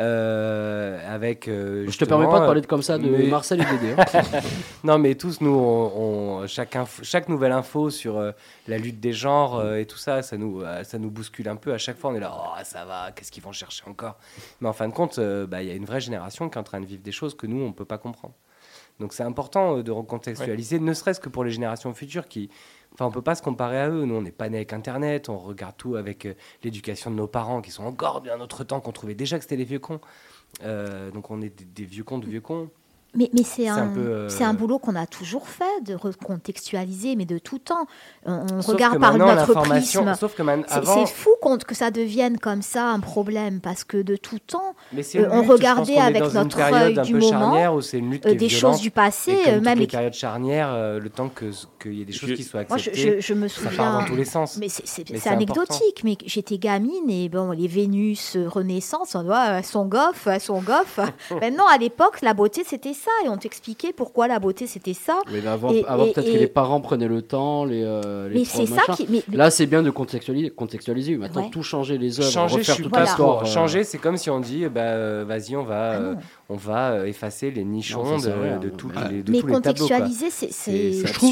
avec. 0.00 1.48
euh, 1.48 1.86
Je 1.88 1.98
te 1.98 2.04
permets 2.04 2.26
pas 2.26 2.40
de 2.40 2.44
parler 2.46 2.60
de 2.60 2.66
comme 2.66 2.82
ça 2.82 2.98
de 2.98 3.08
mais- 3.08 3.26
Marcel 3.28 3.60
et 3.60 3.64
Dédé. 3.64 3.94
hein. 3.98 4.22
non, 4.84 4.98
mais 4.98 5.14
tous, 5.14 5.40
nous, 5.40 5.50
on, 5.54 6.40
on- 6.42 6.46
chaque, 6.46 6.76
info- 6.76 7.02
chaque 7.04 7.28
nouvelle 7.28 7.52
info 7.52 7.90
sur 7.90 8.18
euh, 8.18 8.32
la 8.68 8.78
lutte 8.78 9.00
des 9.00 9.12
genres 9.12 9.58
euh, 9.58 9.76
et 9.76 9.86
tout 9.86 9.98
ça, 9.98 10.22
ça 10.22 10.36
nous, 10.36 10.62
euh, 10.62 10.84
ça 10.84 10.98
nous 10.98 11.10
bouscule 11.10 11.48
un 11.48 11.56
peu. 11.56 11.72
À 11.72 11.78
chaque 11.78 11.98
fois, 11.98 12.10
on 12.10 12.14
est 12.14 12.20
là, 12.20 12.32
oh, 12.34 12.60
ça 12.64 12.84
va, 12.84 13.12
qu'est-ce 13.12 13.30
qu'ils 13.32 13.42
vont 13.42 13.52
chercher 13.52 13.84
encore? 13.88 14.16
Mais 14.60 14.68
en 14.68 14.72
fin 14.72 14.88
de 14.88 14.92
compte, 14.94 15.18
euh, 15.18 15.46
bah, 15.46 15.62
il 15.62 15.68
y 15.68 15.72
a 15.72 15.74
une 15.74 15.84
vraie 15.84 16.00
génération 16.00 16.48
qui 16.48 16.56
est 16.56 16.60
en 16.60 16.64
train 16.64 16.80
de 16.80 16.86
vivre 16.86 17.02
des 17.02 17.12
choses 17.12 17.36
que 17.36 17.46
nous, 17.46 17.60
on 17.62 17.68
ne 17.68 17.72
peut 17.72 17.84
pas 17.84 17.98
comprendre. 17.98 18.34
Donc 18.98 19.12
c'est 19.14 19.22
important 19.22 19.78
euh, 19.78 19.82
de 19.82 19.90
recontextualiser, 19.90 20.78
ne 20.78 20.92
serait-ce 20.92 21.20
que 21.20 21.28
pour 21.28 21.44
les 21.44 21.50
générations 21.50 21.92
futures 21.94 22.28
qui... 22.28 22.50
Enfin, 22.94 23.06
on 23.06 23.10
peut 23.10 23.22
pas 23.22 23.34
se 23.34 23.42
comparer 23.42 23.80
à 23.80 23.88
eux. 23.88 24.04
Nous, 24.04 24.14
on 24.14 24.22
n'est 24.22 24.32
pas 24.32 24.48
nés 24.48 24.58
avec 24.58 24.72
Internet, 24.72 25.28
on 25.28 25.38
regarde 25.38 25.76
tout 25.76 25.96
avec 25.96 26.26
euh, 26.26 26.34
l'éducation 26.62 27.10
de 27.10 27.16
nos 27.16 27.26
parents 27.26 27.62
qui 27.62 27.70
sont 27.70 27.84
encore 27.84 28.20
d'un 28.20 28.40
autre 28.40 28.64
temps, 28.64 28.80
qu'on 28.80 28.92
trouvait 28.92 29.14
déjà 29.14 29.38
que 29.38 29.44
c'était 29.44 29.56
les 29.56 29.64
vieux 29.64 29.78
cons. 29.78 30.00
Euh, 30.64 31.10
donc 31.10 31.30
on 31.30 31.40
est 31.40 31.50
des, 31.50 31.64
des 31.64 31.84
vieux 31.84 32.04
cons 32.04 32.18
de 32.18 32.26
vieux 32.26 32.40
cons. 32.40 32.70
Mais, 33.14 33.28
mais 33.34 33.42
c'est 33.42 33.68
un, 33.68 33.76
un 33.76 33.86
peu, 33.88 34.00
euh, 34.00 34.28
c'est 34.28 34.44
un 34.44 34.54
boulot 34.54 34.78
qu'on 34.78 34.94
a 34.94 35.06
toujours 35.06 35.48
fait, 35.48 35.64
de 35.84 35.94
recontextualiser, 35.94 37.16
mais 37.16 37.24
de 37.24 37.38
tout 37.38 37.58
temps. 37.58 37.86
On, 38.26 38.44
regarde 38.60 38.98
par 39.00 39.16
notre 39.16 39.52
prisme. 39.62 40.14
sauf 40.14 40.34
que 40.34 40.42
man- 40.42 40.64
avant- 40.68 41.06
C'est 41.06 41.12
fou 41.12 41.30
qu'on- 41.42 41.58
que 41.58 41.74
ça 41.74 41.90
devienne 41.90 42.38
comme 42.38 42.62
ça 42.62 42.86
un 42.88 43.00
problème, 43.00 43.60
parce 43.60 43.82
que 43.84 44.00
de 44.02 44.16
tout 44.16 44.38
temps, 44.38 44.74
Mais 44.92 45.02
euh, 45.16 45.28
on 45.32 45.40
lutte, 45.40 45.50
regardait 45.50 45.98
avec 45.98 46.22
notre 46.32 46.56
période 46.56 46.82
œil 46.82 46.98
un 46.98 47.02
du 47.02 47.12
peu 47.14 47.18
moment 47.18 47.30
charnière 47.40 47.74
où 47.74 47.80
c'est 47.80 47.98
une 47.98 48.10
lutte 48.10 48.26
euh, 48.26 48.34
des 48.34 48.46
violente. 48.46 48.74
choses 48.74 48.80
du 48.82 48.90
passé, 48.90 49.32
Et 49.32 49.44
comme 49.44 49.54
euh, 49.54 49.60
même 49.60 49.78
les 49.78 49.86
périodes 49.86 50.14
charnières, 50.14 50.68
euh, 50.72 50.98
le 51.00 51.10
temps 51.10 51.28
que 51.28 51.46
qu'il 51.80 51.94
y 51.94 52.02
ait 52.02 52.04
des 52.04 52.12
choses 52.12 52.32
qui 52.34 52.44
soient 52.44 52.62
Moi, 52.68 52.78
je, 52.78 52.90
acceptées. 52.90 53.20
je- 53.20 53.26
je 53.26 53.34
me 53.34 53.48
ça 53.48 53.70
part 53.76 54.00
dans 54.00 54.06
tous 54.06 54.16
les 54.16 54.24
sens. 54.24 54.56
Mais 54.58 54.68
c'est- 54.68 55.26
anecdotique. 55.26 56.02
Mais 56.04 56.16
j'étais 56.26 56.58
gamine 56.58 57.08
et 57.10 57.28
bon, 57.28 57.50
les 57.52 57.66
Vénus, 57.68 58.36
Renaissance, 58.46 59.14
on 59.14 59.24
voit, 59.24 59.46
elles 59.58 59.64
sont 59.64 59.86
goffes, 59.86 60.26
elles 60.26 60.40
sont 60.40 60.60
goffes. 60.60 61.00
Maintenant, 61.40 61.66
à 61.72 61.78
l'époque, 61.78 62.20
la 62.22 62.34
beauté 62.34 62.62
c'était 62.66 62.94
ça 63.04 63.10
et 63.24 63.28
on 63.28 63.36
t'expliquait 63.36 63.92
pourquoi 63.92 64.28
la 64.28 64.38
beauté 64.38 64.66
c'était 64.66 64.94
ça. 64.94 65.20
Mais 65.32 65.46
avant, 65.46 65.68
peut-être 65.70 66.24
que 66.24 66.38
les 66.38 66.46
parents 66.46 66.80
prenaient 66.80 67.08
le 67.08 67.22
temps, 67.22 67.64
les, 67.64 67.82
euh, 67.84 68.28
les 68.28 68.40
Mais 68.40 68.44
c'est 68.44 68.66
ça 68.66 68.82
qui- 68.96 69.06
mais- 69.08 69.22
Là, 69.32 69.50
c'est 69.50 69.66
bien 69.66 69.82
de 69.82 69.90
contextualiser. 69.90 70.50
contextualiser. 70.50 71.16
Maintenant, 71.16 71.44
Ouais. 71.44 71.50
tout 71.50 71.62
changer 71.62 71.98
les 71.98 72.20
œuvres, 72.20 72.30
Changer, 72.30 72.54
je 72.54 72.58
refaire 72.60 72.74
suis 72.74 72.84
toute 72.84 72.92
pas 72.92 73.02
l'histoire. 73.04 73.38
pour. 73.40 73.48
euh, 73.48 73.52
Changer, 73.52 73.84
c'est 73.84 73.98
comme 73.98 74.16
si 74.16 74.28
on 74.30 74.40
dit, 74.40 74.66
bah, 74.68 74.80
euh, 74.82 75.24
vas-y, 75.26 75.56
on 75.56 75.62
va, 75.64 75.90
Ah 75.92 75.94
euh, 75.96 76.14
on 76.48 76.56
va 76.56 77.06
effacer 77.08 77.50
les 77.50 77.64
nichons 77.64 78.04
Non, 78.04 78.18
ça 78.18 78.28
de, 78.28 78.32
rien, 78.34 78.42
mais- 78.42 78.50
les, 79.10 79.22
de 79.22 79.32
Mais 79.32 79.40
tous 79.40 79.46
les 79.46 79.52
tableaux. 79.60 79.86
quoi. 79.86 79.98
contextualiser, 79.98 80.30
c'est- 80.30 81.06
je 81.06 81.12
trouve, 81.12 81.30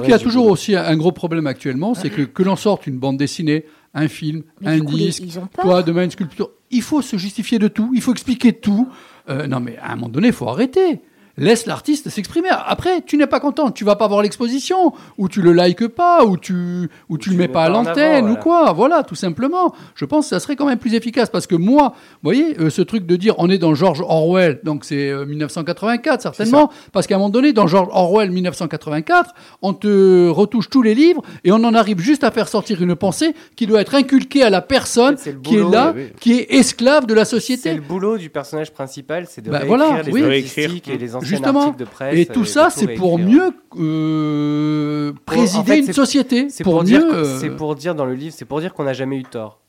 qu'il 0.00 0.10
y 0.10 0.14
a 0.14 0.18
toujours 0.18 0.46
aussi 0.46 0.76
un 0.76 0.96
gros 0.96 1.12
problème 1.12 1.46
actuellement, 1.46 1.94
c'est 1.94 2.10
que 2.10 2.22
que 2.22 2.42
l'on 2.42 2.56
sorte 2.56 2.86
une 2.86 2.98
bande 2.98 3.16
dessinée, 3.16 3.64
un 3.94 4.08
film, 4.08 4.42
Mais 4.60 4.68
un 4.68 4.74
du 4.76 4.82
coup, 4.84 4.96
les- 4.96 5.06
disque, 5.06 5.24
toi 5.60 5.82
demain 5.82 6.04
une 6.04 6.10
sculpture, 6.10 6.50
il 6.70 6.82
faut 6.82 7.00
se 7.02 7.16
justifier 7.16 7.58
de 7.58 7.68
tout, 7.68 7.90
il 7.94 8.02
faut 8.02 8.12
expliquer 8.12 8.52
tout. 8.52 8.88
Euh, 9.28 9.46
non 9.46 9.60
mais 9.60 9.76
à 9.78 9.92
un 9.92 9.96
moment 9.96 10.08
donné, 10.08 10.28
il 10.28 10.32
faut 10.32 10.48
arrêter. 10.48 11.00
Laisse 11.38 11.66
l'artiste 11.66 12.08
s'exprimer. 12.08 12.48
Après, 12.50 13.00
tu 13.02 13.16
n'es 13.16 13.26
pas 13.26 13.40
content, 13.40 13.70
tu 13.70 13.84
vas 13.84 13.96
pas 13.96 14.06
voir 14.08 14.22
l'exposition, 14.22 14.92
ou 15.18 15.28
tu 15.28 15.40
le 15.42 15.52
likes 15.52 15.86
pas, 15.88 16.24
ou 16.24 16.36
tu, 16.36 16.88
ou 17.08 17.18
tu 17.18 17.30
le 17.30 17.36
mets 17.36 17.48
pas 17.48 17.64
à 17.64 17.68
mets 17.68 17.74
pas 17.74 17.78
en 17.80 17.82
l'antenne, 17.84 18.30
ou 18.30 18.36
quoi. 18.36 18.72
Voilà, 18.72 19.02
tout 19.04 19.14
simplement. 19.14 19.74
Je 19.94 20.04
pense 20.04 20.26
que 20.26 20.30
ça 20.30 20.40
serait 20.40 20.56
quand 20.56 20.66
même 20.66 20.78
plus 20.78 20.94
efficace, 20.94 21.30
parce 21.30 21.46
que 21.46 21.54
moi, 21.54 21.94
vous 21.94 22.18
voyez, 22.24 22.58
euh, 22.60 22.70
ce 22.70 22.82
truc 22.82 23.06
de 23.06 23.16
dire 23.16 23.34
on 23.38 23.48
est 23.50 23.58
dans 23.58 23.74
George 23.74 24.00
Orwell, 24.00 24.60
donc 24.64 24.84
c'est 24.84 25.08
euh, 25.10 25.24
1984 25.26 26.22
certainement, 26.22 26.70
parce 26.92 27.06
qu'à 27.06 27.14
un 27.14 27.18
moment 27.18 27.30
donné, 27.30 27.52
dans 27.52 27.66
George 27.66 27.88
Orwell 27.92 28.30
1984, 28.30 29.34
on 29.62 29.74
te 29.74 30.28
retouche 30.28 30.68
tous 30.70 30.82
les 30.82 30.94
livres 30.94 31.22
et 31.44 31.52
on 31.52 31.56
en 31.64 31.74
arrive 31.74 32.00
juste 32.00 32.24
à 32.24 32.30
faire 32.30 32.48
sortir 32.48 32.82
une 32.82 32.96
pensée 32.96 33.34
qui 33.56 33.66
doit 33.66 33.80
être 33.80 33.94
inculquée 33.94 34.42
à 34.42 34.50
la 34.50 34.60
personne 34.62 35.16
c'est 35.18 35.40
qui 35.42 35.56
est 35.56 35.70
là, 35.70 35.92
oui, 35.94 36.02
oui. 36.04 36.12
qui 36.20 36.32
est 36.34 36.54
esclave 36.54 37.06
de 37.06 37.14
la 37.14 37.24
C'est 37.24 37.36
société. 37.36 37.74
le 37.74 37.80
boulot 37.80 38.18
du 38.18 38.30
personnage 38.30 38.72
principal, 38.72 39.26
c'est 39.28 39.40
de 39.42 39.50
Bah, 39.50 39.58
réécrire 39.58 39.76
voilà, 39.78 40.02
les 40.02 40.12
oui. 40.12 40.82
et 40.88 40.98
les 40.98 41.16
anciens 41.16 41.27
Justement. 41.28 41.60
articles 41.60 41.78
de 41.78 41.84
presse. 41.84 42.16
Et 42.16 42.26
tout 42.26 42.44
ça, 42.44 42.68
c'est 42.70 42.88
pour 42.94 43.18
mieux 43.18 43.50
euh, 43.78 45.12
présider 45.26 45.58
en 45.58 45.64
fait, 45.64 45.78
une 45.80 45.92
société. 45.92 46.48
C'est 46.50 46.64
Pour, 46.64 46.74
pour, 46.74 46.84
dire, 46.84 47.00
mieux. 47.00 47.10
que- 47.10 47.14
euh, 47.16 47.38
c'est 47.38 47.50
pour 47.50 47.74
dire 47.74 47.94
dans 47.94 48.04
le 48.06 48.14
livre, 48.14 48.34
c'est 48.36 48.44
pour 48.44 48.60
dire 48.60 48.72
qu'on 48.74 48.84
n'a 48.84 48.92
jamais 48.92 49.16
eu 49.16 49.22
tort. 49.24 49.60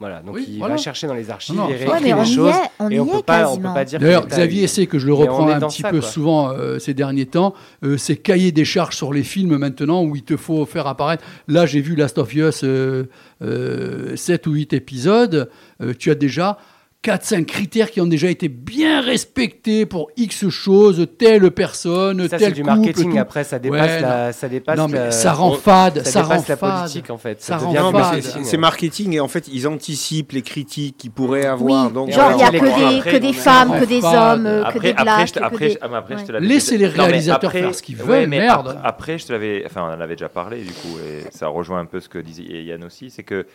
Voilà, 0.00 0.20
donc 0.22 0.36
Oui, 0.36 0.44
il 0.48 0.58
voilà. 0.58 0.74
va 0.76 0.80
chercher 0.80 1.08
dans 1.08 1.14
les 1.14 1.28
archives, 1.28 1.56
Non, 1.56 1.64
non, 1.64 1.68
il 1.70 1.74
réécrit 1.74 2.12
Ouais, 2.14 2.24
les 2.24 2.24
choses, 2.32 2.54
est- 2.54 2.70
on 2.78 2.88
et 2.88 3.00
on 3.00 3.06
peut 3.06 3.20
pas, 3.22 3.50
on 3.50 3.56
peut 3.56 3.64
pas 3.64 3.84
dire. 3.84 3.98
que 3.98 4.04
D'ailleurs, 4.04 4.28
Xavier 4.28 4.62
Essay, 4.62 4.86
que 4.86 4.96
je 4.96 5.08
le 5.08 5.12
reprends 5.12 5.48
un 5.48 5.58
petit 5.58 5.82
ça, 5.82 5.90
peu 5.90 5.98
quoi. 5.98 6.08
souvent 6.08 6.50
euh, 6.52 6.78
ces 6.78 6.94
derniers 6.94 7.26
temps, 7.26 7.52
euh, 7.84 7.96
c'est 7.96 8.14
cahier 8.16 8.52
des 8.52 8.64
charges 8.64 8.94
sur 8.94 9.12
les 9.12 9.24
films 9.24 9.56
maintenant 9.56 10.04
où 10.04 10.14
il 10.14 10.22
te 10.22 10.36
faut 10.36 10.64
faire 10.66 10.86
apparaître. 10.86 11.24
Là, 11.48 11.66
j'ai 11.66 11.80
vu 11.80 11.96
Last 11.96 12.16
of 12.18 12.32
Us 12.32 12.60
euh, 12.62 13.08
euh, 13.42 14.14
7 14.14 14.46
ou 14.46 14.52
8 14.52 14.72
épisodes. 14.72 15.50
Euh, 15.82 15.92
tu 15.98 16.12
as 16.12 16.14
déjà 16.14 16.58
4-5 17.04 17.44
critères 17.44 17.92
qui 17.92 18.00
ont 18.00 18.06
déjà 18.06 18.28
été 18.28 18.48
bien 18.48 19.00
respectés 19.00 19.86
pour 19.86 20.10
X 20.16 20.48
choses, 20.48 21.06
telle 21.16 21.48
personne, 21.52 22.28
Ça, 22.28 22.38
tel 22.38 22.48
c'est 22.48 22.52
du 22.56 22.62
couple, 22.62 22.74
marketing. 22.76 23.12
tout. 23.12 23.18
Après, 23.18 23.44
ça 23.44 23.60
dépasse 23.60 23.80
Ouais, 23.88 24.00
la, 24.00 24.32
ça 24.32 24.48
dépasse 24.48 24.76
Non, 24.76 24.88
mais 24.88 24.98
la- 24.98 25.10
ça 25.12 25.32
rend 25.32 25.52
fade, 25.54 25.98
ça 26.04 26.10
ça 26.10 26.22
rend 26.24 26.44
la 26.48 26.56
politique, 26.56 27.10
en 27.10 27.16
fait. 27.16 27.40
Ça 27.40 27.58
Ça 27.60 27.64
rend 27.66 27.92
fade. 27.92 28.22
c'est- 28.42 28.56
marketing. 28.56 29.12
et 29.14 29.20
en 29.20 29.28
fait 29.28 29.46
ils 29.46 29.68
anticipent 29.68 30.32
les 30.32 30.42
critiques 30.42 30.96
qu'ils 30.96 31.12
pourraient 31.12 31.46
avoir. 31.46 31.86
Oui, 31.86 31.92
donc, 31.92 32.10
genre 32.10 32.32
il 32.32 32.40
y 32.40 32.42
a 32.42 32.50
que 32.50 33.04
des, 33.04 33.10
que 33.12 33.16
des 33.18 33.32
femmes, 33.32 33.78
que 33.78 33.84
des 33.84 34.04
hommes, 34.04 34.64
que 34.72 34.78
des 34.80 34.90
après, 34.90 35.04
blacks, 35.04 35.32
que 35.32 35.38
après, 35.40 35.68
des- 35.68 35.78
après, 35.80 36.14
Ouais. 36.16 36.40
Laissez 36.40 36.78
les 36.78 36.88
réalisateurs 36.88 37.50
après- 37.50 37.60
faire 37.60 37.74
ce 37.76 37.82
qu'ils 37.82 37.96
veulent, 37.96 38.26
merde. 38.28 38.70
ap- 38.70 38.80
Après, 38.82 39.18
je 39.18 39.26
te 39.26 39.32
l'avais, 39.32 39.62
enfin, 39.66 39.82
on 39.82 39.96
en 39.96 40.00
avait 40.00 40.16
déjà 40.16 40.28
parlé 40.28 40.62
du 40.62 40.72
coup, 40.72 40.98
et 40.98 41.24
ça 41.30 41.46
rejoint 41.46 41.78
un 41.78 41.84
peu 41.86 42.00
ce 42.00 42.08
que 42.08 42.18
disait 42.18 42.42
Yann 42.64 42.82
aussi, 42.82 43.10
c'est 43.10 43.22
que 43.22 43.46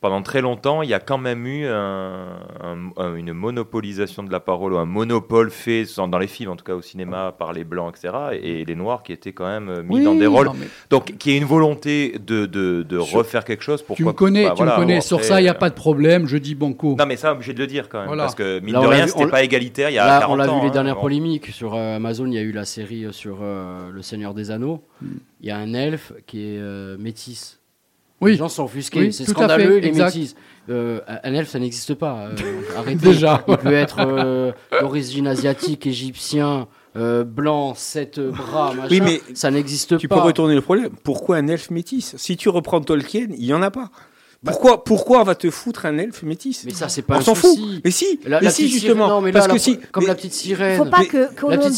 pendant 0.00 0.22
très 0.22 0.40
longtemps, 0.40 0.82
il 0.82 0.88
y 0.88 0.94
a 0.94 1.00
quand 1.00 1.18
même 1.18 1.44
eu 1.46 1.66
un- 1.66 2.38
un- 2.62 2.90
un- 2.96 3.14
une 3.16 3.32
monopolisation 3.32 4.22
de 4.22 4.30
la 4.30 4.38
parole, 4.38 4.72
ou 4.72 4.78
un 4.78 4.84
monopole 4.84 5.50
fait 5.50 5.84
dans 5.96 6.18
les 6.18 6.28
films, 6.28 6.50
en 6.52 6.56
tout 6.56 6.64
cas 6.64 6.74
au 6.74 6.82
cinéma, 6.82 7.34
par 7.36 7.52
les 7.52 7.64
blancs, 7.64 7.96
etc., 7.96 8.14
et 8.40 8.64
les 8.64 8.74
noirs 8.76 9.02
qui 9.02 9.12
étaient 9.12 9.32
quand 9.32 9.46
même 9.46 9.68
euh, 9.68 9.82
mis 9.82 9.96
Oui, 9.96 10.04
dans 10.04 10.14
des 10.14 10.26
rôles. 10.28 10.50
mais- 10.54 10.68
Donc, 10.90 11.16
qui 11.18 11.32
est 11.32 11.36
une 11.38 11.44
volonté 11.44 12.16
de, 12.24 12.46
de, 12.46 12.84
de 12.88 13.00
Sur- 13.00 13.18
refaire 13.18 13.44
quelque 13.44 13.62
chose. 13.64 13.82
Pourquoi 13.82 13.96
Tu 13.96 14.04
me 14.04 14.12
connais, 14.12 14.44
bah, 14.44 14.50
tu 14.50 14.56
voilà, 14.58 14.76
me 14.76 14.82
connais. 14.82 15.00
sur 15.00 15.24
ça, 15.24 15.40
il 15.40 15.44
n'y 15.44 15.48
a 15.48 15.52
euh, 15.52 15.54
pas 15.58 15.68
de 15.70 15.74
problème. 15.74 16.26
Je 16.26 16.36
dis 16.36 16.54
banco. 16.54 16.94
Non, 16.96 17.06
mais 17.06 17.16
ça, 17.16 17.32
obligé 17.32 17.52
de 17.52 17.58
le 17.58 17.66
dire 17.66 17.88
quand 17.88 17.98
même, 17.98 18.06
Voilà. 18.06 18.22
parce 18.24 18.34
que 18.36 18.60
mine 18.60 18.74
Là, 18.74 18.82
de 18.82 18.86
rien, 18.86 19.06
c'était 19.08 19.26
pas 19.26 19.42
égalitaire 19.42 19.90
il 19.90 19.94
y 19.94 19.98
a 19.98 20.06
Là, 20.06 20.18
40 20.20 20.32
on 20.32 20.36
l'a 20.36 20.46
vu 20.46 20.60
les 20.62 20.68
hein, 20.68 20.70
dernières 20.70 20.94
bon. 20.94 21.00
polémiques 21.02 21.46
sur 21.48 21.74
euh, 21.74 21.96
Amazon. 21.96 22.26
Il 22.26 22.34
y 22.34 22.38
a 22.38 22.42
eu 22.42 22.52
la 22.52 22.64
série 22.64 23.06
sur 23.10 23.38
euh, 23.42 23.90
Le 23.92 24.02
Seigneur 24.02 24.32
des 24.34 24.50
Anneaux. 24.52 24.82
Il 25.40 25.46
y 25.48 25.50
a 25.50 25.56
un 25.56 25.74
elfe 25.74 26.12
qui 26.26 26.40
est 26.42 26.58
euh, 26.58 26.96
métis. 26.98 27.57
Oui. 28.20 28.32
Les 28.32 28.36
gens 28.38 28.48
sont 28.48 28.64
offusqués. 28.64 29.00
Oui, 29.00 29.12
c'est 29.12 29.24
tout 29.24 29.30
à 29.32 29.34
scandaleux, 29.34 29.84
exact. 29.84 30.14
métis. 30.14 30.34
Euh, 30.70 31.00
un 31.22 31.34
elfe, 31.34 31.48
ça 31.50 31.58
n'existe 31.58 31.94
pas. 31.94 32.26
euh, 32.26 32.34
arrêtez. 32.76 32.96
Déjà. 32.96 33.44
Il 33.48 33.56
peut 33.58 33.72
être 33.72 33.98
euh, 34.00 34.52
d'origine 34.80 35.26
asiatique, 35.26 35.86
égyptien, 35.86 36.66
euh, 36.96 37.22
blanc, 37.24 37.74
sept 37.74 38.18
bras, 38.20 38.74
machin. 38.74 38.88
Oui, 38.90 39.00
mais 39.00 39.20
ça 39.34 39.50
n'existe 39.50 39.98
Tu 39.98 40.08
pas. 40.08 40.16
peux 40.16 40.22
retourner 40.22 40.54
le 40.54 40.60
problème. 40.62 40.90
Pourquoi 41.04 41.36
un 41.36 41.46
elfe 41.46 41.70
métis 41.70 42.14
Si 42.18 42.36
tu 42.36 42.48
reprends 42.48 42.80
Tolkien, 42.80 43.28
il 43.30 43.44
y 43.44 43.54
en 43.54 43.62
a 43.62 43.70
pas. 43.70 43.90
Bah, 44.40 44.52
pourquoi, 44.52 44.84
pourquoi 44.84 45.20
on 45.20 45.24
va 45.24 45.34
te 45.34 45.50
foutre 45.50 45.84
un 45.86 45.98
elfe 45.98 46.22
métis 46.22 46.64
Mais 46.64 46.72
ça, 46.72 46.86
pas 47.02 47.16
on 47.16 47.18
un 47.18 47.22
s'en 47.22 47.34
fout. 47.34 47.58
Mais 47.84 47.90
si, 47.90 48.20
la, 48.24 48.38
mais 48.38 48.46
la 48.46 48.50
si 48.52 48.68
justement, 48.68 49.06
sirène, 49.06 49.08
non, 49.08 49.20
mais 49.20 49.32
là, 49.32 49.40
parce 49.40 49.52
que 49.52 49.58
si, 49.58 49.78
comme 49.90 50.04
mais, 50.04 50.08
la 50.08 50.14
petite 50.14 50.32
sirène. 50.32 50.76
Faut 50.76 50.84
pas 50.84 51.04
que 51.04 51.28
regarde, 51.44 51.72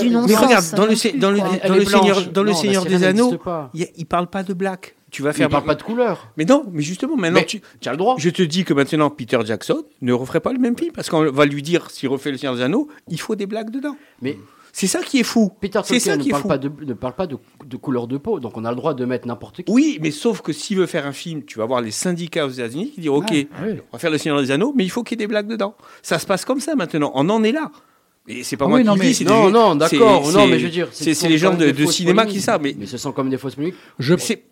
du 0.00 0.10
non 0.10 0.24
Mais 0.26 0.34
regarde, 0.34 0.74
dans 0.74 0.86
le 0.86 1.18
dans 1.18 1.30
le 1.30 2.32
dans 2.32 2.42
le 2.42 2.54
Seigneur 2.54 2.86
des 2.86 3.04
Anneaux, 3.04 3.34
il 3.74 4.06
parle 4.06 4.28
pas 4.28 4.42
de 4.42 4.54
black. 4.54 4.94
Tu 5.10 5.22
vas 5.22 5.32
faire. 5.32 5.48
Parle 5.48 5.64
pas 5.64 5.74
de 5.74 5.82
couleur. 5.82 6.28
Mais 6.36 6.44
non, 6.44 6.64
mais 6.72 6.82
justement, 6.82 7.16
maintenant 7.16 7.42
tu. 7.46 7.60
as 7.84 7.90
le 7.90 7.96
droit. 7.96 8.16
Je 8.18 8.30
te 8.30 8.42
dis 8.42 8.64
que 8.64 8.72
maintenant 8.72 9.10
Peter 9.10 9.38
Jackson 9.44 9.84
ne 10.00 10.12
referait 10.12 10.40
pas 10.40 10.52
le 10.52 10.58
même 10.58 10.76
film 10.76 10.92
parce 10.92 11.10
qu'on 11.10 11.30
va 11.30 11.44
lui 11.44 11.62
dire 11.62 11.90
s'il 11.90 12.08
refait 12.08 12.30
le 12.30 12.38
Seigneur 12.38 12.56
des 12.56 12.62
Anneaux, 12.62 12.88
il 13.08 13.20
faut 13.20 13.34
des 13.34 13.46
blagues 13.46 13.70
dedans. 13.70 13.96
Mais 14.22 14.38
c'est 14.78 14.86
ça 14.86 15.00
qui 15.00 15.18
est 15.18 15.24
fou. 15.24 15.50
Peter 15.60 15.80
Tolkien 15.84 16.16
ne, 16.16 16.30
parle 16.30 16.44
pas 16.44 16.56
de, 16.56 16.70
ne 16.86 16.94
parle 16.94 17.14
pas 17.14 17.26
de, 17.26 17.36
couleur 17.78 18.06
de 18.06 18.16
peau, 18.16 18.38
donc 18.38 18.56
on 18.56 18.64
a 18.64 18.70
le 18.70 18.76
droit 18.76 18.94
de 18.94 19.04
mettre 19.04 19.26
n'importe 19.26 19.64
qui. 19.64 19.72
Oui, 19.72 19.98
mais 20.00 20.12
sauf 20.12 20.40
que 20.40 20.52
s'il 20.52 20.78
veut 20.78 20.86
faire 20.86 21.04
un 21.04 21.12
film, 21.12 21.42
tu 21.42 21.58
vas 21.58 21.66
voir 21.66 21.80
les 21.80 21.90
syndicats 21.90 22.46
aux 22.46 22.50
États-Unis 22.50 22.92
qui 22.92 23.00
disent 23.00 23.10
OK, 23.10 23.34
on 23.60 23.66
va 23.92 23.98
faire 23.98 24.12
Le 24.12 24.18
Seigneur 24.18 24.40
des 24.40 24.52
Anneaux, 24.52 24.72
mais 24.76 24.84
il 24.84 24.88
faut 24.88 25.02
qu'il 25.02 25.18
y 25.18 25.20
ait 25.20 25.26
des 25.26 25.28
blagues 25.28 25.48
dedans. 25.48 25.74
Ça 26.00 26.20
se 26.20 26.26
passe 26.26 26.44
comme 26.44 26.60
ça 26.60 26.76
maintenant. 26.76 27.10
On 27.16 27.28
en 27.28 27.42
est 27.42 27.50
là. 27.50 27.72
Et 28.28 28.44
c'est 28.44 28.56
pas 28.56 28.66
ah 28.66 28.68
moi 28.68 28.78
qui 28.78 28.86
non, 28.86 28.94
le 28.94 29.00
dis, 29.00 29.24
non, 29.24 29.50
non, 29.50 29.74
d'accord, 29.74 30.30
non, 30.30 30.46
mais 30.46 30.60
je 30.60 30.66
veux 30.66 30.70
dire, 30.70 30.88
c'est 30.92 31.28
les 31.28 31.38
gens 31.38 31.54
de, 31.54 31.86
cinéma 31.86 32.24
qui 32.26 32.40
savent, 32.40 32.62
mais... 32.62 32.76
ce 32.86 32.98
sont 32.98 33.10
comme 33.10 33.30
des 33.30 33.38
fausses 33.38 33.56
musiques. 33.56 33.74
Je 33.98 34.14
c'est 34.16 34.44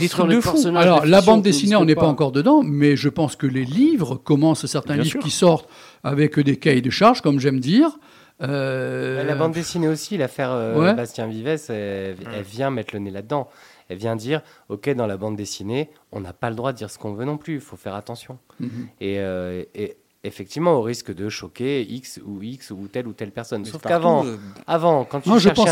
des 0.00 0.08
trucs 0.10 0.28
de 0.28 0.40
fou. 0.42 0.58
Alors 0.76 1.06
la 1.06 1.22
bande 1.22 1.40
dessinée, 1.40 1.76
on 1.76 1.86
n'est 1.86 1.94
pas 1.94 2.08
encore 2.08 2.32
dedans, 2.32 2.62
mais 2.62 2.94
je 2.94 3.08
pense 3.08 3.36
que 3.36 3.46
les 3.46 3.64
livres 3.64 4.16
commencent 4.16 4.66
certains 4.66 4.96
livres 4.96 5.20
qui 5.20 5.30
sortent 5.30 5.70
avec 6.04 6.38
des 6.38 6.58
cahiers 6.58 6.82
de 6.82 6.90
charges, 6.90 7.22
comme 7.22 7.40
j'aime 7.40 7.58
dire. 7.58 7.98
Euh, 8.42 9.22
la 9.24 9.34
bande 9.34 9.52
dessinée 9.52 9.88
aussi, 9.88 10.16
l'affaire. 10.16 10.50
Euh, 10.52 10.92
Bastien 10.94 11.26
Vives, 11.26 11.46
elle, 11.68 12.14
hmm. 12.14 12.42
vient 12.44 12.70
mettre 12.70 12.94
le 12.94 13.00
nez 13.00 13.10
là-dedans. 13.10 13.48
Elle 13.88 13.98
vient 13.98 14.16
dire, 14.16 14.42
ok, 14.68 14.88
dans 14.90 15.06
la 15.06 15.16
bande 15.16 15.36
dessinée, 15.36 15.90
on 16.12 16.20
n'a 16.20 16.32
pas 16.32 16.50
le 16.50 16.56
droit 16.56 16.72
de 16.72 16.78
dire 16.78 16.90
ce 16.90 16.98
qu'on 16.98 17.12
veut 17.12 17.24
non 17.24 17.36
plus, 17.36 17.54
il 17.54 17.60
faut 17.60 17.76
faire 17.76 17.94
attention. 17.94 18.38
Mhm. 18.58 18.88
Et, 19.00 19.18
euh, 19.18 19.64
effectivement 20.24 20.74
au 20.74 20.82
risque 20.82 21.12
de 21.12 21.28
choquer 21.28 21.82
X 21.82 22.20
ou 22.24 22.42
X 22.42 22.70
ou 22.70 22.88
telle 22.88 23.08
ou 23.08 23.12
telle 23.12 23.32
personne. 23.32 23.64
Sauf 23.64 23.82
qu'avant, 23.82 24.24
avant, 24.66 25.04
quand 25.04 25.20
tu 25.20 25.30
cherchais 25.40 25.70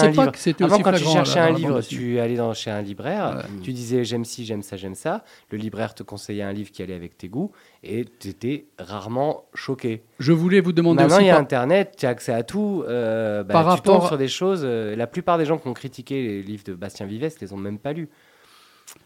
un 1.38 1.52
livre, 1.52 1.76
hein, 1.76 1.80
tu 1.86 2.18
allais 2.18 2.36
chez 2.54 2.70
un 2.70 2.82
libraire, 2.82 3.46
tu 3.62 3.72
disais 3.72 4.04
j'aime 4.04 4.24
ci, 4.24 4.44
j'aime 4.44 4.62
ça, 4.62 4.76
j'aime 4.76 4.94
ça. 4.94 5.24
Le 5.50 5.58
libraire 5.58 5.94
te 5.94 6.02
conseillait 6.02 6.42
un 6.42 6.52
livre 6.52 6.70
qui 6.70 6.82
allait 6.82 6.94
avec 6.94 7.16
tes 7.16 7.28
goûts 7.28 7.52
et 7.82 8.04
tu 8.18 8.28
étais 8.28 8.66
rarement 8.78 9.44
choqué. 9.54 10.02
Je 10.18 10.32
voulais 10.32 10.60
vous 10.60 10.72
demander 10.72 11.02
Maintenant. 11.02 11.16
Maintenant, 11.16 11.24
il 11.24 11.28
y 11.28 11.30
a 11.30 11.34
par... 11.34 11.42
Internet, 11.42 11.94
tu 11.96 12.06
as 12.06 12.10
accès 12.10 12.32
à 12.32 12.42
tout. 12.42 12.84
Euh, 12.88 13.44
bah, 13.44 13.54
par 13.54 13.64
rapport... 13.64 14.06
sur 14.08 14.18
des 14.18 14.28
choses. 14.28 14.62
Euh, 14.64 14.96
la 14.96 15.06
plupart 15.06 15.38
des 15.38 15.44
gens 15.44 15.58
qui 15.58 15.68
ont 15.68 15.74
critiqué 15.74 16.22
les 16.22 16.42
livres 16.42 16.64
de 16.64 16.74
Bastien 16.74 17.06
Vivès, 17.06 17.40
les 17.40 17.52
ont 17.52 17.56
même 17.56 17.78
pas 17.78 17.92
lus. 17.92 18.08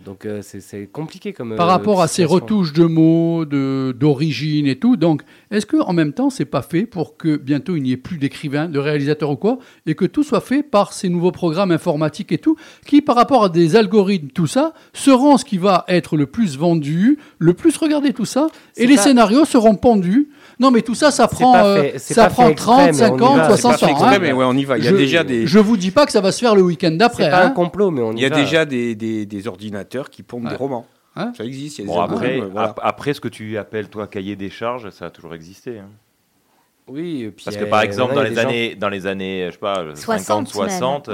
Donc 0.05 0.27
euh, 0.27 0.40
c'est 0.43 0.86
compliqué 0.90 1.32
comme. 1.32 1.56
Par 1.56 1.69
euh, 1.69 1.73
rapport 1.73 2.02
à 2.02 2.09
ces 2.09 2.24
retouches 2.24 2.73
de 2.73 2.85
mots, 2.85 3.44
d'origine 3.44 4.66
et 4.66 4.77
tout, 4.77 4.97
donc 4.97 5.23
est-ce 5.51 5.66
que 5.66 5.77
en 5.77 5.93
même 5.93 6.12
temps 6.12 6.31
c'est 6.31 6.44
pas 6.44 6.62
fait 6.62 6.85
pour 6.85 7.16
que 7.16 7.36
bientôt 7.36 7.77
il 7.77 7.82
n'y 7.82 7.93
ait 7.93 7.97
plus 7.97 8.19
d'écrivains, 8.19 8.69
de 8.69 8.78
réalisateurs 8.78 9.31
ou 9.31 9.36
quoi, 9.36 9.59
et 9.86 9.94
que 9.94 10.05
tout 10.05 10.23
soit 10.23 10.40
fait 10.40 10.62
par 10.62 10.93
ces 10.93 11.09
nouveaux 11.09 11.32
programmes 11.32 11.70
informatiques 11.70 12.32
et 12.32 12.39
tout, 12.39 12.56
qui 12.86 13.02
par 13.02 13.16
rapport 13.16 13.44
à 13.44 13.48
des 13.48 13.77
algorithmes 13.77 14.28
tout 14.28 14.47
ça 14.47 14.74
seront 14.93 15.39
ce 15.39 15.44
qui 15.44 15.59
va 15.59 15.85
être 15.89 16.16
le 16.16 16.27
plus 16.27 16.59
vendu, 16.59 17.19
le 17.39 17.55
plus 17.55 17.77
regardé 17.77 18.12
tout 18.12 18.27
ça, 18.27 18.48
et 18.77 18.86
les 18.86 18.97
scénarios 18.97 19.44
seront 19.44 19.74
pendus. 19.74 20.28
Non, 20.61 20.70
mais 20.70 20.82
tout 20.82 20.94
ça, 20.94 21.11
ça 21.11 21.27
prend, 21.27 21.56
euh, 21.65 21.90
ça 21.97 22.28
prend 22.28 22.52
30, 22.52 22.89
extrême, 22.89 23.19
50, 23.19 23.47
60 23.59 23.82
ans. 23.82 24.05
Hein. 24.05 24.19
mais 24.20 24.32
ouais, 24.32 24.44
on 24.47 24.55
y 24.55 24.65
va. 24.65 24.78
Il 24.78 24.85
y 24.85 24.86
a 24.86 24.90
je, 24.90 24.97
déjà 24.97 25.24
des. 25.24 25.48
Je 25.48 25.59
vous 25.59 25.77
dis 25.77 25.90
pas 25.90 26.06
que 26.06 26.12
ça 26.12 26.20
va 26.20 26.31
se 26.31 26.39
faire 26.39 26.55
le 26.55 26.62
week-end 26.62 26.93
d'après. 26.93 27.24
C'est 27.24 27.31
pas 27.31 27.44
un 27.44 27.47
hein. 27.48 27.51
complot, 27.51 27.90
mais 27.90 28.02
on 28.02 28.12
y, 28.12 28.15
va. 28.15 28.19
Il 28.19 28.23
y 28.23 28.27
a 28.27 28.31
déjà 28.31 28.65
des, 28.65 28.94
des, 28.94 29.27
des 29.27 29.48
ordinateurs 29.48 29.74
qui 30.11 30.23
pompe 30.23 30.45
ouais. 30.45 30.51
des 30.51 30.57
romans. 30.57 30.87
Hein 31.17 31.33
ça 31.37 31.45
existe. 31.45 31.85
Bon, 31.85 32.01
euh, 32.01 32.73
après, 32.83 33.15
ce 33.15 33.21
que 33.21 33.29
tu 33.29 33.57
appelles, 33.57 33.89
toi, 33.89 34.07
cahier 34.07 34.37
des 34.37 34.51
charges, 34.51 34.91
ça 34.91 35.07
a 35.07 35.11
toujours 35.11 35.35
existé. 35.35 35.79
Hein. 35.79 35.91
Oui, 36.86 37.32
parce 37.43 37.56
que 37.56 37.65
par 37.65 37.81
exemple, 37.81 38.15
dans 38.15 38.23
les, 38.23 38.39
années, 38.39 38.74
dans 38.74 38.90
les 38.90 39.06
années 39.06 39.47
je 39.47 39.52
sais 39.52 39.59
pas, 39.59 39.86
50, 39.94 40.48
60, 40.48 41.06
60 41.06 41.11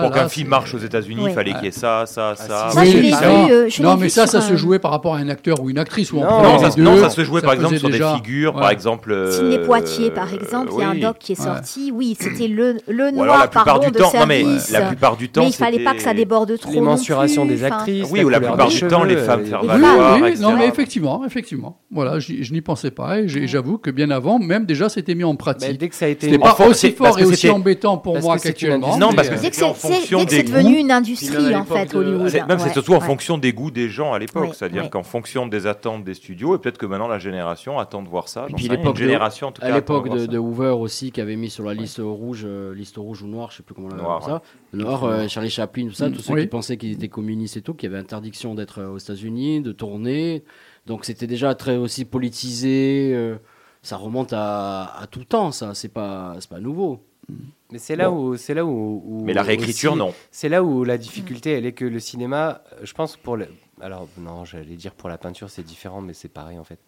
pour 0.00 0.10
qu'un 0.10 0.28
film 0.30 0.48
marche 0.48 0.72
aux 0.72 0.78
États-Unis, 0.78 1.24
il 1.26 1.34
fallait 1.34 1.52
qu'il 1.52 1.64
y 1.64 1.68
ait 1.68 1.70
ça, 1.70 2.04
ça, 2.06 2.30
ah, 2.32 2.36
ça. 2.36 2.70
ça 2.70 2.82
euh, 2.82 3.68
non, 3.80 3.98
mais 3.98 4.08
ça, 4.08 4.26
ça 4.26 4.40
se 4.40 4.56
jouait 4.56 4.78
par 4.78 4.90
rapport 4.90 5.14
à 5.14 5.18
un 5.18 5.28
acteur 5.28 5.60
ou 5.60 5.68
une 5.68 5.76
actrice. 5.76 6.12
Ou 6.12 6.20
non, 6.20 6.42
non, 6.42 6.98
ça, 6.98 7.10
se 7.10 7.24
jouait 7.24 7.42
par 7.42 7.52
exemple 7.52 7.76
sur 7.76 7.90
des 7.90 8.00
figures, 8.00 8.54
par 8.54 8.70
exemple. 8.70 9.12
Euh, 9.12 9.30
Ciné 9.32 9.58
Poitiers, 9.58 10.10
par 10.10 10.28
euh, 10.32 10.36
exemple, 10.36 10.72
il 10.74 10.80
y 10.80 10.84
a 10.84 10.88
un 10.88 10.94
doc 10.94 11.18
qui 11.18 11.32
est 11.32 11.42
sorti. 11.42 11.92
Oui, 11.94 12.16
c'était 12.20 12.48
le, 12.48 12.78
le 12.88 13.10
noir 13.10 13.50
par 13.50 13.80
du 13.80 13.92
temps. 13.92 14.12
Mais 14.26 14.44
la 14.72 14.80
plupart 14.80 15.18
du 15.18 15.28
temps. 15.28 15.42
Mais 15.42 15.50
il 15.50 15.54
fallait 15.54 15.84
pas 15.84 15.92
que 15.92 16.02
ça 16.02 16.14
déborde 16.14 16.58
trop. 16.58 16.72
Les 16.72 16.80
mensurations 16.80 17.44
des 17.44 17.64
actrices. 17.64 18.08
Oui, 18.10 18.24
ou 18.24 18.30
la 18.30 18.40
plupart 18.40 18.68
du 18.68 18.80
temps, 18.80 19.04
les 19.04 19.18
femmes 19.18 19.44
faire 19.44 19.62
valoir. 19.62 20.18
Non, 20.40 20.56
mais 20.56 20.68
effectivement, 20.68 21.22
effectivement. 21.26 21.82
Voilà, 21.90 22.18
je 22.18 22.50
n'y 22.50 22.62
pensais 22.62 22.90
pas. 22.90 23.20
Et 23.20 23.46
j'avoue 23.46 23.76
que 23.76 23.90
bien 23.90 24.10
avant, 24.10 24.38
même 24.38 24.64
déjà 24.64 24.85
déjà 24.86 24.94
c'était 24.94 25.14
mis 25.14 25.24
en 25.24 25.36
pratique. 25.36 25.78
Mais 25.80 25.88
c'était 25.92 26.38
pas 26.38 26.56
aussi 26.66 26.92
fort 26.92 27.18
et 27.18 27.24
aussi 27.24 27.50
embêtant 27.50 27.98
pour 27.98 28.20
moi 28.20 28.38
qu'actuellement. 28.38 28.96
Non, 28.96 29.12
parce 29.12 29.28
que 29.28 29.36
c'est 29.36 29.62
en 29.62 29.74
fonction 29.74 30.24
des 30.24 30.42
goûts. 30.42 30.52
devenu 30.52 30.78
une 30.78 30.90
industrie 30.90 31.54
en 31.54 31.64
fait 31.64 31.94
euh, 31.94 31.98
Hollywood. 31.98 32.48
Même 32.48 32.58
c'est 32.58 32.72
surtout 32.72 32.94
en 32.94 33.00
fonction 33.00 33.38
des 33.38 33.52
goûts 33.52 33.70
des 33.70 33.88
gens 33.88 34.12
à 34.12 34.18
l'époque, 34.18 34.54
c'est-à-dire 34.54 34.90
qu'en 34.90 35.02
fonction 35.02 35.46
des 35.46 35.66
attentes 35.66 36.04
des 36.04 36.14
studios 36.14 36.54
et 36.54 36.58
peut-être 36.58 36.78
que 36.78 36.86
maintenant 36.86 37.08
la 37.08 37.18
génération 37.18 37.78
attend 37.78 38.02
de 38.02 38.08
voir 38.08 38.28
ça. 38.28 38.46
Et 38.48 38.52
puis 38.52 38.68
l'époque 38.68 38.96
génération 38.96 39.52
à 39.60 39.70
l'époque 39.70 40.08
de 40.08 40.38
Hoover 40.38 40.74
aussi 40.78 41.10
qui 41.12 41.20
avait 41.20 41.36
mis 41.36 41.50
sur 41.50 41.64
la 41.64 41.74
liste 41.74 42.00
rouge, 42.02 42.42
euh, 42.44 42.74
liste 42.74 42.96
rouge 42.96 43.22
ou 43.22 43.26
noire, 43.26 43.50
je 43.50 43.58
sais 43.58 43.62
plus 43.62 43.74
comment 43.74 43.88
on 43.88 44.14
appelle 44.14 44.26
ça. 44.26 44.42
Noir, 44.72 45.04
euh, 45.04 45.28
Charlie 45.28 45.50
Chaplin, 45.50 45.86
tout 45.86 45.94
ça, 45.94 46.08
mm, 46.08 46.12
tous 46.12 46.22
ceux 46.22 46.36
qui 46.36 46.46
pensaient 46.46 46.76
qu'ils 46.76 46.92
étaient 46.92 47.08
communistes 47.08 47.56
et 47.56 47.62
tout, 47.62 47.74
qui 47.74 47.86
avait 47.86 47.98
interdiction 47.98 48.54
d'être 48.54 48.82
aux 48.82 48.98
États-Unis, 48.98 49.60
de 49.60 49.72
tourner. 49.72 50.44
Donc 50.86 51.04
c'était 51.04 51.26
déjà 51.26 51.54
très 51.54 51.76
aussi 51.76 52.04
politisé 52.04 53.36
ça 53.86 53.96
remonte 53.96 54.32
à, 54.32 54.98
à 54.98 55.06
tout 55.06 55.24
temps, 55.24 55.52
ça. 55.52 55.72
C'est 55.74 55.88
pas, 55.88 56.34
pas 56.50 56.58
nouveau. 56.58 57.04
Mais 57.70 57.78
c'est 57.78 57.94
là, 57.94 58.10
bon. 58.10 58.30
où, 58.30 58.36
c'est 58.36 58.54
là 58.54 58.64
où, 58.64 59.02
où, 59.04 59.24
Mais 59.24 59.32
la 59.32 59.42
réécriture, 59.42 59.92
aussi, 59.92 59.98
non. 59.98 60.14
C'est 60.30 60.48
là 60.48 60.62
où 60.62 60.82
la 60.84 60.96
mm. 60.96 60.98
difficulté, 60.98 61.52
elle 61.52 61.66
est 61.66 61.72
que 61.72 61.84
le 61.84 62.00
cinéma, 62.00 62.62
je 62.82 62.92
pense 62.92 63.16
pour 63.16 63.36
le. 63.36 63.48
Alors, 63.80 64.08
non, 64.18 64.44
j'allais 64.44 64.76
dire 64.76 64.92
pour 64.92 65.08
la 65.08 65.18
peinture, 65.18 65.50
c'est 65.50 65.62
différent, 65.62 66.00
mais 66.00 66.14
c'est 66.14 66.28
pareil 66.28 66.58
en 66.58 66.64
fait. 66.64 66.78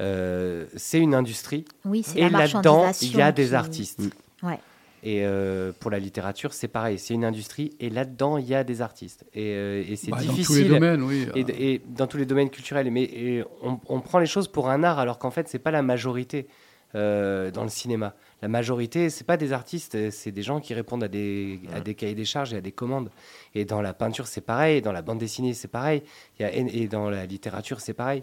Euh, 0.00 0.66
c'est 0.76 0.98
une 0.98 1.14
industrie. 1.14 1.64
Oui, 1.84 2.02
c'est 2.02 2.18
Et 2.18 2.28
là-dedans, 2.28 2.90
il 3.00 3.16
y 3.16 3.22
a 3.22 3.32
des 3.32 3.54
artistes. 3.54 4.00
Mmh. 4.00 4.46
Ouais. 4.46 4.58
Et 5.06 5.20
euh, 5.22 5.70
pour 5.78 5.90
la 5.90 5.98
littérature, 5.98 6.54
c'est 6.54 6.66
pareil, 6.66 6.98
c'est 6.98 7.12
une 7.12 7.26
industrie 7.26 7.76
et 7.78 7.90
là-dedans, 7.90 8.38
il 8.38 8.46
y 8.46 8.54
a 8.54 8.64
des 8.64 8.80
artistes. 8.80 9.26
Et, 9.34 9.52
euh, 9.52 9.84
c'est 9.96 10.10
difficile. 10.16 10.18
Dans 10.18 10.44
tous 10.44 10.54
les 10.54 10.68
domaines, 10.68 11.02
oui. 11.02 11.26
Euh. 11.36 11.42
Et, 11.46 11.82
dans 11.86 12.06
tous 12.06 12.16
les 12.16 12.24
domaines 12.24 12.48
culturels. 12.48 12.90
Mais 12.90 13.44
on, 13.60 14.00
prend 14.00 14.18
les 14.18 14.26
choses 14.26 14.48
pour 14.48 14.70
un 14.70 14.82
art 14.82 14.98
alors 14.98 15.18
qu'en 15.18 15.30
fait, 15.30 15.46
c'est 15.46 15.58
pas 15.58 15.70
la 15.70 15.82
majorité 15.82 16.48
dans 16.94 17.62
le 17.64 17.68
cinéma. 17.68 18.14
La 18.40 18.48
majorité, 18.48 19.10
ce 19.10 19.18
c'est 19.18 19.26
pas 19.26 19.36
des 19.36 19.52
artistes, 19.52 20.10
c'est 20.10 20.30
des 20.30 20.42
gens 20.42 20.60
qui 20.60 20.74
répondent 20.74 21.02
à 21.02 21.08
des, 21.08 21.60
à 21.74 21.80
des 21.80 21.94
cahiers 21.94 22.14
des 22.14 22.24
charges 22.24 22.54
et 22.54 22.58
à 22.58 22.60
des 22.60 22.72
commandes. 22.72 23.10
Et 23.54 23.64
dans 23.64 23.82
la 23.82 23.92
peinture, 23.92 24.26
c'est 24.26 24.40
pareil. 24.40 24.80
Dans 24.80 24.92
la 24.92 25.02
bande 25.02 25.18
dessinée, 25.18 25.52
c'est 25.54 25.68
pareil. 25.68 26.02
Et 26.38 26.88
dans 26.88 27.10
la 27.10 27.26
littérature, 27.26 27.80
c'est 27.80 27.94
pareil. 27.94 28.22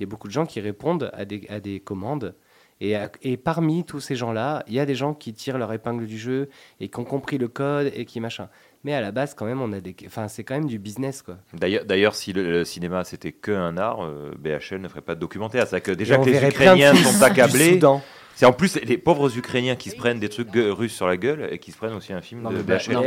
Il 0.00 0.02
y 0.02 0.06
a 0.06 0.08
beaucoup 0.08 0.26
de 0.26 0.32
gens 0.32 0.46
qui 0.46 0.60
répondent 0.60 1.10
à 1.12 1.24
des, 1.24 1.46
à 1.48 1.60
des 1.60 1.78
commandes 1.78 2.34
euh, 2.82 3.08
et, 3.22 3.36
parmi 3.36 3.84
tous 3.84 4.00
ces 4.00 4.16
gens-là, 4.16 4.62
il 4.66 4.74
y 4.74 4.80
a 4.80 4.86
des 4.86 4.94
gens 4.94 5.14
qui 5.14 5.32
tirent 5.32 5.58
leur 5.58 5.72
épingle 5.72 6.06
du 6.06 6.18
jeu 6.18 6.48
et 6.80 6.88
qui 6.88 6.98
ont 6.98 7.04
compris 7.04 7.38
le 7.38 7.48
code 7.48 7.90
et 7.94 8.04
qui 8.04 8.20
machin. 8.20 8.48
Mais 8.84 8.94
à 8.94 9.00
la 9.00 9.10
base, 9.10 9.34
quand 9.34 9.46
même, 9.46 9.60
on 9.60 9.72
a 9.72 9.80
des, 9.80 9.96
enfin, 10.06 10.28
c'est 10.28 10.44
quand 10.44 10.54
même 10.54 10.66
du 10.66 10.78
business, 10.78 11.22
quoi. 11.22 11.38
D'ailleurs, 11.54 12.14
si 12.14 12.32
le, 12.32 12.64
cinéma 12.64 13.02
c'était 13.04 13.32
que 13.32 13.50
un 13.50 13.78
art, 13.78 14.04
euh, 14.04 14.32
BHL 14.38 14.80
ne 14.80 14.88
ferait 14.88 15.00
pas 15.00 15.14
de 15.14 15.20
documentaire. 15.20 15.66
C'est 15.66 15.80
que 15.80 15.90
déjà 15.90 16.18
que 16.18 16.28
les 16.30 16.44
Ukrainiens 16.44 16.94
sont 16.94 17.22
accablés. 17.22 17.80
C'est 18.36 18.44
en 18.44 18.52
plus 18.52 18.78
les 18.82 18.98
pauvres 18.98 19.34
Ukrainiens 19.34 19.76
qui 19.76 19.88
se 19.88 19.96
prennent 19.96 20.20
des 20.20 20.28
trucs 20.28 20.50
russes 20.52 20.94
sur 20.94 21.06
la 21.06 21.16
gueule 21.16 21.48
et 21.50 21.58
qui 21.58 21.72
se 21.72 21.78
prennent 21.78 21.94
aussi 21.94 22.12
un 22.12 22.20
film 22.20 22.42
de 22.42 22.58
bah, 22.58 22.74
Bachel. 22.74 22.98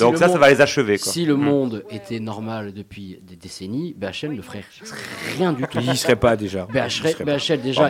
Donc 0.00 0.16
ça, 0.16 0.28
ça 0.28 0.38
va 0.38 0.50
les 0.50 0.60
achever. 0.60 0.98
Si 0.98 1.24
le 1.24 1.36
mm. 1.36 1.40
monde 1.40 1.84
était 1.88 2.18
normal 2.18 2.72
depuis 2.74 3.20
des 3.22 3.36
décennies, 3.36 3.94
BHL 3.96 4.32
ne 4.32 4.42
ferait 4.42 4.64
rien 5.38 5.52
du 5.52 5.62
tout. 5.62 5.78
Il 5.80 5.88
n'y 5.88 5.96
serait 5.96 6.16
pas 6.16 6.34
déjà. 6.34 6.66
BHL, 6.66 7.60
déjà. 7.62 7.88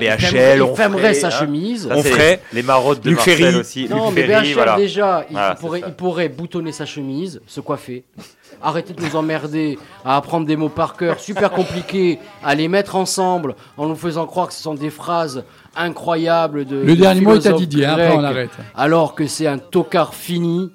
Oh, 0.63 0.77
fermerait, 0.77 1.15
sa 1.15 1.29
hein. 1.29 1.31
chemise. 1.31 1.89
On 1.91 2.03
ferait 2.03 2.43
les 2.53 2.63
marottes 2.63 3.03
de 3.03 3.09
Luc 3.09 3.21
aussi. 3.59 3.89
Non, 3.89 4.11
mais 4.11 4.27
Ferry, 4.27 4.53
BHL 4.53 4.77
déjà, 4.77 5.27
il, 5.31 5.95
pourrait, 5.95 6.29
boutonner 6.29 6.73
sa 6.73 6.85
chemise, 6.85 7.41
se 7.47 7.61
coiffer. 7.61 8.05
arrêter 8.61 8.93
de 8.93 9.01
nous 9.01 9.17
emmerder 9.17 9.79
à 10.05 10.17
apprendre 10.19 10.47
des 10.47 10.57
mots 10.57 10.69
par 10.69 10.95
cœur 10.95 11.21
super 11.21 11.51
compliqués, 11.53 12.19
à 12.45 12.55
les 12.55 12.69
mettre 12.69 12.97
ensemble 12.97 13.55
en 13.79 13.89
nous 13.89 13.97
faisant 13.97 14.27
croire 14.27 14.49
que 14.49 14.53
ce 14.53 14.63
sont 14.63 14.75
des 14.75 14.91
phrases 14.91 15.43
incroyable 15.77 16.65
de. 16.65 16.77
Le 16.77 16.97
dernier 16.97 17.21
mot 17.21 17.35
est 17.35 17.47
à 17.47 17.53
Didier, 17.53 17.87
hein, 17.87 17.95
grec, 17.95 18.07
après 18.07 18.19
on 18.19 18.25
arrête. 18.25 18.51
Alors 18.75 19.15
que 19.15 19.27
c'est 19.27 19.47
un 19.47 19.59
tocard 19.59 20.15
fini, 20.15 20.71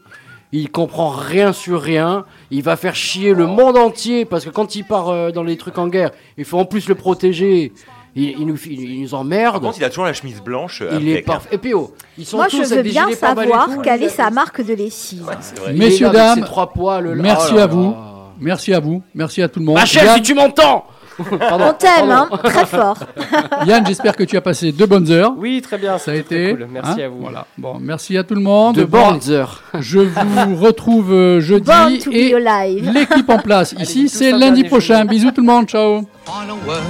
il 0.51 0.71
comprend 0.71 1.09
rien 1.09 1.53
sur 1.53 1.81
rien, 1.81 2.25
il 2.51 2.63
va 2.63 2.75
faire 2.75 2.95
chier 2.95 3.33
le 3.33 3.45
monde 3.45 3.77
entier 3.77 4.25
parce 4.25 4.45
que 4.45 4.49
quand 4.49 4.75
il 4.75 4.83
part 4.83 5.09
euh, 5.09 5.31
dans 5.31 5.43
les 5.43 5.57
trucs 5.57 5.77
en 5.77 5.87
guerre, 5.87 6.11
il 6.37 6.45
faut 6.45 6.59
en 6.59 6.65
plus 6.65 6.87
le 6.87 6.95
protéger. 6.95 7.73
Il, 8.17 8.47
nous, 8.47 8.55
il, 8.65 9.01
nous, 9.01 9.13
emmerde. 9.13 9.55
Par 9.55 9.61
contre, 9.61 9.77
il 9.77 9.83
a 9.83 9.89
toujours 9.89 10.05
la 10.05 10.13
chemise 10.13 10.41
blanche. 10.41 10.81
Euh, 10.81 10.97
il 11.01 11.09
est 11.09 11.17
hein. 11.17 11.23
parfait. 11.25 11.49
Et 11.51 11.57
PO, 11.57 11.91
oh, 11.91 11.93
ils 12.17 12.25
sont 12.25 12.37
Moi, 12.37 12.47
je 12.47 12.63
veux 12.63 12.81
bien 12.81 13.11
savoir 13.11 13.67
quelle 13.83 14.03
est 14.03 14.07
sa 14.09 14.29
marque 14.29 14.65
de 14.65 14.73
lessive. 14.73 15.29
Messieurs, 15.73 16.11
dames, 16.11 16.45
trois 16.45 16.71
oh 16.77 17.01
merci 17.13 17.57
à 17.57 17.67
vous. 17.67 17.93
Merci 18.39 18.73
à 18.73 18.79
vous. 18.79 19.03
Merci 19.13 19.41
à 19.41 19.49
tout 19.49 19.59
le 19.59 19.65
monde. 19.65 19.75
Ma 19.75 19.85
chère, 19.85 20.15
si 20.15 20.21
tu 20.21 20.33
m'entends 20.33 20.85
Pardon, 21.39 21.65
On 21.69 21.73
t'aime, 21.73 22.11
hein, 22.11 22.29
très 22.43 22.65
fort. 22.65 22.97
Yann, 23.65 23.85
j'espère 23.85 24.15
que 24.15 24.23
tu 24.23 24.35
as 24.35 24.41
passé 24.41 24.71
de 24.71 24.85
bonnes 24.85 25.09
heures. 25.11 25.33
Oui, 25.37 25.61
très 25.61 25.77
bien. 25.77 25.97
Ça 25.97 26.11
a 26.11 26.15
été. 26.15 26.51
cool. 26.51 26.67
Merci 26.69 27.01
hein, 27.01 27.05
à 27.05 27.07
vous. 27.07 27.21
Voilà. 27.21 27.47
Bon, 27.57 27.77
merci 27.79 28.17
à 28.17 28.23
tout 28.23 28.35
le 28.35 28.41
monde. 28.41 28.75
De 28.75 28.83
Bon, 28.83 29.11
bonnes 29.11 29.31
heures. 29.31 29.63
Je 29.79 29.99
vous 29.99 30.55
retrouve 30.55 31.13
euh, 31.13 31.39
jeudi 31.39 31.65
Born 31.65 31.97
to 31.97 32.11
be 32.11 32.15
et 32.15 32.81
l'équipe 32.81 33.29
en 33.29 33.39
place. 33.39 33.73
Ici, 33.79 34.09
c'est 34.09 34.33
un 34.33 34.37
lundi 34.37 34.63
prochain. 34.63 35.01
jour. 35.01 35.09
Bisous 35.09 35.31
tout 35.31 35.41
le 35.41 35.47
monde. 35.47 35.67
Ciao. 35.67 36.01
Final 36.25 36.57
word, 36.67 36.81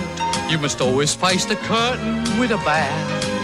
you 0.50 0.58
must 0.60 0.82
always 0.82 1.14
face 1.14 1.46
the 1.46 1.56
curtain 1.68 2.24
with 2.40 2.52
a 2.52 2.58
bow. 2.58 3.36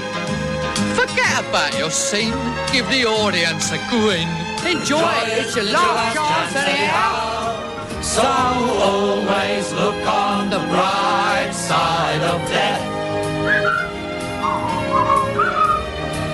Forget 0.95 1.40
about 1.49 1.78
your 1.78 1.90
scene, 1.91 2.34
give 2.72 2.86
the 2.90 3.06
audience 3.06 3.72
a 3.72 3.78
grin. 3.90 4.28
Enjoy 4.66 4.99
it, 5.26 5.45
it's 5.45 5.56
your 5.56 5.66
last 5.66 6.16
chance 6.16 6.56
anyhow. 6.56 7.70
So 8.11 8.23
always 8.23 9.71
look 9.71 10.05
on 10.05 10.49
the 10.49 10.59
bright 10.59 11.51
side 11.53 12.21
of 12.21 12.41
death. 12.49 12.81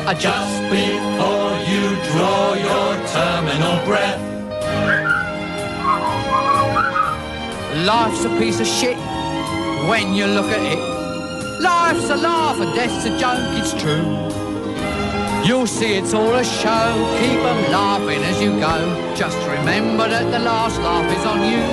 Uh, 0.08 0.14
Just 0.16 0.60
before 0.72 1.54
you 1.70 1.84
draw 2.10 2.56
your 2.56 2.92
terminal 3.14 3.86
breath. 3.86 4.24
Life's 7.86 8.26
a 8.26 8.30
piece 8.40 8.60
of 8.60 8.66
shit 8.66 8.98
when 9.88 10.16
you 10.16 10.26
look 10.26 10.48
at 10.48 10.64
it. 10.74 10.80
Life's 11.62 12.10
a 12.10 12.16
laugh 12.16 12.60
and 12.60 12.74
death's 12.74 13.06
a 13.06 13.20
joke, 13.20 13.38
it's 13.60 13.80
true. 13.80 14.47
You'll 15.48 15.66
see 15.66 15.94
it's 15.94 16.14
all 16.14 16.36
a 16.36 16.44
show, 16.44 17.16
Keep 17.22 17.30
keep 17.30 17.40
'em 17.40 17.72
laughing 17.72 18.22
as 18.22 18.42
you 18.42 18.60
go. 18.60 18.76
Just 19.16 19.38
remember 19.48 20.06
that 20.10 20.30
the 20.30 20.40
last 20.40 20.78
laugh 20.82 21.10
is 21.18 21.26
on 21.26 21.40
you. 21.52 21.64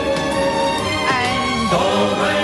And 1.18 1.72
always 1.72 2.43